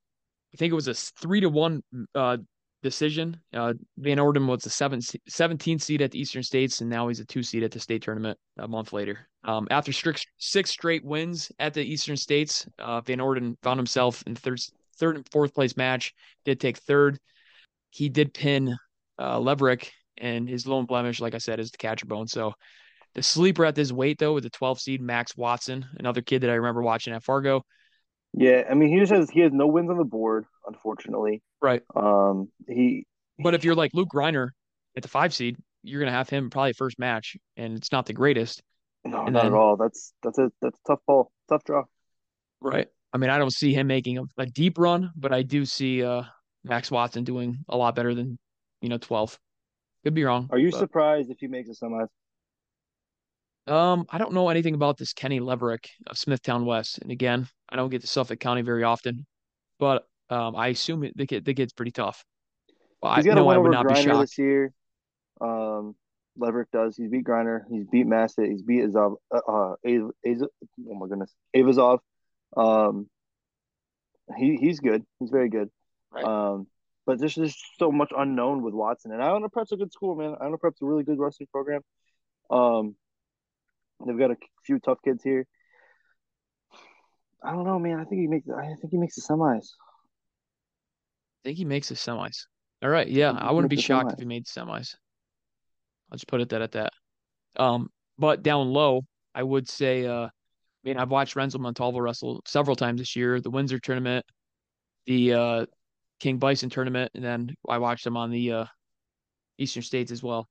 I 0.54 0.56
think 0.56 0.72
it 0.72 0.76
was 0.76 0.88
a 0.88 0.94
three 0.94 1.40
to 1.40 1.48
one 1.48 1.82
uh, 2.14 2.38
decision. 2.82 3.40
Uh, 3.52 3.74
Van 3.98 4.18
Orden 4.18 4.46
was 4.46 4.62
the 4.62 4.70
seven, 4.70 5.00
17th 5.00 5.82
seed 5.82 6.02
at 6.02 6.10
the 6.10 6.20
Eastern 6.20 6.42
States, 6.42 6.80
and 6.80 6.88
now 6.88 7.08
he's 7.08 7.20
a 7.20 7.24
two 7.24 7.42
seed 7.42 7.62
at 7.62 7.70
the 7.70 7.80
state 7.80 8.02
tournament 8.02 8.38
a 8.58 8.68
month 8.68 8.92
later. 8.92 9.28
Um, 9.44 9.66
after 9.70 9.92
strict, 9.92 10.26
six 10.38 10.70
straight 10.70 11.04
wins 11.04 11.52
at 11.58 11.74
the 11.74 11.82
Eastern 11.82 12.16
States, 12.16 12.66
uh, 12.78 13.00
Van 13.02 13.20
Orden 13.20 13.56
found 13.62 13.78
himself 13.78 14.22
in 14.26 14.34
third, 14.34 14.60
third 14.96 15.16
and 15.16 15.28
fourth 15.30 15.54
place 15.54 15.76
match. 15.76 16.14
Did 16.44 16.60
take 16.60 16.78
third. 16.78 17.18
He 17.90 18.08
did 18.08 18.34
pin 18.34 18.76
uh, 19.18 19.38
Leverick, 19.38 19.90
and 20.16 20.48
his 20.48 20.66
lone 20.66 20.86
blemish, 20.86 21.20
like 21.20 21.34
I 21.34 21.38
said, 21.38 21.60
is 21.60 21.70
the 21.70 21.78
Catcherbone. 21.78 22.28
So 22.28 22.54
the 23.14 23.22
sleeper 23.22 23.64
at 23.64 23.74
this 23.74 23.92
weight, 23.92 24.18
though, 24.18 24.34
with 24.34 24.44
the 24.44 24.50
12 24.50 24.80
seed 24.80 25.00
Max 25.00 25.36
Watson, 25.36 25.86
another 25.98 26.22
kid 26.22 26.42
that 26.42 26.50
I 26.50 26.54
remember 26.54 26.82
watching 26.82 27.12
at 27.14 27.22
Fargo. 27.22 27.62
Yeah, 28.34 28.64
I 28.70 28.74
mean, 28.74 28.92
he 28.92 29.00
just 29.00 29.12
has 29.12 29.30
he 29.30 29.40
has 29.40 29.52
no 29.52 29.66
wins 29.66 29.90
on 29.90 29.96
the 29.96 30.04
board, 30.04 30.44
unfortunately. 30.66 31.42
Right. 31.62 31.82
Um, 31.96 32.50
he. 32.68 33.06
But 33.38 33.54
if 33.54 33.64
you're 33.64 33.74
like 33.74 33.92
Luke 33.94 34.10
Griner 34.12 34.50
at 34.96 35.02
the 35.02 35.08
five 35.08 35.34
seed, 35.34 35.56
you're 35.82 36.00
gonna 36.00 36.12
have 36.12 36.28
him 36.28 36.50
probably 36.50 36.74
first 36.74 36.98
match, 36.98 37.36
and 37.56 37.76
it's 37.76 37.90
not 37.90 38.06
the 38.06 38.12
greatest. 38.12 38.62
No, 39.04 39.24
and 39.24 39.32
not 39.32 39.44
then, 39.44 39.52
at 39.52 39.56
all. 39.56 39.76
That's 39.76 40.12
that's 40.22 40.38
a 40.38 40.50
that's 40.60 40.78
a 40.78 40.88
tough 40.88 41.00
ball, 41.06 41.32
tough 41.48 41.64
draw. 41.64 41.84
Right. 42.60 42.88
I 43.12 43.18
mean, 43.18 43.30
I 43.30 43.38
don't 43.38 43.52
see 43.52 43.72
him 43.72 43.86
making 43.86 44.18
a, 44.18 44.24
a 44.36 44.46
deep 44.46 44.76
run, 44.76 45.10
but 45.16 45.32
I 45.32 45.42
do 45.42 45.64
see 45.64 46.04
uh, 46.04 46.24
Max 46.64 46.90
Watson 46.90 47.24
doing 47.24 47.64
a 47.68 47.76
lot 47.76 47.94
better 47.94 48.14
than 48.14 48.38
you 48.82 48.88
know 48.88 48.98
12. 48.98 49.38
Could 50.04 50.14
be 50.14 50.24
wrong. 50.24 50.48
Are 50.50 50.58
you 50.58 50.70
but... 50.70 50.78
surprised 50.78 51.30
if 51.30 51.38
he 51.40 51.46
makes 51.46 51.68
a 51.70 51.72
semis? 51.72 52.08
Um, 53.68 54.06
I 54.10 54.18
don't 54.18 54.32
know 54.32 54.48
anything 54.48 54.74
about 54.74 54.96
this 54.96 55.12
Kenny 55.12 55.40
Leverick 55.40 55.86
of 56.06 56.16
Smithtown 56.16 56.64
West, 56.64 56.98
and 56.98 57.10
again, 57.10 57.46
I 57.68 57.76
don't 57.76 57.90
get 57.90 58.00
to 58.00 58.06
Suffolk 58.06 58.40
County 58.40 58.62
very 58.62 58.84
often, 58.84 59.26
but 59.78 60.06
um, 60.30 60.56
I 60.56 60.68
assume 60.68 61.08
the 61.14 61.26
kid 61.26 61.44
the 61.44 61.54
kid's 61.54 61.72
pretty 61.72 61.92
tough. 61.92 62.24
Well, 63.02 63.14
He's 63.14 63.24
got 63.24 63.32
I, 63.32 63.40
no, 63.40 63.48
I 63.48 63.58
would 63.58 63.72
not 63.72 63.86
Griner 63.86 63.94
be 63.94 64.02
shocked. 64.02 64.20
this 64.20 64.38
year. 64.38 64.72
Um, 65.40 65.94
Leverick 66.38 66.70
does. 66.72 66.96
He's 66.96 67.10
beat 67.10 67.24
Griner. 67.24 67.62
He's 67.70 67.84
beat 67.84 68.06
Massett. 68.06 68.48
He's 68.48 68.62
beat 68.62 68.84
Azov. 68.84 69.14
Uh, 69.34 69.40
uh 69.46 69.74
Az- 69.84 70.42
oh 70.42 70.94
my 70.94 71.06
goodness, 71.06 71.34
Avazov. 71.54 71.98
Um, 72.56 73.08
he 74.36 74.56
he's 74.56 74.80
good. 74.80 75.04
He's 75.20 75.30
very 75.30 75.48
good. 75.48 75.70
Right. 76.10 76.24
Um, 76.24 76.66
but 77.06 77.18
there's 77.18 77.34
just 77.34 77.58
so 77.78 77.90
much 77.90 78.12
unknown 78.16 78.62
with 78.62 78.74
Watson. 78.74 79.12
And 79.12 79.22
Iona 79.22 79.48
Prep's 79.48 79.72
a 79.72 79.76
good 79.76 79.92
school, 79.92 80.14
man. 80.14 80.34
Iona 80.42 80.58
Prep's 80.58 80.82
a 80.82 80.84
really 80.84 81.04
good 81.04 81.18
wrestling 81.18 81.48
program. 81.50 81.80
Um, 82.50 82.96
They've 84.04 84.18
got 84.18 84.30
a 84.30 84.36
few 84.64 84.78
tough 84.78 84.98
kids 85.04 85.22
here. 85.22 85.46
I 87.42 87.52
don't 87.52 87.64
know, 87.64 87.78
man. 87.78 88.00
I 88.00 88.04
think 88.04 88.20
he 88.20 88.26
makes. 88.26 88.48
I 88.48 88.74
think 88.80 88.90
he 88.90 88.98
makes 88.98 89.16
the 89.16 89.22
semis. 89.22 89.66
I 91.42 91.48
think 91.48 91.58
he 91.58 91.64
makes 91.64 91.88
the 91.88 91.94
semis. 91.94 92.46
All 92.82 92.90
right, 92.90 93.08
yeah, 93.08 93.32
I, 93.32 93.48
I 93.48 93.50
wouldn't 93.52 93.70
be 93.70 93.76
shocked 93.76 94.10
semis. 94.10 94.12
if 94.14 94.18
he 94.20 94.24
made 94.24 94.46
semis. 94.46 94.94
I'll 96.10 96.16
just 96.16 96.28
put 96.28 96.40
it 96.40 96.48
that 96.50 96.62
at 96.62 96.72
that. 96.72 96.92
Um, 97.56 97.90
but 98.18 98.42
down 98.42 98.72
low, 98.72 99.02
I 99.34 99.42
would 99.42 99.68
say. 99.68 100.06
Uh, 100.06 100.26
I 100.26 100.30
mean, 100.84 100.96
I've 100.96 101.10
watched 101.10 101.36
Renzo 101.36 101.58
Montalvo 101.58 101.98
wrestle 101.98 102.40
several 102.46 102.76
times 102.76 103.00
this 103.00 103.16
year. 103.16 103.40
The 103.40 103.50
Windsor 103.50 103.80
tournament, 103.80 104.24
the 105.06 105.34
uh, 105.34 105.66
King 106.20 106.38
Bison 106.38 106.70
tournament, 106.70 107.10
and 107.14 107.24
then 107.24 107.54
I 107.68 107.78
watched 107.78 108.06
him 108.06 108.16
on 108.16 108.30
the 108.30 108.52
uh, 108.52 108.64
Eastern 109.58 109.82
States 109.82 110.12
as 110.12 110.22
well. 110.22 110.48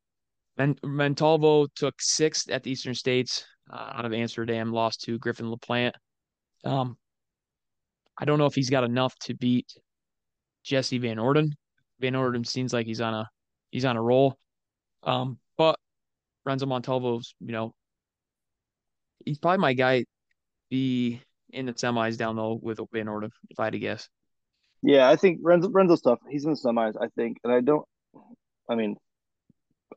Montalvo 0.84 1.68
took 1.76 1.96
sixth 2.00 2.50
at 2.50 2.64
the 2.64 2.72
Eastern 2.72 2.96
States 2.96 3.46
uh, 3.72 3.94
out 3.94 4.06
of 4.06 4.14
Amsterdam, 4.14 4.72
lost 4.72 5.02
to 5.02 5.20
Griffin 5.20 5.52
LaPlante. 5.52 5.94
Um, 6.64 6.98
I 8.18 8.26
don't 8.26 8.40
know 8.40 8.46
if 8.46 8.56
he's 8.56 8.70
got 8.70 8.84
enough 8.84 9.16
to 9.20 9.36
beat 9.36 9.72
Jesse 10.64 10.98
Van 10.98 11.20
Orden. 11.20 11.54
Van 12.00 12.16
Orden 12.16 12.44
seems 12.44 12.74
like 12.74 12.88
he's 12.88 13.02
on 13.02 13.14
a 13.14 13.30
he's 13.72 13.86
on 13.86 13.98
a 13.98 14.02
roll. 14.02 14.38
Um, 15.04 15.38
but 15.58 15.80
Renzo 16.46 16.66
Montalvo's, 16.66 17.36
you 17.40 17.52
know, 17.52 17.74
he's 19.26 19.38
probably 19.38 19.60
my 19.60 19.74
guy 19.74 20.06
be 20.70 21.22
in 21.52 21.66
the 21.66 21.74
semis 21.74 22.18
down 22.18 22.36
low 22.36 22.60
with 22.62 22.80
Van 22.92 23.08
Orden, 23.08 23.32
if 23.50 23.60
I 23.60 23.66
had 23.66 23.74
to 23.74 23.80
guess. 23.80 24.10
Yeah, 24.82 25.10
I 25.10 25.16
think 25.16 25.40
Renzo 25.44 25.70
Renzo's 25.70 26.02
tough. 26.02 26.20
He's 26.30 26.46
in 26.46 26.52
the 26.52 26.58
semis, 26.58 26.94
I 27.00 27.08
think. 27.16 27.38
And 27.44 27.54
I 27.54 27.62
don't 27.62 27.86
I 28.70 28.76
mean, 28.76 28.98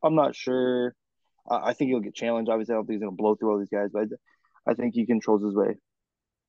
I'm 0.02 0.14
not 0.14 0.34
sure. 0.34 0.94
I 1.50 1.72
think 1.72 1.88
he'll 1.88 2.00
get 2.00 2.14
challenged. 2.14 2.50
Obviously, 2.50 2.74
I 2.74 2.76
don't 2.76 2.86
think 2.86 2.96
he's 2.96 3.02
going 3.02 3.16
to 3.16 3.20
blow 3.20 3.34
through 3.34 3.52
all 3.52 3.58
these 3.58 3.68
guys, 3.68 3.88
but 3.92 4.08
I 4.66 4.74
think 4.74 4.94
he 4.94 5.06
controls 5.06 5.42
his 5.42 5.54
way 5.54 5.74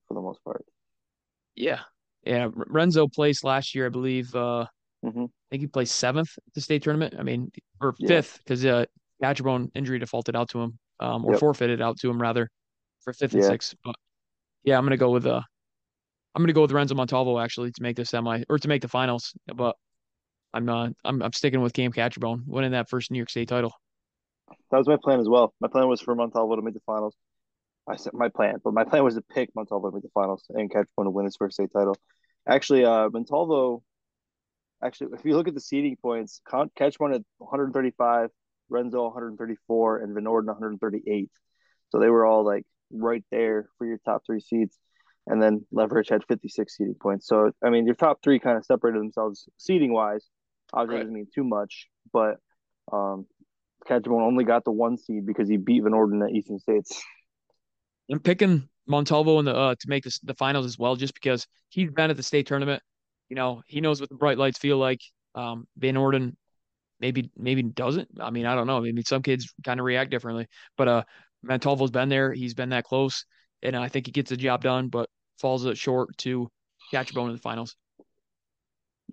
for 0.07 0.13
the 0.13 0.21
most 0.21 0.43
part. 0.43 0.65
Yeah, 1.55 1.79
yeah. 2.23 2.49
Renzo 2.53 3.07
placed 3.07 3.43
last 3.43 3.73
year, 3.73 3.87
I 3.87 3.89
believe. 3.89 4.35
Uh, 4.35 4.65
mm-hmm. 5.03 5.23
I 5.23 5.49
think 5.49 5.61
he 5.61 5.67
placed 5.67 5.95
seventh 5.95 6.29
at 6.37 6.53
the 6.53 6.61
state 6.61 6.83
tournament. 6.83 7.15
I 7.17 7.23
mean, 7.23 7.51
or 7.79 7.93
fifth 8.05 8.39
because 8.39 8.63
yeah. 8.63 8.73
uh, 8.73 8.85
Catcherbone 9.23 9.71
injury 9.75 9.99
defaulted 9.99 10.35
out 10.35 10.49
to 10.49 10.61
him, 10.61 10.79
um, 10.99 11.25
or 11.25 11.33
yep. 11.33 11.39
forfeited 11.39 11.81
out 11.81 11.97
to 11.99 12.09
him 12.09 12.21
rather, 12.21 12.49
for 13.03 13.13
fifth 13.13 13.33
and 13.33 13.43
yeah. 13.43 13.49
sixth. 13.49 13.75
But 13.83 13.95
yeah, 14.63 14.77
I'm 14.77 14.85
gonna 14.85 14.97
go 14.97 15.11
with 15.11 15.25
uh, 15.25 15.41
I'm 16.35 16.41
gonna 16.41 16.53
go 16.53 16.61
with 16.61 16.71
Renzo 16.71 16.95
Montalvo 16.95 17.39
actually 17.39 17.71
to 17.71 17.81
make 17.81 17.95
the 17.95 18.05
semi 18.05 18.43
or 18.49 18.59
to 18.59 18.67
make 18.67 18.81
the 18.81 18.87
finals. 18.87 19.33
But 19.53 19.75
I'm 20.53 20.69
uh, 20.69 20.89
I'm 21.03 21.21
I'm 21.21 21.33
sticking 21.33 21.61
with 21.61 21.73
Cam 21.73 21.91
Catcherbone 21.91 22.43
winning 22.45 22.71
that 22.71 22.89
first 22.89 23.11
New 23.11 23.17
York 23.17 23.29
State 23.29 23.47
title. 23.47 23.73
That 24.69 24.77
was 24.77 24.87
my 24.87 24.97
plan 25.01 25.19
as 25.19 25.29
well. 25.29 25.53
My 25.61 25.67
plan 25.67 25.87
was 25.87 26.01
for 26.01 26.15
Montalvo 26.15 26.55
to 26.55 26.61
make 26.61 26.73
the 26.73 26.81
finals. 26.85 27.15
I 27.87 27.95
said 27.95 28.13
my 28.13 28.29
plan, 28.29 28.57
but 28.63 28.73
my 28.73 28.83
plan 28.83 29.03
was 29.03 29.15
to 29.15 29.21
pick 29.21 29.49
Montalvo 29.55 29.89
to 29.89 29.95
make 29.95 30.03
the 30.03 30.09
finals 30.13 30.43
and 30.49 30.71
Catcherbone 30.71 31.05
to 31.05 31.09
win 31.09 31.25
his 31.25 31.35
first 31.35 31.55
state 31.55 31.69
title. 31.73 31.95
Actually, 32.47 32.85
uh, 32.85 33.09
Montalvo. 33.09 33.83
Actually, 34.83 35.11
if 35.13 35.25
you 35.25 35.35
look 35.35 35.47
at 35.47 35.53
the 35.53 35.61
seeding 35.61 35.95
points, 35.95 36.41
Catcherbone 36.47 37.15
at 37.15 37.21
135, 37.37 38.29
Renzo 38.69 39.03
134, 39.03 39.99
and 39.99 40.13
Van 40.15 40.27
Orden 40.27 40.47
138. 40.47 41.29
So 41.89 41.99
they 41.99 42.09
were 42.09 42.25
all 42.25 42.43
like 42.43 42.65
right 42.91 43.23
there 43.31 43.69
for 43.77 43.85
your 43.85 43.99
top 44.05 44.23
three 44.25 44.39
seeds. 44.39 44.77
And 45.27 45.41
then 45.41 45.65
Leverick 45.71 46.09
had 46.09 46.23
56 46.27 46.75
seeding 46.75 46.95
points. 46.95 47.27
So 47.27 47.51
I 47.63 47.69
mean, 47.69 47.85
your 47.85 47.95
top 47.95 48.19
three 48.23 48.39
kind 48.39 48.57
of 48.57 48.65
separated 48.65 49.01
themselves 49.01 49.47
seeding 49.57 49.93
wise. 49.93 50.25
Obviously, 50.73 50.95
right. 50.95 51.01
doesn't 51.03 51.13
mean 51.13 51.27
too 51.33 51.43
much, 51.43 51.87
but 52.13 52.37
um, 52.91 53.25
Catcherbone 53.87 54.21
only 54.21 54.43
got 54.43 54.63
the 54.63 54.71
one 54.71 54.97
seed 54.97 55.25
because 55.25 55.49
he 55.49 55.57
beat 55.57 55.83
Van 55.83 55.93
Orden 55.93 56.21
at 56.21 56.31
Eastern 56.31 56.59
States. 56.59 57.01
I'm 58.11 58.19
picking 58.19 58.67
Montalvo 58.87 59.39
in 59.39 59.45
the 59.45 59.55
uh, 59.55 59.75
to 59.79 59.89
make 59.89 60.03
this, 60.03 60.19
the 60.19 60.33
finals 60.35 60.65
as 60.65 60.77
well, 60.77 60.95
just 60.95 61.13
because 61.13 61.47
he's 61.69 61.89
been 61.91 62.09
at 62.09 62.17
the 62.17 62.23
state 62.23 62.47
tournament. 62.47 62.81
You 63.29 63.35
know, 63.35 63.61
he 63.67 63.81
knows 63.81 63.99
what 63.99 64.09
the 64.09 64.15
bright 64.15 64.37
lights 64.37 64.59
feel 64.59 64.77
like. 64.77 64.99
Um, 65.35 65.67
Van 65.77 65.95
Orden 65.95 66.35
maybe 66.99 67.31
maybe 67.37 67.63
doesn't. 67.63 68.09
I 68.19 68.29
mean, 68.29 68.45
I 68.45 68.55
don't 68.55 68.67
know. 68.67 68.77
I 68.77 68.81
mean, 68.81 69.03
some 69.03 69.21
kids 69.21 69.53
kind 69.63 69.79
of 69.79 69.85
react 69.85 70.11
differently, 70.11 70.47
but 70.77 70.87
uh, 70.87 71.03
Montalvo's 71.43 71.91
been 71.91 72.09
there. 72.09 72.33
He's 72.33 72.53
been 72.53 72.69
that 72.69 72.83
close, 72.83 73.25
and 73.63 73.75
I 73.75 73.87
think 73.87 74.05
he 74.05 74.11
gets 74.11 74.29
the 74.29 74.37
job 74.37 74.63
done, 74.63 74.89
but 74.89 75.09
falls 75.39 75.65
short 75.77 76.17
to 76.19 76.49
Catcherbone 76.93 77.27
in 77.27 77.33
the 77.33 77.41
finals. 77.41 77.75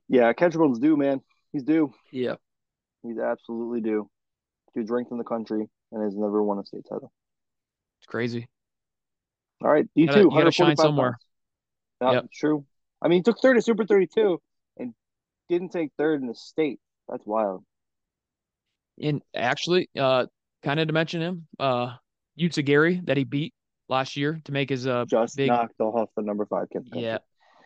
Yeah, 0.09 0.33
Catcherbone's 0.33 0.79
due, 0.79 0.97
man. 0.97 1.21
He's 1.53 1.63
due. 1.63 1.93
Yeah. 2.13 2.35
He's 3.03 3.19
absolutely 3.19 3.81
due. 3.81 4.09
He's 4.75 4.91
ranked 4.91 5.13
in 5.13 5.19
the 5.19 5.25
country 5.25 5.67
and 5.93 6.03
has 6.03 6.15
never 6.15 6.43
won 6.43 6.59
a 6.59 6.65
state 6.65 6.85
title. 6.89 7.13
It's 8.01 8.07
crazy. 8.07 8.49
All 9.63 9.71
right, 9.71 9.87
D 9.97 10.07
two. 10.07 10.21
You 10.21 10.31
got 10.31 10.45
to 10.45 10.53
shine 10.53 10.77
somewhere. 10.77 11.19
Yeah, 12.01 12.13
yep. 12.13 12.27
true. 12.33 12.65
I 13.03 13.09
mean, 13.09 13.19
he 13.19 13.23
took 13.23 13.41
third 13.41 13.57
at 13.57 13.65
Super 13.65 13.85
32 13.85 14.41
and 14.77 14.95
didn't 15.49 15.71
take 15.71 15.91
third 15.99 16.21
in 16.21 16.29
the 16.29 16.35
state. 16.35 16.79
That's 17.09 17.27
wild. 17.27 17.65
And 19.01 19.23
actually, 19.35 19.89
uh, 19.99 20.27
kind 20.63 20.79
of 20.79 20.89
to 20.89 20.93
mention 20.93 21.23
him, 21.23 21.49
uh, 21.59 21.95
Gary 22.37 23.01
that 23.05 23.17
he 23.17 23.25
beat 23.25 23.55
last 23.89 24.17
year 24.17 24.41
to 24.45 24.53
make 24.53 24.69
his 24.69 24.87
uh 24.87 25.05
just 25.09 25.37
big... 25.37 25.49
knocked 25.49 25.81
off 25.81 26.11
the 26.17 26.23
number 26.23 26.47
five 26.47 26.69
kid. 26.73 26.89
Yeah, 26.93 27.19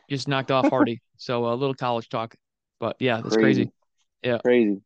just 0.08 0.28
knocked 0.28 0.50
off 0.50 0.68
Hardy. 0.68 1.02
so 1.16 1.46
a 1.46 1.54
little 1.54 1.74
college 1.74 2.08
talk, 2.08 2.34
but 2.82 2.96
yeah, 2.98 3.20
that's 3.20 3.36
crazy. 3.36 3.66
crazy. 3.66 3.72
Yeah, 4.24 4.38
crazy. 4.38 4.80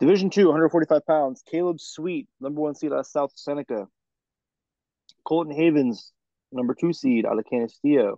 Division 0.00 0.28
two, 0.28 0.44
145 0.44 1.06
pounds. 1.06 1.42
Caleb 1.50 1.80
Sweet, 1.80 2.28
number 2.42 2.60
one 2.60 2.74
seed 2.74 2.92
out 2.92 2.98
of 2.98 3.06
South 3.06 3.32
Seneca. 3.34 3.88
Colton 5.26 5.54
Havens, 5.54 6.12
number 6.52 6.74
two 6.78 6.92
seed 6.92 7.24
out 7.24 7.38
of 7.38 7.46
Canisteo. 7.50 8.16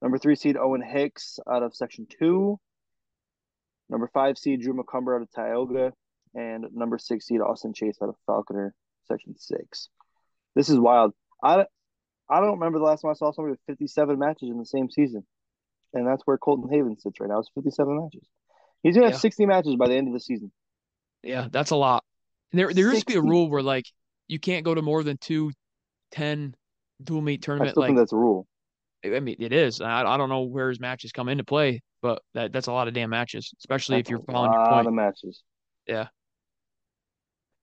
Number 0.00 0.16
three 0.16 0.34
seed 0.34 0.56
Owen 0.56 0.80
Hicks 0.80 1.38
out 1.46 1.62
of 1.62 1.74
Section 1.74 2.06
Two. 2.18 2.58
Number 3.90 4.08
five 4.14 4.38
seed 4.38 4.62
Drew 4.62 4.72
McCumber 4.72 5.16
out 5.16 5.22
of 5.22 5.30
Tioga, 5.32 5.92
and 6.34 6.64
number 6.72 6.96
six 6.96 7.26
seed 7.26 7.42
Austin 7.42 7.74
Chase 7.74 7.98
out 8.02 8.08
of 8.08 8.16
Falconer, 8.24 8.74
Section 9.08 9.34
Six. 9.38 9.90
This 10.54 10.70
is 10.70 10.78
wild. 10.78 11.12
I 11.44 11.66
I 12.30 12.40
don't 12.40 12.60
remember 12.60 12.78
the 12.78 12.86
last 12.86 13.02
time 13.02 13.10
I 13.10 13.14
saw 13.14 13.30
somebody 13.30 13.52
with 13.52 13.60
57 13.66 14.18
matches 14.18 14.48
in 14.48 14.56
the 14.56 14.64
same 14.64 14.88
season, 14.88 15.26
and 15.92 16.06
that's 16.06 16.22
where 16.24 16.38
Colton 16.38 16.70
Haven 16.70 16.98
sits 16.98 17.20
right 17.20 17.28
now. 17.28 17.38
It's 17.38 17.50
57 17.54 18.00
matches. 18.00 18.28
He's 18.82 18.94
gonna 18.94 19.06
yeah. 19.06 19.12
have 19.12 19.20
60 19.20 19.46
matches 19.46 19.76
by 19.76 19.88
the 19.88 19.94
end 19.94 20.08
of 20.08 20.14
the 20.14 20.20
season. 20.20 20.52
Yeah, 21.22 21.48
that's 21.50 21.70
a 21.70 21.76
lot. 21.76 22.04
There 22.52 22.72
there 22.72 22.92
used 22.92 23.06
to 23.06 23.12
be 23.12 23.18
a 23.18 23.22
rule 23.22 23.48
where 23.50 23.62
like 23.62 23.84
you 24.28 24.38
can't 24.38 24.64
go 24.64 24.74
to 24.74 24.82
more 24.82 25.02
than 25.02 25.18
two 25.18 25.52
10 26.12 26.54
dual 27.02 27.20
meet 27.20 27.42
tournament. 27.42 27.68
I 27.68 27.72
still 27.72 27.82
like, 27.82 27.88
think 27.88 27.98
that's 27.98 28.12
a 28.12 28.16
rule. 28.16 28.46
I 29.04 29.20
mean, 29.20 29.36
it 29.38 29.52
is. 29.52 29.80
I, 29.80 30.02
I 30.02 30.16
don't 30.16 30.28
know 30.28 30.42
where 30.42 30.68
his 30.68 30.80
matches 30.80 31.12
come 31.12 31.28
into 31.28 31.44
play, 31.44 31.80
but 32.02 32.22
that, 32.34 32.52
that's 32.52 32.66
a 32.66 32.72
lot 32.72 32.86
of 32.88 32.94
damn 32.94 33.10
matches, 33.10 33.52
especially 33.58 33.96
that's 33.96 34.08
if 34.08 34.10
you're 34.10 34.20
following 34.20 34.52
your 34.52 34.60
point. 34.60 34.72
A 34.72 34.76
lot 34.76 34.86
of 34.86 34.92
matches. 34.92 35.42
Yeah. 35.86 36.08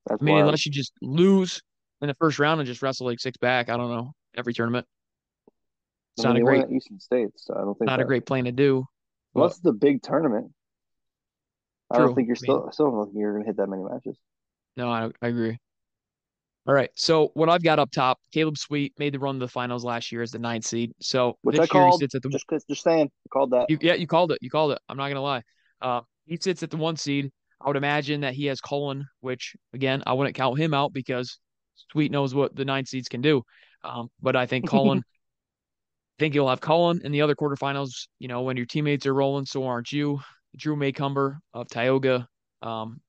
That's 0.08 0.22
I 0.22 0.26
mean, 0.26 0.36
wild. 0.36 0.46
unless 0.48 0.66
you 0.66 0.72
just 0.72 0.94
lose 1.02 1.62
in 2.02 2.08
the 2.08 2.16
first 2.16 2.40
round 2.40 2.60
and 2.60 2.68
just 2.68 2.82
wrestle 2.82 3.06
like 3.06 3.20
six 3.20 3.38
back. 3.38 3.70
I 3.70 3.78
don't 3.78 3.92
know 3.92 4.14
every 4.36 4.54
tournament. 4.54 4.88
It's 6.18 6.26
I 6.26 6.34
mean, 6.34 6.44
not 6.44 6.54
a 6.54 6.64
great 6.64 6.76
Eastern 6.76 7.00
States. 7.00 7.46
So 7.46 7.54
I 7.54 7.60
don't 7.60 7.78
think 7.78 7.88
not 7.88 7.98
that, 7.98 8.04
a 8.04 8.08
great 8.08 8.26
plan 8.26 8.46
to 8.46 8.52
do. 8.52 8.86
Unless 9.36 9.58
it's 9.58 9.66
a 9.66 9.72
big 9.72 10.02
tournament. 10.02 10.52
True. 11.94 12.04
I 12.04 12.06
don't 12.06 12.16
think 12.16 12.28
you're 12.28 12.36
still. 12.36 12.62
I, 12.62 12.64
mean, 12.64 12.72
still 12.72 12.92
don't 12.92 13.06
think 13.06 13.18
you're 13.18 13.34
going 13.34 13.44
to 13.44 13.48
hit 13.48 13.58
that 13.58 13.68
many 13.68 13.84
matches. 13.84 14.18
No, 14.76 14.90
I, 14.90 15.10
I 15.22 15.28
agree. 15.28 15.58
All 16.68 16.74
right. 16.74 16.90
So 16.96 17.30
what 17.36 17.50
I've 17.50 17.64
got 17.64 17.80
up 17.80 17.92
top, 17.92 18.20
Caleb 18.34 18.58
Sweet 18.58 18.94
made 18.98 19.14
the 19.14 19.20
run 19.20 19.36
to 19.36 19.40
the 19.40 19.48
finals 19.48 19.86
last 19.86 20.12
year 20.12 20.22
as 20.22 20.32
the 20.32 20.40
ninth 20.40 20.66
seed. 20.66 20.92
So 21.00 21.38
which 21.44 21.60
I 21.60 21.68
called. 21.68 22.00
Sits 22.00 22.16
at 22.16 22.24
the, 22.24 22.30
just 22.30 22.46
just 22.68 22.84
saying, 22.84 23.10
I 23.26 23.30
called 23.30 23.52
that. 23.52 23.70
You, 23.70 23.78
yeah, 23.80 23.94
you 23.94 24.08
called 24.08 24.32
it. 24.32 24.40
You 24.42 24.50
called 24.50 24.72
it. 24.72 24.80
I'm 24.90 24.98
not 24.98 25.08
gonna 25.08 25.22
lie. 25.22 25.44
Uh, 25.82 26.02
he 26.26 26.38
sits 26.42 26.64
at 26.64 26.72
the 26.72 26.78
one 26.78 26.98
seed. 26.98 27.32
I 27.62 27.68
would 27.68 27.78
imagine 27.78 28.22
that 28.22 28.34
he 28.34 28.48
has 28.48 28.60
Cullen, 28.60 29.06
which 29.22 29.56
again 29.74 30.04
I 30.06 30.14
wouldn't 30.14 30.36
count 30.36 30.60
him 30.60 30.74
out 30.74 30.94
because 30.94 31.40
Sweet 31.92 32.12
knows 32.12 32.36
what 32.36 32.56
the 32.56 32.66
nine 32.66 32.86
seeds 32.86 33.08
can 33.08 33.22
do. 33.22 33.44
Um, 33.84 34.10
but 34.22 34.36
I 34.36 34.46
think 34.46 34.68
Cullen. 34.70 35.04
I 36.18 36.24
think 36.24 36.34
you'll 36.34 36.50
have 36.50 36.62
Cullen 36.62 37.02
in 37.04 37.12
the 37.12 37.22
other 37.22 37.36
quarterfinals. 37.36 38.08
You 38.20 38.28
know, 38.28 38.42
when 38.42 38.58
your 38.58 38.66
teammates 38.66 39.06
are 39.06 39.14
rolling, 39.14 39.46
so 39.46 39.66
aren't 39.66 39.92
you. 39.92 40.20
Drew 40.56 40.76
McCumber 40.76 41.38
of 41.54 41.68
Tioga. 41.70 42.28
Um, 42.62 43.02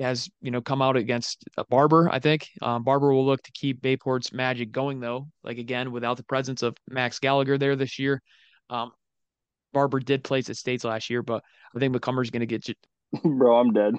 has 0.00 0.28
you 0.42 0.50
know 0.50 0.60
come 0.60 0.82
out 0.82 0.96
against 0.96 1.44
Barber. 1.70 2.08
I 2.10 2.18
think 2.18 2.48
um, 2.60 2.82
Barber 2.82 3.12
will 3.12 3.24
look 3.24 3.42
to 3.42 3.52
keep 3.52 3.80
Bayport's 3.80 4.32
magic 4.32 4.70
going 4.72 5.00
though. 5.00 5.28
Like 5.42 5.58
again, 5.58 5.92
without 5.92 6.16
the 6.16 6.24
presence 6.24 6.62
of 6.62 6.76
Max 6.88 7.18
Gallagher 7.18 7.58
there 7.58 7.76
this 7.76 7.98
year, 7.98 8.22
um, 8.68 8.92
Barber 9.72 10.00
did 10.00 10.24
place 10.24 10.50
at 10.50 10.56
states 10.56 10.84
last 10.84 11.10
year, 11.10 11.22
but 11.22 11.42
I 11.74 11.78
think 11.78 11.94
McCumber's 11.94 12.30
going 12.30 12.40
to 12.40 12.46
get 12.46 12.68
you. 12.68 12.74
Bro, 13.24 13.56
I'm 13.56 13.72
dead. 13.72 13.94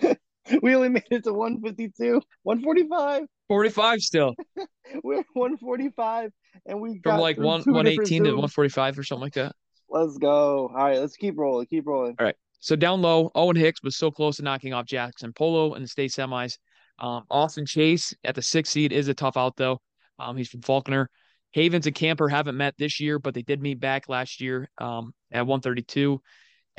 we 0.62 0.74
only 0.74 0.88
made 0.88 1.04
it 1.10 1.24
to 1.24 1.32
152, 1.32 2.20
145. 2.42 3.22
45 3.52 4.00
still. 4.00 4.34
We're 5.04 5.24
145, 5.34 6.32
and 6.64 6.80
we 6.80 7.00
from 7.02 7.20
like 7.20 7.36
one 7.36 7.60
118 7.60 8.24
to 8.24 8.30
145 8.30 8.98
or 8.98 9.02
something 9.02 9.22
like 9.22 9.34
that. 9.34 9.54
Let's 9.90 10.16
go. 10.16 10.68
All 10.68 10.74
right, 10.74 10.98
let's 10.98 11.16
keep 11.16 11.36
rolling. 11.36 11.66
Keep 11.66 11.86
rolling. 11.86 12.16
All 12.18 12.24
right. 12.24 12.36
So 12.60 12.76
down 12.76 13.02
low, 13.02 13.30
Owen 13.34 13.56
Hicks 13.56 13.82
was 13.82 13.98
so 13.98 14.10
close 14.10 14.36
to 14.36 14.42
knocking 14.42 14.72
off 14.72 14.86
Jackson 14.86 15.34
Polo 15.34 15.74
in 15.74 15.82
the 15.82 15.88
state 15.88 16.12
semis. 16.12 16.56
Um, 16.98 17.24
Austin 17.30 17.66
Chase 17.66 18.14
at 18.24 18.34
the 18.34 18.40
sixth 18.40 18.72
seed 18.72 18.90
is 18.90 19.08
a 19.08 19.14
tough 19.14 19.36
out 19.36 19.56
though. 19.56 19.80
Um, 20.18 20.34
he's 20.34 20.48
from 20.48 20.62
Falconer. 20.62 21.10
Havens 21.50 21.86
and 21.86 21.94
Camper 21.94 22.30
haven't 22.30 22.56
met 22.56 22.74
this 22.78 23.00
year, 23.00 23.18
but 23.18 23.34
they 23.34 23.42
did 23.42 23.60
meet 23.60 23.80
back 23.80 24.08
last 24.08 24.40
year 24.40 24.70
um, 24.78 25.12
at 25.30 25.46
132 25.46 26.22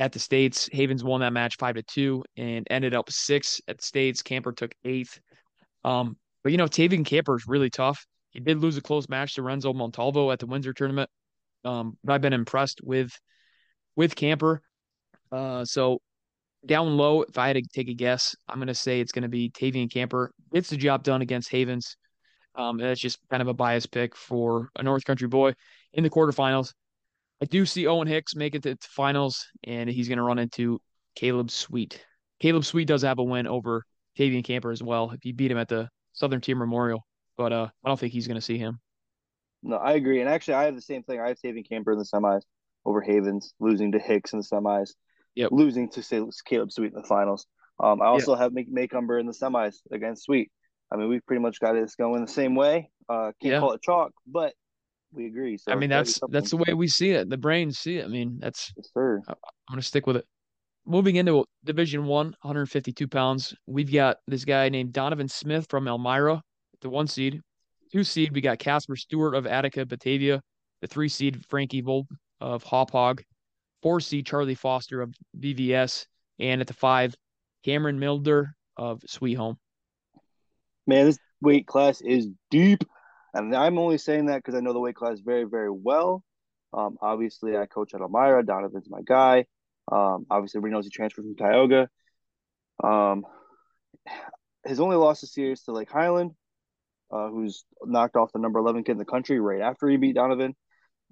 at 0.00 0.10
the 0.10 0.18
states. 0.18 0.68
Havens 0.72 1.04
won 1.04 1.20
that 1.20 1.32
match 1.32 1.56
five 1.56 1.76
to 1.76 1.84
two 1.84 2.24
and 2.36 2.66
ended 2.68 2.94
up 2.94 3.12
six 3.12 3.60
at 3.68 3.78
the 3.78 3.84
states. 3.84 4.22
Camper 4.22 4.52
took 4.52 4.74
eighth. 4.84 5.20
Um, 5.84 6.16
but 6.44 6.52
you 6.52 6.58
know, 6.58 6.66
Tavian 6.66 7.04
Camper 7.04 7.34
is 7.34 7.48
really 7.48 7.70
tough. 7.70 8.06
He 8.30 8.38
did 8.38 8.58
lose 8.58 8.76
a 8.76 8.82
close 8.82 9.08
match 9.08 9.34
to 9.34 9.42
Renzo 9.42 9.72
Montalvo 9.72 10.30
at 10.30 10.38
the 10.38 10.46
Windsor 10.46 10.74
tournament. 10.74 11.10
Um, 11.64 11.96
but 12.04 12.12
I've 12.12 12.20
been 12.20 12.32
impressed 12.32 12.80
with 12.84 13.10
with 13.96 14.14
Camper. 14.14 14.60
Uh, 15.32 15.64
so 15.64 16.00
down 16.66 16.96
low, 16.96 17.22
if 17.22 17.38
I 17.38 17.48
had 17.48 17.56
to 17.56 17.62
take 17.62 17.88
a 17.88 17.94
guess, 17.94 18.34
I'm 18.48 18.58
going 18.58 18.68
to 18.68 18.74
say 18.74 19.00
it's 19.00 19.12
going 19.12 19.22
to 19.22 19.28
be 19.28 19.50
Tavian 19.50 19.90
Camper. 19.90 20.32
Gets 20.52 20.70
the 20.70 20.76
job 20.76 21.02
done 21.02 21.22
against 21.22 21.50
Havens. 21.50 21.96
Um, 22.54 22.78
that's 22.78 23.00
just 23.00 23.18
kind 23.30 23.40
of 23.40 23.48
a 23.48 23.54
biased 23.54 23.90
pick 23.90 24.14
for 24.14 24.68
a 24.76 24.82
North 24.82 25.04
Country 25.04 25.28
boy 25.28 25.54
in 25.92 26.04
the 26.04 26.10
quarterfinals. 26.10 26.72
I 27.42 27.46
do 27.46 27.66
see 27.66 27.86
Owen 27.86 28.06
Hicks 28.06 28.36
make 28.36 28.54
it 28.54 28.62
to 28.62 28.70
the 28.70 28.78
finals, 28.82 29.46
and 29.64 29.90
he's 29.90 30.08
going 30.08 30.18
to 30.18 30.24
run 30.24 30.38
into 30.38 30.80
Caleb 31.16 31.50
Sweet. 31.50 32.04
Caleb 32.40 32.64
Sweet 32.64 32.86
does 32.86 33.02
have 33.02 33.18
a 33.18 33.24
win 33.24 33.46
over 33.46 33.84
Tavian 34.18 34.44
Camper 34.44 34.70
as 34.70 34.82
well. 34.82 35.10
If 35.10 35.20
he 35.22 35.32
beat 35.32 35.50
him 35.50 35.58
at 35.58 35.68
the 35.68 35.88
Southern 36.14 36.40
Tier 36.40 36.56
Memorial, 36.56 37.06
but 37.36 37.52
uh, 37.52 37.68
I 37.84 37.88
don't 37.88 38.00
think 38.00 38.12
he's 38.12 38.26
going 38.26 38.36
to 38.36 38.40
see 38.40 38.58
him. 38.58 38.80
No, 39.62 39.76
I 39.76 39.92
agree. 39.92 40.20
And 40.20 40.28
actually, 40.28 40.54
I 40.54 40.64
have 40.64 40.74
the 40.74 40.82
same 40.82 41.02
thing. 41.02 41.20
I 41.20 41.28
have 41.28 41.38
Tavian 41.38 41.68
Camper 41.68 41.92
in 41.92 41.98
the 41.98 42.04
semis 42.04 42.42
over 42.84 43.00
Havens, 43.00 43.54
losing 43.60 43.92
to 43.92 43.98
Hicks 43.98 44.32
in 44.32 44.40
the 44.40 44.44
semis 44.44 44.90
yep. 45.34 45.50
losing 45.52 45.88
to 45.90 46.02
say 46.02 46.22
Caleb 46.44 46.72
Sweet 46.72 46.92
in 46.92 47.00
the 47.00 47.06
finals. 47.06 47.46
Um, 47.82 48.00
I 48.00 48.06
also 48.06 48.32
yep. 48.32 48.40
have 48.40 48.52
Make 48.52 48.72
McCumber 48.72 49.18
in 49.18 49.26
the 49.26 49.32
semis 49.32 49.76
against 49.90 50.24
Sweet. 50.24 50.50
I 50.92 50.96
mean, 50.96 51.08
we've 51.08 51.24
pretty 51.26 51.42
much 51.42 51.60
got 51.60 51.72
this 51.72 51.96
going 51.96 52.24
the 52.24 52.30
same 52.30 52.54
way. 52.54 52.90
Uh, 53.08 53.32
can't 53.42 53.54
yeah. 53.54 53.58
call 53.58 53.72
it 53.72 53.82
chalk, 53.82 54.12
but 54.26 54.54
we 55.12 55.26
agree. 55.26 55.56
So 55.58 55.72
I 55.72 55.76
mean, 55.76 55.90
that's 55.90 56.20
that's 56.30 56.50
the 56.50 56.56
way 56.56 56.74
we 56.74 56.88
see 56.88 57.10
it. 57.10 57.30
The 57.30 57.36
brains 57.36 57.78
see 57.78 57.98
it. 57.98 58.04
I 58.04 58.08
mean, 58.08 58.38
that's 58.40 58.72
yes, 58.76 58.90
sir. 58.92 59.20
I'm 59.28 59.36
gonna 59.70 59.82
stick 59.82 60.06
with 60.06 60.16
it. 60.16 60.26
Moving 60.86 61.16
into 61.16 61.44
Division 61.64 62.04
One, 62.04 62.34
152 62.42 63.08
pounds, 63.08 63.54
we've 63.66 63.92
got 63.92 64.18
this 64.26 64.44
guy 64.44 64.68
named 64.68 64.92
Donovan 64.92 65.28
Smith 65.28 65.66
from 65.68 65.88
Elmira, 65.88 66.42
the 66.82 66.90
one 66.90 67.06
seed. 67.06 67.40
Two 67.90 68.04
seed, 68.04 68.32
we 68.34 68.40
got 68.40 68.58
Casper 68.58 68.96
Stewart 68.96 69.34
of 69.34 69.46
Attica, 69.46 69.86
Batavia. 69.86 70.40
The 70.80 70.86
three 70.86 71.08
seed, 71.08 71.44
Frankie 71.48 71.80
Volk 71.80 72.06
of 72.40 72.64
Hauppauge 72.64 73.22
four 73.84 74.00
seed 74.00 74.24
Charlie 74.24 74.54
Foster 74.54 75.02
of 75.02 75.14
BVS. 75.38 76.06
and 76.40 76.60
at 76.62 76.66
the 76.66 76.72
five, 76.72 77.14
Cameron 77.64 78.00
Milder 78.00 78.56
of 78.76 79.02
Sweet 79.06 79.34
Home. 79.34 79.56
Man, 80.86 81.04
this 81.04 81.18
weight 81.40 81.66
class 81.66 82.00
is 82.00 82.28
deep. 82.50 82.82
And 83.34 83.54
I'm 83.54 83.78
only 83.78 83.98
saying 83.98 84.26
that 84.26 84.36
because 84.36 84.54
I 84.54 84.60
know 84.60 84.72
the 84.72 84.80
weight 84.80 84.96
class 84.96 85.20
very, 85.20 85.44
very 85.44 85.70
well. 85.70 86.24
Um, 86.72 86.96
obviously, 87.00 87.56
I 87.56 87.66
coach 87.66 87.94
at 87.94 88.00
Elmira. 88.00 88.44
Donovan's 88.44 88.88
my 88.88 89.02
guy. 89.04 89.44
Um, 89.90 90.26
obviously, 90.30 90.58
everybody 90.58 90.74
knows 90.74 90.84
he 90.84 90.90
transferred 90.90 91.24
from 91.24 91.36
Tioga. 91.36 91.88
Um, 92.82 93.24
his 94.64 94.80
only 94.80 94.96
loss 94.96 95.20
this 95.20 95.36
year 95.36 95.52
is 95.52 95.62
to 95.62 95.72
Lake 95.72 95.90
Highland, 95.90 96.32
uh, 97.10 97.28
who's 97.28 97.64
knocked 97.84 98.16
off 98.16 98.32
the 98.32 98.38
number 98.38 98.58
11 98.58 98.84
kid 98.84 98.92
in 98.92 98.98
the 98.98 99.04
country 99.04 99.38
right 99.38 99.60
after 99.60 99.88
he 99.88 99.96
beat 99.96 100.14
Donovan. 100.14 100.54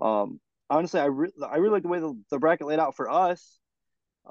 Um, 0.01 0.40
honestly, 0.70 1.01
I 1.01 1.07
re- 1.07 1.32
I 1.49 1.57
really 1.57 1.74
like 1.74 1.82
the 1.82 1.89
way 1.89 2.01
the, 2.01 2.19
the 2.31 2.39
bracket 2.39 2.66
laid 2.66 2.78
out 2.78 2.97
for 2.97 3.11
us. 3.11 3.59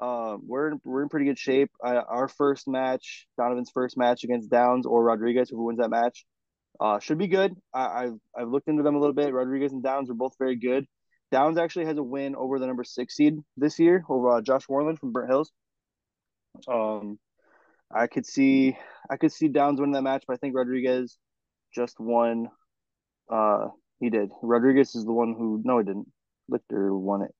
Um, 0.00 0.42
we're 0.46 0.72
in, 0.72 0.80
we're 0.84 1.02
in 1.02 1.08
pretty 1.08 1.26
good 1.26 1.38
shape. 1.38 1.70
I, 1.82 1.96
our 1.96 2.28
first 2.28 2.66
match, 2.66 3.26
Donovan's 3.36 3.70
first 3.72 3.96
match 3.96 4.24
against 4.24 4.50
Downs 4.50 4.86
or 4.86 5.04
Rodriguez, 5.04 5.50
who 5.50 5.64
wins 5.64 5.78
that 5.78 5.90
match, 5.90 6.24
uh, 6.80 6.98
should 6.98 7.18
be 7.18 7.28
good. 7.28 7.54
I, 7.74 8.04
have 8.04 8.14
I've 8.36 8.48
looked 8.48 8.68
into 8.68 8.82
them 8.82 8.96
a 8.96 8.98
little 8.98 9.14
bit. 9.14 9.32
Rodriguez 9.32 9.72
and 9.72 9.82
Downs 9.82 10.10
are 10.10 10.14
both 10.14 10.34
very 10.38 10.56
good. 10.56 10.86
Downs 11.32 11.56
actually 11.56 11.86
has 11.86 11.96
a 11.96 12.02
win 12.02 12.36
over 12.36 12.58
the 12.58 12.66
number 12.66 12.84
six 12.84 13.16
seed 13.16 13.38
this 13.56 13.78
year 13.78 14.04
over 14.08 14.36
uh, 14.36 14.40
Josh 14.42 14.68
Warland 14.68 14.98
from 14.98 15.12
Burnt 15.12 15.30
Hills. 15.30 15.50
Um, 16.68 17.18
I 17.90 18.06
could 18.06 18.26
see 18.26 18.76
I 19.10 19.16
could 19.16 19.32
see 19.32 19.48
Downs 19.48 19.80
winning 19.80 19.94
that 19.94 20.02
match, 20.02 20.24
but 20.28 20.34
I 20.34 20.36
think 20.36 20.54
Rodriguez 20.54 21.16
just 21.74 21.98
won. 21.98 22.48
Uh, 23.30 23.68
he 23.98 24.10
did. 24.10 24.30
Rodriguez 24.42 24.94
is 24.94 25.06
the 25.06 25.12
one 25.12 25.34
who 25.36 25.60
no, 25.64 25.78
he 25.78 25.84
didn't. 25.84 26.12
Lichter 26.50 26.96
won 26.96 27.22
it. 27.22 27.34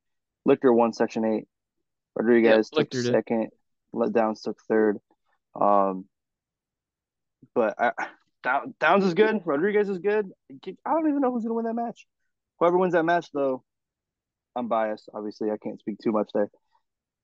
Lichter 0.48 0.74
won 0.74 0.94
Section 0.94 1.27
Eight. 1.27 1.44
Rodriguez 2.16 2.70
yep, 2.73 2.90
took 2.90 3.01
second. 3.01 3.48
Let 3.93 4.14
Downs 4.14 4.40
took 4.40 4.59
third. 4.69 4.98
Um, 5.55 6.06
but 7.55 7.74
I 7.78 7.93
Downs 8.81 9.05
is 9.05 9.12
good. 9.12 9.43
Rodriguez 9.44 9.90
is 9.90 9.98
good. 9.98 10.31
I 10.51 10.90
don't 10.94 11.09
even 11.09 11.20
know 11.20 11.31
who's 11.31 11.43
gonna 11.43 11.55
win 11.55 11.66
that 11.66 11.74
match. 11.74 12.06
Whoever 12.59 12.78
wins 12.78 12.94
that 12.94 13.05
match, 13.05 13.28
though, 13.35 13.64
I'm 14.55 14.69
biased. 14.69 15.09
Obviously, 15.15 15.51
I 15.51 15.57
can't 15.57 15.81
speak 15.81 15.99
too 16.03 16.12
much 16.12 16.31
there. 16.35 16.51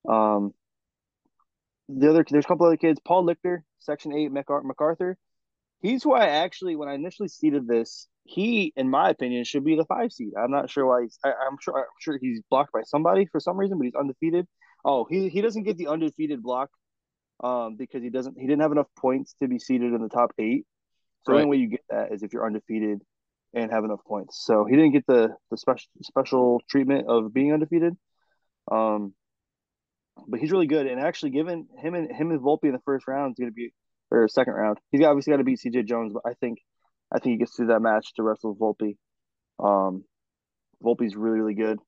Um, 0.08 0.52
the 1.88 2.10
other 2.10 2.24
there's 2.28 2.44
a 2.44 2.48
couple 2.48 2.66
other 2.66 2.76
kids. 2.76 3.00
Paul 3.04 3.26
Lichter, 3.26 3.62
Section 3.78 4.12
Eight, 4.12 4.30
MacArthur. 4.30 5.16
He's 5.80 6.02
who 6.02 6.12
I 6.12 6.26
actually, 6.26 6.74
when 6.74 6.88
I 6.88 6.94
initially 6.94 7.28
seeded 7.28 7.68
this, 7.68 8.08
he, 8.24 8.72
in 8.76 8.90
my 8.90 9.10
opinion, 9.10 9.44
should 9.44 9.64
be 9.64 9.76
the 9.76 9.84
five 9.84 10.12
seed. 10.12 10.32
I'm 10.38 10.50
not 10.50 10.70
sure 10.70 10.86
why. 10.86 11.02
He's, 11.02 11.18
I, 11.24 11.28
am 11.28 11.56
sure. 11.60 11.78
I'm 11.78 11.84
sure 12.00 12.18
he's 12.20 12.40
blocked 12.50 12.72
by 12.72 12.82
somebody 12.84 13.26
for 13.26 13.40
some 13.40 13.56
reason, 13.56 13.78
but 13.78 13.84
he's 13.84 13.94
undefeated. 13.94 14.46
Oh, 14.84 15.06
he 15.08 15.28
he 15.28 15.40
doesn't 15.40 15.62
get 15.62 15.78
the 15.78 15.86
undefeated 15.86 16.42
block, 16.42 16.70
um, 17.42 17.76
because 17.76 18.02
he 18.02 18.10
doesn't. 18.10 18.36
He 18.38 18.46
didn't 18.46 18.62
have 18.62 18.72
enough 18.72 18.88
points 18.98 19.34
to 19.40 19.48
be 19.48 19.58
seated 19.58 19.94
in 19.94 20.02
the 20.02 20.08
top 20.08 20.32
eight. 20.38 20.66
So 21.24 21.32
right. 21.32 21.38
the 21.38 21.44
only 21.44 21.56
way 21.56 21.62
you 21.62 21.68
get 21.68 21.84
that 21.90 22.12
is 22.12 22.22
if 22.22 22.32
you're 22.32 22.46
undefeated 22.46 23.00
and 23.54 23.70
have 23.70 23.84
enough 23.84 24.00
points. 24.06 24.42
So 24.44 24.64
he 24.64 24.76
didn't 24.76 24.92
get 24.92 25.06
the 25.06 25.30
the 25.50 25.56
special 25.56 25.88
special 26.02 26.62
treatment 26.68 27.06
of 27.08 27.32
being 27.32 27.52
undefeated. 27.52 27.94
Um, 28.70 29.14
but 30.26 30.40
he's 30.40 30.52
really 30.52 30.66
good. 30.66 30.86
And 30.86 31.00
actually, 31.00 31.30
given 31.30 31.68
him 31.78 31.94
and 31.94 32.14
him 32.14 32.30
and 32.30 32.40
Volpe 32.40 32.64
in 32.64 32.72
the 32.72 32.80
first 32.84 33.06
round 33.06 33.32
is 33.32 33.38
going 33.38 33.50
to 33.50 33.54
be 33.54 33.72
or 34.10 34.26
second 34.28 34.54
round, 34.54 34.78
he's 34.90 35.04
obviously 35.04 35.32
got 35.32 35.38
to 35.38 35.44
beat 35.44 35.60
CJ 35.64 35.86
Jones. 35.86 36.12
But 36.12 36.28
I 36.28 36.34
think 36.34 36.58
I 37.12 37.18
think 37.18 37.34
he 37.34 37.38
gets 37.38 37.54
through 37.54 37.68
that 37.68 37.80
match 37.80 38.14
to 38.16 38.22
wrestle 38.22 38.56
Volpe. 38.56 38.96
Um, 39.58 40.04
Volpe's 40.82 41.16
really 41.16 41.40
really 41.40 41.54
good. 41.54 41.78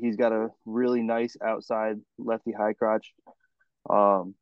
He's 0.00 0.16
got 0.16 0.32
a 0.32 0.48
really 0.64 1.02
nice 1.02 1.36
outside 1.44 1.96
lefty 2.18 2.52
high 2.52 2.74
crotch. 2.74 3.12
Um, 3.88 4.34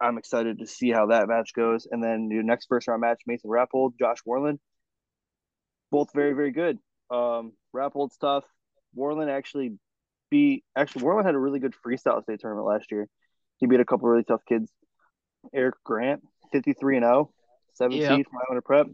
I'm 0.00 0.18
excited 0.18 0.58
to 0.58 0.66
see 0.66 0.90
how 0.90 1.06
that 1.06 1.28
match 1.28 1.52
goes. 1.54 1.86
And 1.90 2.02
then 2.02 2.28
your 2.30 2.42
next 2.42 2.66
first 2.68 2.88
round 2.88 3.00
match, 3.00 3.22
Mason 3.26 3.48
Rappold, 3.48 3.92
Josh 3.98 4.18
Warland, 4.26 4.58
both 5.92 6.12
very 6.12 6.32
very 6.32 6.50
good. 6.50 6.78
Um, 7.10 7.52
Rappold's 7.72 8.16
tough. 8.16 8.44
Warland 8.94 9.30
actually 9.30 9.74
beat 10.30 10.64
actually 10.74 11.04
Warland 11.04 11.26
had 11.26 11.36
a 11.36 11.38
really 11.38 11.60
good 11.60 11.74
freestyle 11.86 12.22
state 12.24 12.40
tournament 12.40 12.66
last 12.66 12.90
year. 12.90 13.06
He 13.58 13.66
beat 13.66 13.78
a 13.78 13.84
couple 13.84 14.08
really 14.08 14.24
tough 14.24 14.44
kids. 14.48 14.72
Eric 15.54 15.76
Grant, 15.84 16.22
fifty 16.50 16.72
three 16.72 16.96
and 16.96 17.04
0, 17.04 17.30
seven 17.74 17.96
yep. 17.96 18.16
seed 18.16 18.26
from 18.26 18.40
Iona 18.50 18.62
Prep. 18.62 18.86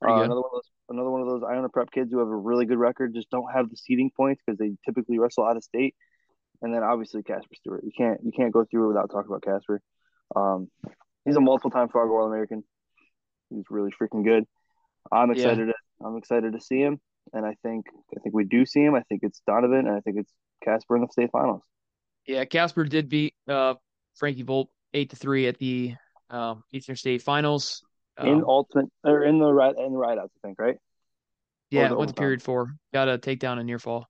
Uh, 0.00 0.22
another 0.22 0.40
one 0.40 0.44
of 0.44 0.52
those 0.52 0.70
another 0.88 1.10
one 1.10 1.20
of 1.20 1.26
those 1.26 1.42
Iona 1.42 1.68
Prep 1.68 1.90
kids 1.90 2.12
who 2.12 2.20
have 2.20 2.28
a 2.28 2.36
really 2.36 2.64
good 2.64 2.78
record, 2.78 3.14
just 3.14 3.30
don't 3.30 3.52
have 3.52 3.68
the 3.68 3.76
seeding 3.76 4.10
points 4.16 4.40
because 4.46 4.58
they 4.58 4.70
typically 4.84 5.18
wrestle 5.18 5.44
out 5.44 5.56
of 5.56 5.64
state. 5.64 5.94
And 6.62 6.72
then 6.72 6.82
obviously 6.82 7.22
Casper 7.22 7.54
Stewart. 7.54 7.82
You 7.84 7.92
can't 7.96 8.20
you 8.24 8.30
can't 8.30 8.52
go 8.52 8.64
through 8.64 8.84
it 8.84 8.88
without 8.88 9.10
talking 9.10 9.30
about 9.30 9.42
Casper. 9.42 9.82
Um, 10.36 10.68
he's 11.24 11.36
a 11.36 11.40
multiple 11.40 11.70
time 11.70 11.88
Fargo 11.88 12.14
All 12.14 12.26
American. 12.26 12.62
He's 13.50 13.64
really 13.70 13.90
freaking 13.90 14.24
good. 14.24 14.44
I'm 15.10 15.30
excited. 15.30 15.68
Yeah. 15.68 15.72
I'm 16.04 16.16
excited 16.16 16.52
to 16.52 16.60
see 16.60 16.80
him, 16.80 17.00
and 17.32 17.44
I 17.44 17.56
think 17.62 17.86
I 18.16 18.20
think 18.20 18.34
we 18.34 18.44
do 18.44 18.64
see 18.64 18.80
him. 18.80 18.94
I 18.94 19.02
think 19.02 19.20
it's 19.22 19.40
Donovan, 19.46 19.86
and 19.86 19.96
I 19.96 20.00
think 20.00 20.18
it's 20.18 20.32
Casper 20.64 20.96
in 20.96 21.02
the 21.02 21.08
state 21.08 21.30
finals. 21.32 21.62
Yeah, 22.26 22.44
Casper 22.44 22.84
did 22.84 23.08
beat 23.08 23.34
uh, 23.48 23.74
Frankie 24.16 24.42
Volt 24.42 24.68
eight 24.94 25.10
to 25.10 25.16
three 25.16 25.46
at 25.46 25.58
the 25.58 25.94
um, 26.30 26.62
Eastern 26.72 26.96
State 26.96 27.22
Finals. 27.22 27.82
Um, 28.16 28.28
in 28.28 28.44
ultimate 28.46 28.86
or 29.04 29.24
in 29.24 29.38
the 29.38 29.52
right 29.52 29.74
in 29.76 29.92
the 29.92 29.98
ride 29.98 30.18
outs, 30.18 30.32
I 30.42 30.48
think, 30.48 30.58
right? 30.58 30.76
Yeah, 31.70 31.92
went 31.92 32.08
to 32.08 32.14
period 32.14 32.42
four. 32.42 32.74
Got 32.92 33.08
a 33.08 33.18
takedown 33.18 33.58
and 33.58 33.66
near 33.66 33.78
fall. 33.78 34.06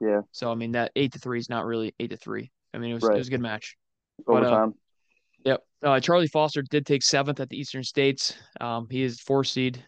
Yeah. 0.00 0.22
So 0.32 0.50
I 0.50 0.54
mean 0.54 0.72
that 0.72 0.92
eight 0.96 1.12
to 1.12 1.18
three 1.18 1.38
is 1.38 1.48
not 1.48 1.64
really 1.64 1.94
eight 2.00 2.10
to 2.10 2.16
three. 2.16 2.50
I 2.74 2.78
mean 2.78 2.90
it 2.90 2.94
was 2.94 3.04
right. 3.04 3.14
it 3.14 3.18
was 3.18 3.28
a 3.28 3.30
good 3.30 3.40
match. 3.40 3.76
Overtime. 4.26 4.74
But, 5.44 5.50
uh, 5.50 5.52
yep. 5.52 5.60
Uh, 5.82 6.00
Charlie 6.00 6.28
Foster 6.28 6.62
did 6.62 6.86
take 6.86 7.02
seventh 7.02 7.40
at 7.40 7.48
the 7.48 7.58
Eastern 7.58 7.84
States. 7.84 8.34
Um, 8.60 8.86
he 8.90 9.02
is 9.02 9.20
four 9.20 9.44
seed. 9.44 9.84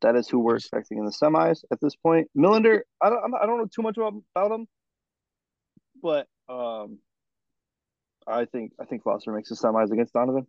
That 0.00 0.16
is 0.16 0.28
who 0.28 0.38
we're 0.38 0.56
expecting 0.56 0.98
in 0.98 1.04
the 1.04 1.10
semis 1.10 1.64
at 1.70 1.80
this 1.80 1.96
point. 1.96 2.28
Millender, 2.36 2.80
I 3.00 3.10
don't, 3.10 3.34
I 3.34 3.46
don't 3.46 3.58
know 3.58 3.68
too 3.72 3.82
much 3.82 3.96
about, 3.96 4.14
about 4.34 4.52
him, 4.52 4.66
but 6.02 6.26
um, 6.48 6.98
I 8.26 8.44
think 8.44 8.72
I 8.80 8.84
think 8.84 9.02
Foster 9.02 9.32
makes 9.32 9.48
the 9.48 9.56
semis 9.56 9.90
against 9.90 10.12
Donovan. 10.12 10.46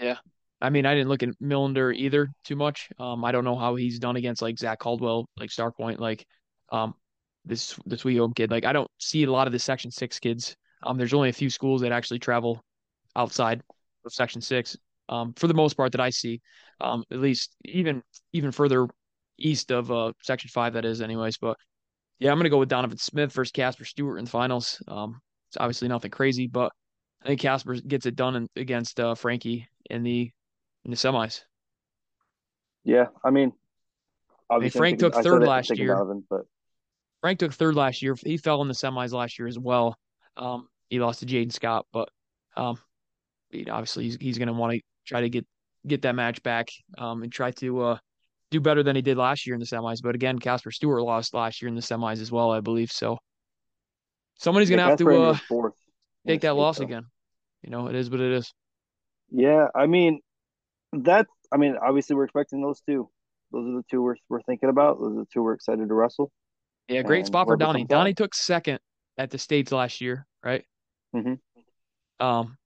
Yeah, 0.00 0.16
I 0.60 0.70
mean, 0.70 0.86
I 0.86 0.94
didn't 0.94 1.08
look 1.08 1.22
at 1.22 1.38
Millender 1.42 1.94
either 1.94 2.28
too 2.44 2.56
much. 2.56 2.88
Um, 2.98 3.24
I 3.24 3.32
don't 3.32 3.44
know 3.44 3.56
how 3.56 3.76
he's 3.76 3.98
done 3.98 4.16
against 4.16 4.42
like 4.42 4.58
Zach 4.58 4.78
Caldwell, 4.78 5.28
like 5.36 5.50
Star 5.50 5.70
Point, 5.70 6.00
like 6.00 6.26
um, 6.70 6.94
this 7.44 7.78
this 7.86 8.04
Wee 8.04 8.20
kid. 8.34 8.50
Like 8.50 8.64
I 8.64 8.72
don't 8.72 8.90
see 8.98 9.24
a 9.24 9.30
lot 9.30 9.46
of 9.46 9.52
the 9.52 9.58
Section 9.58 9.90
Six 9.90 10.18
kids. 10.18 10.56
Um, 10.82 10.96
there's 10.96 11.14
only 11.14 11.28
a 11.28 11.34
few 11.34 11.50
schools 11.50 11.82
that 11.82 11.92
actually 11.92 12.18
travel 12.18 12.62
outside 13.16 13.62
of 14.04 14.12
Section 14.12 14.40
Six 14.40 14.76
um, 15.08 15.32
for 15.34 15.46
the 15.46 15.54
most 15.54 15.76
part 15.76 15.92
that 15.92 16.00
I 16.00 16.10
see, 16.10 16.40
um, 16.80 17.04
at 17.10 17.18
least 17.18 17.54
even 17.64 18.02
even 18.32 18.52
further 18.52 18.88
east 19.38 19.70
of 19.70 19.90
uh, 19.90 20.12
Section 20.22 20.50
Five. 20.50 20.74
That 20.74 20.84
is, 20.84 21.00
anyways. 21.00 21.38
But 21.38 21.56
yeah, 22.18 22.30
I'm 22.30 22.38
gonna 22.38 22.50
go 22.50 22.58
with 22.58 22.68
Donovan 22.68 22.98
Smith 22.98 23.32
versus 23.32 23.52
Casper 23.52 23.84
Stewart 23.84 24.18
in 24.18 24.24
the 24.24 24.30
finals. 24.30 24.82
Um, 24.88 25.20
it's 25.48 25.56
obviously 25.58 25.88
nothing 25.88 26.10
crazy, 26.10 26.46
but 26.46 26.72
I 27.22 27.28
think 27.28 27.40
Casper 27.40 27.74
gets 27.74 28.06
it 28.06 28.16
done 28.16 28.36
in, 28.36 28.48
against 28.56 29.00
uh, 29.00 29.14
Frankie 29.14 29.68
in 29.90 30.02
the 30.02 30.30
in 30.84 30.90
the 30.90 30.96
semis. 30.96 31.42
Yeah, 32.84 33.06
I 33.24 33.30
mean, 33.30 33.52
I 34.50 34.58
mean 34.58 34.70
Frank 34.70 34.98
took 34.98 35.14
third 35.14 35.42
last 35.42 35.76
year. 35.76 35.94
Donovan, 35.94 36.24
but 36.28 36.42
Frank 37.20 37.38
took 37.38 37.52
third 37.52 37.74
last 37.74 38.02
year. 38.02 38.16
He 38.24 38.36
fell 38.36 38.62
in 38.62 38.68
the 38.68 38.74
semis 38.74 39.12
last 39.12 39.38
year 39.38 39.48
as 39.48 39.58
well. 39.58 39.96
Um, 40.36 40.68
he 40.88 41.00
lost 41.00 41.20
to 41.20 41.26
Jaden 41.26 41.52
Scott, 41.52 41.86
but 41.92 42.08
um, 42.56 42.78
obviously 43.70 44.04
he's 44.04 44.16
he's 44.20 44.38
going 44.38 44.48
to 44.48 44.54
want 44.54 44.74
to 44.74 44.80
try 45.06 45.20
to 45.20 45.28
get 45.28 45.46
get 45.88 46.02
that 46.02 46.14
match 46.14 46.42
back 46.42 46.68
um, 46.96 47.22
and 47.22 47.32
try 47.32 47.50
to 47.52 47.80
uh, 47.80 47.98
do 48.50 48.60
better 48.60 48.82
than 48.82 48.96
he 48.96 49.02
did 49.02 49.16
last 49.16 49.46
year 49.46 49.54
in 49.54 49.60
the 49.60 49.66
semis. 49.66 50.02
But 50.02 50.14
again, 50.14 50.38
Casper 50.38 50.70
Stewart 50.70 51.02
lost 51.02 51.34
last 51.34 51.60
year 51.60 51.68
in 51.68 51.74
the 51.74 51.80
semis 51.80 52.20
as 52.20 52.30
well, 52.30 52.50
I 52.50 52.60
believe. 52.60 52.90
So 52.90 53.18
somebody's 54.38 54.70
going 54.70 54.78
to 54.78 54.84
have 54.84 54.98
to 54.98 55.22
uh, 55.22 55.70
take 56.26 56.42
that 56.42 56.54
loss 56.54 56.78
though. 56.78 56.84
again. 56.84 57.04
You 57.62 57.70
know, 57.70 57.88
it 57.88 57.94
is 57.94 58.10
what 58.10 58.20
it 58.20 58.32
is. 58.32 58.52
Yeah, 59.30 59.66
I 59.74 59.86
mean, 59.86 60.20
that. 60.92 61.26
I 61.50 61.56
mean, 61.56 61.76
obviously, 61.82 62.14
we're 62.14 62.24
expecting 62.24 62.62
those 62.62 62.80
two. 62.80 63.08
Those 63.52 63.66
are 63.66 63.76
the 63.76 63.84
two 63.90 64.02
we're 64.02 64.16
we're 64.28 64.42
thinking 64.42 64.68
about. 64.68 64.98
Those 65.00 65.12
are 65.12 65.20
the 65.20 65.26
two 65.32 65.42
we're 65.42 65.54
excited 65.54 65.88
to 65.88 65.94
wrestle. 65.94 66.30
Yeah, 66.88 67.02
great 67.02 67.26
spot 67.26 67.46
for 67.46 67.56
Donnie. 67.56 67.84
Donnie 67.84 68.14
took 68.14 68.34
second 68.34 68.80
at 69.18 69.30
the 69.30 69.38
states 69.38 69.72
last 69.72 70.00
year, 70.00 70.26
right? 70.42 70.64
Mm-hmm. 71.14 72.24
Um, 72.24 72.56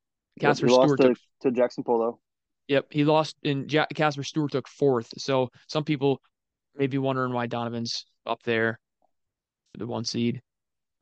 Casper 0.40 0.68
Stewart 0.68 1.00
to, 1.00 1.08
took, 1.08 1.18
to 1.42 1.50
Jackson 1.50 1.84
Polo. 1.84 2.20
Yep, 2.68 2.86
he 2.90 3.04
lost, 3.04 3.36
and 3.44 3.68
Casper 3.94 4.22
Stewart 4.22 4.52
took 4.52 4.68
fourth. 4.68 5.12
So 5.18 5.48
some 5.68 5.84
people 5.84 6.20
may 6.76 6.86
be 6.86 6.98
wondering 6.98 7.32
why 7.32 7.46
Donovan's 7.46 8.04
up 8.24 8.42
there, 8.44 8.78
for 9.72 9.78
the 9.78 9.86
one 9.86 10.04
seed. 10.04 10.40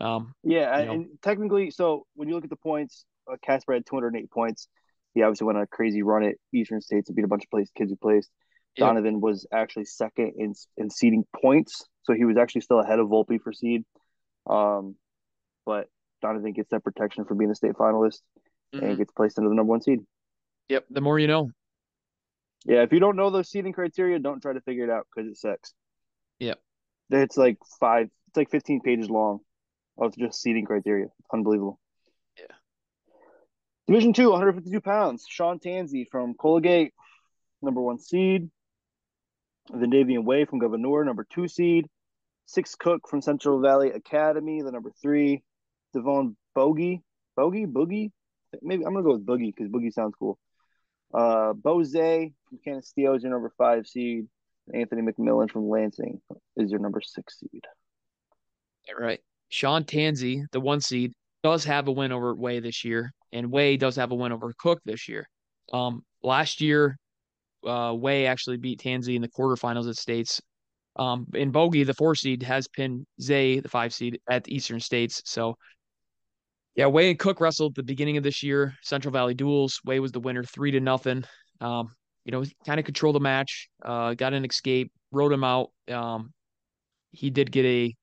Um, 0.00 0.32
yeah, 0.42 0.78
and 0.78 1.08
technically, 1.22 1.70
so 1.70 2.06
when 2.14 2.28
you 2.28 2.34
look 2.34 2.44
at 2.44 2.50
the 2.50 2.56
points, 2.56 3.04
uh, 3.30 3.36
Casper 3.42 3.74
had 3.74 3.84
208 3.86 4.30
points. 4.30 4.68
He 5.14 5.22
obviously 5.22 5.46
went 5.46 5.58
on 5.58 5.64
a 5.64 5.66
crazy 5.66 6.02
run 6.02 6.22
at 6.22 6.36
Eastern 6.54 6.80
States 6.80 7.08
and 7.08 7.16
beat 7.16 7.24
a 7.24 7.28
bunch 7.28 7.44
of 7.44 7.50
place 7.50 7.68
kids 7.76 7.90
who 7.90 7.96
placed. 7.96 8.30
Yep. 8.76 8.86
Donovan 8.86 9.20
was 9.20 9.46
actually 9.52 9.84
second 9.84 10.32
in 10.38 10.54
in 10.76 10.88
seeding 10.90 11.24
points, 11.42 11.84
so 12.04 12.14
he 12.14 12.24
was 12.24 12.36
actually 12.36 12.60
still 12.62 12.80
ahead 12.80 12.98
of 12.98 13.08
Volpe 13.08 13.40
for 13.40 13.52
seed. 13.52 13.84
Um, 14.48 14.94
but 15.66 15.88
Donovan 16.22 16.52
gets 16.52 16.70
that 16.70 16.84
protection 16.84 17.24
for 17.24 17.34
being 17.34 17.50
a 17.50 17.54
state 17.54 17.72
finalist 17.72 18.20
mm-hmm. 18.74 18.84
and 18.84 18.98
gets 18.98 19.12
placed 19.12 19.38
into 19.38 19.50
the 19.50 19.54
number 19.54 19.70
one 19.70 19.82
seed. 19.82 20.00
Yep. 20.70 20.86
The 20.88 21.00
more 21.00 21.18
you 21.18 21.26
know. 21.26 21.50
Yeah. 22.64 22.82
If 22.82 22.92
you 22.92 23.00
don't 23.00 23.16
know 23.16 23.30
those 23.30 23.50
seeding 23.50 23.72
criteria, 23.72 24.20
don't 24.20 24.40
try 24.40 24.52
to 24.52 24.60
figure 24.60 24.84
it 24.84 24.90
out 24.90 25.06
because 25.12 25.28
it 25.28 25.36
sucks. 25.36 25.74
Yep. 26.38 26.60
It's 27.10 27.36
like 27.36 27.58
five, 27.80 28.08
it's 28.28 28.36
like 28.36 28.50
15 28.50 28.80
pages 28.80 29.10
long 29.10 29.40
of 29.98 30.16
just 30.16 30.40
seeding 30.40 30.64
criteria. 30.64 31.06
Unbelievable. 31.32 31.80
Yeah. 32.38 32.54
Division 33.88 34.12
two, 34.12 34.30
152 34.30 34.80
pounds. 34.80 35.26
Sean 35.28 35.58
Tansey 35.58 36.06
from 36.08 36.34
Colgate, 36.34 36.94
number 37.60 37.80
one 37.80 37.98
seed. 37.98 38.48
The 39.72 39.86
Davian 39.86 40.24
Way 40.24 40.44
from 40.44 40.60
Gouverneur, 40.60 41.04
number 41.04 41.26
two 41.28 41.48
seed. 41.48 41.88
Six 42.46 42.76
Cook 42.76 43.08
from 43.08 43.22
Central 43.22 43.60
Valley 43.60 43.90
Academy, 43.90 44.62
the 44.62 44.70
number 44.70 44.92
three. 45.02 45.42
Devon 45.92 46.36
Bogey, 46.54 47.02
Bogey, 47.36 47.66
Boogie, 47.66 48.12
maybe 48.62 48.84
I'm 48.84 48.94
gonna 48.94 49.04
go 49.04 49.14
with 49.14 49.26
Boogie 49.26 49.52
because 49.52 49.68
Boogie 49.68 49.92
sounds 49.92 50.14
cool. 50.16 50.38
Uh, 51.12 51.52
Bose 51.52 51.92
from 51.92 52.58
Canisteo 52.66 53.16
is 53.16 53.22
your 53.22 53.32
number 53.32 53.52
five 53.56 53.86
seed. 53.86 54.26
Anthony 54.72 55.02
McMillan 55.02 55.50
from 55.50 55.68
Lansing 55.68 56.20
is 56.56 56.70
your 56.70 56.80
number 56.80 57.00
six 57.00 57.40
seed. 57.40 57.64
All 58.88 59.04
right. 59.04 59.20
Sean 59.48 59.84
Tansey, 59.84 60.44
the 60.52 60.60
one 60.60 60.80
seed, 60.80 61.12
does 61.42 61.64
have 61.64 61.88
a 61.88 61.92
win 61.92 62.12
over 62.12 62.34
Way 62.34 62.60
this 62.60 62.84
year, 62.84 63.12
and 63.32 63.50
Way 63.50 63.76
does 63.76 63.96
have 63.96 64.12
a 64.12 64.14
win 64.14 64.32
over 64.32 64.52
Cook 64.58 64.80
this 64.84 65.08
year. 65.08 65.28
Um, 65.72 66.04
last 66.22 66.60
year, 66.60 66.96
uh, 67.66 67.94
Way 67.96 68.26
actually 68.26 68.58
beat 68.58 68.80
Tansey 68.80 69.16
in 69.16 69.22
the 69.22 69.28
quarterfinals 69.28 69.88
at 69.88 69.96
States. 69.96 70.40
Um, 70.96 71.26
in 71.34 71.50
Bogey, 71.50 71.84
the 71.84 71.94
four 71.94 72.14
seed 72.14 72.42
has 72.42 72.68
pinned 72.68 73.06
Zay, 73.20 73.60
the 73.60 73.68
five 73.68 73.92
seed, 73.92 74.20
at 74.28 74.48
Eastern 74.48 74.80
States. 74.80 75.22
So 75.24 75.56
yeah, 76.80 76.86
Way 76.86 77.10
and 77.10 77.18
Cook 77.18 77.42
wrestled 77.42 77.72
at 77.72 77.76
the 77.76 77.82
beginning 77.82 78.16
of 78.16 78.22
this 78.22 78.42
year, 78.42 78.74
Central 78.80 79.12
Valley 79.12 79.34
Duels. 79.34 79.82
Way 79.84 80.00
was 80.00 80.12
the 80.12 80.20
winner, 80.20 80.42
three 80.42 80.70
to 80.70 80.80
nothing. 80.80 81.24
Um, 81.60 81.94
you 82.24 82.32
know, 82.32 82.42
kind 82.64 82.80
of 82.80 82.86
controlled 82.86 83.16
the 83.16 83.20
match, 83.20 83.68
uh, 83.84 84.14
got 84.14 84.32
an 84.32 84.46
escape, 84.46 84.90
rode 85.12 85.30
him 85.30 85.44
out. 85.44 85.72
Um, 85.92 86.32
he 87.10 87.28
did 87.28 87.52
get 87.52 87.66
a, 87.66 87.94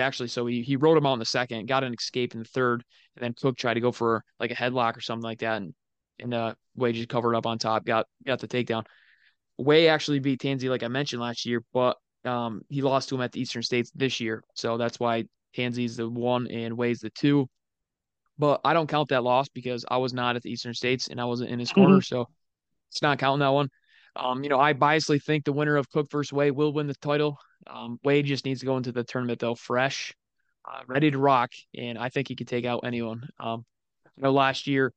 actually, 0.00 0.28
so 0.28 0.46
he, 0.46 0.62
he 0.62 0.76
rode 0.76 0.96
him 0.96 1.04
out 1.04 1.12
in 1.12 1.18
the 1.18 1.26
second, 1.26 1.68
got 1.68 1.84
an 1.84 1.92
escape 1.92 2.32
in 2.32 2.38
the 2.38 2.46
third, 2.46 2.82
and 3.16 3.22
then 3.22 3.34
Cook 3.34 3.58
tried 3.58 3.74
to 3.74 3.80
go 3.80 3.92
for 3.92 4.24
like 4.40 4.50
a 4.50 4.54
headlock 4.54 4.96
or 4.96 5.02
something 5.02 5.22
like 5.22 5.40
that. 5.40 5.58
And, 5.58 5.74
and 6.18 6.32
uh, 6.32 6.54
Way 6.74 6.92
just 6.92 7.10
covered 7.10 7.34
up 7.34 7.44
on 7.44 7.58
top, 7.58 7.84
got, 7.84 8.06
got 8.24 8.40
the 8.40 8.48
takedown. 8.48 8.84
Way 9.58 9.88
actually 9.88 10.20
beat 10.20 10.40
Tansey, 10.40 10.70
like 10.70 10.82
I 10.82 10.88
mentioned 10.88 11.20
last 11.20 11.44
year, 11.44 11.62
but 11.74 11.98
um, 12.24 12.62
he 12.70 12.80
lost 12.80 13.10
to 13.10 13.16
him 13.16 13.20
at 13.20 13.32
the 13.32 13.42
Eastern 13.42 13.62
States 13.62 13.92
this 13.94 14.20
year. 14.20 14.42
So 14.54 14.78
that's 14.78 14.98
why 14.98 15.24
Tansey's 15.54 15.98
the 15.98 16.08
one 16.08 16.46
and 16.50 16.78
Way's 16.78 17.00
the 17.00 17.10
two. 17.10 17.46
But 18.38 18.60
I 18.64 18.74
don't 18.74 18.88
count 18.88 19.08
that 19.10 19.24
loss 19.24 19.48
because 19.48 19.84
I 19.88 19.96
was 19.96 20.12
not 20.12 20.36
at 20.36 20.42
the 20.42 20.50
Eastern 20.50 20.74
States 20.74 21.08
and 21.08 21.20
I 21.20 21.24
wasn't 21.24 21.50
in 21.50 21.58
his 21.58 21.70
mm-hmm. 21.70 21.80
corner. 21.80 22.00
So 22.02 22.28
it's 22.90 23.02
not 23.02 23.18
counting 23.18 23.40
that 23.40 23.48
one. 23.48 23.68
Um, 24.14 24.42
you 24.42 24.48
know, 24.48 24.60
I 24.60 24.72
biasly 24.72 25.22
think 25.22 25.44
the 25.44 25.52
winner 25.52 25.76
of 25.76 25.90
Cook 25.90 26.10
versus 26.10 26.32
Way 26.32 26.50
will 26.50 26.72
win 26.72 26.86
the 26.86 26.94
title. 26.94 27.38
Um, 27.66 27.98
Way 28.02 28.22
just 28.22 28.44
needs 28.44 28.60
to 28.60 28.66
go 28.66 28.76
into 28.76 28.92
the 28.92 29.04
tournament 29.04 29.40
though 29.40 29.54
fresh, 29.54 30.14
uh, 30.66 30.80
ready 30.86 31.10
to 31.10 31.18
rock, 31.18 31.50
and 31.76 31.98
I 31.98 32.08
think 32.08 32.28
he 32.28 32.36
could 32.36 32.48
take 32.48 32.64
out 32.64 32.80
anyone. 32.84 33.28
Um, 33.38 33.64
you 34.16 34.22
know, 34.22 34.32
last 34.32 34.66
year 34.66 34.92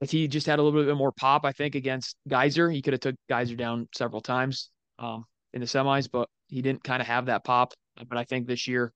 if 0.00 0.10
he 0.10 0.28
just 0.28 0.46
had 0.46 0.58
a 0.58 0.62
little 0.62 0.84
bit 0.84 0.96
more 0.96 1.12
pop, 1.12 1.44
I 1.44 1.52
think 1.52 1.74
against 1.74 2.16
Geyser, 2.28 2.70
he 2.70 2.82
could 2.82 2.92
have 2.92 3.00
took 3.00 3.16
Geyser 3.28 3.56
down 3.56 3.88
several 3.94 4.20
times 4.20 4.70
um, 4.98 5.24
in 5.52 5.60
the 5.60 5.66
semis, 5.66 6.08
but 6.10 6.28
he 6.48 6.62
didn't 6.62 6.84
kind 6.84 7.00
of 7.00 7.08
have 7.08 7.26
that 7.26 7.44
pop. 7.44 7.72
But 8.06 8.18
I 8.18 8.24
think 8.24 8.46
this 8.46 8.66
year 8.66 8.92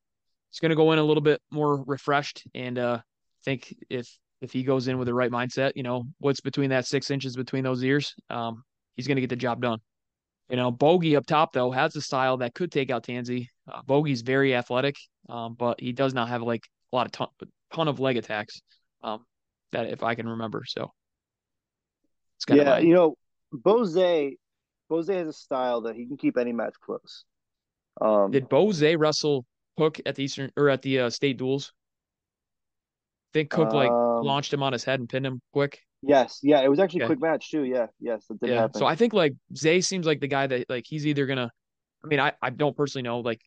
he's 0.51 0.61
going 0.61 0.71
to 0.71 0.77
go 0.77 0.93
in 0.93 0.99
a 0.99 1.05
little 1.05 1.23
bit 1.23 1.41
more 1.51 1.83
refreshed, 1.85 2.45
and 2.55 2.79
uh, 2.79 3.01
think 3.49 3.75
if 3.89 4.07
if 4.41 4.53
he 4.53 4.63
goes 4.63 4.89
in 4.89 4.99
with 4.99 5.07
the 5.07 5.15
right 5.15 5.31
mindset, 5.31 5.73
you 5.75 5.83
know, 5.83 6.05
what's 6.19 6.41
between 6.41 6.71
that 6.71 6.87
six 6.87 7.11
inches 7.11 7.35
between 7.35 7.65
those 7.65 7.83
ears, 7.83 8.15
um, 8.31 8.63
he's 8.95 9.07
going 9.07 9.17
to 9.17 9.21
get 9.21 9.31
the 9.31 9.37
job 9.37 9.61
done. 9.61 9.79
You 10.49 10.57
know, 10.57 10.71
Bogey 10.71 11.17
up 11.17 11.27
top 11.27 11.53
though 11.53 11.71
has 11.71 11.97
a 11.97 12.01
style 12.01 12.37
that 12.39 12.55
could 12.55 12.71
take 12.71 12.91
out 12.91 13.05
Tansey. 13.05 13.49
Uh, 13.71 13.81
Bogey's 13.87 14.23
very 14.23 14.55
athletic, 14.55 14.97
um, 15.29 15.55
but 15.59 15.81
he 15.81 15.93
does 15.93 16.15
not 16.15 16.29
have 16.29 16.43
like 16.43 16.63
a 16.93 16.97
lot 16.97 17.07
of 17.07 17.13
ton, 17.13 17.29
ton 17.73 17.89
of 17.89 18.01
leg 18.01 18.17
attacks. 18.17 18.61
Um, 19.03 19.25
that 19.73 19.87
if 19.87 20.03
I 20.03 20.15
can 20.15 20.29
remember. 20.29 20.63
So 20.67 20.93
it's 22.37 22.45
kind 22.45 22.61
yeah, 22.61 22.77
of 22.77 22.85
you 22.85 22.95
know, 22.95 23.17
Bose 23.53 24.35
Bose 24.89 25.09
has 25.09 25.29
a 25.29 25.33
style 25.33 25.83
that 25.83 25.97
he 25.97 26.07
can 26.07 26.17
keep 26.17 26.39
any 26.39 26.53
match 26.53 26.75
close. 26.85 27.25
Um, 28.01 28.31
Did 28.31 28.49
Bose 28.49 28.95
wrestle 28.97 29.45
Cook 29.77 30.01
at 30.07 30.15
the 30.15 30.25
Eastern 30.25 30.51
or 30.57 30.69
at 30.69 30.83
the 30.83 31.01
uh, 31.01 31.11
state 31.11 31.39
duels? 31.39 31.73
Think 33.33 33.51
Cook 33.51 33.73
like 33.73 33.91
um, 33.91 34.23
launched 34.25 34.53
him 34.53 34.63
on 34.63 34.73
his 34.73 34.85
head 34.85 35.01
and 35.01 35.09
pinned 35.09 35.27
him 35.27 35.41
quick. 35.53 35.81
Yes, 36.03 36.39
yeah, 36.43 36.61
it 36.61 36.69
was 36.69 36.79
actually 36.79 37.01
a 37.03 37.07
quick 37.07 37.21
match 37.21 37.51
too. 37.51 37.65
Yeah, 37.65 37.87
yes, 37.99 38.25
that 38.29 38.41
did 38.41 38.51
yeah. 38.51 38.61
happen. 38.63 38.79
So 38.79 38.87
I 38.87 38.95
think 38.95 39.13
like 39.13 39.35
Zay 39.57 39.81
seems 39.81 40.07
like 40.07 40.21
the 40.21 40.29
guy 40.29 40.47
that 40.47 40.69
like 40.69 40.85
he's 40.87 41.07
either 41.07 41.27
gonna. 41.27 41.51
I 42.05 42.07
mean, 42.07 42.21
I 42.21 42.33
I 42.41 42.51
don't 42.51 42.77
personally 42.77 43.03
know 43.03 43.21
like 43.21 43.41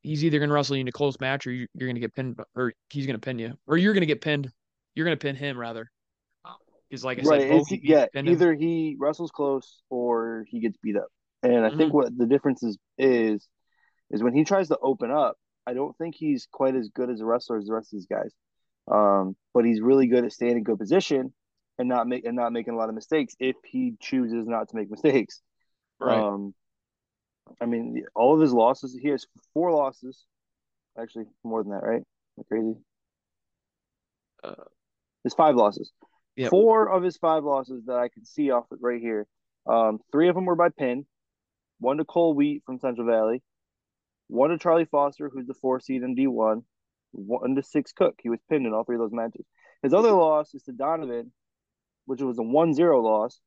he's 0.00 0.24
either 0.24 0.38
gonna 0.38 0.52
wrestle 0.52 0.76
you 0.76 0.80
in 0.80 0.88
a 0.88 0.92
close 0.92 1.20
match 1.20 1.46
or 1.46 1.52
you, 1.52 1.66
are 1.80 1.86
gonna 1.86 2.00
get 2.00 2.14
pinned 2.14 2.40
or 2.54 2.72
he's 2.88 3.06
gonna 3.06 3.18
pin 3.18 3.38
you 3.38 3.58
or 3.66 3.76
you're 3.76 3.92
gonna 3.92 4.06
get 4.06 4.22
pinned. 4.22 4.50
You're 4.94 5.04
gonna 5.04 5.16
pin 5.16 5.36
him 5.36 5.58
rather. 5.58 5.90
Because 6.88 7.04
like 7.04 7.18
I 7.18 7.22
right, 7.22 7.40
said, 7.42 7.62
he, 7.68 7.80
yeah, 7.84 8.06
either 8.14 8.52
him. 8.52 8.60
he 8.60 8.96
wrestles 8.98 9.30
close 9.30 9.82
or 9.90 10.46
he 10.48 10.60
gets 10.60 10.78
beat 10.82 10.96
up. 10.96 11.08
And 11.42 11.56
I 11.64 11.68
mm-hmm. 11.68 11.78
think 11.78 11.92
what 11.92 12.16
the 12.16 12.24
difference 12.26 12.62
is 12.62 12.78
is 12.96 13.46
is 14.10 14.22
when 14.22 14.34
he 14.34 14.44
tries 14.44 14.68
to 14.68 14.78
open 14.82 15.10
up. 15.10 15.36
I 15.66 15.74
don't 15.74 15.94
think 15.98 16.14
he's 16.16 16.48
quite 16.50 16.74
as 16.74 16.88
good 16.88 17.10
as 17.10 17.20
a 17.20 17.26
wrestler 17.26 17.58
as 17.58 17.66
the 17.66 17.74
rest 17.74 17.92
of 17.92 17.98
these 17.98 18.06
guys. 18.06 18.32
Um, 18.90 19.36
but 19.54 19.64
he's 19.64 19.80
really 19.80 20.06
good 20.06 20.24
at 20.24 20.32
staying 20.32 20.56
in 20.56 20.62
good 20.62 20.78
position 20.78 21.32
and 21.78 21.88
not 21.88 22.06
make 22.06 22.24
and 22.24 22.36
not 22.36 22.52
making 22.52 22.74
a 22.74 22.76
lot 22.76 22.88
of 22.88 22.94
mistakes 22.94 23.34
if 23.38 23.56
he 23.64 23.94
chooses 24.00 24.46
not 24.46 24.68
to 24.68 24.76
make 24.76 24.90
mistakes. 24.90 25.42
Right. 26.00 26.18
Um, 26.18 26.54
I 27.60 27.66
mean, 27.66 28.04
all 28.14 28.34
of 28.34 28.40
his 28.40 28.52
losses, 28.52 28.96
he 29.00 29.08
has 29.08 29.26
four 29.54 29.72
losses. 29.72 30.24
Actually, 30.98 31.26
more 31.44 31.62
than 31.62 31.72
that, 31.72 31.82
right? 31.82 32.02
Crazy? 32.48 32.74
Uh, 34.42 34.54
his 35.24 35.34
five 35.34 35.54
losses. 35.54 35.92
Yep. 36.36 36.50
Four 36.50 36.88
of 36.88 37.02
his 37.02 37.16
five 37.16 37.44
losses 37.44 37.84
that 37.86 37.96
I 37.96 38.08
can 38.08 38.24
see 38.24 38.50
off 38.50 38.66
right 38.80 39.00
here. 39.00 39.26
Um, 39.66 39.98
three 40.12 40.28
of 40.28 40.34
them 40.34 40.44
were 40.44 40.56
by 40.56 40.68
pin. 40.68 41.04
One 41.80 41.98
to 41.98 42.04
Cole 42.04 42.34
Wheat 42.34 42.62
from 42.64 42.78
Central 42.78 43.06
Valley. 43.06 43.42
One 44.28 44.50
to 44.50 44.58
Charlie 44.58 44.84
Foster, 44.84 45.30
who's 45.32 45.46
the 45.46 45.54
four 45.54 45.80
seed 45.80 46.02
in 46.02 46.14
D 46.14 46.26
one 47.12 47.54
to 47.54 47.62
six 47.62 47.92
Cook. 47.92 48.16
He 48.22 48.28
was 48.28 48.40
pinned 48.48 48.66
in 48.66 48.72
all 48.72 48.84
three 48.84 48.96
of 48.96 49.00
those 49.00 49.12
matches. 49.12 49.46
His 49.82 49.94
other 49.94 50.12
loss 50.12 50.54
is 50.54 50.62
to 50.64 50.72
Donovan, 50.72 51.32
which 52.06 52.20
was 52.20 52.38
a 52.38 52.42
1-0 52.42 53.02
loss. 53.02 53.40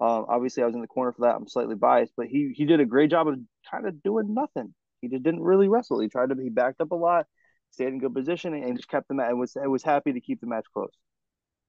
Um, 0.00 0.26
obviously, 0.28 0.62
I 0.62 0.66
was 0.66 0.74
in 0.74 0.80
the 0.80 0.86
corner 0.86 1.12
for 1.12 1.22
that. 1.22 1.36
I'm 1.36 1.48
slightly 1.48 1.74
biased, 1.74 2.12
but 2.16 2.26
he 2.26 2.52
he 2.54 2.66
did 2.66 2.80
a 2.80 2.84
great 2.84 3.10
job 3.10 3.28
of 3.28 3.38
kind 3.70 3.86
of 3.86 4.02
doing 4.02 4.34
nothing. 4.34 4.74
He 5.00 5.08
just 5.08 5.22
didn't 5.22 5.40
really 5.40 5.68
wrestle. 5.68 6.00
He 6.00 6.08
tried 6.08 6.28
to 6.28 6.36
he 6.40 6.50
backed 6.50 6.82
up 6.82 6.90
a 6.90 6.94
lot, 6.94 7.26
stayed 7.70 7.88
in 7.88 7.98
good 7.98 8.14
position, 8.14 8.52
and 8.52 8.76
just 8.76 8.88
kept 8.88 9.08
the 9.08 9.14
match. 9.14 9.30
And 9.30 9.40
was 9.40 9.56
was 9.56 9.82
happy 9.82 10.12
to 10.12 10.20
keep 10.20 10.40
the 10.40 10.46
match 10.46 10.66
close. 10.72 10.92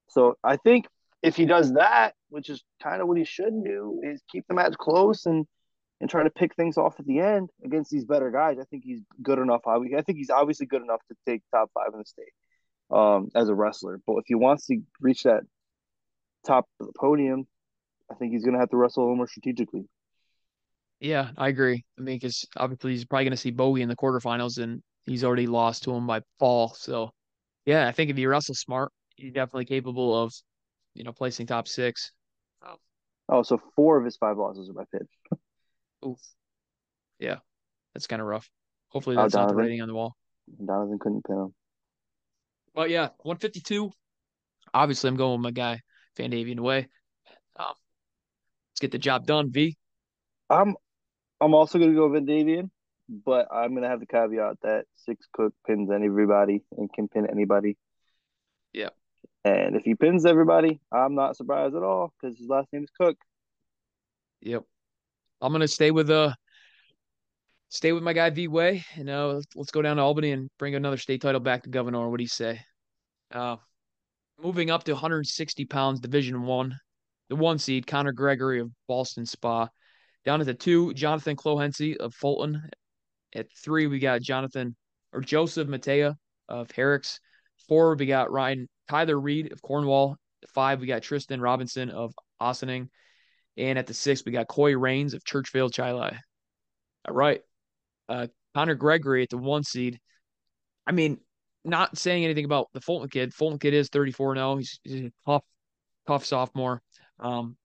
So 0.09 0.37
I 0.43 0.57
think 0.57 0.87
if 1.23 1.37
he 1.37 1.45
does 1.45 1.73
that, 1.73 2.15
which 2.29 2.49
is 2.49 2.63
kind 2.83 3.01
of 3.01 3.07
what 3.07 3.17
he 3.17 3.23
should 3.23 3.63
do, 3.63 4.01
is 4.03 4.21
keep 4.29 4.45
the 4.47 4.55
match 4.55 4.73
close 4.77 5.25
and 5.25 5.45
and 5.99 6.09
try 6.09 6.23
to 6.23 6.29
pick 6.29 6.55
things 6.55 6.77
off 6.77 6.99
at 6.99 7.05
the 7.05 7.19
end 7.19 7.49
against 7.63 7.91
these 7.91 8.05
better 8.05 8.29
guys. 8.29 8.57
I 8.59 8.65
think 8.65 8.83
he's 8.83 9.01
good 9.21 9.39
enough. 9.39 9.61
I 9.65 9.79
think 10.01 10.17
he's 10.17 10.29
obviously 10.29 10.65
good 10.65 10.81
enough 10.81 11.01
to 11.09 11.15
take 11.25 11.41
top 11.51 11.71
five 11.73 11.89
in 11.93 11.99
the 11.99 12.05
state 12.05 12.33
um, 12.91 13.29
as 13.35 13.49
a 13.49 13.55
wrestler. 13.55 13.99
But 14.05 14.17
if 14.17 14.25
he 14.27 14.35
wants 14.35 14.67
to 14.67 14.79
reach 15.01 15.23
that 15.23 15.41
top 16.45 16.67
of 16.79 16.87
the 16.87 16.93
podium, 16.99 17.47
I 18.11 18.15
think 18.15 18.31
he's 18.33 18.43
going 18.43 18.53
to 18.53 18.59
have 18.59 18.69
to 18.69 18.77
wrestle 18.77 19.03
a 19.03 19.05
little 19.05 19.17
more 19.17 19.27
strategically. 19.27 19.87
Yeah, 20.99 21.29
I 21.37 21.49
agree. 21.49 21.83
I 21.97 22.01
mean, 22.01 22.15
because 22.15 22.45
obviously 22.55 22.91
he's 22.91 23.05
probably 23.05 23.25
going 23.25 23.31
to 23.31 23.37
see 23.37 23.51
Bowie 23.51 23.81
in 23.81 23.89
the 23.89 23.95
quarterfinals, 23.95 24.57
and 24.57 24.81
he's 25.05 25.23
already 25.23 25.47
lost 25.47 25.83
to 25.83 25.93
him 25.93 26.07
by 26.07 26.21
fall. 26.39 26.73
So, 26.73 27.11
yeah, 27.65 27.87
I 27.87 27.91
think 27.91 28.09
if 28.09 28.17
he 28.17 28.25
wrestles 28.25 28.59
smart, 28.59 28.91
he's 29.15 29.33
definitely 29.33 29.65
capable 29.65 30.15
of, 30.15 30.33
you 30.93 31.03
know, 31.03 31.11
placing 31.11 31.47
top 31.47 31.67
six. 31.67 32.11
Oh, 33.29 33.43
so 33.43 33.59
four 33.75 33.97
of 33.97 34.05
his 34.05 34.17
five 34.17 34.37
losses 34.37 34.69
are 34.69 34.73
by 34.73 34.83
pitch. 34.91 35.09
Oof. 36.05 36.19
Yeah, 37.19 37.37
that's 37.93 38.07
kind 38.07 38.21
of 38.21 38.27
rough. 38.27 38.49
Hopefully 38.89 39.17
oh, 39.17 39.23
that's 39.23 39.35
oh, 39.35 39.39
not 39.39 39.49
the 39.49 39.55
writing 39.55 39.81
on 39.81 39.87
the 39.87 39.95
wall. 39.95 40.15
Donovan 40.63 40.99
couldn't 40.99 41.25
pin 41.25 41.35
him. 41.35 41.53
But 42.73 42.89
yeah, 42.89 43.09
152. 43.23 43.91
Obviously, 44.73 45.07
I'm 45.07 45.15
going 45.15 45.33
with 45.33 45.41
my 45.41 45.51
guy, 45.51 45.81
Van 46.15 46.31
Davian 46.31 46.59
away. 46.59 46.87
Um, 47.55 47.73
let's 48.71 48.79
get 48.79 48.91
the 48.91 48.99
job 48.99 49.25
done, 49.25 49.51
V. 49.51 49.75
I'm 50.49 50.75
I'm 51.41 51.53
also 51.53 51.79
gonna 51.79 51.93
go 51.93 52.09
Van 52.09 52.25
Davian, 52.25 52.69
but 53.09 53.47
I'm 53.51 53.73
gonna 53.73 53.89
have 53.89 53.99
the 53.99 54.05
caveat 54.05 54.57
that 54.63 54.85
Six 54.95 55.25
Cook 55.33 55.53
pins 55.65 55.89
everybody 55.91 56.63
and 56.77 56.91
can 56.91 57.07
pin 57.07 57.27
anybody. 57.29 57.77
Yeah. 58.73 58.89
And 59.43 59.75
if 59.75 59.83
he 59.83 59.95
pins 59.95 60.25
everybody, 60.25 60.79
I'm 60.91 61.15
not 61.15 61.37
surprised 61.37 61.75
at 61.75 61.83
all 61.83 62.13
because 62.21 62.37
his 62.37 62.47
last 62.47 62.67
name 62.73 62.83
is 62.83 62.89
Cook. 62.99 63.17
Yep. 64.41 64.63
I'm 65.41 65.51
gonna 65.51 65.67
stay 65.67 65.91
with 65.91 66.09
uh 66.09 66.33
stay 67.69 67.91
with 67.91 68.03
my 68.03 68.13
guy 68.13 68.29
V 68.29 68.47
Way, 68.47 68.83
and 68.95 69.09
uh, 69.09 69.41
let's 69.55 69.71
go 69.71 69.81
down 69.81 69.97
to 69.97 70.01
Albany 70.03 70.31
and 70.31 70.49
bring 70.57 70.75
another 70.75 70.97
state 70.97 71.21
title 71.21 71.39
back 71.39 71.63
to 71.63 71.69
Gouverneur. 71.69 72.09
What 72.09 72.17
do 72.17 72.23
you 72.23 72.29
say? 72.29 72.59
Uh, 73.31 73.57
moving 74.41 74.71
up 74.71 74.83
to 74.85 74.93
160 74.93 75.65
pounds, 75.65 75.99
Division 75.99 76.43
One, 76.43 76.75
the 77.29 77.35
one 77.35 77.59
seed 77.59 77.87
Connor 77.87 78.13
Gregory 78.13 78.59
of 78.59 78.71
Ballston 78.87 79.27
Spa. 79.27 79.67
Down 80.25 80.41
at 80.41 80.47
the 80.47 80.53
two, 80.53 80.93
Jonathan 80.93 81.35
Clohency 81.35 81.95
of 81.97 82.13
Fulton. 82.13 82.69
At 83.35 83.47
three, 83.63 83.87
we 83.87 83.99
got 83.99 84.21
Jonathan 84.21 84.75
or 85.13 85.21
Joseph 85.21 85.67
Matea 85.67 86.15
of 86.49 86.71
Herricks. 86.71 87.19
Four, 87.67 87.95
we 87.95 88.05
got 88.05 88.31
Ryan 88.31 88.67
Tyler 88.89 89.19
Reed 89.19 89.51
of 89.51 89.61
Cornwall. 89.61 90.17
Five, 90.53 90.81
we 90.81 90.87
got 90.87 91.01
Tristan 91.01 91.41
Robinson 91.41 91.89
of 91.89 92.13
Ossining. 92.39 92.89
And 93.57 93.79
at 93.79 93.87
the 93.87 93.93
six, 93.93 94.23
we 94.23 94.31
got 94.31 94.47
Coy 94.47 94.77
Rains 94.77 95.13
of 95.13 95.23
Churchville 95.23 95.73
Chili. 95.73 96.11
All 97.07 97.15
right. 97.15 97.41
Uh, 98.07 98.27
Connor 98.53 98.75
Gregory 98.75 99.23
at 99.23 99.29
the 99.29 99.37
one 99.37 99.63
seed. 99.63 99.99
I 100.85 100.91
mean, 100.91 101.19
not 101.63 101.97
saying 101.97 102.23
anything 102.23 102.45
about 102.45 102.67
the 102.73 102.81
Fulton 102.81 103.09
kid. 103.09 103.33
Fulton 103.33 103.59
kid 103.59 103.73
is 103.73 103.89
34 103.89 104.35
0. 104.35 104.57
He's, 104.57 104.79
he's 104.83 105.01
a 105.05 105.11
tough, 105.25 105.43
tough 106.05 106.25
sophomore. 106.25 106.81
Um, 107.19 107.57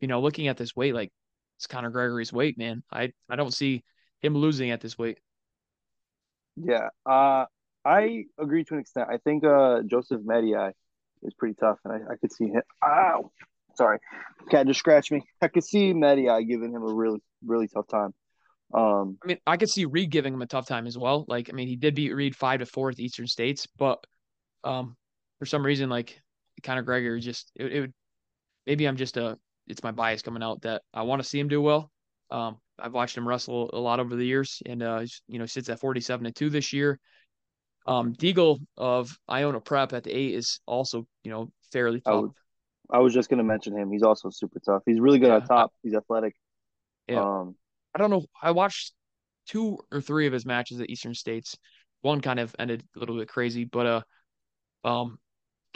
you 0.00 0.08
know, 0.08 0.20
looking 0.20 0.48
at 0.48 0.56
this 0.56 0.74
weight, 0.76 0.94
like 0.94 1.10
it's 1.56 1.66
Connor 1.66 1.90
Gregory's 1.90 2.32
weight, 2.32 2.58
man. 2.58 2.82
I, 2.92 3.12
I 3.30 3.36
don't 3.36 3.54
see 3.54 3.82
him 4.20 4.36
losing 4.36 4.70
at 4.70 4.80
this 4.80 4.98
weight. 4.98 5.18
Yeah. 6.56 6.88
Uh, 7.04 7.46
I 7.84 8.24
agree 8.38 8.64
to 8.64 8.74
an 8.74 8.80
extent. 8.80 9.08
I 9.10 9.18
think 9.18 9.44
uh, 9.44 9.82
Joseph 9.86 10.20
Mediai 10.22 10.72
is 11.22 11.34
pretty 11.34 11.54
tough, 11.54 11.78
and 11.84 11.94
I, 11.94 12.12
I 12.12 12.16
could 12.16 12.32
see 12.32 12.48
him. 12.48 12.62
Ow! 12.84 13.30
Sorry, 13.76 13.98
cat 14.50 14.66
just 14.66 14.78
scratched 14.78 15.12
me. 15.12 15.22
I 15.40 15.48
could 15.48 15.64
see 15.64 15.92
Mediai 15.92 16.46
giving 16.46 16.72
him 16.72 16.82
a 16.82 16.92
really, 16.92 17.20
really 17.44 17.68
tough 17.68 17.88
time. 17.88 18.14
Um, 18.74 19.18
I 19.22 19.26
mean, 19.26 19.38
I 19.46 19.56
could 19.56 19.70
see 19.70 19.84
Reed 19.84 20.10
giving 20.10 20.34
him 20.34 20.42
a 20.42 20.46
tough 20.46 20.66
time 20.66 20.86
as 20.86 20.98
well. 20.98 21.24
Like, 21.28 21.50
I 21.50 21.52
mean, 21.52 21.68
he 21.68 21.76
did 21.76 21.94
beat 21.94 22.12
Reed 22.12 22.34
five 22.34 22.60
to 22.60 22.66
four 22.66 22.90
at 22.90 22.96
the 22.96 23.04
Eastern 23.04 23.26
States, 23.26 23.66
but 23.78 24.04
um, 24.64 24.96
for 25.38 25.46
some 25.46 25.64
reason, 25.64 25.88
like 25.88 26.20
Conor 26.62 26.82
Gregory 26.82 27.20
just 27.20 27.52
it, 27.54 27.72
it 27.72 27.80
would 27.80 27.94
maybe 28.66 28.86
I'm 28.86 28.96
just 28.96 29.16
a 29.16 29.38
it's 29.66 29.82
my 29.82 29.92
bias 29.92 30.22
coming 30.22 30.42
out 30.42 30.62
that 30.62 30.82
I 30.94 31.02
want 31.02 31.22
to 31.22 31.28
see 31.28 31.38
him 31.38 31.48
do 31.48 31.60
well. 31.60 31.90
Um, 32.30 32.58
I've 32.78 32.92
watched 32.92 33.16
him 33.16 33.26
wrestle 33.26 33.70
a 33.72 33.78
lot 33.78 34.00
over 34.00 34.16
the 34.16 34.24
years, 34.24 34.62
and 34.66 34.82
uh, 34.82 35.04
you 35.28 35.38
know, 35.38 35.46
sits 35.46 35.68
at 35.68 35.80
47 35.80 36.26
and 36.26 36.34
two 36.34 36.50
this 36.50 36.72
year. 36.72 36.98
Um, 37.86 38.14
Deagle 38.14 38.58
of 38.76 39.16
Iona 39.30 39.60
Prep 39.60 39.92
at 39.92 40.04
the 40.04 40.10
eight 40.16 40.34
is 40.34 40.60
also, 40.66 41.06
you 41.22 41.30
know, 41.30 41.52
fairly 41.72 42.00
tough. 42.00 42.12
I, 42.12 42.16
would, 42.16 42.32
I 42.90 42.98
was 42.98 43.12
just 43.12 43.28
going 43.28 43.38
to 43.38 43.44
mention 43.44 43.76
him. 43.76 43.90
He's 43.90 44.02
also 44.02 44.30
super 44.30 44.60
tough. 44.60 44.82
He's 44.86 45.00
really 45.00 45.18
good 45.18 45.28
yeah, 45.28 45.36
on 45.36 45.46
top. 45.46 45.72
He's 45.82 45.94
athletic. 45.94 46.34
Yeah. 47.08 47.22
Um, 47.22 47.56
I 47.94 47.98
don't 47.98 48.10
know. 48.10 48.24
I 48.42 48.50
watched 48.50 48.92
two 49.46 49.78
or 49.92 50.00
three 50.00 50.26
of 50.26 50.32
his 50.32 50.46
matches 50.46 50.80
at 50.80 50.90
Eastern 50.90 51.14
States. 51.14 51.56
One 52.02 52.20
kind 52.20 52.38
of 52.38 52.54
ended 52.58 52.84
a 52.94 52.98
little 52.98 53.16
bit 53.16 53.28
crazy, 53.28 53.64
but 53.64 53.86
uh, 54.84 54.88
um, 54.88 55.18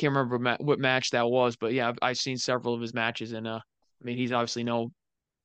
can't 0.00 0.14
remember 0.14 0.56
what 0.60 0.78
match 0.78 1.10
that 1.10 1.28
was, 1.28 1.56
but 1.56 1.72
yeah, 1.72 1.88
I've, 1.88 1.98
I've 2.00 2.16
seen 2.16 2.36
several 2.36 2.74
of 2.74 2.80
his 2.80 2.94
matches, 2.94 3.32
and 3.32 3.46
uh, 3.46 3.60
I 3.60 4.04
mean, 4.04 4.16
he's 4.16 4.32
obviously 4.32 4.64
no 4.64 4.92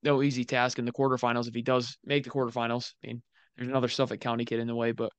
no 0.04 0.22
easy 0.22 0.46
task 0.46 0.80
in 0.80 0.86
the 0.86 0.92
quarterfinals 0.92 1.48
if 1.48 1.56
he 1.56 1.62
does 1.62 1.98
make 2.06 2.24
the 2.24 2.30
quarterfinals. 2.30 2.94
I 3.04 3.08
mean, 3.08 3.22
there's 3.58 3.70
another 3.70 3.88
Suffolk 3.88 4.20
County 4.20 4.46
kid 4.46 4.60
in 4.60 4.68
the 4.68 4.76
way, 4.76 4.92
but 4.92 5.12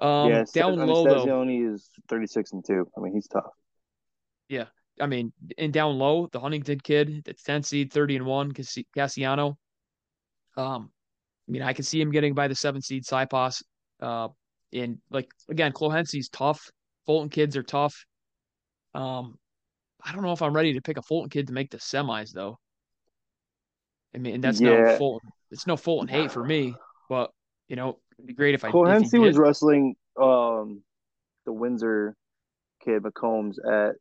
um, 0.00 0.30
yeah, 0.30 0.44
down 0.54 0.78
mean, 0.78 0.86
low 0.86 1.04
Stazioni 1.04 1.74
is 1.74 1.88
36 2.08 2.52
and 2.52 2.64
two. 2.64 2.88
I 2.96 3.00
mean, 3.00 3.12
he's 3.12 3.26
tough. 3.26 3.50
Yeah, 4.48 4.66
I 5.00 5.06
mean, 5.06 5.32
and 5.56 5.72
down 5.72 5.98
low, 5.98 6.28
the 6.32 6.40
Huntington 6.40 6.80
kid, 6.80 7.22
the 7.24 7.34
10 7.34 7.62
seed, 7.62 7.92
30 7.92 8.16
and 8.16 8.26
one, 8.26 8.52
Cassiano. 8.52 9.56
Um, 10.56 10.90
I 11.48 11.52
mean, 11.52 11.62
I 11.62 11.72
can 11.72 11.84
see 11.84 12.00
him 12.00 12.10
getting 12.10 12.34
by 12.34 12.48
the 12.48 12.54
seven 12.54 12.82
seed 12.82 13.04
Cypos. 13.04 13.62
Uh, 14.00 14.28
and 14.72 14.98
like 15.10 15.30
again, 15.48 15.72
Clohense's 15.72 16.28
tough. 16.28 16.70
Fulton 17.06 17.30
kids 17.30 17.56
are 17.56 17.62
tough. 17.62 17.94
Um, 18.94 19.36
I 20.04 20.12
don't 20.12 20.22
know 20.22 20.32
if 20.32 20.42
I'm 20.42 20.52
ready 20.52 20.74
to 20.74 20.82
pick 20.82 20.98
a 20.98 21.02
Fulton 21.02 21.30
kid 21.30 21.46
to 21.46 21.52
make 21.52 21.70
the 21.70 21.78
semis 21.78 22.32
though. 22.32 22.58
I 24.14 24.18
mean, 24.18 24.40
that's 24.40 24.60
yeah. 24.60 24.70
no 24.70 24.96
Fulton. 24.96 25.30
It's 25.50 25.66
no 25.66 25.76
Fulton 25.76 26.08
hate 26.08 26.30
for 26.30 26.44
me, 26.44 26.74
but 27.08 27.30
you 27.68 27.76
know, 27.76 27.98
it'd 28.18 28.26
be 28.26 28.34
great 28.34 28.54
if 28.54 28.64
I. 28.64 28.70
Clohense 28.70 29.18
was 29.18 29.38
wrestling 29.38 29.96
um 30.20 30.82
the 31.46 31.52
Windsor 31.52 32.14
kid 32.84 33.02
McCombs 33.02 33.56
at 33.66 33.94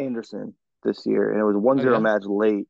Anderson 0.00 0.54
this 0.82 1.04
year, 1.06 1.30
and 1.30 1.40
it 1.40 1.44
was 1.44 1.56
one 1.56 1.78
zero 1.78 1.94
okay. 1.94 2.02
match 2.02 2.24
late 2.24 2.66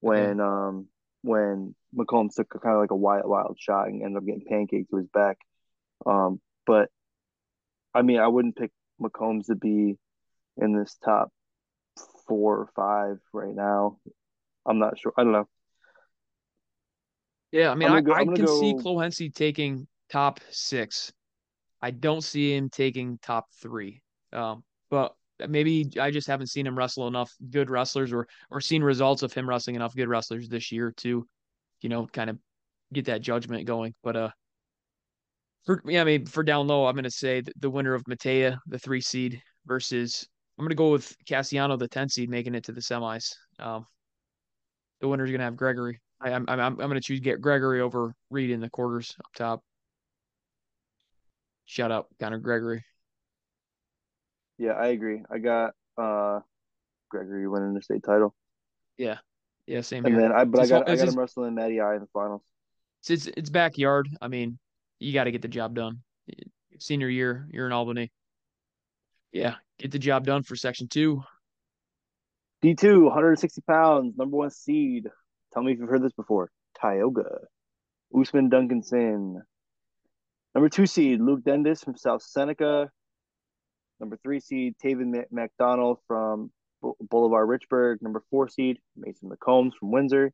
when 0.00 0.40
okay. 0.40 0.48
um 0.48 0.86
when 1.22 1.74
McCombs 1.96 2.34
took 2.36 2.54
a, 2.54 2.58
kind 2.58 2.74
of 2.74 2.80
like 2.80 2.90
a 2.90 2.96
wild 2.96 3.26
wild 3.26 3.56
shot 3.58 3.88
and 3.88 4.02
ended 4.02 4.18
up 4.18 4.26
getting 4.26 4.44
pancaked 4.50 4.90
to 4.90 4.96
his 4.96 5.08
back. 5.08 5.38
Um, 6.04 6.40
but 6.66 6.90
I 7.94 8.02
mean, 8.02 8.18
I 8.18 8.28
wouldn't 8.28 8.56
pick 8.56 8.70
McCombs 9.00 9.46
to 9.46 9.54
be 9.54 9.96
in 10.56 10.76
this 10.76 10.96
top 11.04 11.30
four 12.28 12.58
or 12.58 12.68
five 12.76 13.18
right 13.32 13.54
now. 13.54 13.98
I'm 14.66 14.78
not 14.78 14.98
sure. 14.98 15.12
I 15.16 15.24
don't 15.24 15.32
know. 15.32 15.48
Yeah, 17.52 17.70
I 17.70 17.74
mean, 17.74 17.88
I, 17.88 18.00
go, 18.00 18.12
I 18.12 18.24
can 18.24 18.34
go... 18.34 18.60
see 18.60 18.74
Clohense 18.74 19.32
taking 19.34 19.86
top 20.10 20.40
six. 20.50 21.12
I 21.80 21.90
don't 21.90 22.22
see 22.22 22.54
him 22.54 22.68
taking 22.68 23.18
top 23.22 23.46
three. 23.60 24.02
Um, 24.32 24.64
but 24.90 25.14
maybe 25.48 25.90
I 26.00 26.10
just 26.10 26.26
haven't 26.26 26.48
seen 26.48 26.66
him 26.66 26.76
wrestle 26.76 27.06
enough 27.08 27.32
good 27.50 27.70
wrestlers 27.70 28.12
or 28.12 28.26
or 28.50 28.60
seen 28.60 28.82
results 28.82 29.22
of 29.22 29.32
him 29.32 29.48
wrestling 29.48 29.76
enough 29.76 29.94
good 29.94 30.08
wrestlers 30.08 30.48
this 30.48 30.72
year 30.72 30.92
to, 30.98 31.26
you 31.80 31.88
know, 31.88 32.06
kind 32.06 32.30
of 32.30 32.38
get 32.92 33.06
that 33.06 33.20
judgment 33.20 33.66
going. 33.66 33.94
But 34.02 34.16
uh 34.16 34.30
for 35.64 35.82
yeah, 35.86 36.00
I 36.00 36.04
mean 36.04 36.26
for 36.26 36.42
down 36.42 36.66
low, 36.66 36.86
I'm 36.86 36.94
gonna 36.94 37.10
say 37.10 37.42
the 37.58 37.70
winner 37.70 37.94
of 37.94 38.04
Matea, 38.04 38.56
the 38.66 38.78
three 38.78 39.00
seed, 39.00 39.42
versus 39.66 40.26
I'm 40.58 40.64
gonna 40.64 40.74
go 40.74 40.90
with 40.92 41.14
Cassiano, 41.26 41.78
the 41.78 41.88
ten 41.88 42.08
seed, 42.08 42.30
making 42.30 42.54
it 42.54 42.64
to 42.64 42.72
the 42.72 42.80
semis. 42.80 43.34
Um, 43.58 43.84
the 45.00 45.08
winner's 45.08 45.30
gonna 45.30 45.44
have 45.44 45.56
Gregory. 45.56 46.00
I, 46.20 46.30
am 46.30 46.46
I'm 46.48 46.60
I'm 46.60 46.76
gonna 46.76 47.00
choose 47.00 47.20
get 47.20 47.40
Gregory 47.40 47.80
over 47.80 48.14
Reed 48.30 48.50
in 48.50 48.60
the 48.60 48.70
quarters 48.70 49.14
up 49.18 49.32
top. 49.36 49.62
Shout 51.66 51.90
out 51.90 52.06
Conor 52.20 52.38
Gregory. 52.38 52.84
Yeah, 54.58 54.72
I 54.72 54.88
agree. 54.88 55.22
I 55.30 55.38
got 55.38 55.74
uh 55.98 56.40
Gregory 57.10 57.48
winning 57.48 57.74
the 57.74 57.82
state 57.82 58.02
title. 58.04 58.34
Yeah, 58.96 59.18
yeah, 59.66 59.80
same 59.82 60.04
and 60.04 60.14
here. 60.14 60.22
then 60.22 60.32
I 60.32 60.44
but 60.44 60.62
it's 60.62 60.72
I 60.72 60.78
got 60.78 60.88
I 60.88 60.96
got 60.96 61.08
him 61.08 61.18
wrestling 61.18 61.54
Matty 61.54 61.80
I 61.80 61.94
in 61.94 62.00
the 62.00 62.08
finals. 62.12 62.42
It's 63.08 63.26
it's 63.26 63.50
backyard. 63.50 64.08
I 64.20 64.28
mean, 64.28 64.58
you 64.98 65.12
got 65.12 65.24
to 65.24 65.30
get 65.30 65.42
the 65.42 65.48
job 65.48 65.74
done. 65.74 66.00
Senior 66.78 67.08
year, 67.08 67.48
you're 67.50 67.66
in 67.66 67.72
Albany. 67.72 68.10
Yeah, 69.32 69.56
get 69.78 69.90
the 69.90 69.98
job 69.98 70.24
done 70.24 70.42
for 70.42 70.56
section 70.56 70.88
two. 70.88 71.22
D2, 72.64 73.04
160 73.04 73.60
pounds, 73.62 74.14
number 74.16 74.36
one 74.36 74.50
seed. 74.50 75.08
Tell 75.52 75.62
me 75.62 75.72
if 75.72 75.78
you've 75.78 75.88
heard 75.88 76.02
this 76.02 76.12
before. 76.12 76.50
Tioga. 76.80 77.40
Usman 78.18 78.50
Duncanson. 78.50 79.42
Number 80.54 80.68
two 80.68 80.86
seed, 80.86 81.20
Luke 81.20 81.42
Dendis 81.44 81.84
from 81.84 81.96
South 81.96 82.22
Seneca. 82.22 82.90
Number 84.00 84.18
three 84.22 84.40
seed, 84.40 84.74
Taven 84.82 85.24
McDonald 85.30 85.98
from 86.06 86.50
Bolivar 87.00 87.46
Richburg. 87.46 88.02
Number 88.02 88.22
four 88.30 88.48
seed, 88.48 88.78
Mason 88.96 89.30
McCombs 89.30 89.72
from 89.78 89.90
Windsor. 89.90 90.32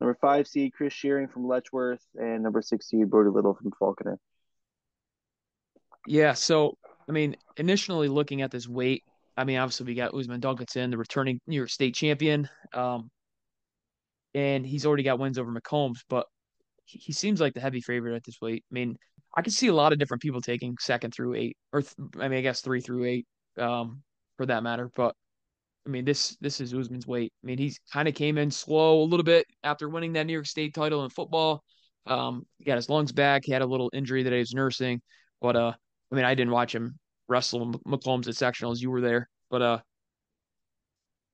Number 0.00 0.16
five 0.20 0.46
seed, 0.46 0.72
Chris 0.74 0.92
Shearing 0.92 1.28
from 1.28 1.46
Letchworth. 1.46 2.04
And 2.14 2.42
number 2.42 2.60
six 2.60 2.88
seed, 2.88 3.08
Brody 3.08 3.30
Little 3.30 3.54
from 3.54 3.72
Falconer. 3.78 4.18
Yeah, 6.06 6.34
so, 6.34 6.76
I 7.08 7.12
mean, 7.12 7.36
initially 7.56 8.08
looking 8.08 8.42
at 8.42 8.50
this 8.50 8.68
weight, 8.68 9.04
I 9.36 9.44
mean, 9.44 9.56
obviously 9.56 9.86
we 9.86 9.94
got 9.94 10.14
Usman 10.14 10.40
Duncanson, 10.40 10.90
the 10.90 10.98
returning 10.98 11.40
New 11.46 11.56
York 11.56 11.70
State 11.70 11.94
champion. 11.94 12.48
Um, 12.72 13.10
and 14.34 14.66
he's 14.66 14.84
already 14.84 15.04
got 15.04 15.18
wins 15.18 15.38
over 15.38 15.50
McCombs, 15.50 16.00
but 16.08 16.26
he, 16.84 16.98
he 16.98 17.12
seems 17.12 17.40
like 17.40 17.54
the 17.54 17.60
heavy 17.60 17.80
favorite 17.80 18.16
at 18.16 18.24
this 18.24 18.40
weight. 18.42 18.64
I 18.70 18.74
mean, 18.74 18.96
I 19.36 19.42
can 19.42 19.52
see 19.52 19.68
a 19.68 19.74
lot 19.74 19.92
of 19.92 19.98
different 19.98 20.22
people 20.22 20.40
taking 20.40 20.76
second 20.80 21.12
through 21.12 21.34
eight, 21.34 21.56
or 21.72 21.82
th- 21.82 21.94
I 22.20 22.28
mean, 22.28 22.38
I 22.38 22.42
guess 22.42 22.60
three 22.60 22.80
through 22.80 23.04
eight, 23.04 23.26
um, 23.58 24.02
for 24.36 24.46
that 24.46 24.62
matter. 24.62 24.90
But 24.94 25.14
I 25.86 25.90
mean, 25.90 26.04
this 26.04 26.36
this 26.40 26.60
is 26.60 26.72
Usman's 26.72 27.06
weight. 27.06 27.32
I 27.42 27.46
mean, 27.46 27.58
he's 27.58 27.78
kind 27.92 28.08
of 28.08 28.14
came 28.14 28.38
in 28.38 28.50
slow 28.50 29.02
a 29.02 29.04
little 29.04 29.24
bit 29.24 29.46
after 29.62 29.88
winning 29.88 30.12
that 30.14 30.26
New 30.26 30.32
York 30.32 30.46
State 30.46 30.74
title 30.74 31.04
in 31.04 31.10
football. 31.10 31.62
Um, 32.06 32.46
he 32.58 32.64
got 32.64 32.76
his 32.76 32.88
lungs 32.88 33.12
back. 33.12 33.42
He 33.44 33.52
had 33.52 33.62
a 33.62 33.66
little 33.66 33.90
injury 33.92 34.22
that 34.22 34.32
he 34.32 34.38
was 34.38 34.54
nursing, 34.54 35.00
but 35.40 35.56
uh, 35.56 35.72
I 36.12 36.14
mean, 36.14 36.24
I 36.24 36.34
didn't 36.34 36.52
watch 36.52 36.74
him 36.74 36.98
wrestle 37.28 37.72
McCombs 37.86 38.28
at 38.28 38.34
sectionals. 38.34 38.80
You 38.80 38.90
were 38.90 39.00
there, 39.00 39.28
but 39.50 39.62
uh, 39.62 39.78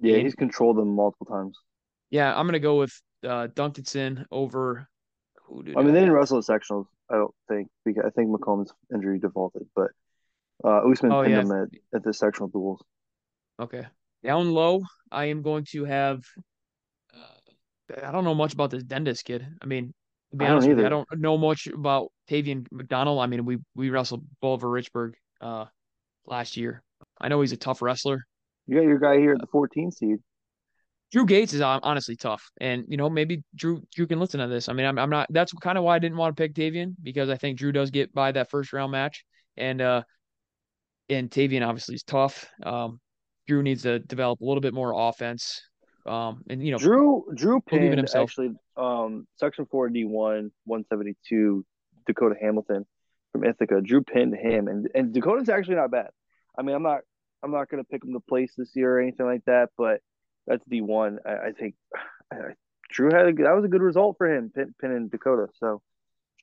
yeah, 0.01 0.17
he's 0.17 0.35
controlled 0.35 0.79
them 0.79 0.95
multiple 0.95 1.27
times. 1.27 1.59
Yeah, 2.11 2.35
I'm 2.35 2.47
gonna 2.47 2.59
go 2.59 2.79
with 2.79 2.93
uh, 3.25 3.49
Duncanson 3.49 4.25
over. 4.31 4.89
Who 5.47 5.63
did 5.63 5.77
I 5.77 5.83
mean, 5.83 5.93
they 5.93 6.01
didn't 6.01 6.15
wrestle 6.15 6.39
at 6.39 6.45
sectionals. 6.45 6.87
I 7.11 7.17
don't 7.17 7.35
think 7.49 7.69
because 7.85 8.05
I 8.07 8.11
think 8.11 8.31
McCombs' 8.31 8.71
injury 8.95 9.19
defaulted, 9.19 9.67
but 9.75 9.91
uh, 10.65 10.89
Usman 10.89 11.13
oh, 11.13 11.23
pinned 11.23 11.35
yeah. 11.35 11.41
him 11.41 11.53
at, 11.53 11.69
at 11.95 12.05
the 12.05 12.13
sectional 12.13 12.49
duels. 12.49 12.83
Okay, 13.61 13.87
down 14.23 14.53
low, 14.53 14.83
I 15.11 15.27
am 15.27 15.43
going 15.43 15.65
to 15.73 15.85
have. 15.85 16.23
Uh, 17.13 18.03
I 18.07 18.13
don't 18.13 18.25
know 18.25 18.35
much 18.35 18.53
about 18.53 18.71
this 18.71 18.85
Dendis 18.85 19.25
kid. 19.25 19.47
I 19.61 19.67
mean, 19.67 19.93
to 20.31 20.37
be 20.37 20.45
I 20.45 20.51
honest 20.51 20.69
with 20.69 20.79
you, 20.79 20.87
I 20.87 20.89
don't 20.89 21.07
know 21.17 21.37
much 21.37 21.67
about 21.67 22.13
Tavian 22.29 22.67
McDonald. 22.71 23.21
I 23.21 23.27
mean, 23.27 23.45
we 23.45 23.59
we 23.75 23.91
wrestled 23.91 24.25
Bolivar 24.41 24.69
Richburg 24.69 25.15
uh, 25.41 25.67
last 26.27 26.57
year. 26.57 26.83
I 27.21 27.29
know 27.29 27.41
he's 27.41 27.53
a 27.53 27.57
tough 27.57 27.83
wrestler. 27.83 28.25
You 28.67 28.77
got 28.77 28.85
your 28.85 28.99
guy 28.99 29.19
here 29.19 29.33
at 29.33 29.41
the 29.41 29.49
14 29.49 29.91
seed. 29.91 30.19
Drew 31.11 31.27
Gates 31.27 31.53
is 31.53 31.61
honestly 31.61 32.15
tough, 32.15 32.51
and 32.61 32.85
you 32.89 32.97
know 32.97 33.11
maybe 33.11 33.43
Drew 33.57 33.83
Drew 33.95 34.07
can 34.07 34.21
listen 34.21 34.41
to 34.41 34.47
this. 34.47 34.69
I 34.69 34.73
mean, 34.73 34.87
I'm 34.87 34.99
I'm 34.99 35.11
not. 35.11 35.27
That's 35.31 35.53
kind 35.55 35.77
of 35.77 35.83
why 35.85 35.97
I 35.97 35.99
didn't 35.99 36.17
want 36.17 36.37
to 36.37 36.41
pick 36.41 36.55
Tavian 36.55 36.95
because 37.03 37.29
I 37.29 37.37
think 37.37 37.59
Drew 37.59 37.73
does 37.73 37.91
get 37.91 38.15
by 38.15 38.31
that 38.33 38.51
first 38.51 38.73
round 38.73 38.93
match, 38.93 39.25
and 39.57 39.81
uh, 39.81 40.03
and 41.09 41.29
Tavian 41.31 41.67
obviously 41.67 41.97
is 41.97 42.05
tough. 42.05 42.49
Um, 42.63 43.01
Drew 43.49 43.63
needs 43.63 43.83
to 43.83 43.99
develop 43.99 44.41
a 44.41 44.45
little 44.45 44.61
bit 44.61 44.73
more 44.73 44.93
offense. 44.97 45.61
Um, 46.07 46.43
and 46.49 46.65
you 46.65 46.73
know, 46.73 46.79
Drew 46.79 47.25
Drew 47.35 47.61
pinned 47.61 47.97
himself. 47.97 48.31
actually 48.31 48.53
um 48.77 49.27
section 49.37 49.67
four 49.67 49.89
D 49.89 50.05
one 50.05 50.51
one 50.65 50.85
seventy 50.89 51.17
two 51.29 51.65
Dakota 52.07 52.37
Hamilton 52.41 52.87
from 53.33 53.45
Ithaca. 53.45 53.81
Drew 53.81 54.03
pinned 54.03 54.35
him, 54.37 54.69
and 54.69 54.89
and 54.95 55.13
Dakota's 55.13 55.49
actually 55.49 55.75
not 55.75 55.91
bad. 55.91 56.11
I 56.57 56.63
mean, 56.63 56.77
I'm 56.77 56.83
not 56.85 57.01
I'm 57.43 57.51
not 57.51 57.69
gonna 57.69 57.85
pick 57.85 58.05
him 58.05 58.13
to 58.13 58.21
place 58.21 58.53
this 58.57 58.71
year 58.77 58.97
or 58.97 59.01
anything 59.01 59.27
like 59.27 59.45
that, 59.47 59.71
but 59.77 60.01
that's 60.47 60.63
D 60.69 60.81
one. 60.81 61.19
I, 61.25 61.49
I, 61.49 61.53
think 61.59 61.75
Drew 62.91 63.11
had 63.13 63.29
a, 63.29 63.33
that 63.45 63.55
was 63.55 63.65
a 63.65 63.69
good 63.69 63.83
result 63.83 64.17
for 64.19 64.33
him, 64.33 64.51
pin, 64.55 64.75
pinning 64.81 65.09
Dakota. 65.09 65.49
So 65.59 65.81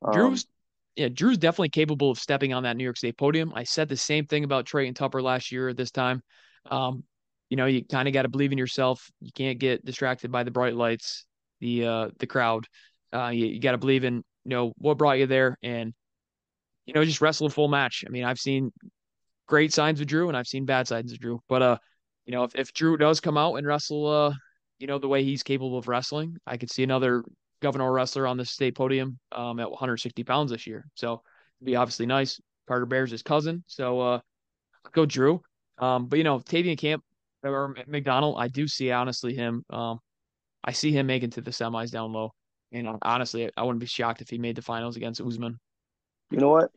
um, 0.02 0.14
Drew's 0.14 0.48
yeah, 0.96 1.10
Drew's 1.10 1.38
definitely 1.38 1.70
capable 1.70 2.10
of 2.10 2.18
stepping 2.20 2.54
on 2.54 2.64
that 2.64 2.76
New 2.76 2.84
York 2.84 2.98
State 2.98 3.18
podium. 3.18 3.54
I 3.56 3.64
said 3.64 3.88
the 3.88 3.96
same 3.96 4.26
thing 4.26 4.44
about 4.44 4.66
Trey 4.66 4.88
and 4.88 4.96
Tupper 4.96 5.22
last 5.22 5.52
year 5.52 5.72
this 5.74 5.92
time. 5.92 6.24
Um, 6.70 7.04
you 7.50 7.56
know, 7.56 7.68
you 7.68 7.86
kind 7.86 8.08
of 8.08 8.14
got 8.14 8.24
to 8.24 8.30
believe 8.30 8.52
in 8.52 8.58
yourself. 8.58 9.10
You 9.22 9.32
can't 9.32 9.60
get 9.60 9.86
distracted 9.86 10.32
by 10.32 10.44
the 10.44 10.52
bright 10.52 10.76
lights, 10.76 11.26
the 11.62 11.86
uh, 11.86 12.10
the 12.18 12.28
crowd. 12.28 12.66
Uh, 13.14 13.30
you, 13.30 13.46
you 13.46 13.60
got 13.62 13.72
to 13.72 13.78
believe 13.78 14.04
in 14.04 14.16
you 14.16 14.50
know 14.50 14.74
what 14.78 14.98
brought 14.98 15.20
you 15.20 15.28
there, 15.28 15.58
and 15.62 15.94
you 16.86 16.94
know 16.94 17.06
just 17.06 17.22
wrestle 17.22 17.48
a 17.48 17.52
full 17.52 17.68
match. 17.68 18.04
I 18.06 18.10
mean, 18.10 18.24
I've 18.24 18.40
seen 18.40 18.74
great 19.48 19.72
signs 19.72 20.02
of 20.02 20.08
Drew, 20.08 20.30
and 20.30 20.38
I've 20.38 20.48
seen 20.48 20.66
bad 20.66 20.88
signs 20.88 21.12
of 21.12 21.20
Drew. 21.20 21.40
But 21.48 21.62
uh, 21.62 21.78
you 22.28 22.34
know, 22.34 22.44
if, 22.44 22.56
if 22.56 22.74
Drew 22.74 22.98
does 22.98 23.20
come 23.20 23.38
out 23.38 23.56
and 23.56 23.66
wrestle 23.66 24.08
uh 24.08 24.34
you 24.80 24.88
know, 24.88 25.00
the 25.00 25.08
way 25.08 25.24
he's 25.24 25.44
capable 25.44 25.78
of 25.78 25.88
wrestling, 25.88 26.38
I 26.46 26.58
could 26.58 26.72
see 26.72 26.84
another 26.84 27.24
Gouverneur 27.62 27.92
wrestler 27.92 28.28
on 28.28 28.38
the 28.38 28.46
state 28.46 28.76
podium 28.76 29.18
um, 29.32 29.60
at 29.60 29.70
160 29.70 30.24
pounds 30.24 30.52
this 30.52 30.68
year. 30.68 30.86
So 30.96 31.22
it'd 31.60 31.66
be 31.66 31.76
obviously 31.76 32.06
nice. 32.06 32.40
Carter 32.68 32.86
Bear's 32.86 33.12
his 33.12 33.24
cousin. 33.24 33.64
So 33.68 34.00
uh, 34.00 34.20
go 34.92 35.06
Drew. 35.06 35.42
Um, 35.80 36.08
but 36.08 36.18
you 36.18 36.24
know, 36.24 36.40
Tavian 36.40 36.78
Camp 36.78 37.04
or 37.44 37.76
McDonald, 37.88 38.36
I 38.38 38.48
do 38.48 38.68
see 38.68 38.92
honestly 38.92 39.36
him. 39.36 39.64
Um, 39.70 40.00
I 40.64 40.72
see 40.74 40.92
him 40.92 41.08
making 41.08 41.32
to 41.32 41.42
the 41.42 41.52
semis 41.52 41.92
down 41.92 42.14
low. 42.14 42.32
And 42.72 42.88
honestly, 43.02 43.50
I 43.56 43.64
wouldn't 43.64 43.80
be 43.80 43.86
shocked 43.86 44.22
if 44.22 44.30
he 44.30 44.38
made 44.38 44.58
the 44.58 44.62
finals 44.62 44.98
against 44.98 45.22
Usman. 45.22 45.58
You 46.30 46.40
know 46.40 46.50
what? 46.50 46.70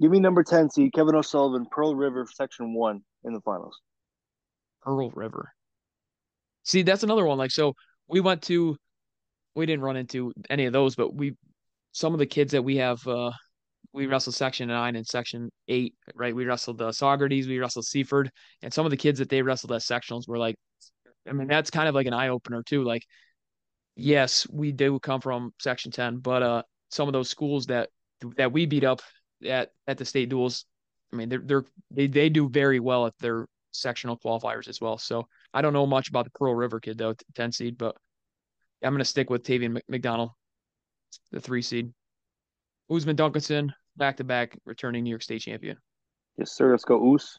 Give 0.00 0.10
me 0.10 0.20
number 0.20 0.42
10 0.42 0.70
seed, 0.70 0.92
Kevin 0.94 1.16
O'Sullivan, 1.16 1.66
Pearl 1.70 1.94
River, 1.94 2.26
section 2.32 2.72
one 2.72 3.02
in 3.24 3.32
the 3.32 3.40
finals. 3.40 3.80
Pearl 4.82 5.10
River. 5.10 5.52
See, 6.64 6.82
that's 6.82 7.02
another 7.02 7.26
one. 7.26 7.38
Like, 7.38 7.50
so 7.50 7.74
we 8.08 8.20
went 8.20 8.42
to, 8.42 8.76
we 9.54 9.66
didn't 9.66 9.82
run 9.82 9.96
into 9.96 10.32
any 10.48 10.66
of 10.66 10.72
those, 10.72 10.94
but 10.94 11.14
we, 11.14 11.34
some 11.92 12.12
of 12.12 12.18
the 12.18 12.26
kids 12.26 12.52
that 12.52 12.62
we 12.62 12.76
have, 12.76 13.06
uh, 13.06 13.32
we 13.92 14.06
wrestled 14.06 14.34
section 14.34 14.68
nine 14.68 14.96
and 14.96 15.06
section 15.06 15.50
eight, 15.68 15.94
right? 16.14 16.34
We 16.34 16.46
wrestled 16.46 16.78
the 16.78 16.88
uh, 16.88 16.92
Socrates, 16.92 17.46
we 17.46 17.58
wrestled 17.58 17.84
Seaford, 17.84 18.30
and 18.62 18.72
some 18.72 18.86
of 18.86 18.90
the 18.90 18.96
kids 18.96 19.18
that 19.18 19.28
they 19.28 19.42
wrestled 19.42 19.72
as 19.72 19.84
sectionals 19.84 20.26
were 20.26 20.38
like, 20.38 20.56
I 21.28 21.32
mean, 21.32 21.48
that's 21.48 21.70
kind 21.70 21.88
of 21.88 21.94
like 21.94 22.06
an 22.06 22.14
eye 22.14 22.28
opener 22.28 22.62
too. 22.62 22.84
Like, 22.84 23.02
yes, 23.96 24.46
we 24.50 24.72
do 24.72 24.98
come 24.98 25.20
from 25.20 25.52
section 25.60 25.90
10, 25.92 26.18
but, 26.18 26.42
uh, 26.42 26.62
some 26.90 27.08
of 27.08 27.12
those 27.12 27.28
schools 27.28 27.66
that, 27.66 27.90
that 28.36 28.52
we 28.52 28.66
beat 28.66 28.84
up 28.84 29.00
at, 29.46 29.70
at 29.86 29.98
the 29.98 30.04
state 30.04 30.28
duels, 30.28 30.64
I 31.12 31.16
mean, 31.16 31.28
they're, 31.28 31.42
they're, 31.44 31.64
they, 31.90 32.06
they 32.06 32.28
do 32.28 32.48
very 32.48 32.80
well 32.80 33.06
at 33.06 33.18
their 33.18 33.46
sectional 33.72 34.18
qualifiers 34.18 34.68
as 34.68 34.80
well. 34.80 34.98
So 34.98 35.26
I 35.52 35.62
don't 35.62 35.72
know 35.72 35.86
much 35.86 36.08
about 36.08 36.24
the 36.24 36.30
Pearl 36.30 36.54
River 36.54 36.80
kid 36.80 36.98
though, 36.98 37.14
10 37.34 37.52
seed, 37.52 37.78
but 37.78 37.96
I'm 38.82 38.92
going 38.92 38.98
to 38.98 39.04
stick 39.04 39.30
with 39.30 39.44
Tavian 39.44 39.80
McDonald, 39.88 40.30
the 41.30 41.40
three 41.40 41.62
seed. 41.62 41.92
Usman 42.90 43.16
Duncanson, 43.16 43.70
back 43.96 44.16
to 44.18 44.24
back 44.24 44.58
returning 44.66 45.04
New 45.04 45.10
York 45.10 45.22
State 45.22 45.42
champion. 45.42 45.76
Yes, 46.36 46.52
sir. 46.52 46.70
Let's 46.70 46.84
go, 46.84 47.14
Us. 47.14 47.38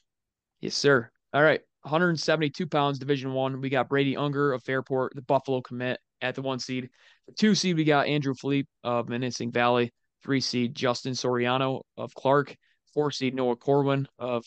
Yes, 0.61 0.76
sir. 0.76 1.10
All 1.34 1.43
right. 1.43 1.61
172 1.84 2.65
pounds, 2.68 2.97
Division 2.97 3.34
One. 3.34 3.60
We 3.60 3.69
got 3.69 3.89
Brady 3.89 4.15
Unger 4.15 4.53
of 4.53 4.64
Fairport, 4.64 5.14
the 5.15 5.22
Buffalo 5.22 5.61
commit 5.61 5.99
at 6.22 6.35
the 6.35 6.41
one 6.41 6.60
seed. 6.60 6.89
The 7.27 7.34
two 7.34 7.55
seed, 7.55 7.76
we 7.76 7.84
got 7.84 8.07
Andrew 8.07 8.34
Philippe 8.34 8.69
of 8.84 9.07
Minisink 9.07 9.53
Valley. 9.53 9.91
Three 10.23 10.39
seed, 10.39 10.73
Justin 10.73 11.14
Soriano 11.14 11.81
of 11.97 12.14
Clark. 12.15 12.55
Four 12.93 13.11
seed, 13.11 13.35
Noah 13.35 13.57
Corwin 13.57 14.07
of 14.18 14.45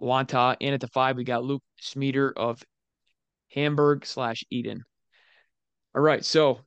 Wantagh. 0.00 0.56
And 0.60 0.74
at 0.74 0.80
the 0.80 0.88
five, 0.88 1.16
we 1.16 1.24
got 1.24 1.44
Luke 1.44 1.62
Schmieder 1.76 2.32
of 2.36 2.62
Hamburg 3.50 4.06
slash 4.06 4.44
Eden. 4.50 4.82
All 5.94 6.02
right. 6.02 6.24
So 6.24 6.60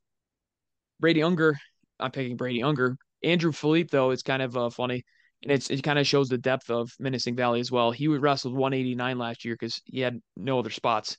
Brady 0.99 1.23
Unger, 1.23 1.57
I'm 1.99 2.11
picking 2.11 2.37
Brady 2.37 2.63
Unger. 2.63 2.97
Andrew 3.23 3.51
Philippe, 3.51 3.89
though, 3.91 4.11
is 4.11 4.23
kind 4.23 4.41
of 4.41 4.55
uh, 4.57 4.69
funny. 4.69 5.03
And 5.43 5.51
it's, 5.51 5.69
it 5.69 5.83
kind 5.83 5.99
of 5.99 6.07
shows 6.07 6.27
the 6.27 6.37
depth 6.37 6.69
of 6.69 6.91
Minisink 7.01 7.37
Valley 7.37 7.59
as 7.59 7.71
well. 7.71 7.91
He 7.91 8.07
wrestled 8.07 8.53
189 8.55 9.17
last 9.17 9.45
year 9.45 9.55
because 9.55 9.81
he 9.85 10.01
had 10.01 10.19
no 10.35 10.59
other 10.59 10.69
spots, 10.69 11.17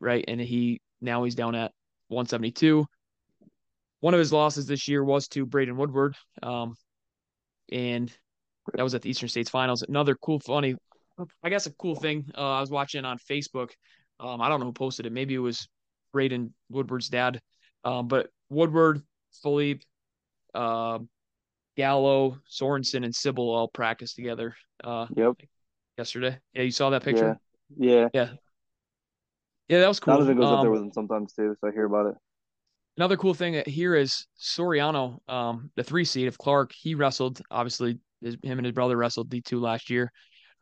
right? 0.00 0.24
And 0.28 0.40
he 0.40 0.80
now 1.00 1.24
he's 1.24 1.34
down 1.34 1.54
at 1.54 1.72
172. 2.08 2.86
One 4.00 4.14
of 4.14 4.18
his 4.18 4.32
losses 4.32 4.66
this 4.66 4.86
year 4.86 5.02
was 5.02 5.26
to 5.28 5.46
Braden 5.46 5.76
Woodward, 5.76 6.14
um, 6.42 6.74
and 7.72 8.12
that 8.74 8.82
was 8.82 8.94
at 8.94 9.02
the 9.02 9.10
Eastern 9.10 9.28
States 9.28 9.50
Finals. 9.50 9.82
Another 9.82 10.14
cool, 10.14 10.38
funny, 10.38 10.76
I 11.42 11.48
guess 11.48 11.66
a 11.66 11.72
cool 11.74 11.94
thing 11.94 12.30
uh, 12.36 12.54
I 12.54 12.60
was 12.60 12.70
watching 12.70 13.04
on 13.04 13.18
Facebook. 13.18 13.70
Um, 14.20 14.40
I 14.40 14.48
don't 14.48 14.60
know 14.60 14.66
who 14.66 14.72
posted 14.72 15.06
it. 15.06 15.12
Maybe 15.12 15.34
it 15.34 15.38
was 15.38 15.68
Braden 16.12 16.54
Woodward's 16.70 17.08
dad, 17.08 17.40
um, 17.84 18.08
but 18.08 18.28
Woodward, 18.48 19.02
Philippe, 19.42 19.84
uh, 20.54 20.98
Gallo, 21.76 22.38
Sorensen, 22.50 23.04
and 23.04 23.14
Sybil 23.14 23.50
all 23.50 23.68
practiced 23.68 24.16
together. 24.16 24.54
Uh, 24.82 25.06
yep. 25.16 25.34
Yesterday. 25.98 26.38
Yeah, 26.52 26.62
you 26.62 26.70
saw 26.70 26.90
that 26.90 27.02
picture. 27.02 27.38
Yeah. 27.76 27.92
Yeah. 27.92 28.08
Yeah. 28.14 28.28
Yeah, 29.68 29.80
that 29.80 29.88
was 29.88 29.98
cool. 29.98 30.14
Donovan 30.14 30.36
goes 30.36 30.46
um, 30.46 30.54
up 30.54 30.62
there 30.62 30.70
um, 30.70 30.72
with 30.72 30.82
him 30.82 30.92
sometimes 30.92 31.32
too, 31.32 31.56
so 31.60 31.68
I 31.68 31.72
hear 31.72 31.86
about 31.86 32.06
it. 32.06 32.14
Another 32.96 33.16
cool 33.16 33.34
thing 33.34 33.62
here 33.66 33.94
is 33.94 34.26
Soriano, 34.38 35.18
um, 35.28 35.70
the 35.74 35.82
three 35.82 36.04
seed 36.04 36.28
of 36.28 36.38
Clark. 36.38 36.72
He 36.72 36.94
wrestled, 36.94 37.40
obviously, 37.50 37.98
his, 38.20 38.36
him 38.42 38.58
and 38.58 38.66
his 38.66 38.74
brother 38.74 38.96
wrestled 38.96 39.30
D 39.30 39.40
two 39.40 39.60
last 39.60 39.90
year. 39.90 40.12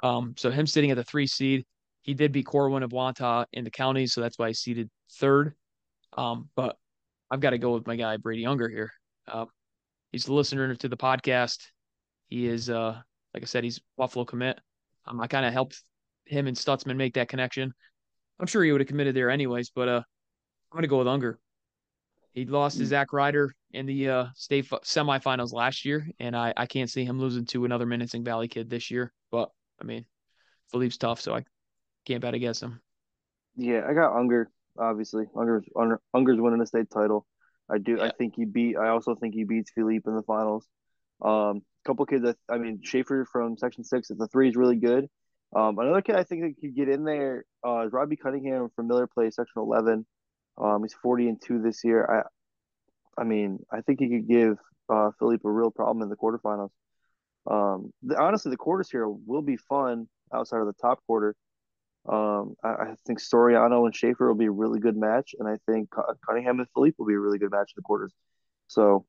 Um, 0.02 0.34
so 0.36 0.50
him 0.50 0.66
sitting 0.66 0.90
at 0.90 0.96
the 0.96 1.04
three 1.04 1.26
seed, 1.26 1.64
he 2.02 2.14
did 2.14 2.32
beat 2.32 2.46
Corwin 2.46 2.82
of 2.82 2.90
Wantagh 2.90 3.46
in 3.52 3.64
the 3.64 3.70
county, 3.70 4.06
so 4.06 4.20
that's 4.20 4.38
why 4.38 4.48
he 4.48 4.54
seated 4.54 4.90
third. 5.12 5.54
Um, 6.16 6.48
but 6.56 6.76
I've 7.30 7.40
got 7.40 7.50
to 7.50 7.58
go 7.58 7.72
with 7.72 7.86
my 7.86 7.96
guy 7.96 8.16
Brady 8.16 8.44
Unger 8.44 8.68
here. 8.68 8.90
Uh, 9.26 9.46
he's 10.10 10.26
a 10.26 10.32
listener 10.34 10.74
to 10.74 10.88
the 10.88 10.96
podcast. 10.96 11.58
He 12.28 12.46
is, 12.46 12.68
uh, 12.68 13.00
like 13.32 13.42
I 13.42 13.46
said, 13.46 13.64
he's 13.64 13.80
Buffalo 13.96 14.24
commit. 14.24 14.58
Um, 15.06 15.20
I 15.20 15.26
kind 15.26 15.46
of 15.46 15.52
helped 15.52 15.82
him 16.26 16.46
and 16.46 16.56
Stutzman 16.56 16.96
make 16.96 17.14
that 17.14 17.28
connection. 17.28 17.72
I'm 18.40 18.46
sure 18.46 18.64
he 18.64 18.72
would 18.72 18.80
have 18.80 18.88
committed 18.88 19.14
there 19.14 19.30
anyways, 19.30 19.70
but 19.70 19.88
uh, 19.88 20.02
I'm 20.72 20.76
gonna 20.76 20.88
go 20.88 20.98
with 20.98 21.08
Unger. 21.08 21.38
He 22.32 22.46
lost 22.46 22.78
to 22.78 22.84
hmm. 22.84 22.88
Zach 22.88 23.12
Ryder 23.12 23.54
in 23.72 23.86
the 23.86 24.08
uh, 24.08 24.26
state 24.34 24.66
f- 24.70 24.80
semifinals 24.82 25.52
last 25.52 25.84
year, 25.84 26.06
and 26.18 26.36
I, 26.36 26.52
I 26.56 26.66
can't 26.66 26.90
see 26.90 27.04
him 27.04 27.20
losing 27.20 27.44
to 27.46 27.64
another 27.64 27.86
Minisink 27.86 28.24
Valley 28.24 28.48
kid 28.48 28.70
this 28.70 28.90
year. 28.90 29.12
But 29.30 29.50
I 29.82 29.84
mean, 29.84 30.04
Philippe's 30.70 30.96
tough, 30.96 31.20
so 31.20 31.34
I 31.34 31.44
can't 32.06 32.22
bet 32.22 32.34
against 32.34 32.62
him. 32.62 32.80
Yeah, 33.56 33.82
I 33.88 33.94
got 33.94 34.16
Unger. 34.16 34.50
Obviously, 34.78 35.24
Unger's 35.36 35.64
Unger's 36.14 36.40
winning 36.40 36.60
the 36.60 36.66
state 36.66 36.88
title. 36.90 37.26
I 37.70 37.78
do. 37.78 37.96
Yeah. 37.96 38.04
I 38.04 38.10
think 38.10 38.34
he 38.36 38.44
beat. 38.44 38.76
I 38.76 38.88
also 38.88 39.14
think 39.14 39.34
he 39.34 39.44
beats 39.44 39.70
Philippe 39.74 40.09
in 40.09 40.16
the 40.16 40.22
finals. 40.22 40.66
Um, 41.20 41.62
couple 41.84 42.06
kids. 42.06 42.24
That, 42.24 42.36
I 42.48 42.59
mean, 42.59 42.80
Schaefer 42.82 43.26
from 43.30 43.56
Section 43.59 43.84
Six 43.84 44.10
at 44.10 44.18
the 44.18 44.28
three 44.28 44.48
is 44.48 44.56
really 44.56 44.76
good. 44.76 45.09
Um, 45.54 45.78
another 45.78 46.00
kid 46.00 46.16
I 46.16 46.24
think 46.24 46.42
that 46.42 46.54
could 46.60 46.74
get 46.74 46.88
in 46.88 47.04
there 47.04 47.44
uh, 47.66 47.86
is 47.86 47.92
Robbie 47.92 48.16
Cunningham 48.16 48.68
from 48.74 48.86
Miller 48.86 49.06
Place, 49.06 49.36
Section 49.36 49.60
Eleven. 49.60 50.06
Um, 50.59 50.82
he's 50.82 50.94
forty 50.94 51.28
and 51.28 51.40
two 51.40 51.60
this 51.60 51.84
year. 51.84 52.26
I, 53.18 53.20
I 53.20 53.24
mean, 53.24 53.59
I 53.70 53.82
think 53.82 54.00
he 54.00 54.09
could 54.09 54.28
give 54.28 54.56
uh, 54.88 55.10
Philippe 55.18 55.42
a 55.44 55.50
real 55.50 55.70
problem 55.70 56.02
in 56.02 56.09
the 56.09 56.16
quarterfinals. 56.16 56.70
Um, 57.51 57.93
the, 58.02 58.20
honestly, 58.20 58.51
the 58.51 58.56
quarters 58.56 58.90
here 58.90 59.09
will 59.09 59.43
be 59.43 59.56
fun 59.56 60.09
outside 60.32 60.60
of 60.60 60.66
the 60.66 60.74
top 60.74 61.01
quarter. 61.06 61.35
Um, 62.09 62.55
I, 62.64 62.69
I, 62.69 62.94
think 63.06 63.20
Soriano 63.20 63.85
and 63.85 63.94
Schaefer 63.94 64.27
will 64.27 64.35
be 64.35 64.47
a 64.47 64.51
really 64.51 64.81
good 64.81 64.97
match, 64.97 65.35
and 65.39 65.48
I 65.48 65.56
think 65.70 65.89
Cunningham 66.27 66.59
and 66.59 66.69
Philippe 66.74 66.97
will 66.98 67.06
be 67.06 67.14
a 67.14 67.19
really 67.19 67.39
good 67.39 67.52
match 67.52 67.70
in 67.70 67.74
the 67.77 67.82
quarters. 67.82 68.12
So 68.66 69.05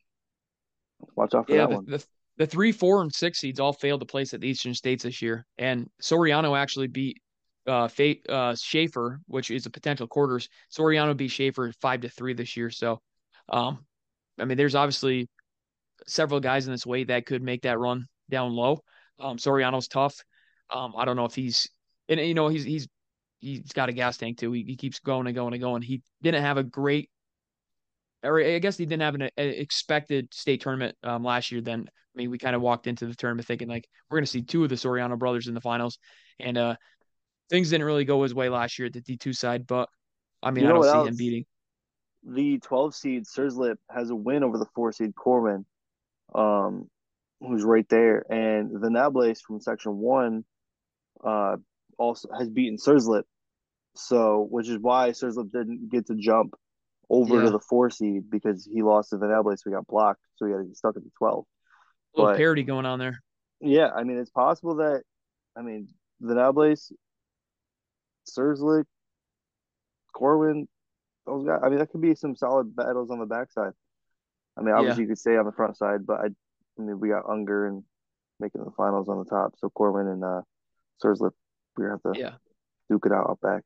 watch 1.16 1.34
out 1.34 1.48
for 1.48 1.54
yeah, 1.54 1.62
that 1.62 1.70
the, 1.70 1.76
one. 1.76 1.86
The, 1.88 2.06
the 2.38 2.48
three, 2.48 2.72
four, 2.72 3.02
and 3.02 3.14
six 3.14 3.40
seeds 3.40 3.60
all 3.60 3.74
failed 3.74 4.02
to 4.02 4.06
place 4.06 4.34
at 4.36 4.42
the 4.42 4.48
Eastern 4.48 4.76
States 4.76 5.04
this 5.04 5.24
year, 5.24 5.46
and 5.58 5.90
Soriano 6.02 6.58
actually 6.58 6.88
beat 6.88 7.20
uh, 7.66 7.88
Fate, 7.88 8.28
uh, 8.30 8.56
Schaefer, 8.56 9.22
which 9.28 9.50
is 9.50 9.66
a 9.66 9.72
potential 9.72 10.08
quarters. 10.08 10.50
Soriano 10.72 11.18
beat 11.18 11.32
Schaefer 11.32 11.72
five 11.82 12.02
to 12.02 12.10
three 12.10 12.34
this 12.34 12.56
year. 12.56 12.70
So, 12.70 13.02
um, 13.50 13.86
I 14.40 14.46
mean, 14.46 14.58
there's 14.58 14.76
obviously 14.76 15.28
several 16.06 16.40
guys 16.40 16.68
in 16.68 16.74
this 16.74 16.86
weight 16.86 17.08
that 17.08 17.26
could 17.26 17.42
make 17.42 17.64
that 17.64 17.80
run 17.80 18.08
down 18.34 18.52
low. 18.54 18.82
Um, 19.20 19.38
Soriano's 19.38 19.88
tough. 19.88 20.16
Um, 20.70 20.94
I 20.98 21.06
don't 21.06 21.16
know 21.16 21.26
if 21.26 21.36
he's 21.36 21.70
and 22.10 22.20
you 22.20 22.34
know 22.34 22.48
he's 22.48 22.64
he's 22.64 22.88
he's 23.40 23.72
got 23.74 23.90
a 23.90 23.94
gas 23.94 24.18
tank 24.18 24.38
too. 24.38 24.52
He, 24.52 24.64
he 24.64 24.76
keeps 24.76 25.00
going 25.00 25.28
and 25.28 25.36
going 25.36 25.54
and 25.54 25.62
going. 25.62 25.82
He 25.82 26.02
didn't 26.22 26.44
have 26.44 26.58
a 26.58 26.64
great, 26.64 27.10
or 28.24 28.42
I 28.42 28.60
guess 28.60 28.78
he 28.78 28.86
didn't 28.86 29.04
have 29.04 29.16
an, 29.16 29.22
an 29.24 29.32
expected 29.38 30.34
state 30.34 30.62
tournament 30.62 30.96
um, 31.04 31.24
last 31.24 31.52
year. 31.52 31.62
Then 31.62 31.86
I 31.88 32.14
mean, 32.16 32.32
we 32.32 32.38
kind 32.38 32.56
of 32.56 32.62
walked 32.62 32.88
into 32.88 33.06
the 33.06 33.16
tournament 33.16 33.48
thinking 33.48 33.68
like 33.68 33.88
we're 34.10 34.18
going 34.18 34.26
to 34.26 34.32
see 34.32 34.42
two 34.42 34.64
of 34.64 34.70
the 34.70 34.76
Soriano 34.76 35.18
brothers 35.18 35.48
in 35.48 35.54
the 35.54 35.62
finals, 35.62 36.00
and 36.40 36.58
uh, 36.58 36.76
things 37.50 37.70
didn't 37.70 37.86
really 37.86 38.06
go 38.06 38.24
his 38.24 38.34
way 38.34 38.50
last 38.50 38.80
year 38.80 38.88
at 38.88 38.94
the 38.94 39.02
D 39.02 39.18
two 39.18 39.34
side. 39.34 39.68
But 39.68 39.90
I 40.42 40.52
mean, 40.52 40.64
you 40.64 40.70
I 40.70 40.74
don't 40.74 40.84
see 40.84 40.90
else? 40.90 41.08
him 41.08 41.16
beating. 41.16 41.46
The 42.26 42.60
12 42.60 42.96
seed 42.96 43.24
Surslip 43.26 43.76
has 43.90 44.10
a 44.10 44.16
win 44.16 44.44
over 44.44 44.58
the 44.58 44.66
four 44.74 44.94
seed 44.94 45.14
Corwin, 45.14 45.66
um, 46.34 46.90
who's 47.48 47.64
right 47.64 47.88
there, 47.90 48.26
and 48.30 48.82
the 48.82 48.90
Nables 48.90 49.42
from 49.42 49.60
Section 49.60 49.98
One 49.98 50.46
uh, 51.24 51.58
also 51.98 52.30
has 52.38 52.50
beaten 52.50 52.78
Surslip. 52.78 53.24
So, 53.96 54.48
which 54.50 54.68
is 54.70 54.80
why 54.80 55.10
Surslip 55.10 55.52
didn't 55.52 55.90
get 55.90 56.08
to 56.08 56.16
jump 56.16 56.56
over 57.10 57.36
yeah. 57.36 57.44
to 57.44 57.50
the 57.52 57.60
four 57.60 57.90
seed 57.90 58.30
because 58.30 58.68
he 58.72 58.82
lost 58.82 59.12
to 59.12 59.18
Venable, 59.18 59.56
so 59.56 59.70
he 59.70 59.72
got 59.72 59.88
blocked. 59.88 60.22
So 60.36 60.46
he 60.46 60.52
got 60.52 60.68
to 60.68 60.76
stuck 60.76 60.98
at 60.98 61.04
the 61.04 61.12
12. 61.18 61.46
A 62.16 62.20
little 62.20 62.34
but, 62.34 62.38
parity 62.38 62.64
going 62.64 62.86
on 62.86 63.00
there. 63.00 63.20
Yeah. 63.62 63.90
I 63.96 64.04
mean, 64.04 64.18
it's 64.18 64.32
possible 64.32 64.78
that, 64.78 65.04
I 65.56 65.62
mean, 65.62 65.90
Venable, 66.20 66.74
Surslip, 68.28 68.86
Corwin, 70.14 70.68
those 71.26 71.46
guys, 71.46 71.60
I 71.64 71.70
mean, 71.70 71.80
that 71.80 71.90
could 71.92 72.02
be 72.02 72.16
some 72.16 72.36
solid 72.36 72.76
battles 72.76 73.12
on 73.12 73.20
the 73.20 73.26
backside. 73.26 73.74
I 74.58 74.62
mean, 74.62 74.74
obviously 74.74 75.04
yeah. 75.04 75.06
you 75.06 75.10
could 75.10 75.20
stay 75.20 75.38
on 75.38 75.46
the 75.46 75.52
front 75.52 75.78
side, 75.78 76.06
but 76.06 76.20
I, 76.20 76.28
I 76.78 76.82
mean, 76.82 77.00
we 77.00 77.10
got 77.10 77.30
Unger 77.30 77.68
and 77.68 77.84
making 78.40 78.64
the 78.64 78.72
finals 78.72 79.10
on 79.10 79.20
the 79.20 79.26
top. 79.26 79.54
So 79.60 79.70
Corwin 79.70 80.08
and 80.08 80.24
uh, 80.24 80.42
Surslip 81.04 81.32
we 81.78 81.86
have 81.86 82.02
to 82.04 82.20
yeah 82.20 82.34
duke 82.90 83.06
it 83.06 83.12
out 83.12 83.40
back. 83.42 83.64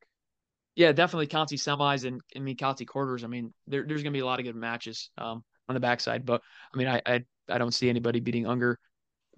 Yeah, 0.76 0.92
definitely 0.92 1.26
consi 1.26 1.58
semis 1.58 2.04
and 2.04 2.20
I 2.36 2.38
mean 2.38 2.56
consi 2.56 2.86
quarters. 2.86 3.24
I 3.24 3.26
mean, 3.26 3.52
there, 3.66 3.84
there's 3.86 4.02
going 4.02 4.12
to 4.12 4.16
be 4.16 4.22
a 4.22 4.26
lot 4.26 4.38
of 4.38 4.44
good 4.44 4.56
matches 4.56 5.10
um, 5.18 5.42
on 5.68 5.74
the 5.74 5.80
backside, 5.80 6.24
but 6.24 6.42
I 6.72 6.76
mean, 6.76 6.86
I, 6.88 7.02
I 7.04 7.24
I 7.48 7.58
don't 7.58 7.72
see 7.72 7.88
anybody 7.88 8.20
beating 8.20 8.46
Unger 8.46 8.78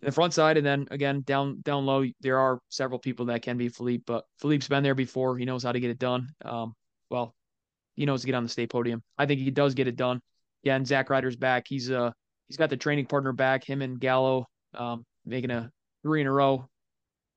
the 0.03 0.13
front 0.13 0.33
side, 0.33 0.57
and 0.57 0.67
then 0.67 0.87
again 0.91 1.23
down 1.23 1.61
down 1.63 1.87
low, 1.87 2.05
there 2.21 2.39
are 2.39 2.61
several 2.69 2.99
people 2.99 3.27
that 3.27 3.43
can 3.43 3.57
be 3.57 3.69
Philippe, 3.69 4.05
but 4.07 4.25
Philippe's 4.41 4.69
been 4.69 4.83
there 4.83 4.95
before. 4.95 5.37
He 5.37 5.45
knows 5.45 5.63
how 5.63 5.73
to 5.73 5.81
get 5.81 5.91
it 5.91 5.99
done. 5.99 6.29
Um, 6.45 6.75
well, 7.11 7.35
he 7.97 8.07
knows 8.07 8.23
to 8.23 8.27
get 8.27 8.35
on 8.35 8.43
the 8.43 8.49
state 8.49 8.71
podium. 8.71 9.03
I 9.19 9.27
think 9.27 9.41
he 9.41 9.51
does 9.51 9.75
get 9.75 9.89
it 9.89 9.97
done. 9.97 10.21
Yeah, 10.63 10.77
and 10.77 10.87
Zach 10.87 11.11
Ryder's 11.11 11.37
back. 11.37 11.67
He's 11.69 11.91
uh 11.91 12.13
he's 12.51 12.57
got 12.57 12.69
the 12.69 12.77
training 12.77 13.07
partner 13.07 13.33
back. 13.33 13.63
Him 13.65 13.81
and 13.81 14.01
Gallo 14.01 14.49
um, 14.75 15.07
making 15.25 15.53
a 15.53 15.71
three 16.03 16.21
in 16.21 16.27
a 16.27 16.33
row, 16.33 16.69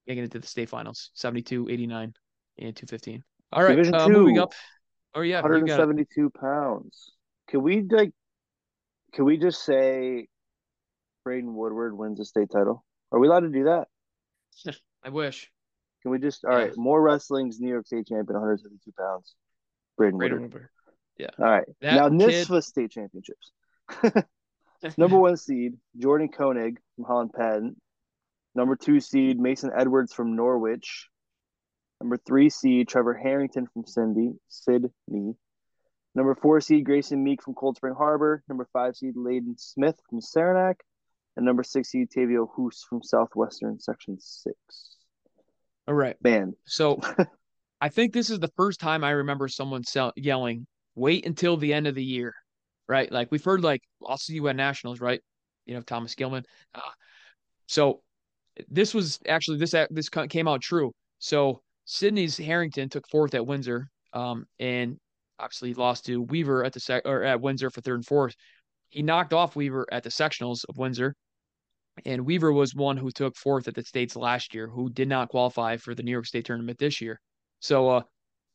making 0.08 0.24
it 0.24 0.32
to 0.32 0.40
the 0.40 0.48
state 0.48 0.70
finals 0.70 1.12
72, 1.14 1.70
89, 1.70 2.14
and 2.58 2.76
215. 2.76 3.24
All 3.52 3.64
right, 3.64 3.76
Division 3.76 3.94
uh, 3.94 4.08
two, 4.08 4.14
moving 4.14 4.40
up. 4.40 4.54
Oh 5.14 5.22
yeah, 5.22 5.42
172 5.42 6.32
pounds. 6.32 7.12
Can 7.48 7.62
we 7.62 7.84
like? 7.84 8.12
Can 9.14 9.26
we 9.26 9.38
just 9.38 9.64
say 9.64 10.28
Braden 11.24 11.54
Woodward 11.54 11.96
wins 11.96 12.18
the 12.18 12.26
state 12.26 12.50
title? 12.52 12.84
Are 13.12 13.20
we 13.20 13.28
allowed 13.28 13.42
to 13.42 13.50
do 13.50 13.66
that? 13.66 13.88
I 15.04 15.10
wish. 15.10 15.52
Can 16.02 16.10
we 16.10 16.18
just 16.18 16.44
all 16.44 16.54
yeah. 16.54 16.66
right? 16.66 16.72
More 16.76 17.00
wrestling's 17.00 17.60
New 17.60 17.70
York 17.70 17.86
State 17.86 18.08
champion, 18.08 18.34
172 18.34 18.92
pounds. 18.98 19.36
Braden, 19.96 20.18
Braden 20.18 20.42
Woodward. 20.42 20.54
Woodward. 20.54 20.70
Yeah. 21.20 21.30
All 21.38 21.46
right. 21.46 21.66
That 21.82 21.96
now 21.96 22.10
NYSPHSAA 22.10 22.48
kid... 22.48 22.64
state 22.64 22.92
championships. 22.92 23.52
Number 24.98 25.18
one 25.18 25.38
seed 25.38 25.74
Jordan 25.98 26.30
Koenig 26.30 26.80
from 26.96 27.06
Holland 27.06 27.32
Patent. 27.34 27.78
Number 28.56 28.76
two 28.76 29.00
seed 29.00 29.40
Mason 29.40 29.72
Edwards 29.76 30.14
from 30.14 30.36
Norwich. 30.36 31.10
Number 32.02 32.18
three 32.18 32.50
seed 32.50 32.88
Trevor 32.88 33.14
Harrington 33.14 33.68
from 33.74 33.86
Cindy 33.86 34.34
Sidney. 34.50 35.36
Number 36.16 36.36
four 36.36 36.62
seed 36.62 36.86
Grayson 36.86 37.24
Meek 37.24 37.42
from 37.42 37.56
Cold 37.56 37.78
Spring 37.78 37.96
Harbor. 37.98 38.44
Number 38.48 38.68
five 38.74 38.96
seed 38.96 39.16
Layden 39.16 39.60
Smith 39.60 39.96
from 40.10 40.22
Saranac 40.22 40.78
and 41.36 41.46
number 41.46 41.64
six 41.64 41.90
seed 41.90 42.10
Tavio 42.10 42.48
Hoos 42.56 42.86
from 42.88 43.02
Southwestern 43.02 43.80
Section 43.80 44.18
Six. 44.20 44.58
All 45.88 45.94
right, 45.94 46.16
man. 46.22 46.54
So 46.66 47.00
I 47.82 47.90
think 47.90 48.14
this 48.14 48.30
is 48.30 48.40
the 48.40 48.52
first 48.56 48.80
time 48.80 49.04
I 49.04 49.12
remember 49.12 49.48
someone 49.48 49.84
sell- 49.84 50.14
yelling, 50.16 50.68
"Wait 50.96 51.26
until 51.26 51.58
the 51.58 51.74
end 51.74 51.88
of 51.88 51.96
the 51.96 52.04
year," 52.04 52.36
right? 52.94 53.12
Like 53.12 53.30
we've 53.32 53.44
heard, 53.44 53.64
like 53.64 53.82
see 54.18 54.36
you 54.36 54.48
at 54.50 54.56
nationals, 54.56 55.02
right? 55.02 55.20
You 55.66 55.74
know, 55.74 55.82
Thomas 55.82 56.14
Gilman. 56.14 56.44
Uh, 56.76 56.82
so 57.68 58.02
this 58.70 58.94
was 58.94 59.20
actually 59.28 59.58
this 59.58 59.74
this 59.90 60.10
came 60.10 60.48
out 60.48 60.62
true. 60.62 60.92
So 61.18 61.62
Sidney's 61.86 62.38
Harrington 62.38 62.90
took 62.90 63.06
fourth 63.10 63.34
at 63.34 63.48
Windsor, 63.48 63.88
um, 64.14 64.46
and 64.60 64.98
obviously 65.40 65.74
lost 65.74 66.06
to 66.06 66.22
Weaver 66.22 66.64
at 66.64 66.74
the 66.74 66.80
sec 66.80 67.02
or 67.06 67.24
at 67.24 67.42
Windsor 67.42 67.72
for 67.72 67.82
third 67.82 67.96
and 67.96 68.06
fourth. 68.06 68.36
He 68.90 69.02
knocked 69.02 69.34
off 69.34 69.56
Weaver 69.56 69.88
at 69.92 70.04
the 70.04 70.12
sectionals 70.12 70.64
of 70.70 70.78
Windsor. 70.78 71.16
And 72.06 72.26
Weaver 72.26 72.54
was 72.54 72.76
one 72.76 72.98
who 72.98 73.10
took 73.10 73.36
fourth 73.36 73.68
at 73.68 73.76
the 73.76 73.84
states 73.84 74.16
last 74.16 74.54
year, 74.54 74.68
who 74.68 74.90
did 74.90 75.08
not 75.08 75.30
qualify 75.30 75.78
for 75.78 75.96
the 75.96 76.04
New 76.04 76.12
York 76.12 76.26
State 76.26 76.46
tournament 76.46 76.78
this 76.80 77.02
year. 77.02 77.20
So 77.60 77.90
uh, 77.90 78.02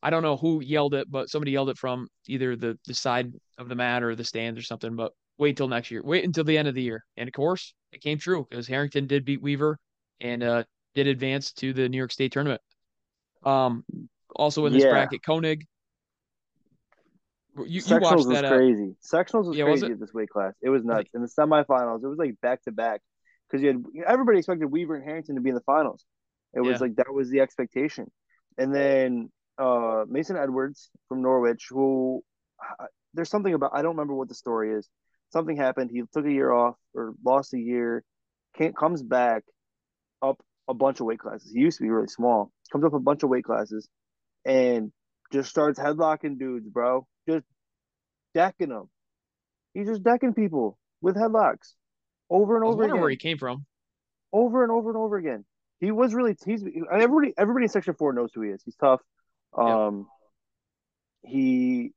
I 0.02 0.10
don't 0.10 0.22
know 0.22 0.36
who 0.36 0.62
yelled 0.62 0.94
it, 0.94 1.10
but 1.10 1.28
somebody 1.28 1.52
yelled 1.52 1.70
it 1.70 1.78
from 1.78 2.08
either 2.26 2.56
the 2.56 2.78
the 2.86 2.94
side 2.94 3.32
of 3.58 3.68
the 3.68 3.74
mat 3.74 4.02
or 4.02 4.14
the 4.14 4.24
stands 4.24 4.58
or 4.58 4.62
something. 4.62 4.94
But 4.96 5.12
wait 5.38 5.50
until 5.50 5.68
next 5.68 5.90
year. 5.90 6.02
Wait 6.04 6.24
until 6.24 6.44
the 6.44 6.56
end 6.56 6.68
of 6.68 6.74
the 6.74 6.82
year. 6.82 7.04
And 7.16 7.28
of 7.28 7.32
course, 7.32 7.74
it 7.92 8.00
came 8.00 8.18
true 8.18 8.46
because 8.48 8.66
Harrington 8.66 9.06
did 9.06 9.24
beat 9.24 9.42
Weaver 9.42 9.78
and 10.20 10.42
uh, 10.42 10.64
did 10.94 11.06
advance 11.06 11.52
to 11.54 11.72
the 11.72 11.88
New 11.88 11.98
York 11.98 12.12
State 12.12 12.32
tournament. 12.32 12.60
Um, 13.44 13.84
also 14.34 14.66
in 14.66 14.72
this 14.72 14.84
yeah. 14.84 14.90
bracket, 14.90 15.22
Koenig 15.24 15.66
you, 17.66 17.82
you 17.84 17.98
watched 17.98 18.16
was 18.16 18.28
that, 18.28 18.44
uh, 18.44 18.56
crazy. 18.56 18.94
Sectionals 19.02 19.46
was 19.46 19.56
yeah, 19.56 19.64
crazy 19.64 19.88
was 19.90 19.98
this 20.00 20.14
weight 20.14 20.28
class. 20.28 20.54
It 20.62 20.68
was 20.68 20.84
nuts. 20.84 21.10
In 21.14 21.22
the 21.22 21.28
semifinals, 21.28 22.02
it 22.02 22.06
was 22.06 22.18
like 22.18 22.40
back 22.40 22.62
to 22.64 22.72
back 22.72 23.00
because 23.48 23.62
you 23.62 23.68
had 23.68 23.84
everybody 24.06 24.38
expected 24.38 24.66
Weaver 24.66 24.96
and 24.96 25.04
Harrington 25.04 25.34
to 25.36 25.40
be 25.40 25.48
in 25.48 25.54
the 25.54 25.62
finals. 25.62 26.04
It 26.54 26.60
was 26.60 26.74
yeah. 26.74 26.78
like 26.78 26.96
that 26.96 27.12
was 27.12 27.30
the 27.30 27.40
expectation, 27.40 28.10
and 28.56 28.74
then 28.74 29.30
uh, 29.58 30.04
Mason 30.08 30.36
Edwards 30.36 30.90
from 31.08 31.22
Norwich, 31.22 31.66
who 31.70 32.22
uh, 32.80 32.86
there's 33.14 33.30
something 33.30 33.54
about 33.54 33.72
I 33.74 33.82
don't 33.82 33.96
remember 33.96 34.14
what 34.14 34.28
the 34.28 34.34
story 34.34 34.72
is. 34.72 34.88
Something 35.32 35.56
happened. 35.56 35.90
He 35.92 36.02
took 36.12 36.24
a 36.24 36.32
year 36.32 36.50
off 36.50 36.76
or 36.94 37.14
lost 37.24 37.54
a 37.54 37.58
year. 37.58 38.02
Can't 38.56 38.76
comes 38.76 39.02
back 39.02 39.44
up 40.22 40.40
a 40.68 40.74
bunch 40.74 41.00
of 41.00 41.06
weight 41.06 41.18
classes. 41.18 41.52
He 41.52 41.60
used 41.60 41.78
to 41.78 41.82
be 41.82 41.90
really 41.90 42.08
small. 42.08 42.50
Comes 42.72 42.84
up 42.84 42.94
a 42.94 43.00
bunch 43.00 43.22
of 43.22 43.28
weight 43.28 43.44
classes, 43.44 43.88
and 44.44 44.92
just 45.32 45.50
starts 45.50 45.78
headlocking 45.78 46.38
dudes, 46.38 46.68
bro 46.68 47.06
just 47.28 47.44
decking 48.34 48.70
them. 48.70 48.88
He's 49.74 49.86
just 49.86 50.02
decking 50.02 50.34
people 50.34 50.78
with 51.00 51.16
headlocks 51.16 51.74
over 52.30 52.56
and 52.56 52.64
over 52.64 52.84
again. 52.84 53.00
Where 53.00 53.10
he 53.10 53.16
came 53.16 53.38
from? 53.38 53.64
Over 54.32 54.62
and 54.62 54.72
over 54.72 54.90
and 54.90 54.98
over 54.98 55.16
again. 55.16 55.44
He 55.80 55.90
was 55.90 56.12
really 56.12 56.36
he's 56.44 56.64
everybody 56.92 57.32
everybody 57.38 57.64
in 57.64 57.68
section 57.68 57.94
four 57.94 58.12
knows 58.12 58.30
who 58.34 58.42
he 58.42 58.50
is. 58.50 58.62
He's 58.64 58.76
tough. 58.76 59.00
Um, 59.56 60.06
he 61.22 61.92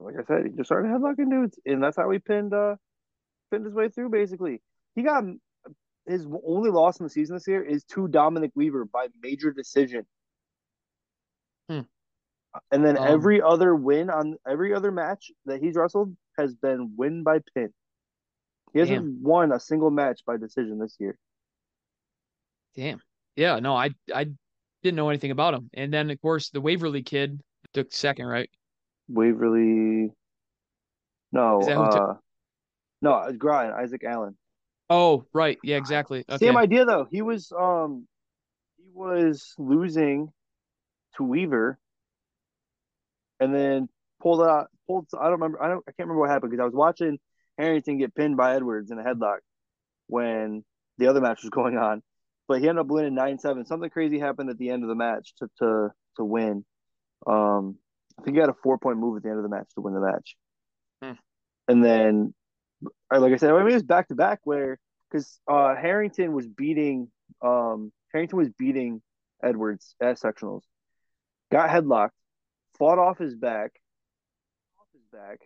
like 0.00 0.14
I 0.18 0.24
said, 0.26 0.46
he 0.46 0.56
just 0.56 0.68
started 0.68 0.88
headlocking 0.88 1.30
dudes, 1.30 1.58
and 1.66 1.82
that's 1.82 1.96
how 1.96 2.10
he 2.10 2.18
pinned 2.18 2.52
uh 2.52 2.76
pinned 3.50 3.64
his 3.64 3.74
way 3.74 3.88
through. 3.88 4.10
Basically, 4.10 4.60
he 4.94 5.02
got 5.02 5.24
his 6.06 6.26
only 6.46 6.70
loss 6.70 7.00
in 7.00 7.04
the 7.04 7.10
season 7.10 7.36
this 7.36 7.48
year 7.48 7.62
is 7.62 7.84
to 7.84 8.08
Dominic 8.08 8.52
Weaver 8.54 8.84
by 8.84 9.08
major 9.22 9.50
decision. 9.50 10.06
Hmm. 11.68 11.80
And 12.70 12.84
then 12.84 12.96
um, 12.96 13.04
every 13.06 13.42
other 13.42 13.74
win 13.74 14.08
on 14.08 14.36
every 14.48 14.72
other 14.72 14.90
match 14.90 15.30
that 15.46 15.60
he's 15.60 15.74
wrestled 15.74 16.16
has 16.38 16.54
been 16.54 16.92
win 16.96 17.22
by 17.22 17.40
pin. 17.54 17.70
He 18.72 18.78
hasn't 18.78 18.98
damn. 18.98 19.22
won 19.22 19.52
a 19.52 19.60
single 19.60 19.90
match 19.90 20.20
by 20.26 20.36
decision 20.36 20.78
this 20.78 20.96
year. 20.98 21.18
Damn. 22.74 23.00
Yeah, 23.34 23.58
no, 23.58 23.74
I 23.74 23.90
I 24.14 24.28
didn't 24.82 24.96
know 24.96 25.08
anything 25.08 25.30
about 25.30 25.54
him. 25.54 25.70
And 25.74 25.92
then 25.92 26.10
of 26.10 26.20
course 26.20 26.50
the 26.50 26.60
Waverly 26.60 27.02
kid 27.02 27.40
took 27.74 27.92
second, 27.92 28.26
right? 28.26 28.50
Waverly 29.08 30.12
No, 31.32 31.60
uh, 31.60 31.90
took... 31.90 32.20
no, 33.02 33.32
Grind, 33.38 33.72
Isaac 33.72 34.02
Allen. 34.04 34.36
Oh, 34.88 35.24
right. 35.32 35.58
Yeah, 35.62 35.76
exactly. 35.76 36.24
Okay. 36.28 36.46
Same 36.46 36.56
idea 36.56 36.84
though. 36.84 37.06
He 37.10 37.22
was 37.22 37.52
um 37.58 38.06
he 38.76 38.84
was 38.92 39.54
losing 39.58 40.32
to 41.16 41.24
Weaver 41.24 41.78
and 43.40 43.54
then 43.54 43.88
pulled 44.20 44.42
out 44.42 44.68
pulled. 44.86 45.08
I 45.18 45.24
don't 45.24 45.32
remember. 45.32 45.62
I 45.62 45.68
don't. 45.68 45.84
I 45.86 45.92
can't 45.92 46.08
remember 46.08 46.20
what 46.20 46.30
happened 46.30 46.52
because 46.52 46.62
I 46.62 46.66
was 46.66 46.74
watching 46.74 47.18
Harrington 47.58 47.98
get 47.98 48.14
pinned 48.14 48.36
by 48.36 48.54
Edwards 48.54 48.90
in 48.90 48.98
a 48.98 49.02
headlock 49.02 49.38
when 50.06 50.64
the 50.98 51.08
other 51.08 51.20
match 51.20 51.42
was 51.42 51.50
going 51.50 51.76
on. 51.76 52.02
But 52.48 52.60
he 52.60 52.68
ended 52.68 52.82
up 52.82 52.86
winning 52.86 53.14
nine 53.14 53.38
seven. 53.38 53.66
Something 53.66 53.90
crazy 53.90 54.18
happened 54.18 54.50
at 54.50 54.58
the 54.58 54.70
end 54.70 54.82
of 54.82 54.88
the 54.88 54.94
match 54.94 55.34
to 55.38 55.48
to 55.58 55.90
to 56.16 56.24
win. 56.24 56.64
Um, 57.26 57.76
I 58.18 58.22
think 58.22 58.36
he 58.36 58.40
had 58.40 58.48
a 58.48 58.56
four 58.62 58.78
point 58.78 58.98
move 58.98 59.16
at 59.16 59.22
the 59.22 59.28
end 59.28 59.38
of 59.38 59.42
the 59.42 59.48
match 59.48 59.68
to 59.74 59.80
win 59.80 59.94
the 59.94 60.00
match. 60.00 60.36
Hmm. 61.02 61.12
And 61.68 61.84
then, 61.84 62.34
like 63.10 63.32
I 63.32 63.36
said, 63.36 63.50
I 63.50 63.58
mean, 63.58 63.70
it 63.70 63.74
was 63.74 63.82
back 63.82 64.08
to 64.08 64.14
back 64.14 64.40
where 64.44 64.78
because 65.10 65.38
uh, 65.48 65.74
Harrington 65.74 66.32
was 66.32 66.46
beating 66.46 67.10
um, 67.42 67.92
Harrington 68.12 68.38
was 68.38 68.50
beating 68.50 69.02
Edwards 69.42 69.94
at 70.00 70.18
sectionals, 70.18 70.62
got 71.50 71.68
headlocked, 71.68 72.10
fought 72.78 72.98
off 72.98 73.18
his 73.18 73.34
back, 73.34 73.72
off 74.78 74.86
his 74.92 75.02
back, 75.12 75.40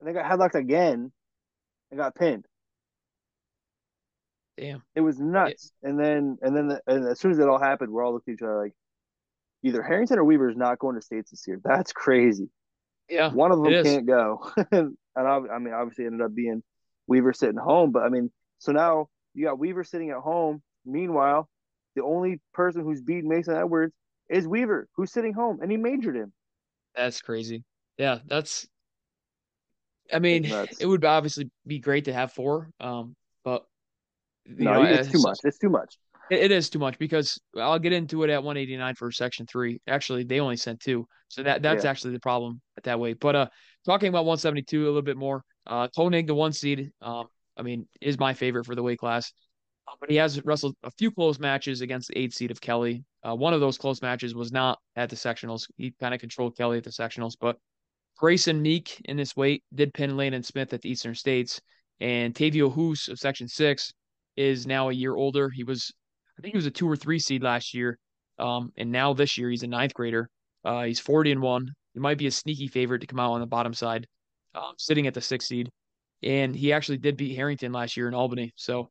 and 0.00 0.06
then 0.06 0.14
got 0.14 0.30
headlocked 0.30 0.54
again 0.54 1.12
and 1.90 1.98
got 1.98 2.14
pinned. 2.14 2.46
Damn. 4.62 4.82
It 4.94 5.00
was 5.00 5.18
nuts. 5.18 5.72
And 5.82 5.98
then 5.98 6.38
and 6.40 6.56
then 6.56 6.68
the, 6.68 6.80
and 6.86 7.06
as 7.08 7.18
soon 7.18 7.32
as 7.32 7.38
it 7.38 7.48
all 7.48 7.58
happened, 7.58 7.90
we're 7.90 8.04
all 8.04 8.12
looking 8.12 8.32
at 8.32 8.36
each 8.36 8.42
other 8.42 8.62
like 8.62 8.72
either 9.64 9.82
Harrington 9.82 10.18
or 10.18 10.24
Weaver 10.24 10.50
is 10.50 10.56
not 10.56 10.78
going 10.78 10.94
to 10.94 11.02
states 11.02 11.30
this 11.30 11.44
year. 11.48 11.60
That's 11.64 11.92
crazy. 11.92 12.48
Yeah. 13.08 13.32
One 13.32 13.50
of 13.50 13.62
them 13.62 13.82
can't 13.82 14.06
go. 14.06 14.50
and 14.70 14.96
I, 15.16 15.20
I 15.20 15.58
mean 15.58 15.74
obviously 15.74 16.06
ended 16.06 16.20
up 16.20 16.32
being 16.34 16.62
Weaver 17.08 17.32
sitting 17.32 17.56
home, 17.56 17.90
but 17.90 18.04
I 18.04 18.08
mean 18.08 18.30
so 18.58 18.70
now 18.70 19.08
you 19.34 19.44
got 19.44 19.58
Weaver 19.58 19.82
sitting 19.82 20.10
at 20.10 20.18
home. 20.18 20.62
Meanwhile, 20.84 21.48
the 21.96 22.04
only 22.04 22.40
person 22.54 22.82
who's 22.82 23.00
beaten 23.00 23.28
Mason 23.28 23.56
Edwards 23.56 23.92
is 24.30 24.46
Weaver, 24.46 24.88
who's 24.94 25.12
sitting 25.12 25.32
home, 25.32 25.58
and 25.60 25.70
he 25.70 25.76
majored 25.76 26.16
him. 26.16 26.32
That's 26.94 27.20
crazy. 27.20 27.64
Yeah, 27.98 28.18
that's. 28.26 28.68
I 30.12 30.18
mean, 30.18 30.44
it 30.80 30.86
would 30.86 31.04
obviously 31.04 31.50
be 31.66 31.80
great 31.80 32.04
to 32.04 32.12
have 32.12 32.32
four, 32.32 32.70
um, 32.80 33.16
no, 34.46 34.82
know, 34.82 34.82
it's 34.82 35.10
too 35.10 35.20
much. 35.20 35.38
It's 35.44 35.58
too 35.58 35.70
much. 35.70 35.96
It, 36.30 36.40
it 36.40 36.50
is 36.50 36.70
too 36.70 36.78
much 36.78 36.98
because 36.98 37.40
I'll 37.58 37.78
get 37.78 37.92
into 37.92 38.22
it 38.22 38.30
at 38.30 38.42
189 38.42 38.94
for 38.94 39.10
section 39.10 39.46
three. 39.46 39.80
Actually, 39.86 40.24
they 40.24 40.40
only 40.40 40.56
sent 40.56 40.80
two, 40.80 41.06
so 41.28 41.42
that 41.42 41.62
that's 41.62 41.84
yeah. 41.84 41.90
actually 41.90 42.12
the 42.12 42.20
problem 42.20 42.60
at 42.76 42.84
that 42.84 42.98
way. 42.98 43.12
But 43.14 43.36
uh, 43.36 43.46
talking 43.84 44.08
about 44.08 44.24
172 44.24 44.84
a 44.84 44.86
little 44.86 45.02
bit 45.02 45.16
more, 45.16 45.44
uh, 45.66 45.88
Koenig, 45.88 46.26
the 46.26 46.34
one 46.34 46.52
seed, 46.52 46.90
um, 47.00 47.26
I 47.56 47.62
mean, 47.62 47.86
is 48.00 48.18
my 48.18 48.34
favorite 48.34 48.66
for 48.66 48.74
the 48.74 48.82
weight 48.82 48.98
class. 48.98 49.32
uh, 49.88 49.94
but 50.00 50.10
he 50.10 50.16
has 50.16 50.42
wrestled 50.44 50.74
a 50.82 50.90
few 50.92 51.10
close 51.10 51.38
matches 51.38 51.80
against 51.80 52.08
the 52.08 52.18
eight 52.18 52.34
seed 52.34 52.50
of 52.50 52.60
Kelly. 52.60 53.04
Uh, 53.22 53.34
one 53.34 53.54
of 53.54 53.60
those 53.60 53.78
close 53.78 54.02
matches 54.02 54.34
was 54.34 54.52
not 54.52 54.78
at 54.96 55.10
the 55.10 55.16
sectionals. 55.16 55.66
He 55.76 55.94
kind 56.00 56.14
of 56.14 56.20
controlled 56.20 56.56
Kelly 56.56 56.78
at 56.78 56.84
the 56.84 56.90
sectionals, 56.90 57.34
but 57.40 57.56
Grayson 58.18 58.60
Meek 58.62 59.00
in 59.04 59.16
this 59.16 59.36
weight 59.36 59.64
did 59.74 59.94
pin 59.94 60.16
Lane 60.16 60.34
and 60.34 60.44
Smith 60.44 60.72
at 60.72 60.82
the 60.82 60.90
Eastern 60.90 61.14
States, 61.14 61.60
and 62.00 62.34
Tavio 62.34 62.72
Hoos 62.72 63.08
of 63.08 63.18
Section 63.18 63.48
Six 63.48 63.92
is 64.36 64.66
now 64.66 64.88
a 64.88 64.94
year 64.94 65.14
older. 65.14 65.50
He 65.50 65.64
was, 65.64 65.92
I 66.38 66.42
think, 66.42 66.52
he 66.52 66.58
was 66.58 66.66
a 66.66 66.70
two 66.70 66.88
or 66.88 66.96
three 66.96 67.18
seed 67.18 67.42
last 67.42 67.74
year, 67.74 67.98
um, 68.38 68.70
and 68.76 68.90
now 68.90 69.12
this 69.12 69.36
year 69.38 69.50
he's 69.50 69.62
a 69.62 69.66
ninth 69.66 69.94
grader. 69.94 70.28
Uh, 70.64 70.84
he's 70.84 71.00
forty 71.00 71.32
and 71.32 71.42
one. 71.42 71.68
He 71.94 72.00
might 72.00 72.18
be 72.18 72.26
a 72.26 72.30
sneaky 72.30 72.68
favorite 72.68 73.00
to 73.00 73.06
come 73.06 73.20
out 73.20 73.32
on 73.32 73.40
the 73.40 73.46
bottom 73.46 73.74
side, 73.74 74.06
uh, 74.54 74.72
sitting 74.78 75.06
at 75.06 75.14
the 75.14 75.20
sixth 75.20 75.48
seed, 75.48 75.70
and 76.22 76.54
he 76.54 76.72
actually 76.72 76.98
did 76.98 77.16
beat 77.16 77.34
Harrington 77.34 77.72
last 77.72 77.96
year 77.96 78.08
in 78.08 78.14
Albany. 78.14 78.52
So, 78.56 78.90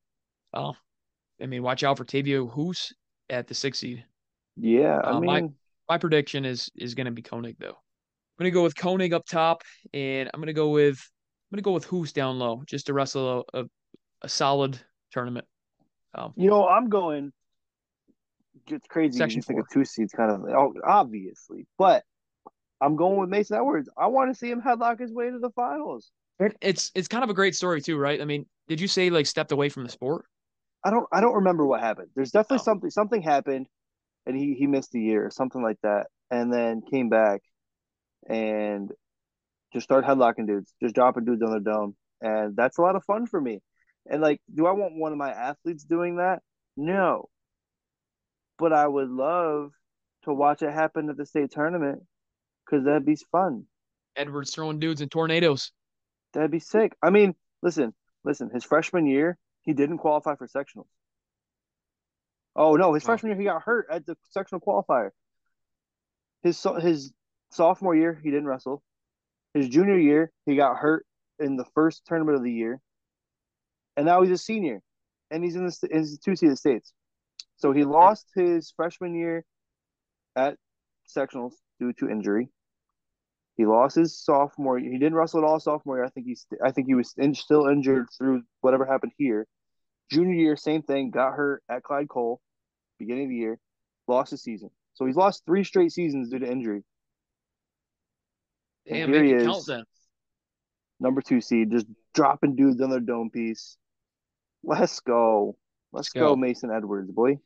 uh, 0.53 0.73
I 1.41 1.45
mean, 1.45 1.63
watch 1.63 1.83
out 1.83 1.97
for 1.97 2.05
Tavio 2.05 2.51
Hoos 2.51 2.93
at 3.29 3.47
the 3.47 3.53
sixth 3.53 3.81
seed. 3.81 4.03
Yeah, 4.57 4.99
I 5.03 5.13
mean, 5.13 5.25
my 5.25 5.43
my 5.89 5.97
prediction 5.97 6.45
is 6.45 6.69
is 6.75 6.93
going 6.93 7.05
to 7.05 7.11
be 7.11 7.21
Koenig 7.21 7.57
though. 7.59 7.69
I'm 7.69 8.45
going 8.45 8.51
to 8.51 8.51
go 8.51 8.63
with 8.63 8.75
Koenig 8.75 9.13
up 9.13 9.25
top, 9.25 9.63
and 9.93 10.29
I'm 10.33 10.39
going 10.39 10.47
to 10.47 10.53
go 10.53 10.69
with 10.69 10.99
I'm 11.51 11.55
going 11.55 11.63
to 11.63 11.67
go 11.67 11.73
with 11.73 11.85
Hoos 11.85 12.13
down 12.13 12.39
low, 12.39 12.63
just 12.65 12.85
to 12.85 12.93
wrestle 12.93 13.45
a, 13.53 13.61
a, 13.61 13.65
a 14.21 14.29
solid 14.29 14.79
tournament. 15.11 15.45
Um, 16.13 16.33
you 16.35 16.49
know, 16.49 16.67
I'm 16.67 16.89
going. 16.89 17.31
It's 18.67 18.87
crazy. 18.87 19.17
Section 19.17 19.37
you 19.37 19.43
think 19.43 19.57
four. 19.57 19.61
of 19.61 19.69
two 19.69 19.85
seeds, 19.85 20.13
kind 20.13 20.31
of 20.31 20.43
oh, 20.43 20.73
obviously, 20.85 21.65
but 21.77 22.03
I'm 22.81 22.95
going 22.95 23.19
with 23.19 23.29
Mason 23.29 23.57
Edwards. 23.57 23.89
I 23.97 24.07
want 24.07 24.31
to 24.31 24.37
see 24.37 24.49
him 24.49 24.61
headlock 24.61 24.99
his 24.99 25.11
way 25.13 25.29
to 25.29 25.39
the 25.39 25.51
finals. 25.51 26.11
It's 26.59 26.91
it's 26.95 27.07
kind 27.07 27.23
of 27.23 27.29
a 27.29 27.33
great 27.33 27.55
story 27.55 27.81
too, 27.81 27.97
right? 27.97 28.19
I 28.19 28.25
mean, 28.25 28.47
did 28.67 28.81
you 28.81 28.87
say 28.87 29.09
like 29.09 29.27
stepped 29.27 29.51
away 29.51 29.69
from 29.69 29.83
the 29.83 29.89
sport? 29.89 30.25
I 30.83 30.89
don't 30.89 31.05
I 31.11 31.21
don't 31.21 31.35
remember 31.35 31.65
what 31.65 31.81
happened. 31.81 32.09
There's 32.15 32.31
definitely 32.31 32.61
oh. 32.61 32.63
something 32.63 32.89
something 32.89 33.21
happened, 33.21 33.67
and 34.25 34.35
he 34.35 34.55
he 34.55 34.65
missed 34.65 34.95
a 34.95 34.99
year 34.99 35.25
or 35.25 35.29
something 35.29 35.61
like 35.61 35.77
that, 35.83 36.07
and 36.31 36.51
then 36.51 36.81
came 36.81 37.09
back, 37.09 37.41
and 38.27 38.91
just 39.71 39.83
start 39.83 40.03
headlocking 40.03 40.47
dudes, 40.47 40.73
just 40.81 40.95
dropping 40.95 41.25
dudes 41.25 41.43
on 41.43 41.51
the 41.51 41.59
dome, 41.59 41.95
and 42.21 42.55
that's 42.55 42.79
a 42.79 42.81
lot 42.81 42.95
of 42.95 43.03
fun 43.05 43.27
for 43.27 43.39
me. 43.39 43.59
And 44.09 44.21
like, 44.21 44.41
do 44.53 44.65
I 44.65 44.71
want 44.71 44.95
one 44.95 45.11
of 45.11 45.17
my 45.17 45.31
athletes 45.31 45.83
doing 45.83 46.17
that? 46.17 46.41
No. 46.75 47.29
But 48.57 48.73
I 48.73 48.87
would 48.87 49.09
love 49.09 49.71
to 50.23 50.33
watch 50.33 50.61
it 50.61 50.71
happen 50.71 51.09
at 51.09 51.17
the 51.17 51.25
state 51.25 51.51
tournament 51.51 52.03
because 52.65 52.85
that'd 52.85 53.05
be 53.05 53.17
fun. 53.31 53.65
Edwards 54.15 54.53
throwing 54.53 54.79
dudes 54.79 55.01
in 55.01 55.09
tornadoes. 55.09 55.71
That'd 56.33 56.51
be 56.51 56.59
sick. 56.59 56.95
I 57.01 57.09
mean, 57.09 57.35
listen, 57.61 57.93
listen. 58.23 58.49
His 58.53 58.63
freshman 58.63 59.05
year, 59.05 59.37
he 59.61 59.73
didn't 59.73 59.99
qualify 59.99 60.35
for 60.35 60.47
sectionals. 60.47 60.87
Oh 62.55 62.75
no, 62.75 62.93
his 62.93 63.03
oh. 63.03 63.07
freshman 63.07 63.31
year 63.31 63.39
he 63.39 63.45
got 63.45 63.61
hurt 63.61 63.87
at 63.89 64.05
the 64.05 64.15
sectional 64.29 64.61
qualifier. 64.61 65.11
His 66.43 66.65
his 66.81 67.11
sophomore 67.51 67.95
year 67.95 68.19
he 68.21 68.29
didn't 68.29 68.47
wrestle. 68.47 68.83
His 69.53 69.69
junior 69.69 69.97
year 69.97 70.31
he 70.45 70.55
got 70.55 70.77
hurt 70.77 71.05
in 71.39 71.55
the 71.55 71.65
first 71.73 72.05
tournament 72.05 72.37
of 72.37 72.43
the 72.43 72.51
year 72.51 72.79
and 73.97 74.05
now 74.05 74.21
he's 74.21 74.31
a 74.31 74.37
senior, 74.37 74.81
and 75.29 75.43
he's 75.43 75.55
in 75.55 75.65
the 75.65 75.77
the 75.81 76.17
two 76.23 76.35
seeded 76.35 76.57
states. 76.57 76.93
So 77.57 77.71
he 77.71 77.83
lost 77.83 78.27
his 78.35 78.73
freshman 78.75 79.15
year 79.15 79.45
at 80.35 80.57
sectionals 81.07 81.53
due 81.79 81.93
to 81.93 82.09
injury. 82.09 82.49
He 83.57 83.65
lost 83.65 83.95
his 83.95 84.17
sophomore. 84.17 84.79
He 84.79 84.97
didn't 84.97 85.13
wrestle 85.13 85.41
at 85.41 85.45
all 85.45 85.59
sophomore 85.59 85.97
year. 85.97 86.05
I 86.05 86.09
think 86.09 86.25
he's. 86.25 86.45
I 86.63 86.71
think 86.71 86.87
he 86.87 86.95
was 86.95 87.13
in, 87.17 87.35
still 87.35 87.67
injured 87.67 88.07
through 88.17 88.43
whatever 88.61 88.85
happened 88.85 89.11
here. 89.17 89.45
Junior 90.09 90.35
year, 90.35 90.55
same 90.55 90.81
thing. 90.81 91.11
Got 91.11 91.33
hurt 91.33 91.63
at 91.69 91.83
Clyde 91.83 92.09
Cole, 92.09 92.41
beginning 92.97 93.25
of 93.25 93.29
the 93.29 93.35
year. 93.35 93.59
Lost 94.07 94.31
his 94.31 94.41
season. 94.41 94.71
So 94.93 95.05
he's 95.05 95.15
lost 95.15 95.43
three 95.45 95.63
straight 95.63 95.91
seasons 95.91 96.29
due 96.29 96.39
to 96.39 96.49
injury. 96.49 96.83
Damn, 98.87 99.13
here 99.13 99.23
he 99.23 99.31
is. 99.33 99.69
Number 100.99 101.21
two 101.21 101.41
seed, 101.41 101.71
just 101.71 101.87
dropping 102.13 102.55
dudes 102.55 102.81
on 102.81 102.89
their 102.89 102.99
dome 102.99 103.29
piece. 103.29 103.77
Let's 104.63 104.99
go. 104.99 105.57
Let's, 105.91 106.09
go. 106.09 106.29
go. 106.29 106.35
Mason 106.35 106.71
Edwards, 106.71 107.11
boy. 107.11 107.39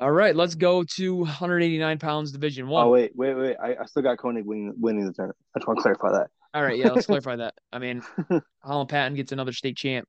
All 0.00 0.10
right, 0.10 0.34
let's 0.34 0.56
go 0.56 0.82
to 0.82 1.16
189 1.16 1.98
pounds, 1.98 2.32
Division 2.32 2.66
One. 2.66 2.86
Oh 2.86 2.90
wait, 2.90 3.12
wait, 3.14 3.34
wait! 3.34 3.56
I, 3.62 3.76
I 3.80 3.84
still 3.86 4.02
got 4.02 4.18
Koenig 4.18 4.44
winning, 4.44 4.74
winning 4.76 5.06
the 5.06 5.12
tournament. 5.12 5.38
I 5.54 5.60
just 5.60 5.68
want 5.68 5.78
to 5.78 5.82
clarify 5.82 6.10
that. 6.12 6.28
All 6.54 6.62
right, 6.62 6.76
yeah, 6.76 6.88
let's 6.88 7.06
clarify 7.06 7.36
that. 7.36 7.54
I 7.72 7.78
mean, 7.78 8.02
Holland 8.64 8.88
Patent 8.88 9.16
gets 9.16 9.30
another 9.30 9.52
state 9.52 9.76
champ. 9.76 10.08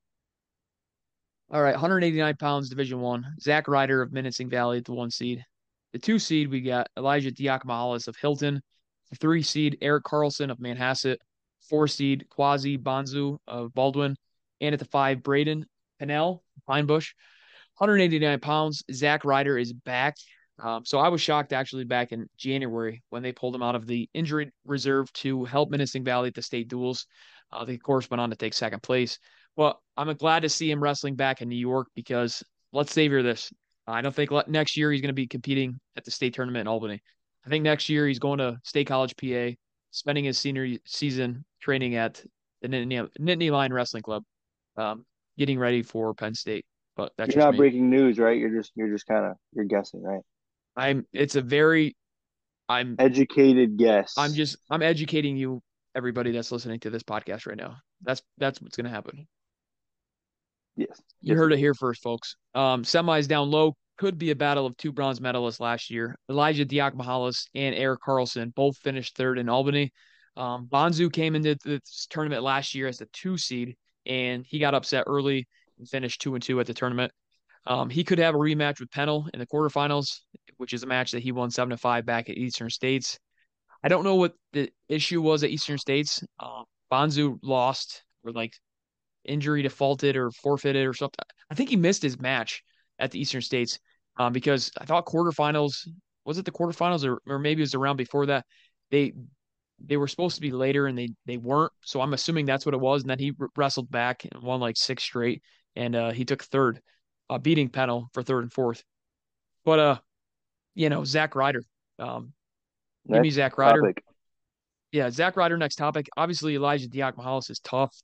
All 1.52 1.62
right, 1.62 1.74
189 1.74 2.36
pounds, 2.38 2.70
Division 2.70 3.02
One. 3.02 3.24
Zach 3.40 3.68
Ryder 3.68 4.02
of 4.02 4.10
Minisink 4.10 4.50
Valley 4.50 4.80
at 4.80 4.86
the 4.86 4.94
one 4.94 5.12
seed. 5.12 5.46
The 5.92 6.00
two 6.00 6.18
seed, 6.18 6.50
we 6.50 6.62
got 6.62 6.88
Elijah 6.98 7.32
Diakomihalis 7.32 8.08
of 8.08 8.16
Hilton. 8.16 8.62
The 9.12 9.18
three 9.18 9.44
seed, 9.44 9.78
Eric 9.80 10.06
Carlson 10.06 10.50
of 10.50 10.58
Manhasset. 10.58 11.18
Four 11.70 11.88
seed, 11.88 12.26
Quasi 12.30 12.80
Bonzu 12.80 13.38
of 13.48 13.74
Baldwin. 13.76 14.16
And 14.60 14.74
at 14.74 14.80
the 14.80 14.86
five, 14.86 15.22
Braden 15.22 15.66
Pinnell, 16.02 16.40
Pine 16.68 16.86
Bush, 16.86 17.14
189 17.78 18.40
pounds. 18.40 18.84
Zach 18.92 19.26
Ryder 19.26 19.58
is 19.58 19.74
back. 19.74 20.16
Um, 20.62 20.86
so 20.86 21.00
I 21.00 21.10
was 21.10 21.22
shocked 21.22 21.52
actually 21.52 21.84
back 21.86 22.12
in 22.12 22.28
January 22.38 23.02
when 23.10 23.24
they 23.24 23.32
pulled 23.32 23.56
him 23.56 23.64
out 23.64 23.76
of 23.76 23.88
the 23.88 24.10
injury 24.14 24.52
reserve 24.66 25.12
to 25.14 25.46
help 25.46 25.72
Minisink 25.72 26.06
Valley 26.06 26.28
at 26.28 26.36
the 26.36 26.42
state 26.42 26.68
duels. 26.68 27.08
Uh, 27.52 27.66
they, 27.66 27.74
of 27.74 27.84
course, 27.84 28.10
went 28.10 28.22
on 28.22 28.30
to 28.30 28.36
take 28.36 28.54
second 28.54 28.84
place. 28.84 29.18
Well, 29.56 29.82
I'm 29.98 30.16
glad 30.16 30.42
to 30.42 30.50
see 30.50 30.70
him 30.70 30.82
wrestling 30.82 31.16
back 31.16 31.42
in 31.42 31.50
New 31.50 31.56
York 31.56 31.88
because 31.96 32.44
let's 32.72 32.92
savor 32.92 33.22
this. 33.24 33.52
I 33.86 34.02
don't 34.02 34.16
think 34.16 34.32
next 34.48 34.78
year 34.78 34.92
he's 34.92 35.02
going 35.02 35.10
to 35.10 35.14
be 35.14 35.28
competing 35.28 35.80
at 35.96 36.06
the 36.06 36.12
state 36.12 36.34
tournament 36.34 36.62
in 36.62 36.68
Albany. 36.68 37.02
I 37.46 37.50
think 37.50 37.64
next 37.64 37.90
year 37.90 38.08
he's 38.08 38.20
going 38.20 38.40
to 38.40 38.58
State 38.64 38.88
College, 38.88 39.16
PA, 39.18 39.56
spending 39.92 40.24
his 40.24 40.40
senior 40.40 40.78
season 40.86 41.44
training 41.62 41.96
at 41.96 42.24
the 42.62 42.70
Nittany, 42.70 43.08
Nittany 43.20 43.52
Lion 43.52 43.74
Wrestling 43.74 44.04
Club. 44.04 44.24
Um, 44.78 45.06
getting 45.38 45.60
ready 45.60 45.82
for 45.82 46.14
Penn 46.14 46.34
State. 46.36 46.66
But 46.96 47.12
that's 47.18 47.36
you're 47.36 47.44
not 47.44 47.54
me. 47.54 47.58
breaking 47.58 47.90
news, 47.90 48.20
right? 48.20 48.38
You're 48.38 48.56
just 48.56 48.72
you're 48.76 48.90
just 48.90 49.08
kind 49.08 49.26
of 49.26 49.34
you're 49.54 49.66
guessing, 49.66 50.04
right? 50.04 50.22
I'm. 50.76 51.06
It's 51.14 51.36
a 51.36 51.42
very. 51.42 51.96
I'm 52.70 52.96
educated 53.00 53.78
guess. 53.78 54.14
I'm 54.18 54.34
just. 54.34 54.58
I'm 54.70 54.82
educating 54.82 55.36
you, 55.36 55.62
everybody 55.96 56.32
that's 56.32 56.52
listening 56.52 56.80
to 56.82 56.90
this 56.90 57.04
podcast 57.04 57.48
right 57.48 57.58
now. 57.58 57.78
That's 58.04 58.22
that's 58.38 58.62
what's 58.62 58.78
going 58.78 58.86
to 58.86 58.92
happen. 58.92 59.28
Yes. 60.76 61.02
You 61.22 61.34
yes. 61.34 61.38
heard 61.38 61.54
it 61.54 61.60
here 61.60 61.74
first, 61.74 62.02
folks. 62.02 62.36
Um, 62.56 62.84
semis 62.84 63.28
down 63.28 63.50
low 63.50 63.76
could 63.98 64.18
be 64.18 64.32
a 64.32 64.36
battle 64.36 64.66
of 64.66 64.76
two 64.78 64.92
bronze 64.92 65.20
medalists 65.20 65.60
last 65.60 65.90
year. 65.90 66.16
Elijah 66.30 66.66
Diakomihalis 66.66 67.48
and 67.54 67.76
Eric 67.76 68.02
Carlson 68.02 68.52
both 68.56 68.78
finished 68.78 69.16
third 69.16 69.38
in 69.38 69.50
Albany. 69.50 69.92
Um, 70.36 70.68
Bonzu 70.68 71.14
came 71.14 71.36
into 71.36 71.56
this 71.64 72.08
tournament 72.10 72.42
last 72.42 72.74
year 72.74 72.88
as 72.88 72.98
the 72.98 73.08
two 73.14 73.38
seed 73.38 73.76
and 74.06 74.46
he 74.48 74.60
got 74.60 74.74
upset 74.74 75.06
early 75.08 75.48
and 75.78 75.88
finished 75.88 76.22
two 76.22 76.36
and 76.36 76.44
two 76.44 76.60
at 76.60 76.68
the 76.68 76.74
tournament. 76.74 77.12
Um, 77.66 77.90
he 77.90 78.04
could 78.04 78.20
have 78.20 78.36
a 78.36 78.38
rematch 78.38 78.80
with 78.80 78.92
Pennell 78.92 79.28
in 79.34 79.40
the 79.40 79.48
quarterfinals, 79.48 80.20
which 80.58 80.74
is 80.74 80.84
a 80.84 80.88
match 80.88 81.12
that 81.12 81.24
he 81.24 81.32
won 81.32 81.50
seven 81.50 81.70
to 81.70 81.78
five 81.78 82.06
back 82.06 82.30
at 82.30 82.38
Eastern 82.38 82.70
States. 82.70 83.18
I 83.84 83.88
don't 83.88 84.04
know 84.04 84.16
what 84.16 84.34
the 84.52 84.70
issue 84.90 85.22
was 85.22 85.44
at 85.44 85.50
Eastern 85.50 85.78
States. 85.78 86.24
Uh, 86.40 86.64
Bonzu 86.92 87.38
lost 87.42 88.04
or 88.24 88.32
like 88.32 88.54
injury 89.26 89.62
defaulted 89.62 90.16
or 90.16 90.32
forfeited 90.32 90.86
or 90.86 90.94
something. 90.94 91.26
I 91.50 91.56
think 91.56 91.70
he 91.70 91.76
missed 91.76 92.02
his 92.02 92.20
match 92.20 92.64
at 93.00 93.12
the 93.12 93.20
Eastern 93.20 93.42
States 93.42 93.80
um, 94.18 94.34
because 94.34 94.72
I 94.78 94.86
thought 94.86 95.06
quarterfinals 95.06 95.88
was 96.26 96.38
it 96.38 96.46
the 96.46 96.52
quarterfinals 96.52 97.06
or, 97.06 97.22
or 97.28 97.40
maybe 97.40 97.62
it 97.62 97.64
was 97.64 97.72
the 97.72 97.80
round 97.80 97.98
before 97.98 98.26
that 98.28 98.46
they 98.92 99.14
they 99.86 99.98
were 99.98 100.08
supposed 100.08 100.36
to 100.36 100.42
be 100.42 100.52
later 100.52 100.88
and 100.88 100.98
they 100.98 101.10
they 101.26 101.38
weren't. 101.38 101.72
So 101.82 102.02
I'm 102.02 102.14
assuming 102.14 102.46
that's 102.46 102.66
what 102.66 102.76
it 102.76 102.82
was. 102.82 103.02
And 103.02 103.10
then 103.10 103.20
he 103.20 103.34
wrestled 103.56 103.92
back 103.92 104.26
and 104.26 104.42
won 104.42 104.60
like 104.60 104.78
six 104.78 105.04
straight, 105.04 105.44
and 105.76 105.96
uh, 105.96 106.12
he 106.12 106.26
took 106.26 106.44
third, 106.44 106.80
uh, 107.30 107.38
beating 107.38 107.70
Pennell 107.70 108.10
for 108.14 108.24
third 108.24 108.44
and 108.44 108.54
fourth. 108.54 108.84
But 109.66 109.80
uh, 109.80 109.98
you 110.76 110.90
know 110.90 111.04
Zach 111.04 111.36
Ryder, 111.36 111.64
um, 112.00 112.34
next 113.06 113.18
give 113.18 113.22
me 113.22 113.30
Zach 113.30 113.58
Ryder. 113.58 113.82
Topic. 113.82 114.04
Yeah, 114.92 115.10
Zach 115.10 115.36
Ryder. 115.36 115.58
Next 115.58 115.76
topic. 115.76 116.08
Obviously, 116.16 116.56
Elijah 116.56 116.88
Diakomihalis 116.88 117.50
is 117.50 117.60
tough. 117.60 117.96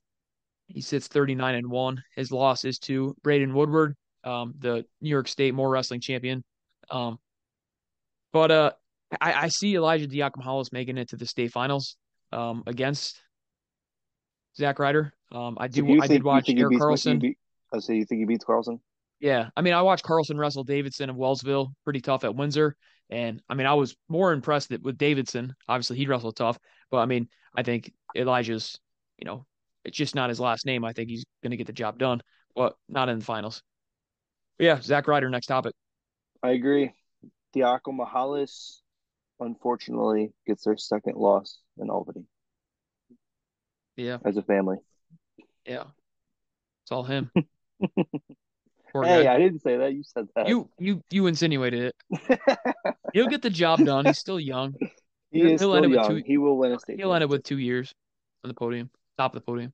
He 0.66 0.80
sits 0.80 1.08
39 1.08 1.54
and 1.54 1.70
one. 1.70 2.02
His 2.14 2.30
loss 2.30 2.64
is 2.64 2.78
to 2.80 3.16
Braden 3.22 3.54
Woodward, 3.54 3.96
um, 4.22 4.54
the 4.58 4.84
New 5.00 5.10
York 5.10 5.28
State 5.28 5.54
More 5.54 5.68
Wrestling 5.68 6.00
champion. 6.00 6.44
Um, 6.90 7.18
but 8.32 8.50
uh, 8.50 8.72
I, 9.20 9.32
I 9.32 9.48
see 9.48 9.74
Elijah 9.74 10.06
Diakomihalis 10.06 10.72
making 10.72 10.98
it 10.98 11.08
to 11.10 11.16
the 11.16 11.26
state 11.26 11.52
finals 11.52 11.96
um, 12.32 12.62
against 12.66 13.20
Zach 14.56 14.78
Ryder. 14.78 15.12
Um, 15.32 15.56
I 15.60 15.68
do. 15.68 15.86
So 15.86 16.02
I 16.02 16.06
did 16.06 16.22
watch 16.22 16.48
Eric 16.48 16.78
Carlson. 16.78 17.18
Beat, 17.18 17.38
I 17.72 17.78
say 17.78 17.96
you 17.96 18.04
think 18.04 18.20
he 18.20 18.24
beats 18.24 18.44
Carlson. 18.44 18.80
Yeah, 19.20 19.50
I 19.56 19.60
mean, 19.60 19.74
I 19.74 19.82
watched 19.82 20.04
Carlson 20.04 20.38
wrestle 20.38 20.64
Davidson 20.64 21.10
of 21.10 21.16
Wellsville, 21.16 21.74
pretty 21.84 22.00
tough 22.00 22.24
at 22.24 22.34
Windsor, 22.34 22.74
and 23.10 23.42
I 23.48 23.54
mean, 23.54 23.66
I 23.66 23.74
was 23.74 23.94
more 24.08 24.32
impressed 24.32 24.70
with 24.82 24.96
Davidson. 24.96 25.54
Obviously, 25.68 25.98
he 25.98 26.06
wrestled 26.06 26.36
tough, 26.36 26.58
but 26.90 26.98
I 26.98 27.06
mean, 27.06 27.28
I 27.54 27.62
think 27.62 27.92
Elijah's, 28.16 28.78
you 29.18 29.26
know, 29.26 29.44
it's 29.84 29.96
just 29.96 30.14
not 30.14 30.30
his 30.30 30.40
last 30.40 30.64
name. 30.64 30.84
I 30.84 30.92
think 30.92 31.10
he's 31.10 31.24
going 31.42 31.50
to 31.50 31.56
get 31.56 31.66
the 31.66 31.72
job 31.72 31.98
done, 31.98 32.22
but 32.54 32.76
not 32.88 33.08
in 33.08 33.18
the 33.18 33.24
finals. 33.24 33.62
yeah, 34.58 34.80
Zach 34.80 35.06
Ryder, 35.06 35.28
next 35.28 35.46
topic. 35.46 35.74
I 36.42 36.52
agree. 36.52 36.92
Diaco 37.54 37.88
Mihalis, 37.88 38.80
unfortunately, 39.40 40.32
gets 40.46 40.64
their 40.64 40.76
second 40.76 41.16
loss 41.16 41.58
in 41.78 41.90
Albany. 41.90 42.24
Yeah. 43.96 44.18
As 44.24 44.36
a 44.36 44.42
family. 44.42 44.76
Yeah. 45.66 45.84
It's 46.84 46.92
all 46.92 47.04
him. 47.04 47.30
hey, 47.34 48.04
guy. 48.92 49.34
I 49.34 49.38
didn't 49.38 49.60
say 49.60 49.76
that. 49.78 49.92
You 49.92 50.02
said 50.02 50.26
that. 50.34 50.48
You 50.48 50.68
you 50.78 51.02
you 51.10 51.26
insinuated 51.26 51.92
it. 52.10 52.30
He'll 53.12 53.28
get 53.28 53.42
the 53.42 53.50
job 53.50 53.84
done. 53.84 54.06
He's 54.06 54.18
still 54.18 54.40
young. 54.40 54.74
He 55.30 55.40
he'll 55.40 55.52
is 55.52 55.60
still 55.60 55.88
young. 55.88 56.08
Two, 56.08 56.22
he 56.26 56.38
will 56.38 56.58
win 56.58 56.72
a 56.72 56.78
state. 56.78 56.96
He'll 56.96 57.12
end 57.14 57.24
up 57.24 57.30
with 57.30 57.44
two 57.44 57.58
years 57.58 57.94
on 58.44 58.48
the 58.48 58.54
podium, 58.54 58.90
top 59.16 59.34
of 59.34 59.40
the 59.40 59.44
podium. 59.44 59.72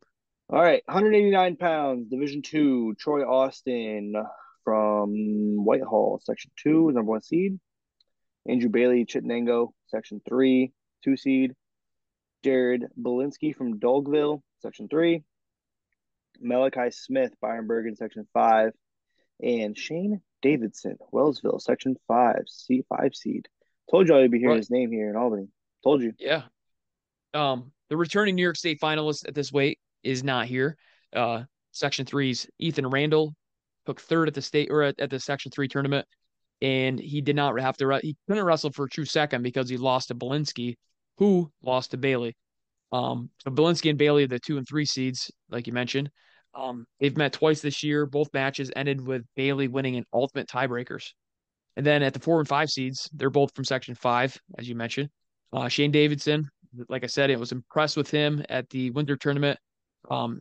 All 0.51 0.61
right, 0.61 0.83
189 0.87 1.57
pounds, 1.57 2.09
Division 2.11 2.43
Two, 2.43 2.95
Troy 2.99 3.23
Austin 3.23 4.15
from 4.65 5.65
Whitehall, 5.65 6.21
Section 6.23 6.51
Two, 6.63 6.93
number 6.93 7.11
one 7.11 7.23
seed. 7.23 7.59
Andrew 8.48 8.68
Bailey, 8.68 9.05
Chittenango, 9.05 9.70
Section 9.89 10.20
Three, 10.27 10.73
two 11.05 11.16
seed. 11.16 11.55
Jared 12.44 12.85
Belinsky 13.01 13.55
from 13.55 13.81
Dolgeville, 13.81 14.40
Section 14.60 14.89
Three. 14.89 15.24
Malachi 16.40 16.90
Smith, 16.90 17.32
Byron 17.40 17.66
Bergen, 17.66 17.97
Section 17.97 18.27
Five, 18.32 18.73
and 19.43 19.77
Shane 19.77 20.20
Davidson, 20.43 20.97
Wellsville, 21.12 21.60
Section 21.60 21.97
Five, 22.06 22.43
C 22.47 22.82
five 22.89 23.14
seed. 23.14 23.48
Told 23.90 24.09
you 24.09 24.16
I'd 24.16 24.31
be 24.31 24.39
hearing 24.39 24.55
right. 24.55 24.59
his 24.59 24.70
name 24.70 24.90
here 24.90 25.10
in 25.10 25.16
Albany. 25.16 25.48
Told 25.85 26.02
you. 26.02 26.12
Yeah. 26.18 26.43
Um, 27.35 27.73
the 27.89 27.97
returning 27.97 28.35
New 28.35 28.43
York 28.43 28.56
State 28.56 28.81
finalist 28.81 29.28
at 29.28 29.35
this 29.35 29.52
weight 29.52 29.78
is 30.02 30.24
not 30.24 30.47
here. 30.47 30.77
Uh, 31.14 31.44
Section 31.73 32.06
Three's 32.06 32.48
Ethan 32.59 32.86
Randall 32.86 33.35
took 33.86 34.01
third 34.01 34.28
at 34.28 34.35
the 34.35 34.43
state 34.43 34.68
or 34.70 34.82
at, 34.82 34.98
at 35.01 35.10
the 35.10 35.20
Section 35.20 35.52
Three 35.52 35.68
tournament, 35.68 36.06
and 36.62 36.99
he 36.99 37.20
did 37.20 37.37
not 37.37 37.59
have 37.61 37.77
to. 37.78 38.01
He 38.03 38.16
couldn't 38.27 38.45
wrestle 38.45 38.73
for 38.73 38.85
a 38.85 38.89
true 38.89 39.05
second 39.05 39.43
because 39.43 39.69
he 39.69 39.77
lost 39.77 40.09
to 40.09 40.15
Belinsky, 40.15 40.77
who 41.19 41.51
lost 41.62 41.91
to 41.91 41.97
Bailey. 41.97 42.37
Um, 42.93 43.31
so 43.39 43.51
Belinsky 43.51 43.91
and 43.91 43.99
Bailey 43.99 44.27
the 44.27 44.39
two 44.39 44.59
and 44.59 44.66
three 44.66 44.87
seeds, 44.87 45.31
like 45.51 45.66
you 45.66 45.73
mentioned. 45.73 46.11
Um, 46.55 46.87
they've 47.01 47.16
met 47.16 47.35
twice 47.35 47.61
this 47.61 47.83
year. 47.83 48.07
Both 48.07 48.33
matches 48.33 48.70
ended 48.74 49.07
with 49.07 49.23
Bailey 49.35 49.69
winning 49.69 49.97
in 49.97 50.05
ultimate 50.12 50.49
tiebreakers. 50.49 51.11
And 51.77 51.85
then 51.85 52.03
at 52.03 52.15
the 52.15 52.20
four 52.20 52.39
and 52.39 52.49
five 52.49 52.70
seeds, 52.70 53.11
they're 53.12 53.28
both 53.28 53.55
from 53.55 53.65
Section 53.65 53.95
Five, 53.95 54.39
as 54.59 54.66
you 54.66 54.74
mentioned. 54.74 55.11
Uh, 55.53 55.69
Shane 55.69 55.91
Davidson, 55.91 56.49
like 56.89 57.05
I 57.05 57.09
said, 57.09 57.28
it 57.28 57.39
was 57.39 57.53
impressed 57.53 57.99
with 57.99 58.11
him 58.11 58.43
at 58.49 58.70
the 58.70 58.91
winter 58.91 59.16
tournament. 59.16 59.59
Um, 60.11 60.41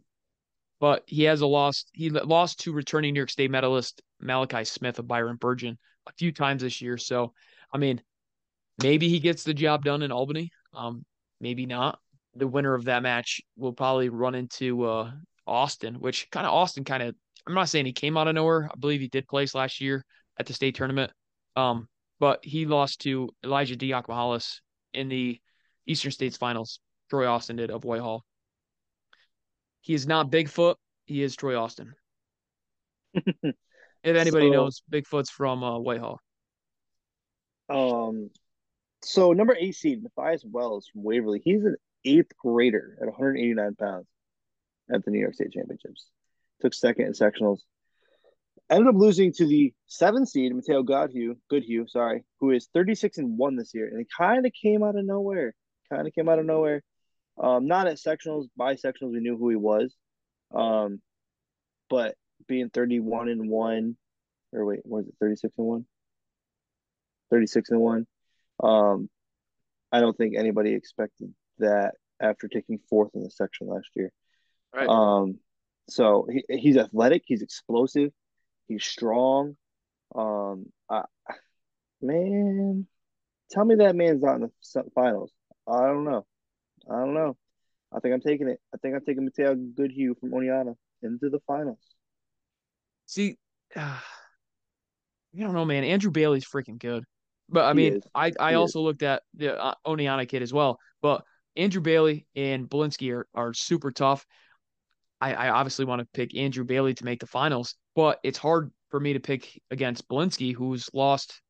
but 0.80 1.04
he 1.08 1.24
has 1.24 1.42
a 1.42 1.48
loss. 1.48 1.86
He 1.94 2.10
lost 2.10 2.62
to 2.62 2.72
returning 2.72 3.14
New 3.14 3.20
York 3.20 3.30
State 3.30 3.52
medalist 3.52 4.02
Malachi 4.22 4.64
Smith 4.64 5.00
of 5.00 5.08
Byron 5.08 5.38
Bergen 5.38 5.78
a 6.08 6.12
few 6.14 6.32
times 6.32 6.62
this 6.62 6.82
year. 6.82 6.98
So, 6.98 7.34
I 7.74 7.78
mean, 7.78 8.02
maybe 8.82 9.10
he 9.10 9.20
gets 9.20 9.44
the 9.44 9.54
job 9.54 9.84
done 9.84 10.02
in 10.02 10.12
Albany. 10.12 10.52
Um, 10.74 11.06
maybe 11.40 11.66
not. 11.66 12.00
The 12.36 12.48
winner 12.48 12.74
of 12.74 12.86
that 12.86 13.04
match 13.04 13.42
will 13.56 13.74
probably 13.74 14.10
run 14.10 14.36
into 14.36 14.84
uh, 14.84 15.12
Austin, 15.48 15.96
which 15.96 16.30
kind 16.32 16.46
of 16.46 16.54
Austin 16.54 16.84
kind 16.84 17.04
of. 17.04 17.16
I'm 17.48 17.54
not 17.54 17.70
saying 17.70 17.86
he 17.86 17.94
came 17.94 18.18
out 18.18 18.28
of 18.28 18.36
nowhere. 18.36 18.70
I 18.72 18.76
believe 18.78 19.02
he 19.02 19.08
did 19.08 19.28
place 19.28 19.54
last 19.54 19.80
year 19.80 20.04
at 20.40 20.48
the 20.48 20.54
state 20.54 20.76
tournament. 20.76 21.12
Um, 21.56 21.88
but 22.20 22.44
he 22.44 22.66
lost 22.66 23.02
to 23.02 23.30
Elijah 23.44 23.76
Diakomihalis 23.76 24.60
in 24.94 25.10
the 25.10 25.40
Eastern 25.86 26.12
States 26.12 26.38
Finals. 26.38 26.80
Troy 27.10 27.28
Austin 27.28 27.58
did 27.58 27.70
of 27.70 27.84
Whitehall. 27.84 28.24
He 29.82 29.94
is 29.94 30.08
not 30.08 30.32
Bigfoot. 30.32 30.76
He 31.06 31.22
is 31.22 31.36
Troy 31.36 31.60
Austin. 31.60 31.94
if 34.06 34.16
anybody 34.16 34.48
so, 34.48 34.54
knows, 34.54 34.82
Bigfoot's 34.92 35.30
from 35.30 35.64
uh, 35.64 35.80
Whitehall. 35.80 36.20
Um, 37.70 38.30
so 39.04 39.34
number 39.34 39.56
eight 39.60 39.76
seed 39.76 40.04
Matthias 40.04 40.44
Wells 40.46 40.88
from 40.92 41.04
Waverly. 41.04 41.42
He's 41.44 41.64
an 41.64 41.76
eighth 42.06 42.32
grader 42.38 42.98
at 43.02 43.08
189 43.08 43.76
pounds 43.76 44.08
at 44.94 45.04
the 45.04 45.12
New 45.12 45.20
York 45.20 45.34
State 45.34 45.52
Championships. 45.52 46.08
Took 46.62 46.74
second 46.74 47.06
in 47.06 47.14
sectionals. 47.14 47.60
Ended 48.70 48.88
up 48.88 49.00
losing 49.00 49.32
to 49.34 49.46
the 49.46 49.74
seven 49.88 50.26
seed 50.26 50.56
Mateo 50.56 50.82
Goodhue, 50.82 51.36
Goodhue, 51.50 51.88
sorry, 51.88 52.24
who 52.40 52.52
is 52.52 52.68
36 52.74 53.18
and 53.18 53.38
one 53.38 53.56
this 53.56 53.74
year, 53.74 53.88
and 53.88 54.02
it 54.02 54.08
kind 54.16 54.46
of 54.46 54.52
came 54.60 54.84
out 54.84 54.96
of 54.96 55.06
nowhere. 55.06 55.54
Kind 55.92 56.08
of 56.08 56.14
came 56.14 56.30
out 56.30 56.40
of 56.40 56.46
nowhere. 56.46 56.82
Um, 57.38 57.68
not 57.68 57.88
at 57.88 57.98
sectionals, 57.98 58.48
by 58.58 58.76
sectionals, 58.76 59.12
we 59.12 59.20
knew 59.20 59.38
who 59.38 59.50
he 59.50 59.56
was. 59.56 59.94
Um, 60.54 61.02
but 61.90 62.16
being 62.48 62.70
31 62.70 63.30
and 63.30 63.50
one, 63.50 63.98
or 64.54 64.66
wait, 64.66 64.82
was 64.86 65.08
it 65.08 65.16
36 65.20 65.54
and 65.58 65.68
one? 65.68 65.86
36 67.32 67.70
and 67.70 67.80
one. 67.80 68.08
Um, 68.64 69.10
I 69.92 70.00
don't 70.00 70.16
think 70.18 70.36
anybody 70.38 70.74
expected 70.74 71.34
that 71.60 71.96
after 72.22 72.48
taking 72.48 72.80
fourth 72.90 73.12
in 73.14 73.24
the 73.24 73.30
section 73.30 73.68
last 73.68 73.90
year. 73.96 74.12
Right. 74.74 74.88
Um, 74.88 75.40
so 75.90 76.28
he, 76.32 76.44
he's 76.50 76.78
athletic, 76.78 77.24
he's 77.26 77.42
explosive, 77.42 78.12
he's 78.68 78.84
strong. 78.84 79.56
Um, 80.14 80.68
I, 80.90 81.04
man, 82.02 82.88
tell 83.52 83.66
me 83.66 83.76
that 83.76 83.96
man's 83.96 84.22
not 84.22 84.36
in 84.36 84.42
the 84.42 84.84
finals. 84.94 85.32
I 85.68 85.82
don't 85.88 86.06
know. 86.06 86.26
I 86.90 87.00
don't 87.00 87.14
know. 87.14 87.38
I 87.94 88.00
think 88.00 88.14
I'm 88.14 88.22
taking 88.22 88.48
it. 88.48 88.60
I 88.74 88.78
think 88.78 88.96
I'm 88.96 89.06
taking 89.06 89.26
Mateo 89.26 89.56
Goodhue 89.56 90.16
from 90.20 90.32
Oneonta 90.32 90.76
into 91.02 91.30
the 91.30 91.40
finals. 91.48 91.80
See, 93.06 93.38
uh, 93.76 93.82
I 95.36 95.40
don't 95.40 95.54
know, 95.54 95.66
man. 95.66 95.84
Andrew 95.84 96.12
Bailey's 96.12 96.46
freaking 96.46 96.80
good. 96.80 97.04
But 97.50 97.66
I 97.66 97.72
he 97.72 97.76
mean, 97.76 97.94
is. 97.98 98.04
I, 98.16 98.32
I 98.40 98.52
he 98.52 98.56
also 98.56 98.80
is. 98.80 98.84
looked 98.84 99.04
at 99.04 99.22
the 99.36 99.62
uh, 99.62 99.76
Oneonta 99.86 100.28
kid 100.28 100.42
as 100.42 100.54
well. 100.54 100.80
But 101.02 101.24
Andrew 101.56 101.82
Bailey 101.82 102.26
and 102.36 102.70
Belinsky 102.70 103.14
are, 103.14 103.28
are 103.36 103.54
super 103.54 103.92
tough. 103.92 104.26
I, 105.22 105.34
I 105.34 105.50
obviously 105.50 105.86
want 105.86 106.00
to 106.00 106.08
pick 106.14 106.36
Andrew 106.38 106.64
Bailey 106.64 106.94
to 106.94 107.06
make 107.06 107.20
the 107.20 107.28
finals, 107.28 107.76
but 107.96 108.20
it's 108.24 108.38
hard 108.38 108.72
for 108.90 109.00
me 109.00 109.14
to 109.14 109.20
pick 109.20 109.62
against 109.72 110.08
Belinsky, 110.08 110.54
who's 110.54 110.90
lost 110.94 111.42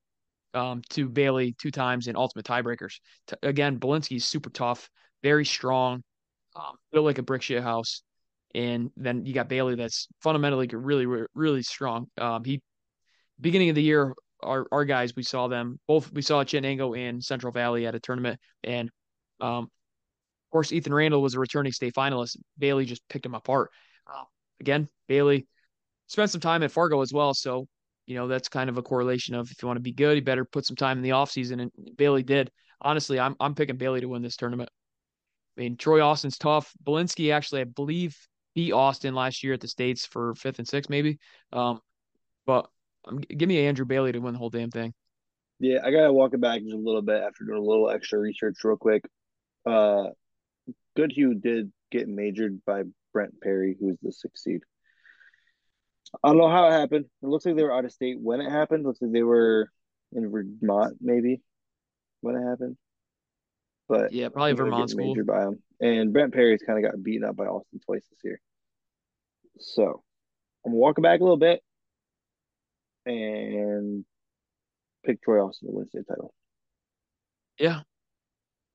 um, 0.54 0.82
to 0.90 1.10
Bailey 1.10 1.56
two 1.60 1.72
times 1.72 2.08
in 2.08 2.16
ultimate 2.16 2.46
tiebreakers. 2.46 3.00
T- 3.28 3.36
again, 3.44 3.80
Belinsky's 3.80 4.26
super 4.26 4.50
tough, 4.50 4.90
very 5.24 5.46
strong, 5.46 6.04
um, 6.56 6.76
built 6.92 7.06
like 7.06 7.18
a 7.18 7.24
brick 7.24 7.42
shit 7.42 7.64
house. 7.64 8.02
And 8.56 8.90
then 8.96 9.26
you 9.26 9.34
got 9.34 9.50
Bailey 9.50 9.76
that's 9.76 10.08
fundamentally 10.22 10.68
really, 10.72 11.06
really, 11.36 11.62
strong. 11.62 12.08
Um, 12.18 12.46
he 12.46 12.62
beginning 13.40 13.68
of 13.68 13.76
the 13.76 13.84
year, 13.84 14.16
our 14.42 14.66
our 14.72 14.86
guys 14.86 15.14
we 15.14 15.24
saw 15.24 15.50
them 15.50 15.78
both. 15.88 16.10
We 16.14 16.22
saw 16.22 16.42
Chenango 16.46 16.98
and 16.98 17.22
Central 17.22 17.52
Valley 17.52 17.86
at 17.86 17.96
a 17.96 18.00
tournament, 18.00 18.40
and 18.64 18.90
um, 19.42 19.64
of 19.66 20.52
course 20.52 20.72
Ethan 20.72 20.94
Randall 20.94 21.22
was 21.22 21.34
a 21.36 21.40
returning 21.40 21.74
state 21.74 21.94
finalist. 21.94 22.38
Bailey 22.58 22.86
just 22.86 23.02
picked 23.10 23.26
him 23.26 23.36
apart. 23.36 23.72
Uh, 24.08 24.24
again, 24.62 24.88
Bailey 25.10 25.48
spent 26.08 26.32
some 26.32 26.40
time 26.40 26.64
at 26.64 26.72
Fargo 26.72 27.02
as 27.02 27.12
well, 27.12 27.34
so 27.34 27.68
you 28.06 28.16
know 28.16 28.30
that's 28.30 28.48
kind 28.48 28.70
of 28.70 28.78
a 28.78 28.84
correlation 28.84 29.36
of 29.36 29.52
if 29.52 29.62
you 29.62 29.68
want 29.68 29.78
to 29.78 29.84
be 29.84 29.92
good, 29.92 30.16
you 30.16 30.22
better 30.22 30.46
put 30.46 30.66
some 30.66 30.78
time 30.78 30.96
in 30.96 31.04
the 31.04 31.10
offseason. 31.10 31.62
And 31.62 31.72
Bailey 31.98 32.24
did. 32.24 32.52
Honestly, 32.80 33.20
I'm 33.20 33.36
I'm 33.42 33.54
picking 33.54 33.76
Bailey 33.76 34.00
to 34.00 34.08
win 34.08 34.22
this 34.22 34.38
tournament. 34.38 34.70
I 35.58 35.62
mean, 35.62 35.76
Troy 35.76 36.02
Austin's 36.02 36.38
tough. 36.38 36.72
Belinsky 36.86 37.34
actually, 37.34 37.60
I 37.62 37.66
believe, 37.66 38.16
beat 38.56 38.72
Austin 38.72 39.14
last 39.14 39.44
year 39.44 39.54
at 39.54 39.62
the 39.62 39.68
States 39.68 40.06
for 40.06 40.34
fifth 40.36 40.60
and 40.60 40.68
sixth, 40.68 40.90
maybe. 40.90 41.20
Um, 41.54 41.82
but 42.46 42.68
um, 43.06 43.20
give 43.20 43.50
me 43.50 43.66
Andrew 43.66 43.86
Bailey 43.86 44.14
to 44.14 44.20
win 44.20 44.34
the 44.34 44.40
whole 44.40 44.50
damn 44.50 44.72
thing. 44.72 44.94
Yeah, 45.60 45.80
I 45.84 45.92
gotta 45.92 46.12
walk 46.12 46.34
it 46.34 46.42
back 46.42 46.62
just 46.62 46.74
a 46.74 46.78
little 46.78 47.02
bit 47.02 47.22
after 47.22 47.46
doing 47.46 47.60
a 47.60 47.66
little 47.66 47.90
extra 47.90 48.20
research 48.20 48.56
real 48.64 48.78
quick. 48.78 49.04
Uh, 49.66 50.08
Goodhue 50.96 51.36
did 51.36 51.72
get 51.92 52.08
majored 52.08 52.62
by 52.66 52.84
Brent 53.14 53.40
Perry, 53.42 53.76
who's 53.80 53.98
the 54.02 54.12
sixth 54.12 54.44
seed. 54.44 54.62
I 56.24 56.30
don't 56.30 56.38
know 56.38 56.50
how 56.50 56.68
it 56.68 56.72
happened. 56.72 57.06
It 57.22 57.28
looks 57.28 57.46
like 57.46 57.56
they 57.56 57.64
were 57.64 57.74
out 57.74 57.86
of 57.86 57.92
state 57.92 58.20
when 58.20 58.42
it 58.42 58.50
happened. 58.50 58.84
It 58.84 58.88
looks 58.88 59.02
like 59.02 59.12
they 59.12 59.24
were 59.24 59.70
in 60.14 60.32
Vermont, 60.32 60.98
maybe 61.02 61.42
when 62.22 62.36
it 62.36 62.48
happened. 62.48 62.78
But 63.88 64.14
yeah, 64.14 64.30
probably 64.30 64.54
Vermont 64.54 64.90
school. 64.90 65.10
Majored 65.10 65.28
by 65.28 65.44
him. 65.44 65.62
And 65.80 66.14
Brent 66.14 66.34
Perry's 66.34 66.62
kind 66.66 66.84
of 66.84 66.92
got 66.92 67.02
beaten 67.04 67.24
up 67.24 67.36
by 67.36 67.46
Austin 67.46 67.80
twice 67.86 68.06
this 68.10 68.20
year. 68.24 68.40
So 69.60 70.04
I'm 70.66 70.74
walking 70.74 71.02
back 71.02 71.20
a 71.20 71.24
little 71.24 71.38
bit 71.38 71.62
and 73.06 74.06
pick 75.06 75.22
Troy 75.22 75.46
Austin 75.46 75.70
to 75.70 75.76
win 75.76 75.88
state 75.88 76.08
title. 76.08 76.34
Yeah. 77.60 77.82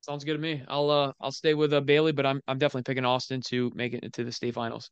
Sounds 0.03 0.25
good 0.25 0.35
to 0.35 0.39
me. 0.39 0.63
I'll 0.69 0.91
uh 0.91 1.13
I'll 1.21 1.33
stay 1.33 1.55
with 1.55 1.73
uh, 1.73 1.81
Bailey, 1.81 2.13
but 2.13 2.25
I'm 2.25 2.41
I'm 2.49 2.59
definitely 2.59 2.91
picking 2.91 3.05
Austin 3.05 3.43
to 3.49 3.71
make 3.75 3.93
it 3.93 4.05
into 4.05 4.25
the 4.25 4.33
state 4.33 4.55
finals. 4.55 4.91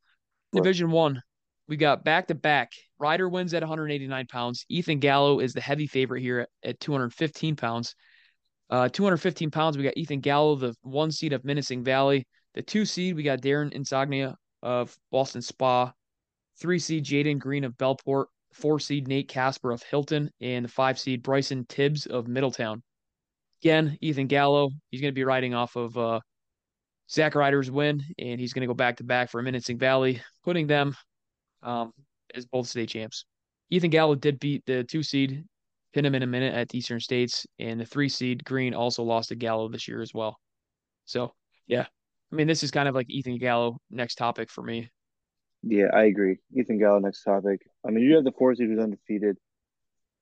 Division 0.52 0.90
one, 0.90 1.22
we 1.66 1.76
got 1.76 2.04
back 2.04 2.26
to 2.28 2.34
back. 2.34 2.72
Ryder 2.98 3.28
wins 3.28 3.54
at 3.54 3.62
189 3.62 4.26
pounds. 4.26 4.64
Ethan 4.68 4.98
Gallo 4.98 5.40
is 5.40 5.52
the 5.52 5.60
heavy 5.60 5.86
favorite 5.86 6.20
here 6.20 6.40
at, 6.40 6.48
at 6.62 6.80
215 6.80 7.56
pounds. 7.56 7.94
Uh, 8.70 8.88
215 8.88 9.50
pounds, 9.50 9.78
we 9.78 9.84
got 9.84 9.96
Ethan 9.96 10.20
Gallo, 10.20 10.54
the 10.54 10.74
one 10.82 11.10
seed 11.10 11.32
of 11.32 11.42
Minisink 11.42 11.84
Valley. 11.84 12.26
The 12.54 12.62
two 12.62 12.84
seed, 12.84 13.16
we 13.16 13.22
got 13.22 13.40
Darren 13.40 13.72
Insognia 13.72 14.34
of 14.62 14.96
Ballston 15.12 15.42
Spa. 15.42 15.92
Three 16.60 16.78
seed, 16.78 17.04
Jaden 17.04 17.38
Green 17.38 17.64
of 17.64 17.76
Bellport. 17.76 18.26
four 18.52 18.80
seed 18.80 19.06
Nate 19.06 19.28
Casper 19.28 19.70
of 19.70 19.82
Hilton 19.82 20.30
and 20.40 20.64
the 20.64 20.68
five 20.68 20.98
seed 20.98 21.22
Bryson 21.22 21.64
Tibbs 21.68 22.06
of 22.06 22.26
Middletown. 22.26 22.82
Again, 23.62 23.96
Ethan 24.00 24.26
Gallo, 24.26 24.70
he's 24.90 25.00
going 25.00 25.12
to 25.12 25.18
be 25.18 25.24
riding 25.24 25.54
off 25.54 25.76
of 25.76 25.96
uh, 25.96 26.20
Zach 27.10 27.34
Ryder's 27.34 27.70
win, 27.70 28.02
and 28.18 28.38
he's 28.40 28.52
going 28.52 28.60
to 28.62 28.66
go 28.66 28.74
back 28.74 28.96
to 28.96 29.04
back 29.04 29.30
for 29.30 29.42
Minisink 29.42 29.78
Valley, 29.78 30.20
putting 30.44 30.66
them 30.66 30.94
um, 31.62 31.92
as 32.34 32.46
both 32.46 32.66
state 32.66 32.88
champs. 32.88 33.24
Ethan 33.70 33.90
Gallo 33.90 34.14
did 34.14 34.38
beat 34.38 34.64
the 34.66 34.84
two 34.84 35.02
seed, 35.02 35.44
pin 35.98 36.04
him 36.04 36.14
in 36.14 36.22
a 36.22 36.26
minute 36.28 36.54
at 36.54 36.72
Eastern 36.76 37.00
States, 37.00 37.44
and 37.58 37.80
the 37.80 37.84
three 37.84 38.08
seed 38.08 38.44
Green 38.44 38.72
also 38.72 39.02
lost 39.02 39.30
to 39.30 39.34
Gallo 39.34 39.68
this 39.68 39.88
year 39.88 40.00
as 40.00 40.14
well. 40.14 40.38
So, 41.06 41.32
yeah, 41.66 41.86
I 42.32 42.36
mean, 42.36 42.46
this 42.46 42.62
is 42.62 42.70
kind 42.70 42.88
of 42.88 42.94
like 42.94 43.10
Ethan 43.10 43.38
Gallo 43.38 43.78
next 43.90 44.14
topic 44.14 44.48
for 44.48 44.62
me. 44.62 44.90
Yeah, 45.64 45.86
I 45.92 46.04
agree. 46.04 46.36
Ethan 46.56 46.78
Gallo 46.78 47.00
next 47.00 47.24
topic. 47.24 47.62
I 47.84 47.90
mean, 47.90 48.04
you 48.04 48.14
have 48.14 48.22
the 48.22 48.30
four 48.30 48.54
seed 48.54 48.68
who's 48.68 48.78
undefeated, 48.78 49.38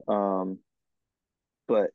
um, 0.08 0.60
but 1.68 1.90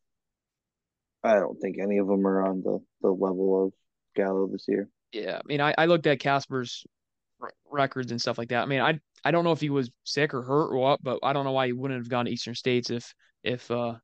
I 1.23 1.39
don't 1.39 1.59
think 1.59 1.77
any 1.79 1.97
of 1.97 2.05
them 2.05 2.27
are 2.27 2.45
on 2.45 2.61
the 2.61 2.77
the 3.01 3.09
level 3.09 3.65
of 3.65 3.73
Gallo 4.15 4.47
this 4.47 4.65
year. 4.67 4.89
Yeah, 5.11 5.37
I 5.37 5.41
mean, 5.47 5.59
I, 5.59 5.73
I 5.75 5.87
looked 5.87 6.05
at 6.05 6.19
Casper's 6.19 6.85
records 7.71 8.11
and 8.11 8.21
stuff 8.21 8.37
like 8.37 8.49
that. 8.49 8.61
I 8.61 8.65
mean, 8.67 8.81
I 8.81 8.99
I 9.23 9.31
don't 9.31 9.43
know 9.43 9.53
if 9.53 9.61
he 9.61 9.71
was 9.71 9.89
sick 10.03 10.35
or 10.35 10.43
hurt 10.43 10.71
or 10.71 10.77
what, 10.77 11.01
but 11.01 11.17
I 11.23 11.33
don't 11.33 11.45
know 11.45 11.51
why 11.51 11.65
he 11.65 11.73
wouldn't 11.73 11.99
have 11.99 12.09
gone 12.09 12.25
to 12.25 12.31
Eastern 12.31 12.53
States 12.53 12.91
if 12.91 13.11
if 13.43 13.69
uh 13.71 13.95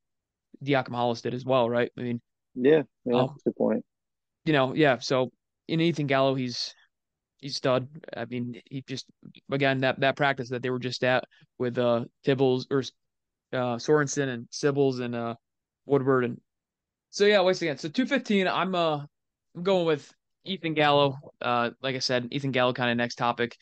Diakomihalis 0.64 1.22
did 1.22 1.34
as 1.34 1.46
well, 1.46 1.70
right? 1.70 1.92
I 1.98 2.02
mean, 2.02 2.22
yeah, 2.56 2.84
yeah, 3.06 3.22
um, 3.22 3.36
good 3.44 3.56
point. 3.56 3.86
You 4.46 4.54
know, 4.54 4.74
yeah. 4.74 5.00
So 5.00 5.32
in 5.68 5.82
Ethan 5.82 6.08
Gallo, 6.08 6.36
he's 6.36 6.74
he's 7.40 7.58
stud. 7.58 7.88
I 8.16 8.26
mean, 8.26 8.62
he 8.66 8.84
just 8.88 9.06
again 9.52 9.82
that 9.82 10.00
that 10.00 10.16
practice 10.16 10.50
that 10.50 10.62
they 10.62 10.70
were 10.70 10.80
just 10.80 11.04
at 11.04 11.26
with 11.60 11.78
uh 11.78 12.06
Tibbles 12.26 12.66
or 12.72 12.80
uh 13.54 13.78
Sorensen 13.78 14.30
and 14.30 14.48
Sibbles 14.50 15.00
and 15.02 15.16
uh 15.16 15.36
Woodward 15.86 16.26
and 16.26 16.40
so 17.10 17.26
yeah, 17.26 17.40
once 17.40 17.62
again, 17.62 17.78
so 17.78 17.90
two 17.90 18.06
fifteen. 18.06 18.48
I'm 18.48 18.76
uh 18.76 19.00
I'm 19.56 19.64
going 19.64 19.86
with 19.86 20.12
Ethan 20.46 20.74
Gallo. 20.74 21.18
Uh, 21.42 21.72
like 21.82 21.96
I 21.96 22.00
said, 22.00 22.28
Ethan 22.32 22.52
Gallo 22.52 22.74
kind 22.74 22.92
of 22.92 22.98
next 22.98 23.16
topic. 23.16 23.58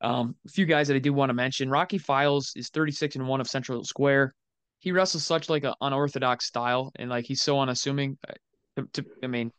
Um, 0.00 0.34
a 0.44 0.50
few 0.50 0.66
guys 0.66 0.88
that 0.88 0.94
I 0.94 0.98
do 0.98 1.12
want 1.12 1.30
to 1.30 1.34
mention. 1.34 1.70
Rocky 1.70 1.98
Files 1.98 2.52
is 2.56 2.68
36 2.70 3.16
and 3.16 3.26
one 3.28 3.40
of 3.40 3.48
Central 3.48 3.82
Square. 3.84 4.34
He 4.86 4.92
wrestles 4.92 5.24
such 5.24 5.50
like 5.50 5.64
an 5.64 5.74
unorthodox 5.80 6.44
style, 6.44 6.92
and 6.94 7.10
like 7.10 7.24
he's 7.24 7.42
so 7.42 7.58
unassuming. 7.58 8.18
Uh, 8.28 8.34
to, 8.76 9.02
to, 9.02 9.06
I 9.20 9.26
mean, 9.26 9.50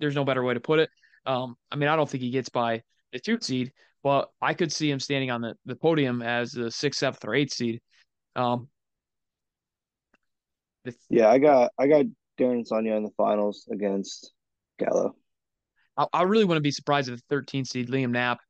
there's 0.00 0.16
no 0.16 0.24
better 0.24 0.42
way 0.42 0.52
to 0.52 0.58
put 0.58 0.80
it. 0.80 0.90
Um, 1.24 1.54
I 1.70 1.76
mean, 1.76 1.88
I 1.88 1.94
don't 1.94 2.10
think 2.10 2.24
he 2.24 2.30
gets 2.30 2.48
by 2.48 2.82
the 3.12 3.20
two 3.20 3.38
seed, 3.40 3.70
but 4.02 4.30
I 4.42 4.52
could 4.52 4.72
see 4.72 4.90
him 4.90 4.98
standing 4.98 5.30
on 5.30 5.42
the, 5.42 5.54
the 5.64 5.76
podium 5.76 6.22
as 6.22 6.50
the 6.50 6.72
sixth, 6.72 6.98
seventh, 6.98 7.24
or 7.24 7.36
eighth 7.36 7.52
seed. 7.52 7.82
Um, 8.34 8.66
yeah, 11.08 11.30
I 11.30 11.38
got 11.38 11.70
I 11.78 11.86
got 11.86 12.06
Darren 12.36 12.66
Sonia 12.66 12.96
in 12.96 13.04
the 13.04 13.12
finals 13.16 13.68
against 13.70 14.32
Gallo. 14.80 15.14
I, 15.96 16.06
I 16.12 16.22
really 16.22 16.46
wouldn't 16.46 16.64
be 16.64 16.72
surprised 16.72 17.08
if 17.08 17.14
the 17.14 17.22
13 17.28 17.64
seed 17.64 17.90
Liam 17.90 18.10
Knapp, 18.10 18.40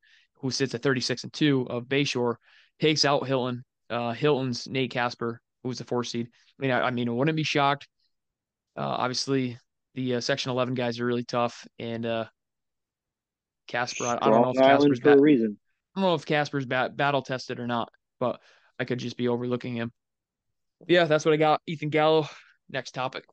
who 0.41 0.51
sits 0.51 0.75
at 0.75 0.83
36 0.83 1.25
and 1.25 1.33
2 1.35 1.67
of 1.69 1.85
Bayshore, 1.85 2.37
takes 2.81 3.05
out 3.05 3.27
Hilton. 3.27 3.63
Uh, 3.91 4.13
Hilton's 4.13 4.67
Nate 4.67 4.91
Casper, 4.91 5.43
who's 5.65 5.79
the 5.79 5.85
four 5.85 6.05
seed. 6.05 6.29
I 6.29 6.63
mean, 6.63 6.71
I, 6.71 6.83
I 6.83 6.91
mean, 6.93 7.09
I 7.09 7.13
wouldn't 7.13 7.37
be 7.37 7.43
shocked. 7.43 7.89
Uh, 8.77 8.83
obviously, 8.83 9.59
the 9.95 10.17
uh, 10.17 10.21
Section 10.21 10.51
11 10.53 10.75
guys 10.75 11.01
are 11.01 11.07
really 11.07 11.25
tough, 11.25 11.67
and 11.81 12.07
uh, 12.07 12.27
Casper, 13.67 14.05
I, 14.05 14.19
I, 14.21 14.31
don't 14.31 14.43
know 14.43 14.51
if 14.51 14.57
Casper's 14.57 15.01
for 15.01 15.13
a 15.13 15.21
reason. 15.21 15.59
I 15.97 16.01
don't 16.01 16.11
know 16.11 16.15
if 16.15 16.27
Casper's 16.27 16.67
bat, 16.67 16.97
battle 16.97 17.23
tested 17.23 17.59
or 17.59 17.67
not, 17.67 17.89
but 18.21 18.41
I 18.79 18.85
could 18.85 18.99
just 18.99 19.17
be 19.17 19.29
overlooking 19.29 19.75
him. 19.75 19.93
Yeah, 20.87 21.05
that's 21.05 21.25
what 21.25 21.35
I 21.35 21.39
got. 21.39 21.61
Ethan 21.67 21.91
Gallo. 21.91 22.29
Next 22.69 22.93
topic. 22.93 23.25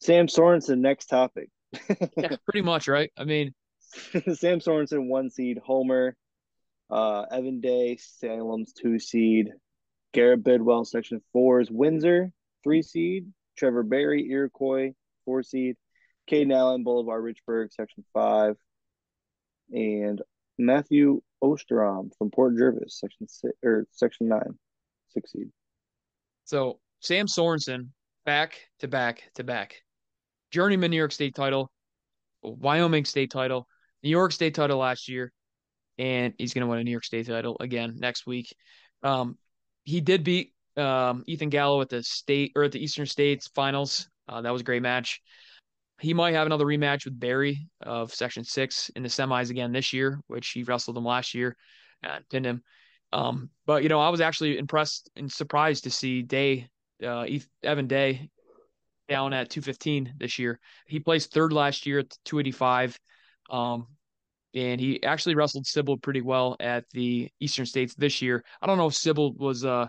Sam 0.00 0.26
Sorensen. 0.26 0.78
Next 0.78 1.06
topic 1.06 1.48
yeah, 2.16 2.36
pretty 2.44 2.62
much, 2.62 2.88
right? 2.88 3.10
I 3.16 3.24
mean, 3.24 3.54
Sam 4.34 4.60
Sorensen, 4.60 5.08
one 5.08 5.30
seed, 5.30 5.58
Homer, 5.64 6.16
uh, 6.90 7.22
Evan 7.30 7.60
Day, 7.60 7.98
Salem's 8.00 8.72
two 8.72 8.98
seed, 8.98 9.50
Garrett 10.14 10.44
Bidwell, 10.44 10.84
section 10.84 11.20
fours, 11.32 11.70
Windsor, 11.70 12.30
three 12.62 12.82
seed, 12.82 13.26
Trevor 13.58 13.82
Barry, 13.82 14.30
Iroquois, 14.30 14.92
four 15.24 15.42
seed, 15.42 15.76
Caden 16.30 16.54
Allen, 16.54 16.84
Boulevard, 16.84 17.22
Richburg, 17.22 17.72
section 17.72 18.04
five, 18.14 18.56
and 19.72 20.22
Matthew 20.56 21.20
Osterom 21.42 22.10
from 22.16 22.30
Port 22.30 22.56
Jervis, 22.56 23.00
section 23.00 23.28
six 23.28 23.52
or 23.62 23.86
section 23.90 24.28
nine, 24.28 24.58
six 25.08 25.32
seed. 25.32 25.50
So 26.44 26.78
Sam 27.00 27.26
Sorensen, 27.26 27.88
back 28.24 28.60
to 28.78 28.88
back 28.88 29.24
to 29.34 29.44
back. 29.44 29.82
Journeyman 30.52 30.92
New 30.92 30.96
York 30.96 31.12
State 31.12 31.34
title, 31.34 31.72
Wyoming 32.42 33.04
State 33.04 33.32
title, 33.32 33.66
New 34.04 34.10
York 34.10 34.30
State 34.30 34.54
title 34.54 34.78
last 34.78 35.08
year, 35.08 35.32
and 35.98 36.34
he's 36.38 36.54
going 36.54 36.62
to 36.62 36.68
win 36.68 36.78
a 36.78 36.84
New 36.84 36.92
York 36.92 37.04
State 37.04 37.26
title 37.26 37.56
again 37.58 37.96
next 37.98 38.26
week. 38.26 38.54
Um, 39.02 39.36
he 39.84 40.00
did 40.00 40.24
beat 40.24 40.52
um, 40.76 41.24
Ethan 41.26 41.50
Gallo 41.50 41.80
at 41.80 41.88
the 41.88 42.02
state 42.02 42.52
or 42.56 42.64
at 42.64 42.72
the 42.72 42.82
Eastern 42.82 43.06
States 43.06 43.48
finals. 43.48 44.08
Uh, 44.28 44.40
that 44.40 44.52
was 44.52 44.62
a 44.62 44.64
great 44.64 44.82
match. 44.82 45.20
He 46.00 46.12
might 46.12 46.34
have 46.34 46.46
another 46.46 46.64
rematch 46.64 47.04
with 47.04 47.18
Barry 47.18 47.68
of 47.80 48.12
Section 48.12 48.44
Six 48.44 48.90
in 48.96 49.02
the 49.02 49.08
semis 49.08 49.50
again 49.50 49.72
this 49.72 49.92
year, 49.92 50.18
which 50.26 50.48
he 50.48 50.64
wrestled 50.64 50.96
him 50.96 51.04
last 51.04 51.34
year 51.34 51.56
and 52.02 52.28
pinned 52.28 52.46
him. 52.46 52.62
Um, 53.12 53.50
but 53.64 53.82
you 53.82 53.88
know, 53.88 54.00
I 54.00 54.08
was 54.08 54.20
actually 54.20 54.58
impressed 54.58 55.08
and 55.14 55.30
surprised 55.30 55.84
to 55.84 55.90
see 55.90 56.22
Day, 56.22 56.68
uh, 57.04 57.26
Evan 57.62 57.86
Day, 57.86 58.28
down 59.08 59.32
at 59.32 59.50
215 59.50 60.14
this 60.18 60.38
year. 60.38 60.58
He 60.86 60.98
placed 60.98 61.32
third 61.32 61.52
last 61.52 61.86
year 61.86 62.00
at 62.00 62.10
285. 62.24 62.98
Um, 63.50 63.86
and 64.54 64.80
he 64.80 65.02
actually 65.02 65.34
wrestled 65.34 65.66
Sybil 65.66 65.98
pretty 65.98 66.20
well 66.20 66.56
at 66.60 66.84
the 66.90 67.28
Eastern 67.40 67.66
States 67.66 67.94
this 67.94 68.22
year. 68.22 68.44
I 68.62 68.66
don't 68.66 68.78
know 68.78 68.86
if 68.86 68.94
Sybil 68.94 69.32
was 69.34 69.64
uh 69.64 69.86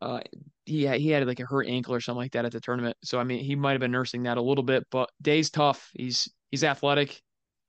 uh 0.00 0.20
he 0.64 0.84
had, 0.84 1.00
he 1.00 1.08
had 1.08 1.26
like 1.26 1.40
a 1.40 1.46
hurt 1.46 1.66
ankle 1.66 1.94
or 1.94 2.00
something 2.00 2.18
like 2.18 2.32
that 2.32 2.44
at 2.44 2.52
the 2.52 2.60
tournament. 2.60 2.96
So 3.02 3.18
I 3.18 3.24
mean 3.24 3.44
he 3.44 3.56
might 3.56 3.72
have 3.72 3.80
been 3.80 3.90
nursing 3.92 4.24
that 4.24 4.38
a 4.38 4.42
little 4.42 4.64
bit, 4.64 4.86
but 4.90 5.10
Day's 5.20 5.50
tough. 5.50 5.90
He's 5.94 6.28
he's 6.50 6.64
athletic. 6.64 7.20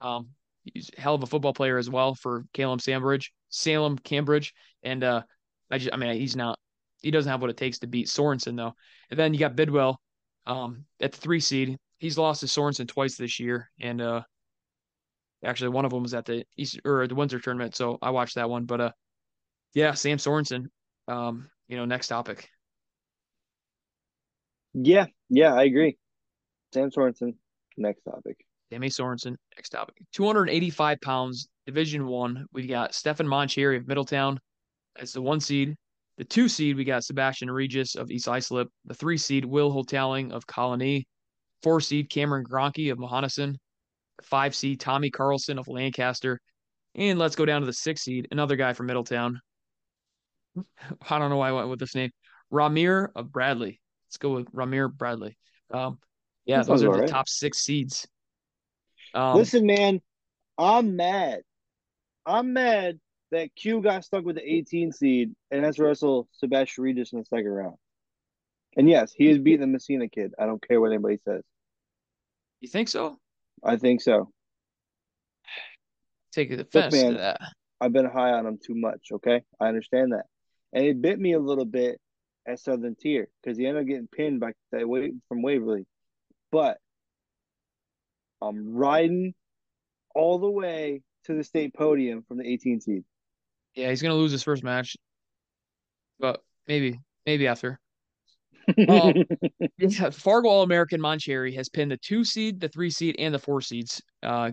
Um 0.01 0.29
he's 0.63 0.89
hell 0.97 1.15
of 1.15 1.23
a 1.23 1.27
football 1.27 1.53
player 1.53 1.77
as 1.77 1.89
well 1.89 2.15
for 2.15 2.45
Salem 2.55 2.79
Sambridge, 2.79 3.33
Salem 3.49 3.97
Cambridge. 3.97 4.53
And 4.83 5.03
uh 5.03 5.23
I 5.71 5.77
just 5.77 5.93
I 5.93 5.97
mean 5.97 6.15
he's 6.15 6.35
not 6.35 6.59
he 7.01 7.11
doesn't 7.11 7.31
have 7.31 7.41
what 7.41 7.49
it 7.49 7.57
takes 7.57 7.79
to 7.79 7.87
beat 7.87 8.07
Sorensen 8.07 8.57
though. 8.57 8.73
And 9.09 9.19
then 9.19 9.33
you 9.33 9.39
got 9.39 9.55
Bidwell, 9.55 10.01
um, 10.45 10.85
at 10.99 11.11
the 11.11 11.17
three 11.17 11.39
seed. 11.39 11.77
He's 11.97 12.17
lost 12.17 12.41
to 12.41 12.45
Sorensen 12.47 12.87
twice 12.87 13.15
this 13.17 13.39
year, 13.39 13.69
and 13.79 14.01
uh, 14.01 14.23
actually 15.43 15.69
one 15.69 15.85
of 15.85 15.91
them 15.91 16.03
was 16.03 16.13
at 16.13 16.25
the 16.25 16.43
East 16.57 16.79
or 16.85 17.07
the 17.07 17.15
Windsor 17.15 17.39
tournament, 17.39 17.75
so 17.75 17.97
I 18.01 18.09
watched 18.11 18.35
that 18.35 18.49
one. 18.49 18.65
But 18.65 18.81
uh, 18.81 18.91
yeah, 19.73 19.93
Sam 19.93 20.17
Sorensen. 20.17 20.67
Um, 21.07 21.49
you 21.67 21.77
know, 21.77 21.85
next 21.85 22.07
topic. 22.07 22.49
Yeah, 24.73 25.07
yeah, 25.29 25.53
I 25.53 25.63
agree. 25.63 25.97
Sam 26.73 26.91
Sorensen, 26.91 27.35
next 27.77 28.03
topic. 28.03 28.37
Sammy 28.71 28.89
Sorensen, 28.89 29.35
next 29.55 29.69
topic. 29.69 29.95
285 30.13 31.01
pounds, 31.01 31.47
Division 31.65 32.05
One. 32.05 32.45
We 32.53 32.67
got 32.67 32.93
Stefan 32.93 33.25
Moncherry 33.25 33.77
of 33.77 33.87
Middletown 33.87 34.39
as 34.97 35.13
the 35.13 35.21
one 35.21 35.39
seed. 35.39 35.75
The 36.17 36.25
two 36.25 36.49
seed, 36.49 36.75
we 36.75 36.83
got 36.83 37.03
Sebastian 37.03 37.49
Regis 37.49 37.95
of 37.95 38.11
East 38.11 38.27
Islip. 38.27 38.67
The 38.85 38.93
three 38.93 39.17
seed, 39.17 39.45
Will 39.45 39.71
Hotaling 39.71 40.31
of 40.31 40.45
Colony. 40.45 41.07
Four 41.63 41.81
seed, 41.81 42.09
Cameron 42.09 42.45
Gronke 42.45 42.91
of 42.91 42.97
Mohonasen. 42.97 43.55
Five 44.23 44.55
seed, 44.55 44.79
Tommy 44.79 45.09
Carlson 45.09 45.59
of 45.59 45.67
Lancaster. 45.67 46.39
And 46.95 47.19
let's 47.19 47.35
go 47.35 47.45
down 47.45 47.61
to 47.61 47.67
the 47.67 47.73
six 47.73 48.01
seed, 48.01 48.27
another 48.31 48.55
guy 48.55 48.73
from 48.73 48.87
Middletown. 48.87 49.39
I 51.09 51.19
don't 51.19 51.29
know 51.29 51.37
why 51.37 51.49
I 51.49 51.53
went 51.53 51.69
with 51.69 51.79
this 51.79 51.95
name. 51.95 52.11
Ramir 52.51 53.09
of 53.15 53.31
Bradley. 53.31 53.79
Let's 54.07 54.17
go 54.17 54.35
with 54.35 54.51
Ramir 54.51 54.91
Bradley. 54.91 55.37
Um, 55.71 55.99
yeah, 56.45 56.63
those 56.63 56.83
are 56.83 56.91
the 56.91 56.99
right. 57.01 57.07
top 57.07 57.29
six 57.29 57.59
seeds. 57.59 58.07
Um, 59.13 59.37
Listen, 59.37 59.65
man, 59.65 60.01
I'm 60.57 60.95
mad. 60.95 61.41
I'm 62.25 62.53
mad 62.53 62.99
that 63.31 63.55
Q 63.55 63.81
got 63.81 64.03
stuck 64.03 64.25
with 64.25 64.35
the 64.35 64.53
18 64.53 64.91
seed 64.91 65.35
and 65.51 65.63
has 65.63 65.75
to 65.75 65.83
wrestle 65.83 66.27
Sebastian 66.31 66.83
Regis 66.83 67.13
in 67.13 67.19
the 67.19 67.25
second 67.25 67.49
round. 67.49 67.75
And 68.77 68.89
yes, 68.89 69.11
he 69.15 69.29
is 69.29 69.39
beating 69.39 69.61
the 69.61 69.67
Massena 69.67 70.09
kid. 70.09 70.33
I 70.39 70.45
don't 70.45 70.65
care 70.67 70.79
what 70.79 70.91
anybody 70.91 71.17
says. 71.23 71.43
You 72.61 72.67
think 72.67 72.87
so? 72.87 73.17
I 73.63 73.77
think 73.77 74.01
so. 74.01 74.29
Take 76.31 76.49
the 76.49 76.67
man, 76.73 77.13
to 77.13 77.17
that. 77.17 77.41
I've 77.81 77.93
been 77.93 78.05
high 78.05 78.31
on 78.31 78.45
him 78.45 78.59
too 78.63 78.75
much. 78.75 79.07
Okay, 79.11 79.41
I 79.59 79.67
understand 79.67 80.13
that, 80.13 80.25
and 80.73 80.85
it 80.85 81.01
bit 81.01 81.19
me 81.19 81.33
a 81.33 81.39
little 81.39 81.65
bit 81.65 81.99
at 82.47 82.59
Southern 82.59 82.95
Tier 82.95 83.27
because 83.41 83.57
he 83.57 83.65
ended 83.65 83.83
up 83.83 83.87
getting 83.87 84.07
pinned 84.07 84.39
by 84.39 84.51
that 84.71 84.87
way 84.87 85.13
from 85.27 85.41
Waverly. 85.41 85.85
But 86.51 86.77
I'm 88.41 88.73
riding 88.75 89.33
all 90.15 90.39
the 90.39 90.49
way 90.49 91.01
to 91.25 91.33
the 91.33 91.43
state 91.43 91.73
podium 91.73 92.23
from 92.27 92.37
the 92.37 92.47
18 92.47 92.81
seed. 92.81 93.03
Yeah, 93.75 93.89
he's 93.89 94.01
gonna 94.01 94.15
lose 94.15 94.31
his 94.31 94.43
first 94.43 94.63
match. 94.63 94.95
but 96.19 96.41
maybe 96.67 96.99
maybe 97.25 97.47
after. 97.47 97.79
Um, 98.87 99.13
yeah, 99.77 100.09
Fargo 100.09 100.49
All 100.49 100.63
American 100.63 101.01
Moncherry 101.01 101.55
has 101.55 101.69
pinned 101.69 101.91
the 101.91 101.97
two 101.97 102.23
seed, 102.23 102.59
the 102.59 102.69
three 102.69 102.89
seed, 102.89 103.15
and 103.19 103.33
the 103.33 103.39
four 103.39 103.61
seeds. 103.61 104.01
Uh, 104.23 104.51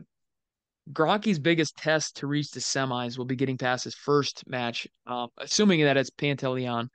Gronky's 0.92 1.38
biggest 1.38 1.76
test 1.76 2.16
to 2.18 2.26
reach 2.26 2.50
the 2.50 2.60
semis 2.60 3.18
will 3.18 3.24
be 3.24 3.36
getting 3.36 3.58
past 3.58 3.84
his 3.84 3.94
first 3.94 4.44
match, 4.46 4.86
um, 5.06 5.28
assuming 5.38 5.82
that 5.82 5.96
it's 5.96 6.10
Pantaleon. 6.10 6.88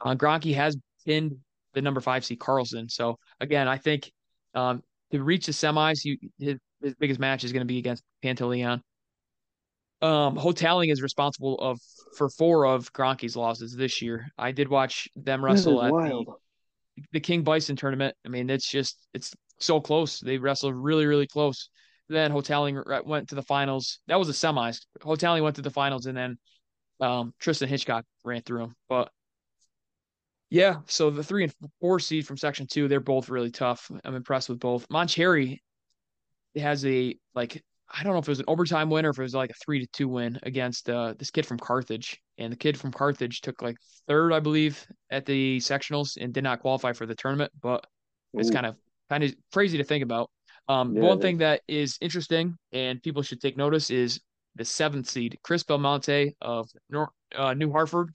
Uh, 0.00 0.14
Gronky 0.14 0.54
has 0.54 0.76
pinned 1.04 1.36
the 1.74 1.82
number 1.82 2.00
five 2.00 2.24
seed 2.24 2.38
Carlson. 2.38 2.88
So 2.88 3.18
again, 3.40 3.66
I 3.66 3.78
think 3.78 4.12
um, 4.54 4.82
to 5.10 5.22
reach 5.22 5.46
the 5.46 5.52
semis, 5.52 6.04
you, 6.04 6.18
his, 6.38 6.56
his 6.82 6.94
biggest 6.94 7.18
match 7.18 7.44
is 7.44 7.52
going 7.52 7.62
to 7.62 7.66
be 7.66 7.78
against 7.78 8.04
Pantaleon. 8.24 8.80
Um, 10.00 10.36
Hotaling 10.36 10.90
is 10.90 11.00
responsible 11.00 11.58
of 11.58 11.78
for 12.16 12.28
four 12.28 12.66
of 12.66 12.92
Gronky's 12.92 13.36
losses 13.36 13.74
this 13.74 14.02
year. 14.02 14.26
I 14.36 14.50
did 14.50 14.68
watch 14.68 15.08
them 15.14 15.44
wrestle 15.44 15.80
at 15.82 15.92
wild. 15.92 16.26
the 16.26 16.32
the 17.12 17.20
King 17.20 17.42
Bison 17.42 17.76
tournament. 17.76 18.14
I 18.24 18.28
mean, 18.28 18.50
it's 18.50 18.68
just 18.68 18.98
it's 19.14 19.34
so 19.58 19.80
close. 19.80 20.20
They 20.20 20.38
wrestled 20.38 20.74
really 20.76 21.06
really 21.06 21.26
close. 21.26 21.68
Then 22.08 22.32
Hotaling 22.32 23.06
went 23.06 23.28
to 23.30 23.34
the 23.34 23.42
finals. 23.42 24.00
That 24.06 24.18
was 24.18 24.28
the 24.28 24.34
semis. 24.34 24.80
Hotaling 25.00 25.42
went 25.42 25.56
to 25.56 25.62
the 25.62 25.70
finals, 25.70 26.06
and 26.06 26.16
then 26.16 26.38
um, 27.00 27.32
Tristan 27.38 27.68
Hitchcock 27.68 28.04
ran 28.24 28.42
through 28.42 28.64
him. 28.64 28.74
But 28.88 29.10
yeah, 30.50 30.80
so 30.86 31.10
the 31.10 31.24
three 31.24 31.44
and 31.44 31.54
four 31.80 31.98
seed 31.98 32.26
from 32.26 32.36
section 32.36 32.66
two, 32.66 32.86
they're 32.86 33.00
both 33.00 33.30
really 33.30 33.50
tough. 33.50 33.90
I'm 34.04 34.14
impressed 34.14 34.48
with 34.48 34.60
both. 34.60 34.86
Moncherry 34.88 35.60
has 36.56 36.84
a 36.84 37.16
like 37.34 37.62
I 37.90 38.02
don't 38.02 38.12
know 38.12 38.18
if 38.18 38.28
it 38.28 38.30
was 38.30 38.40
an 38.40 38.46
overtime 38.48 38.90
win 38.90 39.06
or 39.06 39.10
if 39.10 39.18
it 39.18 39.22
was 39.22 39.34
like 39.34 39.50
a 39.50 39.54
three 39.54 39.80
to 39.80 39.86
two 39.92 40.08
win 40.08 40.38
against 40.42 40.88
uh, 40.88 41.14
this 41.18 41.30
kid 41.30 41.46
from 41.46 41.58
Carthage. 41.58 42.20
And 42.42 42.52
the 42.52 42.56
kid 42.56 42.78
from 42.78 42.90
Carthage 42.90 43.40
took 43.40 43.62
like 43.62 43.76
third, 44.08 44.32
I 44.32 44.40
believe, 44.40 44.84
at 45.10 45.26
the 45.26 45.58
sectionals 45.58 46.16
and 46.20 46.34
did 46.34 46.42
not 46.42 46.60
qualify 46.60 46.92
for 46.92 47.06
the 47.06 47.14
tournament. 47.14 47.52
But 47.60 47.86
Ooh. 48.34 48.40
it's 48.40 48.50
kind 48.50 48.66
of 48.66 48.76
kind 49.08 49.22
of 49.22 49.34
crazy 49.52 49.78
to 49.78 49.84
think 49.84 50.02
about. 50.02 50.30
Um, 50.68 50.96
yeah, 50.96 51.02
one 51.02 51.20
thing 51.20 51.38
that 51.38 51.60
is 51.68 51.98
interesting 52.00 52.56
and 52.72 53.02
people 53.02 53.22
should 53.22 53.40
take 53.40 53.56
notice 53.56 53.90
is 53.90 54.20
the 54.56 54.64
seventh 54.64 55.08
seed, 55.08 55.38
Chris 55.42 55.62
Belmonte 55.62 56.34
of 56.40 56.68
uh, 57.36 57.54
New 57.54 57.72
Hartford. 57.72 58.10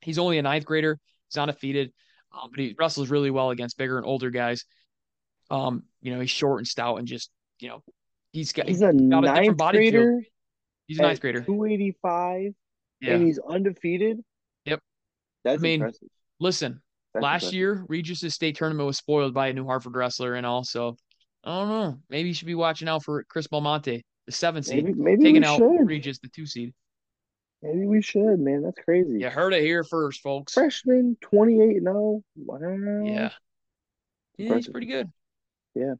He's 0.00 0.18
only 0.18 0.38
a 0.38 0.42
ninth 0.42 0.64
grader. 0.64 0.98
He's 1.28 1.38
undefeated, 1.38 1.92
um, 2.32 2.50
but 2.50 2.60
he 2.60 2.74
wrestles 2.78 3.08
really 3.08 3.30
well 3.30 3.50
against 3.50 3.78
bigger 3.78 3.96
and 3.96 4.06
older 4.06 4.30
guys. 4.30 4.64
Um, 5.50 5.84
you 6.02 6.12
know, 6.12 6.20
he's 6.20 6.30
short 6.30 6.58
and 6.58 6.66
stout 6.66 6.98
and 6.98 7.06
just, 7.06 7.30
you 7.60 7.68
know, 7.68 7.82
he's 8.32 8.52
got 8.52 8.68
he's 8.68 8.82
a 8.82 8.92
got 8.92 9.22
ninth 9.22 9.48
a 9.48 9.54
body 9.54 9.78
grader. 9.78 10.22
He's 10.86 10.98
a 10.98 11.02
ninth 11.02 11.20
grader. 11.20 11.40
285 11.40 12.52
yeah. 13.04 13.14
and 13.14 13.26
he's 13.26 13.38
undefeated. 13.38 14.20
Yep. 14.64 14.80
That's 15.44 15.60
I 15.60 15.62
mean, 15.62 15.74
impressive. 15.74 16.08
Listen, 16.40 16.82
That's 17.12 17.22
last 17.22 17.42
impressive. 17.42 17.54
year 17.54 17.84
Regis' 17.88 18.34
state 18.34 18.56
tournament 18.56 18.86
was 18.86 18.98
spoiled 18.98 19.34
by 19.34 19.48
a 19.48 19.52
New 19.52 19.66
Hartford 19.66 19.94
wrestler 19.94 20.34
and 20.34 20.46
also 20.46 20.96
I 21.44 21.58
don't 21.58 21.68
know. 21.68 21.98
Maybe 22.08 22.28
you 22.28 22.34
should 22.34 22.46
be 22.46 22.54
watching 22.54 22.88
out 22.88 23.04
for 23.04 23.22
Chris 23.24 23.46
Belmonte, 23.46 24.02
the 24.26 24.32
seven 24.32 24.62
seed, 24.62 24.84
maybe, 24.84 24.98
maybe 24.98 25.22
taking 25.22 25.44
out 25.44 25.58
should. 25.58 25.86
Regis, 25.86 26.18
the 26.18 26.28
two 26.28 26.46
seed. 26.46 26.72
Maybe 27.62 27.86
we 27.86 28.02
should, 28.02 28.38
man. 28.40 28.62
That's 28.62 28.78
crazy. 28.84 29.20
You 29.20 29.30
heard 29.30 29.54
it 29.54 29.62
here 29.62 29.84
first, 29.84 30.20
folks. 30.20 30.54
Freshman, 30.54 31.16
28 31.20 31.82
0. 31.82 32.22
Wow. 32.36 32.58
Yeah. 33.04 33.30
Yeah, 34.36 34.54
he's 34.54 34.68
pretty 34.68 34.86
good. 34.86 35.10
Yeah. 35.74 35.94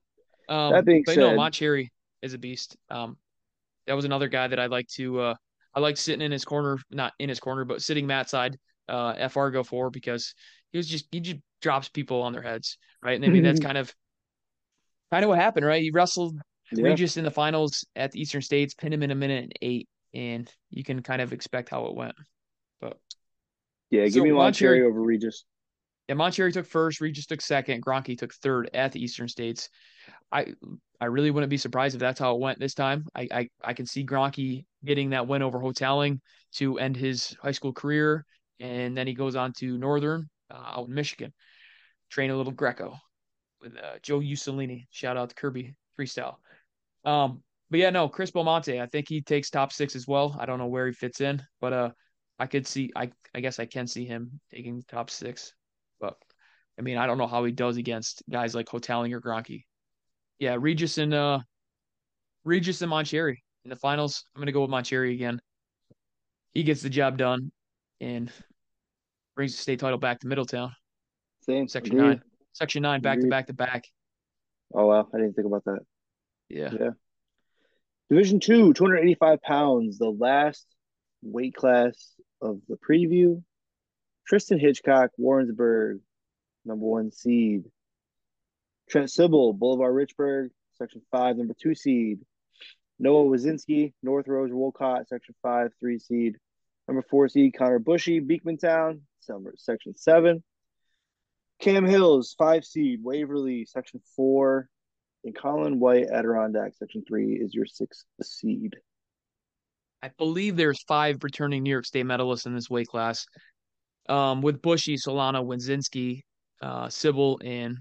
Um, 0.49 0.73
that 0.73 0.85
being 0.85 1.03
but 1.07 1.15
said, 1.15 1.21
no, 1.21 1.31
Moncherry 1.31 1.89
is 2.21 2.35
a 2.35 2.39
beast. 2.39 2.77
Um, 2.91 3.17
that 3.87 3.95
was 3.95 4.05
another 4.05 4.29
guy 4.29 4.49
that 4.49 4.59
I'd 4.59 4.71
like 4.71 4.89
to. 4.97 5.21
Uh, 5.21 5.35
I 5.75 5.81
like 5.81 5.97
sitting 5.97 6.25
in 6.25 6.33
his 6.33 6.45
corner, 6.45 6.79
not 6.91 7.13
in 7.19 7.29
his 7.29 7.41
corner, 7.41 7.65
but 7.65 7.83
sitting 7.83 8.07
Matt 8.07 8.29
side. 8.29 8.57
Uh, 8.87 9.29
Fargo 9.29 9.63
for 9.63 9.89
because 9.89 10.35
he 10.71 10.77
was 10.77 10.87
just 10.87 11.07
he 11.11 11.21
just 11.21 11.39
drops 11.63 11.89
people 11.89 12.21
on 12.21 12.35
their 12.35 12.43
heads, 12.43 12.77
right? 13.03 13.17
And 13.17 13.25
I 13.25 13.29
mean 13.29 13.43
that's 13.43 13.59
kind 13.61 13.79
of 13.79 13.95
kind 15.11 15.25
of 15.25 15.31
what 15.31 15.39
happened, 15.39 15.65
right? 15.65 15.83
He 15.83 15.91
wrestled 15.91 16.37
yeah. 16.73 16.85
Regis 16.85 17.17
in 17.17 17.25
the 17.25 17.31
finals 17.31 17.87
at 17.97 18.13
the 18.13 18.21
Eastern 18.21 18.43
States, 18.43 18.75
pinned 18.75 18.93
him 18.93 19.03
in 19.03 19.11
a 19.11 19.15
minute 19.15 19.45
and 19.45 19.53
eight, 19.63 19.89
and 20.13 20.51
you 20.71 20.85
can 20.85 21.03
kind 21.03 21.23
of 21.23 21.33
expect 21.33 21.71
how 21.71 21.87
it 21.87 21.95
went. 21.95 22.15
But 22.81 22.99
yeah, 23.91 24.05
give 24.05 24.15
so 24.15 24.25
me 24.25 24.31
Moncherry 24.31 24.85
over 24.85 25.01
Regis. 25.01 25.45
Yeah, 26.09 26.17
Moncherry 26.17 26.53
took 26.53 26.67
first, 26.67 27.01
Regis 27.01 27.27
took 27.27 27.41
second, 27.41 27.83
Gronky 27.85 28.19
took 28.19 28.35
third 28.35 28.69
at 28.75 28.93
the 28.93 29.03
Eastern 29.03 29.29
States. 29.29 29.71
I 30.31 30.55
I 31.01 31.07
really 31.07 31.31
wouldn't 31.31 31.51
be 31.51 31.57
surprised 31.57 31.95
if 31.95 32.01
that's 32.01 32.21
how 32.21 32.35
it 32.35 32.41
went 32.41 32.59
this 32.59 32.75
time. 32.75 33.07
I 33.15 33.29
I, 33.31 33.49
I 33.63 33.73
can 33.73 33.87
see 33.87 34.05
Gronky 34.05 34.65
getting 34.85 35.11
that 35.11 35.27
win 35.27 35.43
over 35.43 35.59
Hotaling 35.59 36.21
to 36.55 36.79
end 36.79 36.97
his 36.97 37.37
high 37.43 37.53
school 37.53 37.73
career, 37.73 38.25
and 38.61 38.97
then 38.97 39.07
he 39.07 39.15
goes 39.15 39.37
on 39.37 39.53
to 39.55 39.79
Northern 39.79 40.29
uh, 40.51 40.79
out 40.79 40.89
in 40.89 40.95
Michigan, 40.95 41.33
train 42.11 42.31
a 42.31 42.37
little 42.37 42.53
Greco 42.53 42.97
with 43.61 43.77
uh, 43.77 43.99
Joe 44.03 44.21
Usolini. 44.21 44.87
Shout 44.91 45.17
out 45.17 45.31
to 45.31 45.35
Kirby 45.35 45.75
Freestyle. 45.99 46.37
Um, 47.05 47.43
but 47.71 47.81
yeah, 47.81 47.91
no, 47.91 48.09
Chris 48.09 48.31
Belmonte, 48.31 48.81
I 48.81 48.87
think 48.87 49.09
he 49.09 49.21
takes 49.21 49.51
top 49.51 49.73
six 49.73 49.97
as 49.97 50.07
well. 50.07 50.37
I 50.39 50.47
don't 50.47 50.59
know 50.59 50.67
where 50.67 50.87
he 50.87 50.93
fits 50.93 51.21
in, 51.21 51.43
but 51.61 51.73
uh, 51.73 51.91
I 52.39 52.47
could 52.47 52.67
see, 52.67 52.93
I 52.95 53.11
I 53.35 53.41
guess 53.41 53.59
I 53.59 53.67
can 53.67 53.87
see 53.87 54.05
him 54.05 54.41
taking 54.53 54.83
top 54.89 55.11
six. 55.11 55.53
But 56.01 56.17
I 56.79 56.83
mean, 56.83 56.99
I 56.99 57.07
don't 57.07 57.19
know 57.19 57.27
how 57.27 57.45
he 57.45 57.53
does 57.53 57.77
against 57.77 58.23
guys 58.31 58.55
like 58.55 58.67
Hotaling 58.67 59.13
or 59.13 59.21
Gronky. 59.21 59.65
Yeah, 60.39 60.57
Regis 60.59 60.99
and 60.99 61.15
uh, 61.15 61.41
Regis 62.45 62.83
and 62.83 62.93
Moncherry 62.93 63.39
in 63.65 63.71
the 63.71 63.77
finals. 63.77 64.25
I'm 64.35 64.41
gonna 64.41 64.53
go 64.53 64.63
with 64.63 64.71
Moncherry 64.71 65.15
again. 65.15 65.41
He 66.53 66.63
gets 66.63 66.83
the 66.83 66.91
job 66.91 67.19
done 67.19 67.51
and 68.01 68.31
brings 69.35 69.53
the 69.57 69.63
state 69.63 69.81
title 69.81 69.99
back 69.99 70.21
to 70.21 70.29
Middletown. 70.29 70.75
Same. 71.41 71.67
Section 71.69 71.97
Agreed. 71.97 72.09
nine. 72.09 72.23
Section 72.53 72.83
nine, 72.83 73.01
back 73.01 73.19
Agreed. 73.19 73.29
to 73.29 73.31
back 73.31 73.47
to 73.49 73.53
back. 73.55 73.85
Oh 74.73 74.87
wow, 74.87 75.09
I 75.13 75.19
didn't 75.19 75.35
think 75.35 75.47
about 75.47 75.65
that. 75.65 75.81
Yeah. 76.49 76.71
Yeah. 76.79 76.91
Division 78.11 78.39
two, 78.39 78.73
285 78.75 79.43
pounds, 79.43 79.99
the 79.99 80.11
last 80.11 80.67
weight 81.23 81.55
class 81.55 82.13
of 82.41 82.61
the 82.69 82.77
preview. 82.77 83.43
Tristan 84.27 84.59
Hitchcock, 84.59 85.11
Warrensburg, 85.19 86.01
number 86.65 86.85
one 86.85 87.11
seed. 87.13 87.65
Trent 88.89 89.11
Sybil, 89.11 89.53
Bolivar 89.55 89.93
Richburg, 89.93 90.51
section 90.75 91.03
five, 91.11 91.37
number 91.37 91.55
two 91.59 91.75
seed. 91.75 92.21
Noah 92.99 93.25
Wazinski, 93.25 93.93
North 94.03 94.29
Rose 94.29 94.53
Wolcott, 94.53 95.09
section 95.09 95.35
five, 95.43 95.73
three 95.81 95.99
seed. 95.99 96.37
Number 96.87 97.03
four 97.11 97.29
seed, 97.29 97.55
Connor 97.57 97.79
Bushy, 97.79 98.21
Beekmantown, 98.21 99.01
section 99.57 99.97
seven. 99.97 100.43
Cam 101.61 101.85
Hills, 101.87 102.35
five 102.39 102.65
seed, 102.65 103.01
Waverly, 103.03 103.65
section 103.65 104.01
four. 104.17 104.69
And 105.25 105.35
Colin 105.35 105.81
White, 105.81 106.09
Adirondack, 106.13 106.75
section 106.77 107.03
three 107.09 107.35
is 107.35 107.55
your 107.55 107.65
sixth 107.65 108.05
seed. 108.23 108.77
I 110.03 110.11
believe 110.19 110.57
there's 110.57 110.83
five 110.83 111.17
returning 111.23 111.63
New 111.63 111.71
York 111.71 111.87
State 111.87 112.05
medalists 112.05 112.45
in 112.45 112.55
this 112.55 112.69
weight 112.69 112.89
class. 112.89 113.25
Um, 114.07 114.43
with 114.43 114.61
Bushy, 114.61 114.97
Solana, 114.97 115.43
Winzinski, 115.43 116.21
uh, 116.61 116.91
Sybil, 116.91 117.41
and 117.43 117.79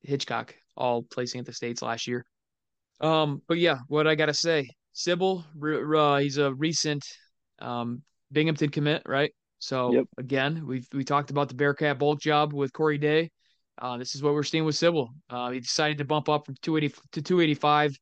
Hitchcock 0.00 0.54
all 0.78 1.02
placing 1.02 1.40
at 1.40 1.44
the 1.44 1.52
states 1.52 1.82
last 1.82 2.06
year. 2.06 2.24
Um, 3.00 3.42
but 3.46 3.58
yeah, 3.58 3.78
what 3.88 4.06
I 4.06 4.14
gotta 4.14 4.34
say, 4.34 4.68
Sybil, 4.92 5.44
uh, 5.62 6.18
he's 6.18 6.38
a 6.38 6.52
recent 6.54 7.04
um, 7.60 8.02
Binghamton 8.32 8.70
commit, 8.70 9.02
right? 9.06 9.32
So 9.58 9.92
yep. 9.92 10.04
again, 10.18 10.66
we 10.66 10.84
we 10.92 11.04
talked 11.04 11.30
about 11.30 11.48
the 11.48 11.54
Bearcat 11.54 11.98
bulk 11.98 12.20
job 12.20 12.52
with 12.52 12.72
Corey 12.72 12.98
Day. 12.98 13.30
Uh, 13.80 13.96
this 13.96 14.14
is 14.14 14.22
what 14.22 14.34
we're 14.34 14.42
seeing 14.42 14.64
with 14.64 14.74
Sybil. 14.74 15.10
Uh, 15.30 15.50
he 15.50 15.60
decided 15.60 15.98
to 15.98 16.04
bump 16.04 16.28
up 16.28 16.46
from 16.46 16.56
280 16.62 17.00
to 17.12 17.22
285, 17.22 17.96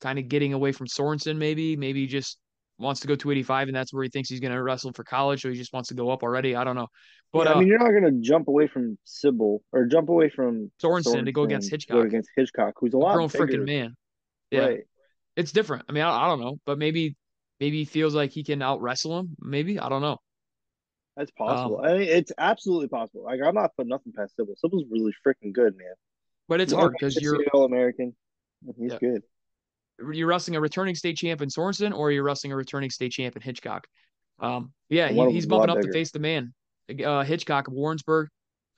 kind 0.00 0.18
of 0.18 0.28
getting 0.28 0.52
away 0.52 0.70
from 0.70 0.86
Sorensen. 0.86 1.36
Maybe, 1.36 1.76
maybe 1.76 2.02
he 2.02 2.06
just 2.06 2.38
wants 2.78 3.00
to 3.00 3.08
go 3.08 3.16
285, 3.16 3.68
and 3.68 3.76
that's 3.76 3.92
where 3.92 4.04
he 4.04 4.08
thinks 4.08 4.28
he's 4.28 4.38
going 4.38 4.52
to 4.52 4.62
wrestle 4.62 4.92
for 4.92 5.02
college. 5.02 5.42
So 5.42 5.50
he 5.50 5.56
just 5.56 5.72
wants 5.72 5.88
to 5.88 5.94
go 5.94 6.10
up 6.10 6.22
already. 6.22 6.54
I 6.54 6.62
don't 6.62 6.76
know. 6.76 6.86
But 7.32 7.46
yeah, 7.46 7.54
I 7.54 7.58
mean, 7.58 7.64
uh, 7.64 7.66
you're 7.66 7.78
not 7.78 7.90
going 7.90 8.04
to 8.04 8.20
jump 8.20 8.46
away 8.46 8.68
from 8.68 8.98
Sybil 9.04 9.62
or 9.72 9.86
jump 9.86 10.10
away 10.10 10.28
from 10.28 10.70
Sorensen, 10.80 11.06
Sorensen 11.06 11.24
to 11.24 11.32
go 11.32 11.42
against 11.42 11.70
Hitchcock. 11.70 11.96
Go 11.96 12.02
against 12.02 12.30
Hitchcock, 12.36 12.74
who's 12.78 12.94
a, 12.94 12.96
a 12.96 12.98
lot 12.98 13.14
grown 13.14 13.28
freaking 13.28 13.66
man. 13.66 13.96
Yeah, 14.50 14.60
right. 14.60 14.80
it's 15.36 15.52
different. 15.52 15.84
I 15.88 15.92
mean, 15.92 16.04
I, 16.04 16.24
I 16.24 16.28
don't 16.28 16.40
know, 16.40 16.58
but 16.66 16.78
maybe 16.78 17.16
maybe 17.60 17.78
he 17.78 17.84
feels 17.84 18.14
like 18.14 18.30
he 18.30 18.44
can 18.44 18.62
out 18.62 18.80
wrestle 18.80 19.18
him. 19.18 19.36
Maybe 19.40 19.78
I 19.78 19.88
don't 19.88 20.02
know. 20.02 20.18
That's 21.16 21.30
possible. 21.32 21.78
Um, 21.78 21.84
I 21.84 21.98
mean, 21.98 22.08
it's 22.08 22.32
absolutely 22.36 22.88
possible. 22.88 23.24
Like 23.24 23.40
I'm 23.44 23.54
not 23.54 23.74
putting 23.76 23.90
nothing 23.90 24.12
past 24.16 24.36
Sybil. 24.36 24.54
Sybil's 24.56 24.84
really 24.90 25.12
freaking 25.26 25.52
good, 25.52 25.76
man. 25.76 25.94
But 26.48 26.60
it's 26.60 26.72
hard 26.72 26.92
because 26.92 27.16
you're 27.16 27.42
all 27.52 27.64
American. 27.64 28.14
He's 28.78 28.92
yeah. 28.92 28.98
good. 28.98 29.22
You're 30.12 30.28
wrestling 30.28 30.56
a 30.56 30.60
returning 30.60 30.94
state 30.94 31.16
champion 31.16 31.48
Sorensen, 31.48 31.96
or 31.96 32.12
you're 32.12 32.22
wrestling 32.22 32.52
a 32.52 32.56
returning 32.56 32.90
state 32.90 33.12
champion 33.12 33.42
Hitchcock. 33.42 33.86
Um, 34.38 34.72
yeah, 34.90 35.08
he, 35.08 35.32
he's 35.32 35.46
bumping 35.46 35.70
up 35.70 35.76
bigger. 35.76 35.88
to 35.88 35.92
face 35.92 36.10
the 36.10 36.18
man, 36.18 36.52
uh, 37.04 37.24
Hitchcock 37.24 37.68
of 37.68 37.74
Warrensburg. 37.74 38.28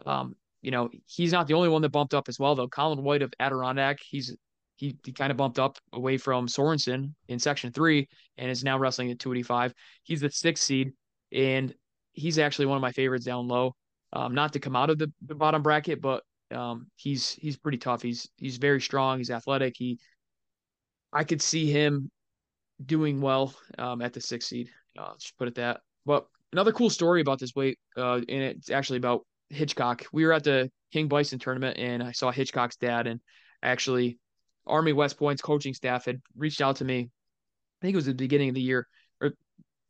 Um, 0.07 0.37
you 0.63 0.71
know, 0.71 0.91
he's 1.07 1.33
not 1.33 1.49
the 1.49 1.55
only 1.55 1.69
one 1.69 1.83
that 1.83 1.91
bumped 1.91 2.15
up 2.15 2.29
as 2.29 2.39
well, 2.39 2.55
though. 2.55 2.69
Colin 2.69 3.03
White 3.03 3.23
of 3.23 3.33
Adirondack, 3.41 3.99
he's 4.01 4.37
he, 4.79 4.97
he 5.05 5.13
kind 5.13 5.31
of 5.31 5.37
bumped 5.37 5.59
up 5.59 5.77
away 5.93 6.17
from 6.17 6.47
Sorensen 6.47 7.13
in 7.27 7.39
section 7.39 7.73
three 7.73 8.09
and 8.37 8.51
is 8.51 8.63
now 8.63 8.79
wrestling 8.79 9.11
at 9.11 9.19
285. 9.19 9.75
He's 10.05 10.21
the 10.21 10.31
sixth 10.31 10.65
seed, 10.65 10.93
and 11.33 11.75
he's 12.13 12.39
actually 12.39 12.67
one 12.67 12.77
of 12.77 12.83
my 12.83 12.93
favorites 12.93 13.25
down 13.25 13.49
low. 13.49 13.75
Um, 14.13 14.35
not 14.35 14.53
to 14.55 14.61
come 14.61 14.77
out 14.77 14.89
of 14.89 14.99
the, 14.99 15.13
the 15.27 15.35
bottom 15.35 15.63
bracket, 15.63 16.01
but 16.01 16.23
um, 16.51 16.87
he's 16.97 17.33
he's 17.33 17.57
pretty 17.57 17.79
tough. 17.79 18.03
He's 18.03 18.29
he's 18.37 18.57
very 18.57 18.81
strong. 18.81 19.19
He's 19.19 19.31
athletic. 19.31 19.75
He 19.77 19.99
I 21.13 21.25
could 21.25 21.43
see 21.43 21.71
him 21.71 22.11
doing 22.85 23.21
well 23.21 23.55
um, 23.79 24.01
at 24.01 24.13
the 24.13 24.21
sixth 24.21 24.49
seed. 24.49 24.71
Uh, 24.97 25.13
just 25.19 25.37
put 25.37 25.49
it 25.49 25.57
that. 25.57 25.81
But 26.07 26.27
another 26.53 26.73
cool 26.73 26.89
story 26.89 27.21
about 27.21 27.39
this 27.39 27.55
weight, 27.55 27.79
uh, 27.97 28.21
and 28.29 28.43
it's 28.43 28.71
actually 28.71 28.99
about 28.99 29.27
Hitchcock. 29.51 30.07
We 30.13 30.25
were 30.25 30.33
at 30.33 30.45
the 30.45 30.71
King 30.93 31.09
Bison 31.09 31.39
tournament, 31.39 31.79
and 31.79 32.03
I 32.03 32.13
saw 32.13 32.31
Hitchcock's 32.31 32.77
dad, 32.77 33.07
and 33.07 33.21
actually, 33.63 34.19
Army 34.69 34.93
West 34.93 35.19
Point's 35.19 35.43
coaching 35.43 35.75
staff 35.75 36.05
had 36.05 36.21
reached 36.37 36.61
out 36.61 36.77
to 36.77 36.85
me. 36.85 37.01
I 37.01 37.79
think 37.83 37.95
it 37.95 37.97
was 37.97 38.07
the 38.07 38.15
beginning 38.15 38.49
of 38.49 38.55
the 38.55 38.61
year, 38.61 38.87
or 39.21 39.33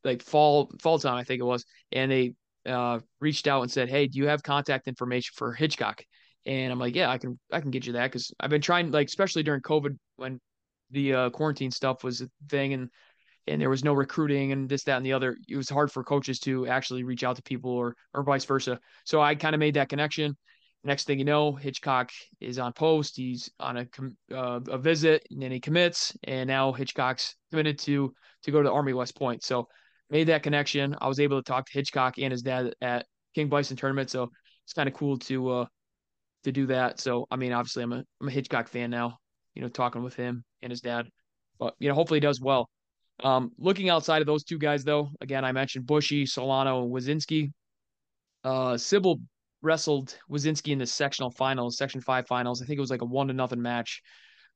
like 0.04 0.22
fall 0.22 0.70
fall 0.80 0.98
time, 0.98 1.14
I 1.14 1.24
think 1.24 1.40
it 1.40 1.44
was, 1.44 1.64
and 1.92 2.10
they 2.10 2.34
uh, 2.66 3.00
reached 3.20 3.46
out 3.46 3.62
and 3.62 3.70
said, 3.70 3.88
"Hey, 3.88 4.06
do 4.06 4.18
you 4.18 4.26
have 4.28 4.42
contact 4.42 4.88
information 4.88 5.32
for 5.36 5.52
Hitchcock?" 5.52 6.02
And 6.46 6.72
I'm 6.72 6.78
like, 6.78 6.94
"Yeah, 6.94 7.10
I 7.10 7.18
can 7.18 7.38
I 7.52 7.60
can 7.60 7.70
get 7.70 7.86
you 7.86 7.94
that 7.94 8.06
because 8.10 8.32
I've 8.40 8.50
been 8.50 8.62
trying 8.62 8.90
like 8.90 9.08
especially 9.08 9.42
during 9.42 9.62
COVID 9.62 9.98
when 10.16 10.40
the 10.90 11.14
uh, 11.14 11.30
quarantine 11.30 11.70
stuff 11.70 12.04
was 12.04 12.20
a 12.20 12.28
thing 12.48 12.72
and 12.72 12.90
and 13.46 13.60
there 13.60 13.70
was 13.70 13.84
no 13.84 13.94
recruiting 13.94 14.52
and 14.52 14.68
this 14.68 14.84
that 14.84 14.96
and 14.96 15.06
the 15.06 15.12
other 15.12 15.36
it 15.48 15.56
was 15.56 15.68
hard 15.68 15.90
for 15.90 16.04
coaches 16.04 16.38
to 16.40 16.66
actually 16.66 17.02
reach 17.02 17.24
out 17.24 17.36
to 17.36 17.42
people 17.42 17.70
or 17.70 17.94
or 18.14 18.22
vice 18.22 18.44
versa 18.44 18.78
so 19.04 19.20
i 19.20 19.34
kind 19.34 19.54
of 19.54 19.58
made 19.58 19.74
that 19.74 19.88
connection 19.88 20.36
next 20.88 21.04
thing 21.04 21.18
you 21.18 21.24
know 21.24 21.52
hitchcock 21.52 22.10
is 22.40 22.58
on 22.58 22.72
post 22.72 23.16
he's 23.16 23.50
on 23.60 23.76
a 23.76 23.86
uh, 24.34 24.60
a 24.68 24.78
visit 24.78 25.26
and 25.30 25.42
then 25.42 25.52
he 25.52 25.60
commits 25.60 26.16
and 26.24 26.48
now 26.48 26.72
hitchcock's 26.72 27.36
committed 27.50 27.78
to 27.78 28.12
to 28.42 28.50
go 28.50 28.62
to 28.62 28.68
the 28.68 28.72
army 28.72 28.92
west 28.92 29.16
point 29.16 29.42
so 29.44 29.68
made 30.10 30.28
that 30.28 30.42
connection 30.42 30.96
i 31.00 31.06
was 31.08 31.20
able 31.20 31.40
to 31.40 31.48
talk 31.48 31.66
to 31.66 31.72
hitchcock 31.72 32.18
and 32.18 32.32
his 32.32 32.42
dad 32.42 32.74
at 32.80 33.06
king 33.34 33.48
bison 33.48 33.76
tournament 33.76 34.10
so 34.10 34.30
it's 34.64 34.72
kind 34.72 34.88
of 34.88 34.94
cool 34.94 35.18
to 35.18 35.48
uh 35.50 35.66
to 36.44 36.52
do 36.52 36.66
that 36.66 36.98
so 36.98 37.26
i 37.30 37.36
mean 37.36 37.52
obviously 37.52 37.82
i'm 37.82 37.92
a 37.92 38.02
i'm 38.20 38.28
a 38.28 38.30
hitchcock 38.30 38.68
fan 38.68 38.90
now 38.90 39.18
you 39.58 39.62
know, 39.62 39.68
talking 39.68 40.04
with 40.04 40.14
him 40.14 40.44
and 40.62 40.70
his 40.70 40.80
dad. 40.80 41.08
But 41.58 41.74
you 41.80 41.88
know, 41.88 41.94
hopefully 41.94 42.18
he 42.18 42.20
does 42.20 42.40
well. 42.40 42.70
Um, 43.24 43.50
looking 43.58 43.88
outside 43.88 44.22
of 44.22 44.26
those 44.26 44.44
two 44.44 44.56
guys, 44.56 44.84
though, 44.84 45.10
again, 45.20 45.44
I 45.44 45.50
mentioned 45.50 45.84
Bushy, 45.84 46.26
Solano, 46.26 46.84
and 46.84 46.92
Wazinski. 46.92 47.50
Uh, 48.44 48.76
Sybil 48.76 49.18
wrestled 49.62 50.16
Wazinski 50.30 50.72
in 50.72 50.78
the 50.78 50.86
sectional 50.86 51.30
finals, 51.30 51.76
section 51.76 52.00
five 52.00 52.26
finals. 52.26 52.62
I 52.62 52.66
think 52.66 52.78
it 52.78 52.80
was 52.80 52.90
like 52.90 53.02
a 53.02 53.06
one 53.06 53.28
to 53.28 53.34
nothing 53.34 53.62
match. 53.62 54.02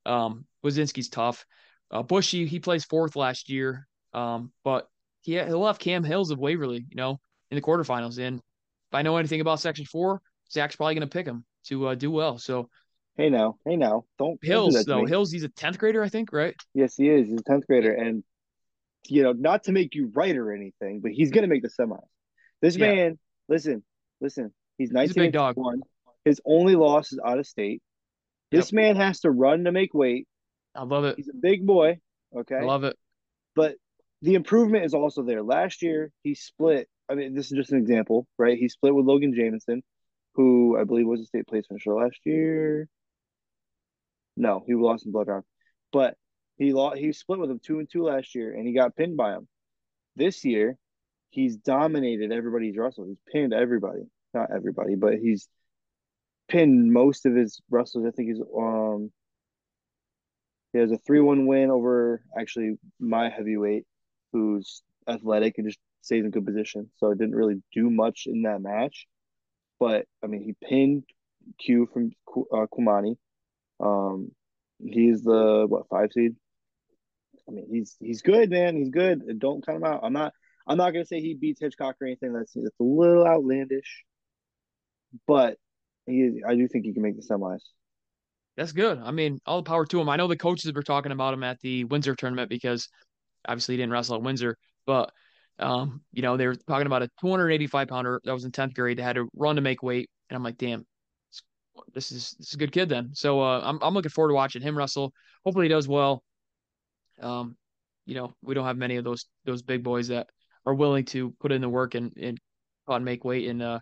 Um, 0.06 0.46
Wazinski's 0.64 1.08
tough. 1.08 1.44
Uh, 1.90 2.02
Bushy, 2.02 2.46
he 2.46 2.60
plays 2.60 2.84
fourth 2.84 3.16
last 3.16 3.50
year. 3.50 3.86
Um, 4.14 4.52
but 4.64 4.88
he 5.20 5.32
he'll 5.32 5.66
have 5.66 5.78
Cam 5.78 6.04
Hills 6.04 6.30
of 6.30 6.38
Waverly, 6.38 6.86
you 6.88 6.96
know, 6.96 7.20
in 7.50 7.56
the 7.56 7.62
quarterfinals. 7.62 8.18
And 8.18 8.38
if 8.38 8.94
I 8.94 9.02
know 9.02 9.16
anything 9.16 9.40
about 9.40 9.60
section 9.60 9.84
four, 9.84 10.20
Zach's 10.50 10.76
probably 10.76 10.94
going 10.94 11.08
to 11.08 11.12
pick 11.12 11.26
him 11.26 11.44
to 11.66 11.88
uh, 11.88 11.94
do 11.94 12.10
well. 12.10 12.38
So 12.38 12.68
Hey 13.16 13.28
now, 13.28 13.58
hey 13.66 13.76
now, 13.76 14.06
don't 14.18 14.38
Hills 14.42 14.74
don't 14.74 14.84
do 14.84 14.90
though. 14.90 15.06
Hills, 15.06 15.30
he's 15.30 15.44
a 15.44 15.48
tenth 15.50 15.78
grader, 15.78 16.02
I 16.02 16.08
think, 16.08 16.32
right? 16.32 16.54
Yes, 16.72 16.96
he 16.96 17.10
is. 17.10 17.28
He's 17.28 17.40
a 17.40 17.42
tenth 17.42 17.66
grader, 17.66 17.92
and 17.92 18.24
you 19.06 19.22
know, 19.22 19.32
not 19.32 19.64
to 19.64 19.72
make 19.72 19.94
you 19.94 20.10
right 20.14 20.34
or 20.34 20.50
anything, 20.50 21.00
but 21.00 21.12
he's 21.12 21.30
gonna 21.30 21.46
make 21.46 21.62
the 21.62 21.68
semis. 21.68 22.00
This 22.62 22.76
yeah. 22.76 22.94
man, 22.94 23.18
listen, 23.50 23.82
listen, 24.22 24.54
he's 24.78 24.90
nineteen 24.90 25.24
he's 25.24 25.32
dog. 25.32 25.56
His 26.24 26.40
only 26.44 26.76
loss 26.76 27.12
is 27.12 27.18
out 27.24 27.38
of 27.38 27.46
state. 27.46 27.82
This 28.50 28.72
yep. 28.72 28.74
man 28.74 28.96
has 28.96 29.20
to 29.20 29.30
run 29.30 29.64
to 29.64 29.72
make 29.72 29.94
weight. 29.94 30.26
I 30.74 30.84
love 30.84 31.04
it. 31.04 31.16
He's 31.16 31.28
a 31.28 31.36
big 31.36 31.66
boy. 31.66 31.98
Okay, 32.36 32.56
I 32.56 32.62
love 32.62 32.84
it. 32.84 32.96
But 33.54 33.76
the 34.22 34.34
improvement 34.34 34.84
is 34.84 34.94
also 34.94 35.22
there. 35.22 35.42
Last 35.42 35.82
year, 35.82 36.10
he 36.22 36.34
split. 36.34 36.88
I 37.08 37.14
mean, 37.14 37.34
this 37.34 37.46
is 37.50 37.56
just 37.56 37.72
an 37.72 37.78
example, 37.78 38.26
right? 38.38 38.56
He 38.56 38.68
split 38.68 38.94
with 38.94 39.04
Logan 39.04 39.34
Jamison, 39.34 39.82
who 40.34 40.78
I 40.80 40.84
believe 40.84 41.06
was 41.06 41.20
a 41.20 41.26
state 41.26 41.46
place 41.46 41.64
finisher 41.68 41.92
last 41.92 42.18
year. 42.24 42.88
No, 44.36 44.62
he 44.66 44.74
lost 44.74 45.04
in 45.04 45.12
blood 45.12 45.28
round, 45.28 45.44
but 45.92 46.16
he 46.56 46.72
lost. 46.72 46.98
He 46.98 47.12
split 47.12 47.38
with 47.38 47.50
him 47.50 47.60
two 47.62 47.80
and 47.80 47.90
two 47.90 48.04
last 48.04 48.34
year, 48.34 48.54
and 48.54 48.66
he 48.66 48.72
got 48.72 48.96
pinned 48.96 49.16
by 49.16 49.32
him. 49.32 49.48
This 50.16 50.44
year, 50.44 50.76
he's 51.30 51.56
dominated 51.56 52.32
everybody's 52.32 52.76
wrestle. 52.76 53.06
He's 53.06 53.20
pinned 53.30 53.52
everybody, 53.52 54.02
not 54.34 54.50
everybody, 54.54 54.94
but 54.94 55.14
he's 55.14 55.48
pinned 56.48 56.92
most 56.92 57.26
of 57.26 57.34
his 57.34 57.60
wrestlers. 57.70 58.06
I 58.06 58.10
think 58.10 58.28
he's 58.28 58.40
um 58.56 59.10
he 60.72 60.78
has 60.78 60.90
a 60.90 60.98
three 60.98 61.20
one 61.20 61.46
win 61.46 61.70
over 61.70 62.22
actually 62.38 62.76
my 62.98 63.28
heavyweight, 63.28 63.84
who's 64.32 64.82
athletic 65.08 65.58
and 65.58 65.68
just 65.68 65.78
stays 66.02 66.24
in 66.24 66.30
good 66.30 66.46
position. 66.46 66.90
So 66.98 67.10
it 67.10 67.18
didn't 67.18 67.36
really 67.36 67.62
do 67.72 67.90
much 67.90 68.24
in 68.26 68.42
that 68.42 68.60
match, 68.60 69.06
but 69.78 70.06
I 70.22 70.26
mean 70.26 70.42
he 70.42 70.68
pinned 70.68 71.04
Q 71.58 71.88
from 71.92 72.12
uh, 72.52 72.66
Kumani. 72.72 73.16
Um, 73.80 74.30
he's 74.78 75.22
the 75.22 75.66
what 75.68 75.88
five 75.88 76.10
seed. 76.12 76.36
I 77.48 77.52
mean, 77.52 77.66
he's 77.70 77.96
he's 78.00 78.22
good, 78.22 78.50
man. 78.50 78.76
He's 78.76 78.90
good. 78.90 79.38
Don't 79.38 79.64
count 79.64 79.78
him 79.78 79.84
out. 79.84 80.00
I'm 80.02 80.12
not. 80.12 80.32
I'm 80.66 80.78
not 80.78 80.92
gonna 80.92 81.04
say 81.04 81.20
he 81.20 81.34
beats 81.34 81.60
Hitchcock 81.60 81.96
or 82.00 82.06
anything. 82.06 82.32
That's 82.32 82.52
that's 82.52 82.78
a 82.80 82.84
little 82.84 83.26
outlandish, 83.26 84.04
but 85.26 85.56
he. 86.06 86.42
I 86.46 86.54
do 86.54 86.68
think 86.68 86.84
he 86.84 86.92
can 86.92 87.02
make 87.02 87.16
the 87.16 87.22
semis. 87.22 87.60
That's 88.56 88.72
good. 88.72 88.98
I 88.98 89.10
mean, 89.10 89.40
all 89.46 89.62
the 89.62 89.68
power 89.68 89.86
to 89.86 90.00
him. 90.00 90.08
I 90.08 90.16
know 90.16 90.28
the 90.28 90.36
coaches 90.36 90.72
were 90.72 90.82
talking 90.82 91.12
about 91.12 91.34
him 91.34 91.42
at 91.42 91.60
the 91.60 91.84
Windsor 91.84 92.14
tournament 92.14 92.50
because 92.50 92.88
obviously 93.46 93.74
he 93.74 93.76
didn't 93.78 93.92
wrestle 93.92 94.16
at 94.16 94.22
Windsor, 94.22 94.58
but 94.86 95.10
um, 95.58 96.02
you 96.12 96.22
know, 96.22 96.36
they 96.36 96.46
were 96.46 96.54
talking 96.54 96.86
about 96.86 97.02
a 97.02 97.08
285 97.20 97.88
pounder 97.88 98.20
that 98.24 98.32
was 98.32 98.44
in 98.44 98.50
10th 98.50 98.74
grade 98.74 98.98
that 98.98 99.04
had 99.04 99.16
to 99.16 99.28
run 99.34 99.56
to 99.56 99.62
make 99.62 99.82
weight. 99.82 100.10
And 100.28 100.36
I'm 100.36 100.42
like, 100.42 100.58
damn, 100.58 100.84
this 101.94 102.12
is 102.12 102.34
this 102.38 102.48
is 102.48 102.54
a 102.54 102.58
good 102.58 102.72
kid 102.72 102.88
then. 102.88 103.10
So 103.14 103.40
uh, 103.40 103.60
I'm 103.64 103.78
I'm 103.82 103.94
looking 103.94 104.10
forward 104.10 104.30
to 104.30 104.34
watching 104.34 104.62
him 104.62 104.76
wrestle. 104.76 105.12
Hopefully 105.44 105.66
he 105.66 105.70
does 105.70 105.88
well. 105.88 106.22
Um, 107.20 107.56
you 108.06 108.14
know, 108.14 108.34
we 108.42 108.54
don't 108.54 108.66
have 108.66 108.76
many 108.76 108.96
of 108.96 109.04
those 109.04 109.26
those 109.44 109.62
big 109.62 109.82
boys 109.82 110.08
that 110.08 110.28
are 110.66 110.74
willing 110.74 111.04
to 111.06 111.32
put 111.40 111.52
in 111.52 111.60
the 111.60 111.68
work 111.68 111.94
and 111.94 112.12
and 112.20 112.38
on 112.88 113.04
make 113.04 113.24
weight 113.24 113.48
and 113.48 113.62
uh 113.62 113.78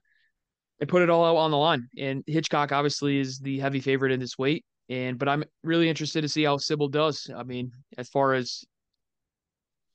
and 0.81 0.89
put 0.89 1.03
it 1.03 1.11
all 1.11 1.25
out 1.25 1.37
on 1.37 1.51
the 1.51 1.57
line. 1.57 1.89
And 1.99 2.25
Hitchcock 2.27 2.73
obviously 2.73 3.19
is 3.19 3.39
the 3.39 3.59
heavy 3.59 3.81
favorite 3.81 4.13
in 4.13 4.21
this 4.21 4.39
weight. 4.39 4.65
And 4.89 5.19
but 5.19 5.29
I'm 5.29 5.45
really 5.63 5.89
interested 5.89 6.23
to 6.23 6.29
see 6.29 6.45
how 6.45 6.57
Sybil 6.57 6.89
does. 6.89 7.31
I 7.35 7.45
mean, 7.45 7.71
as 7.97 8.09
far 8.09 8.35
as 8.35 8.65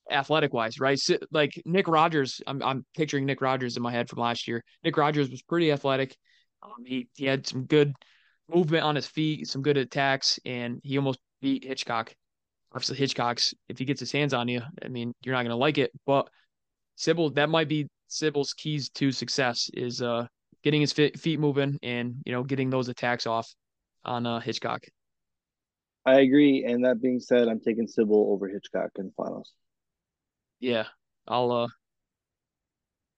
athletic 0.10 0.54
wise, 0.54 0.80
right? 0.80 1.00
Like 1.32 1.62
Nick 1.66 1.88
Rogers, 1.88 2.42
I'm 2.48 2.62
I'm 2.64 2.86
picturing 2.96 3.26
Nick 3.26 3.42
Rogers 3.42 3.76
in 3.76 3.84
my 3.84 3.92
head 3.92 4.10
from 4.10 4.20
last 4.20 4.48
year. 4.48 4.64
Nick 4.84 4.96
Rogers 4.96 5.30
was 5.30 5.42
pretty 5.42 5.72
athletic. 5.72 6.16
Um, 6.64 6.86
he 6.86 7.10
he 7.16 7.26
had 7.26 7.46
some 7.46 7.66
good 7.66 7.94
movement 8.54 8.84
on 8.84 8.96
his 8.96 9.08
feet, 9.08 9.48
some 9.48 9.62
good 9.62 9.78
attacks, 9.78 10.40
and 10.46 10.80
he 10.84 10.98
almost 10.98 11.20
beat 11.42 11.66
Hitchcock. 11.66 12.14
Obviously, 12.72 12.98
Hitchcock's 12.98 13.54
if 13.68 13.78
he 13.80 13.86
gets 13.86 14.00
his 14.00 14.12
hands 14.12 14.34
on 14.34 14.48
you, 14.48 14.62
I 14.84 14.88
mean, 14.88 15.14
you're 15.24 15.36
not 15.36 15.44
gonna 15.44 15.56
like 15.56 15.78
it. 15.78 15.92
But 16.06 16.30
Sybil, 16.96 17.32
that 17.32 17.50
might 17.50 17.68
be 17.68 17.88
Sybil's 18.08 18.54
keys 18.54 18.90
to 18.92 19.12
success 19.12 19.70
is 19.74 20.02
uh 20.02 20.28
getting 20.66 20.82
his 20.82 20.92
feet 20.92 21.40
moving 21.40 21.80
and 21.84 22.16
you 22.26 22.34
know 22.34 22.44
getting 22.44 22.70
those 22.70 22.90
attacks 22.90 23.26
off 23.26 23.48
on 24.04 24.26
uh, 24.26 24.40
Hitchcock. 24.42 24.84
I 26.06 26.20
agree, 26.20 26.66
and 26.66 26.84
that 26.86 27.02
being 27.02 27.20
said, 27.20 27.48
I'm 27.48 27.60
taking 27.60 27.88
Sybil 27.88 28.32
over 28.32 28.48
Hitchcock 28.48 28.92
in 28.98 29.06
the 29.06 29.12
finals. 29.16 29.54
Yeah, 30.60 30.86
I'll 31.28 31.52
uh 31.52 31.68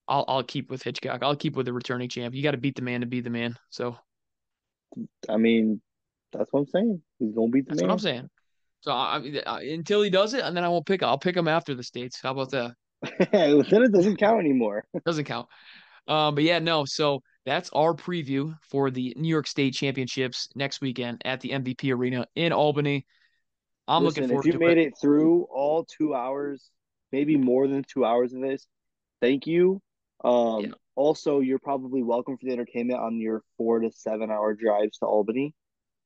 I'll 0.08 0.26
I'll 0.28 0.44
keep 0.44 0.70
with 0.70 0.84
Hitchcock. 0.84 1.24
I'll 1.24 1.36
keep 1.36 1.56
with 1.56 1.66
the 1.66 1.74
returning 1.74 2.10
champ. 2.10 2.36
You 2.36 2.44
got 2.44 2.52
to 2.52 2.58
beat 2.58 2.76
the 2.76 2.82
man 2.82 3.02
to 3.02 3.08
be 3.08 3.22
the 3.22 3.30
man. 3.30 3.56
So, 3.70 3.98
I 5.30 5.38
mean, 5.38 5.82
that's 6.32 6.52
what 6.52 6.62
I'm 6.62 6.68
saying. 6.68 7.02
He's 7.20 7.34
gonna 7.34 7.48
beat 7.50 7.66
the 7.66 7.72
that's 7.72 7.82
man. 7.82 7.90
That's 7.90 8.04
what 8.04 8.10
I'm 8.12 8.16
saying. 8.16 8.30
So 8.82 8.92
I, 8.92 9.42
I, 9.46 9.64
until 9.64 10.02
he 10.02 10.10
does 10.10 10.34
it, 10.34 10.42
and 10.42 10.56
then 10.56 10.64
I 10.64 10.70
won't 10.70 10.86
pick. 10.86 11.02
I'll 11.04 11.18
pick 11.18 11.36
him 11.36 11.48
after 11.48 11.76
the 11.76 11.84
states. 11.84 12.20
How 12.22 12.32
about 12.32 12.52
that? 12.52 12.74
then 13.32 13.84
it 13.84 13.92
doesn't 13.92 14.18
count 14.18 14.40
anymore. 14.40 14.86
doesn't 15.06 15.26
count. 15.26 15.48
Um, 16.08 16.36
but 16.36 16.44
yeah, 16.44 16.60
no. 16.60 16.86
So 16.86 17.22
that's 17.48 17.70
our 17.72 17.94
preview 17.94 18.54
for 18.62 18.92
the 18.92 19.14
New 19.16 19.30
York 19.30 19.48
State 19.48 19.74
Championships 19.74 20.50
next 20.54 20.82
weekend 20.82 21.22
at 21.24 21.40
the 21.40 21.52
MVP 21.52 21.96
Arena 21.96 22.28
in 22.36 22.52
Albany. 22.52 23.06
I'm 23.88 24.04
Listen, 24.04 24.24
looking 24.24 24.30
forward. 24.30 24.44
To 24.44 24.50
it. 24.50 24.56
If 24.56 24.60
you 24.62 24.68
made 24.68 24.78
it. 24.78 24.88
it 24.88 24.94
through 25.02 25.44
all 25.44 25.86
two 25.86 26.14
hours, 26.14 26.70
maybe 27.14 27.38
more 27.38 27.70
than 27.70 27.86
two 27.88 28.04
hours 28.04 28.34
of 28.34 28.42
this, 28.42 28.68
thank 29.22 29.48
you. 29.48 29.82
Um, 30.26 30.60
yeah. 30.60 30.72
Also, 30.96 31.40
you're 31.40 31.58
probably 31.58 32.04
welcome 32.04 32.38
for 32.38 32.46
the 32.46 32.52
entertainment 32.52 33.00
on 33.00 33.18
your 33.18 33.44
four 33.58 33.80
to 33.80 33.92
seven 33.94 34.30
hour 34.30 34.54
drives 34.54 34.98
to 34.98 35.06
Albany. 35.06 35.56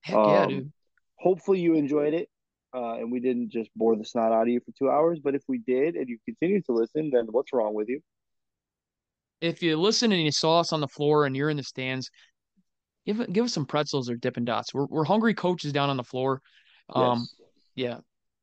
Heck 0.01 0.17
um, 0.17 0.29
yeah, 0.29 0.45
dude. 0.45 0.71
Hopefully, 1.17 1.59
you 1.59 1.73
enjoyed 1.73 2.13
it. 2.13 2.29
Uh, 2.73 2.97
and 2.97 3.11
we 3.11 3.19
didn't 3.19 3.49
just 3.49 3.69
bore 3.75 3.97
the 3.97 4.05
snot 4.05 4.31
out 4.31 4.43
of 4.43 4.47
you 4.47 4.59
for 4.59 4.71
two 4.77 4.91
hours. 4.91 5.19
But 5.21 5.33
if 5.33 5.41
we 5.47 5.57
did 5.57 5.95
and 5.95 6.07
you 6.07 6.19
continue 6.23 6.61
to 6.61 6.71
listen, 6.71 7.09
then 7.11 7.25
what's 7.31 7.51
wrong 7.51 7.73
with 7.73 7.89
you? 7.89 7.99
If 9.41 9.61
you 9.63 9.75
listen 9.75 10.11
and 10.11 10.21
you 10.21 10.31
saw 10.31 10.59
us 10.59 10.71
on 10.71 10.81
the 10.81 10.87
floor 10.87 11.25
and 11.25 11.35
you're 11.35 11.49
in 11.49 11.57
the 11.57 11.63
stands, 11.63 12.09
give 13.05 13.31
give 13.33 13.45
us 13.45 13.53
some 13.53 13.65
pretzels 13.65 14.09
or 14.09 14.15
Dippin' 14.15 14.45
Dots. 14.45 14.73
We're 14.73 14.85
we're 14.85 15.03
hungry 15.03 15.33
coaches 15.33 15.73
down 15.73 15.89
on 15.89 15.97
the 15.97 16.03
floor. 16.03 16.41
Um, 16.93 17.19
yes. 17.19 17.47
yeah, 17.75 17.97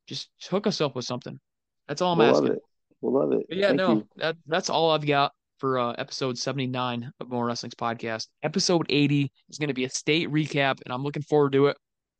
just 0.06 0.30
hook 0.50 0.66
us 0.66 0.80
up 0.80 0.96
with 0.96 1.04
something. 1.04 1.38
That's 1.86 2.02
all 2.02 2.12
I'm 2.12 2.18
we'll 2.18 2.28
asking. 2.30 2.48
Love 2.48 2.56
it. 2.56 2.62
We'll 3.00 3.12
love 3.12 3.32
it. 3.32 3.46
But 3.48 3.58
yeah, 3.58 3.66
Thank 3.68 3.78
no, 3.78 3.92
you. 3.94 4.08
that 4.16 4.36
that's 4.46 4.70
all 4.70 4.90
I've 4.90 5.06
got. 5.06 5.32
for 5.58 5.78
uh, 5.78 5.92
episode 5.98 6.38
79 6.38 7.10
of 7.20 7.28
More 7.28 7.46
Wrestling's 7.46 7.74
podcast. 7.74 8.28
Episode 8.42 8.86
80 8.88 9.30
is 9.50 9.58
going 9.58 9.68
to 9.68 9.74
be 9.74 9.84
a 9.84 9.90
state 9.90 10.28
recap, 10.30 10.78
and 10.84 10.92
I'm 10.92 11.02
looking 11.02 11.22
forward 11.22 11.52
to 11.52 11.66
it. 11.66 11.76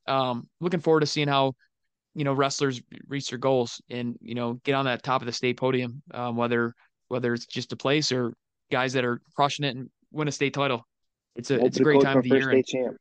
Um, 0.06 0.48
looking 0.60 0.80
forward 0.80 1.00
to 1.00 1.06
seeing 1.06 1.28
how 1.28 1.52
you 2.14 2.24
know 2.24 2.32
wrestlers 2.32 2.80
reach 3.08 3.30
their 3.30 3.38
goals 3.38 3.80
and 3.90 4.16
you 4.20 4.34
know 4.34 4.54
get 4.64 4.74
on 4.74 4.86
that 4.86 5.02
top 5.02 5.22
of 5.22 5.26
the 5.26 5.32
state 5.32 5.56
podium, 5.56 6.02
um, 6.14 6.36
whether 6.36 6.74
whether 7.08 7.34
it's 7.34 7.46
just 7.46 7.72
a 7.72 7.76
place 7.76 8.12
or 8.12 8.34
guys 8.70 8.92
that 8.94 9.04
are 9.04 9.20
crushing 9.34 9.64
it 9.64 9.76
and 9.76 9.90
win 10.10 10.28
a 10.28 10.32
state 10.32 10.54
title. 10.54 10.86
It's 11.36 11.50
a 11.50 11.64
it's 11.64 11.78
a 11.78 11.82
great 11.82 12.00
time 12.00 12.18
of 12.18 12.24
the 12.24 12.30
year. 12.30 12.50
And, 12.50 12.98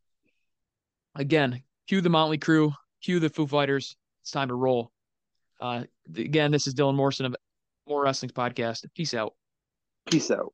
again, 1.16 1.64
cue 1.88 2.02
the 2.02 2.10
Motley 2.10 2.38
Crue, 2.38 2.74
cue 3.02 3.20
the 3.20 3.30
Foo 3.30 3.48
Fighters. 3.48 3.96
It's 4.22 4.32
time 4.32 4.50
to 4.50 4.56
roll. 4.56 4.92
Uh, 5.60 5.84
again, 6.16 6.52
this 6.52 6.68
is 6.68 6.76
Dylan 6.76 6.96
Morrison 6.96 7.26
of 7.26 7.36
More 7.88 8.04
Wrestling's 8.04 8.34
podcast. 8.34 8.86
Peace 8.94 9.14
out. 9.14 9.34
Peace 10.10 10.30
out. 10.30 10.54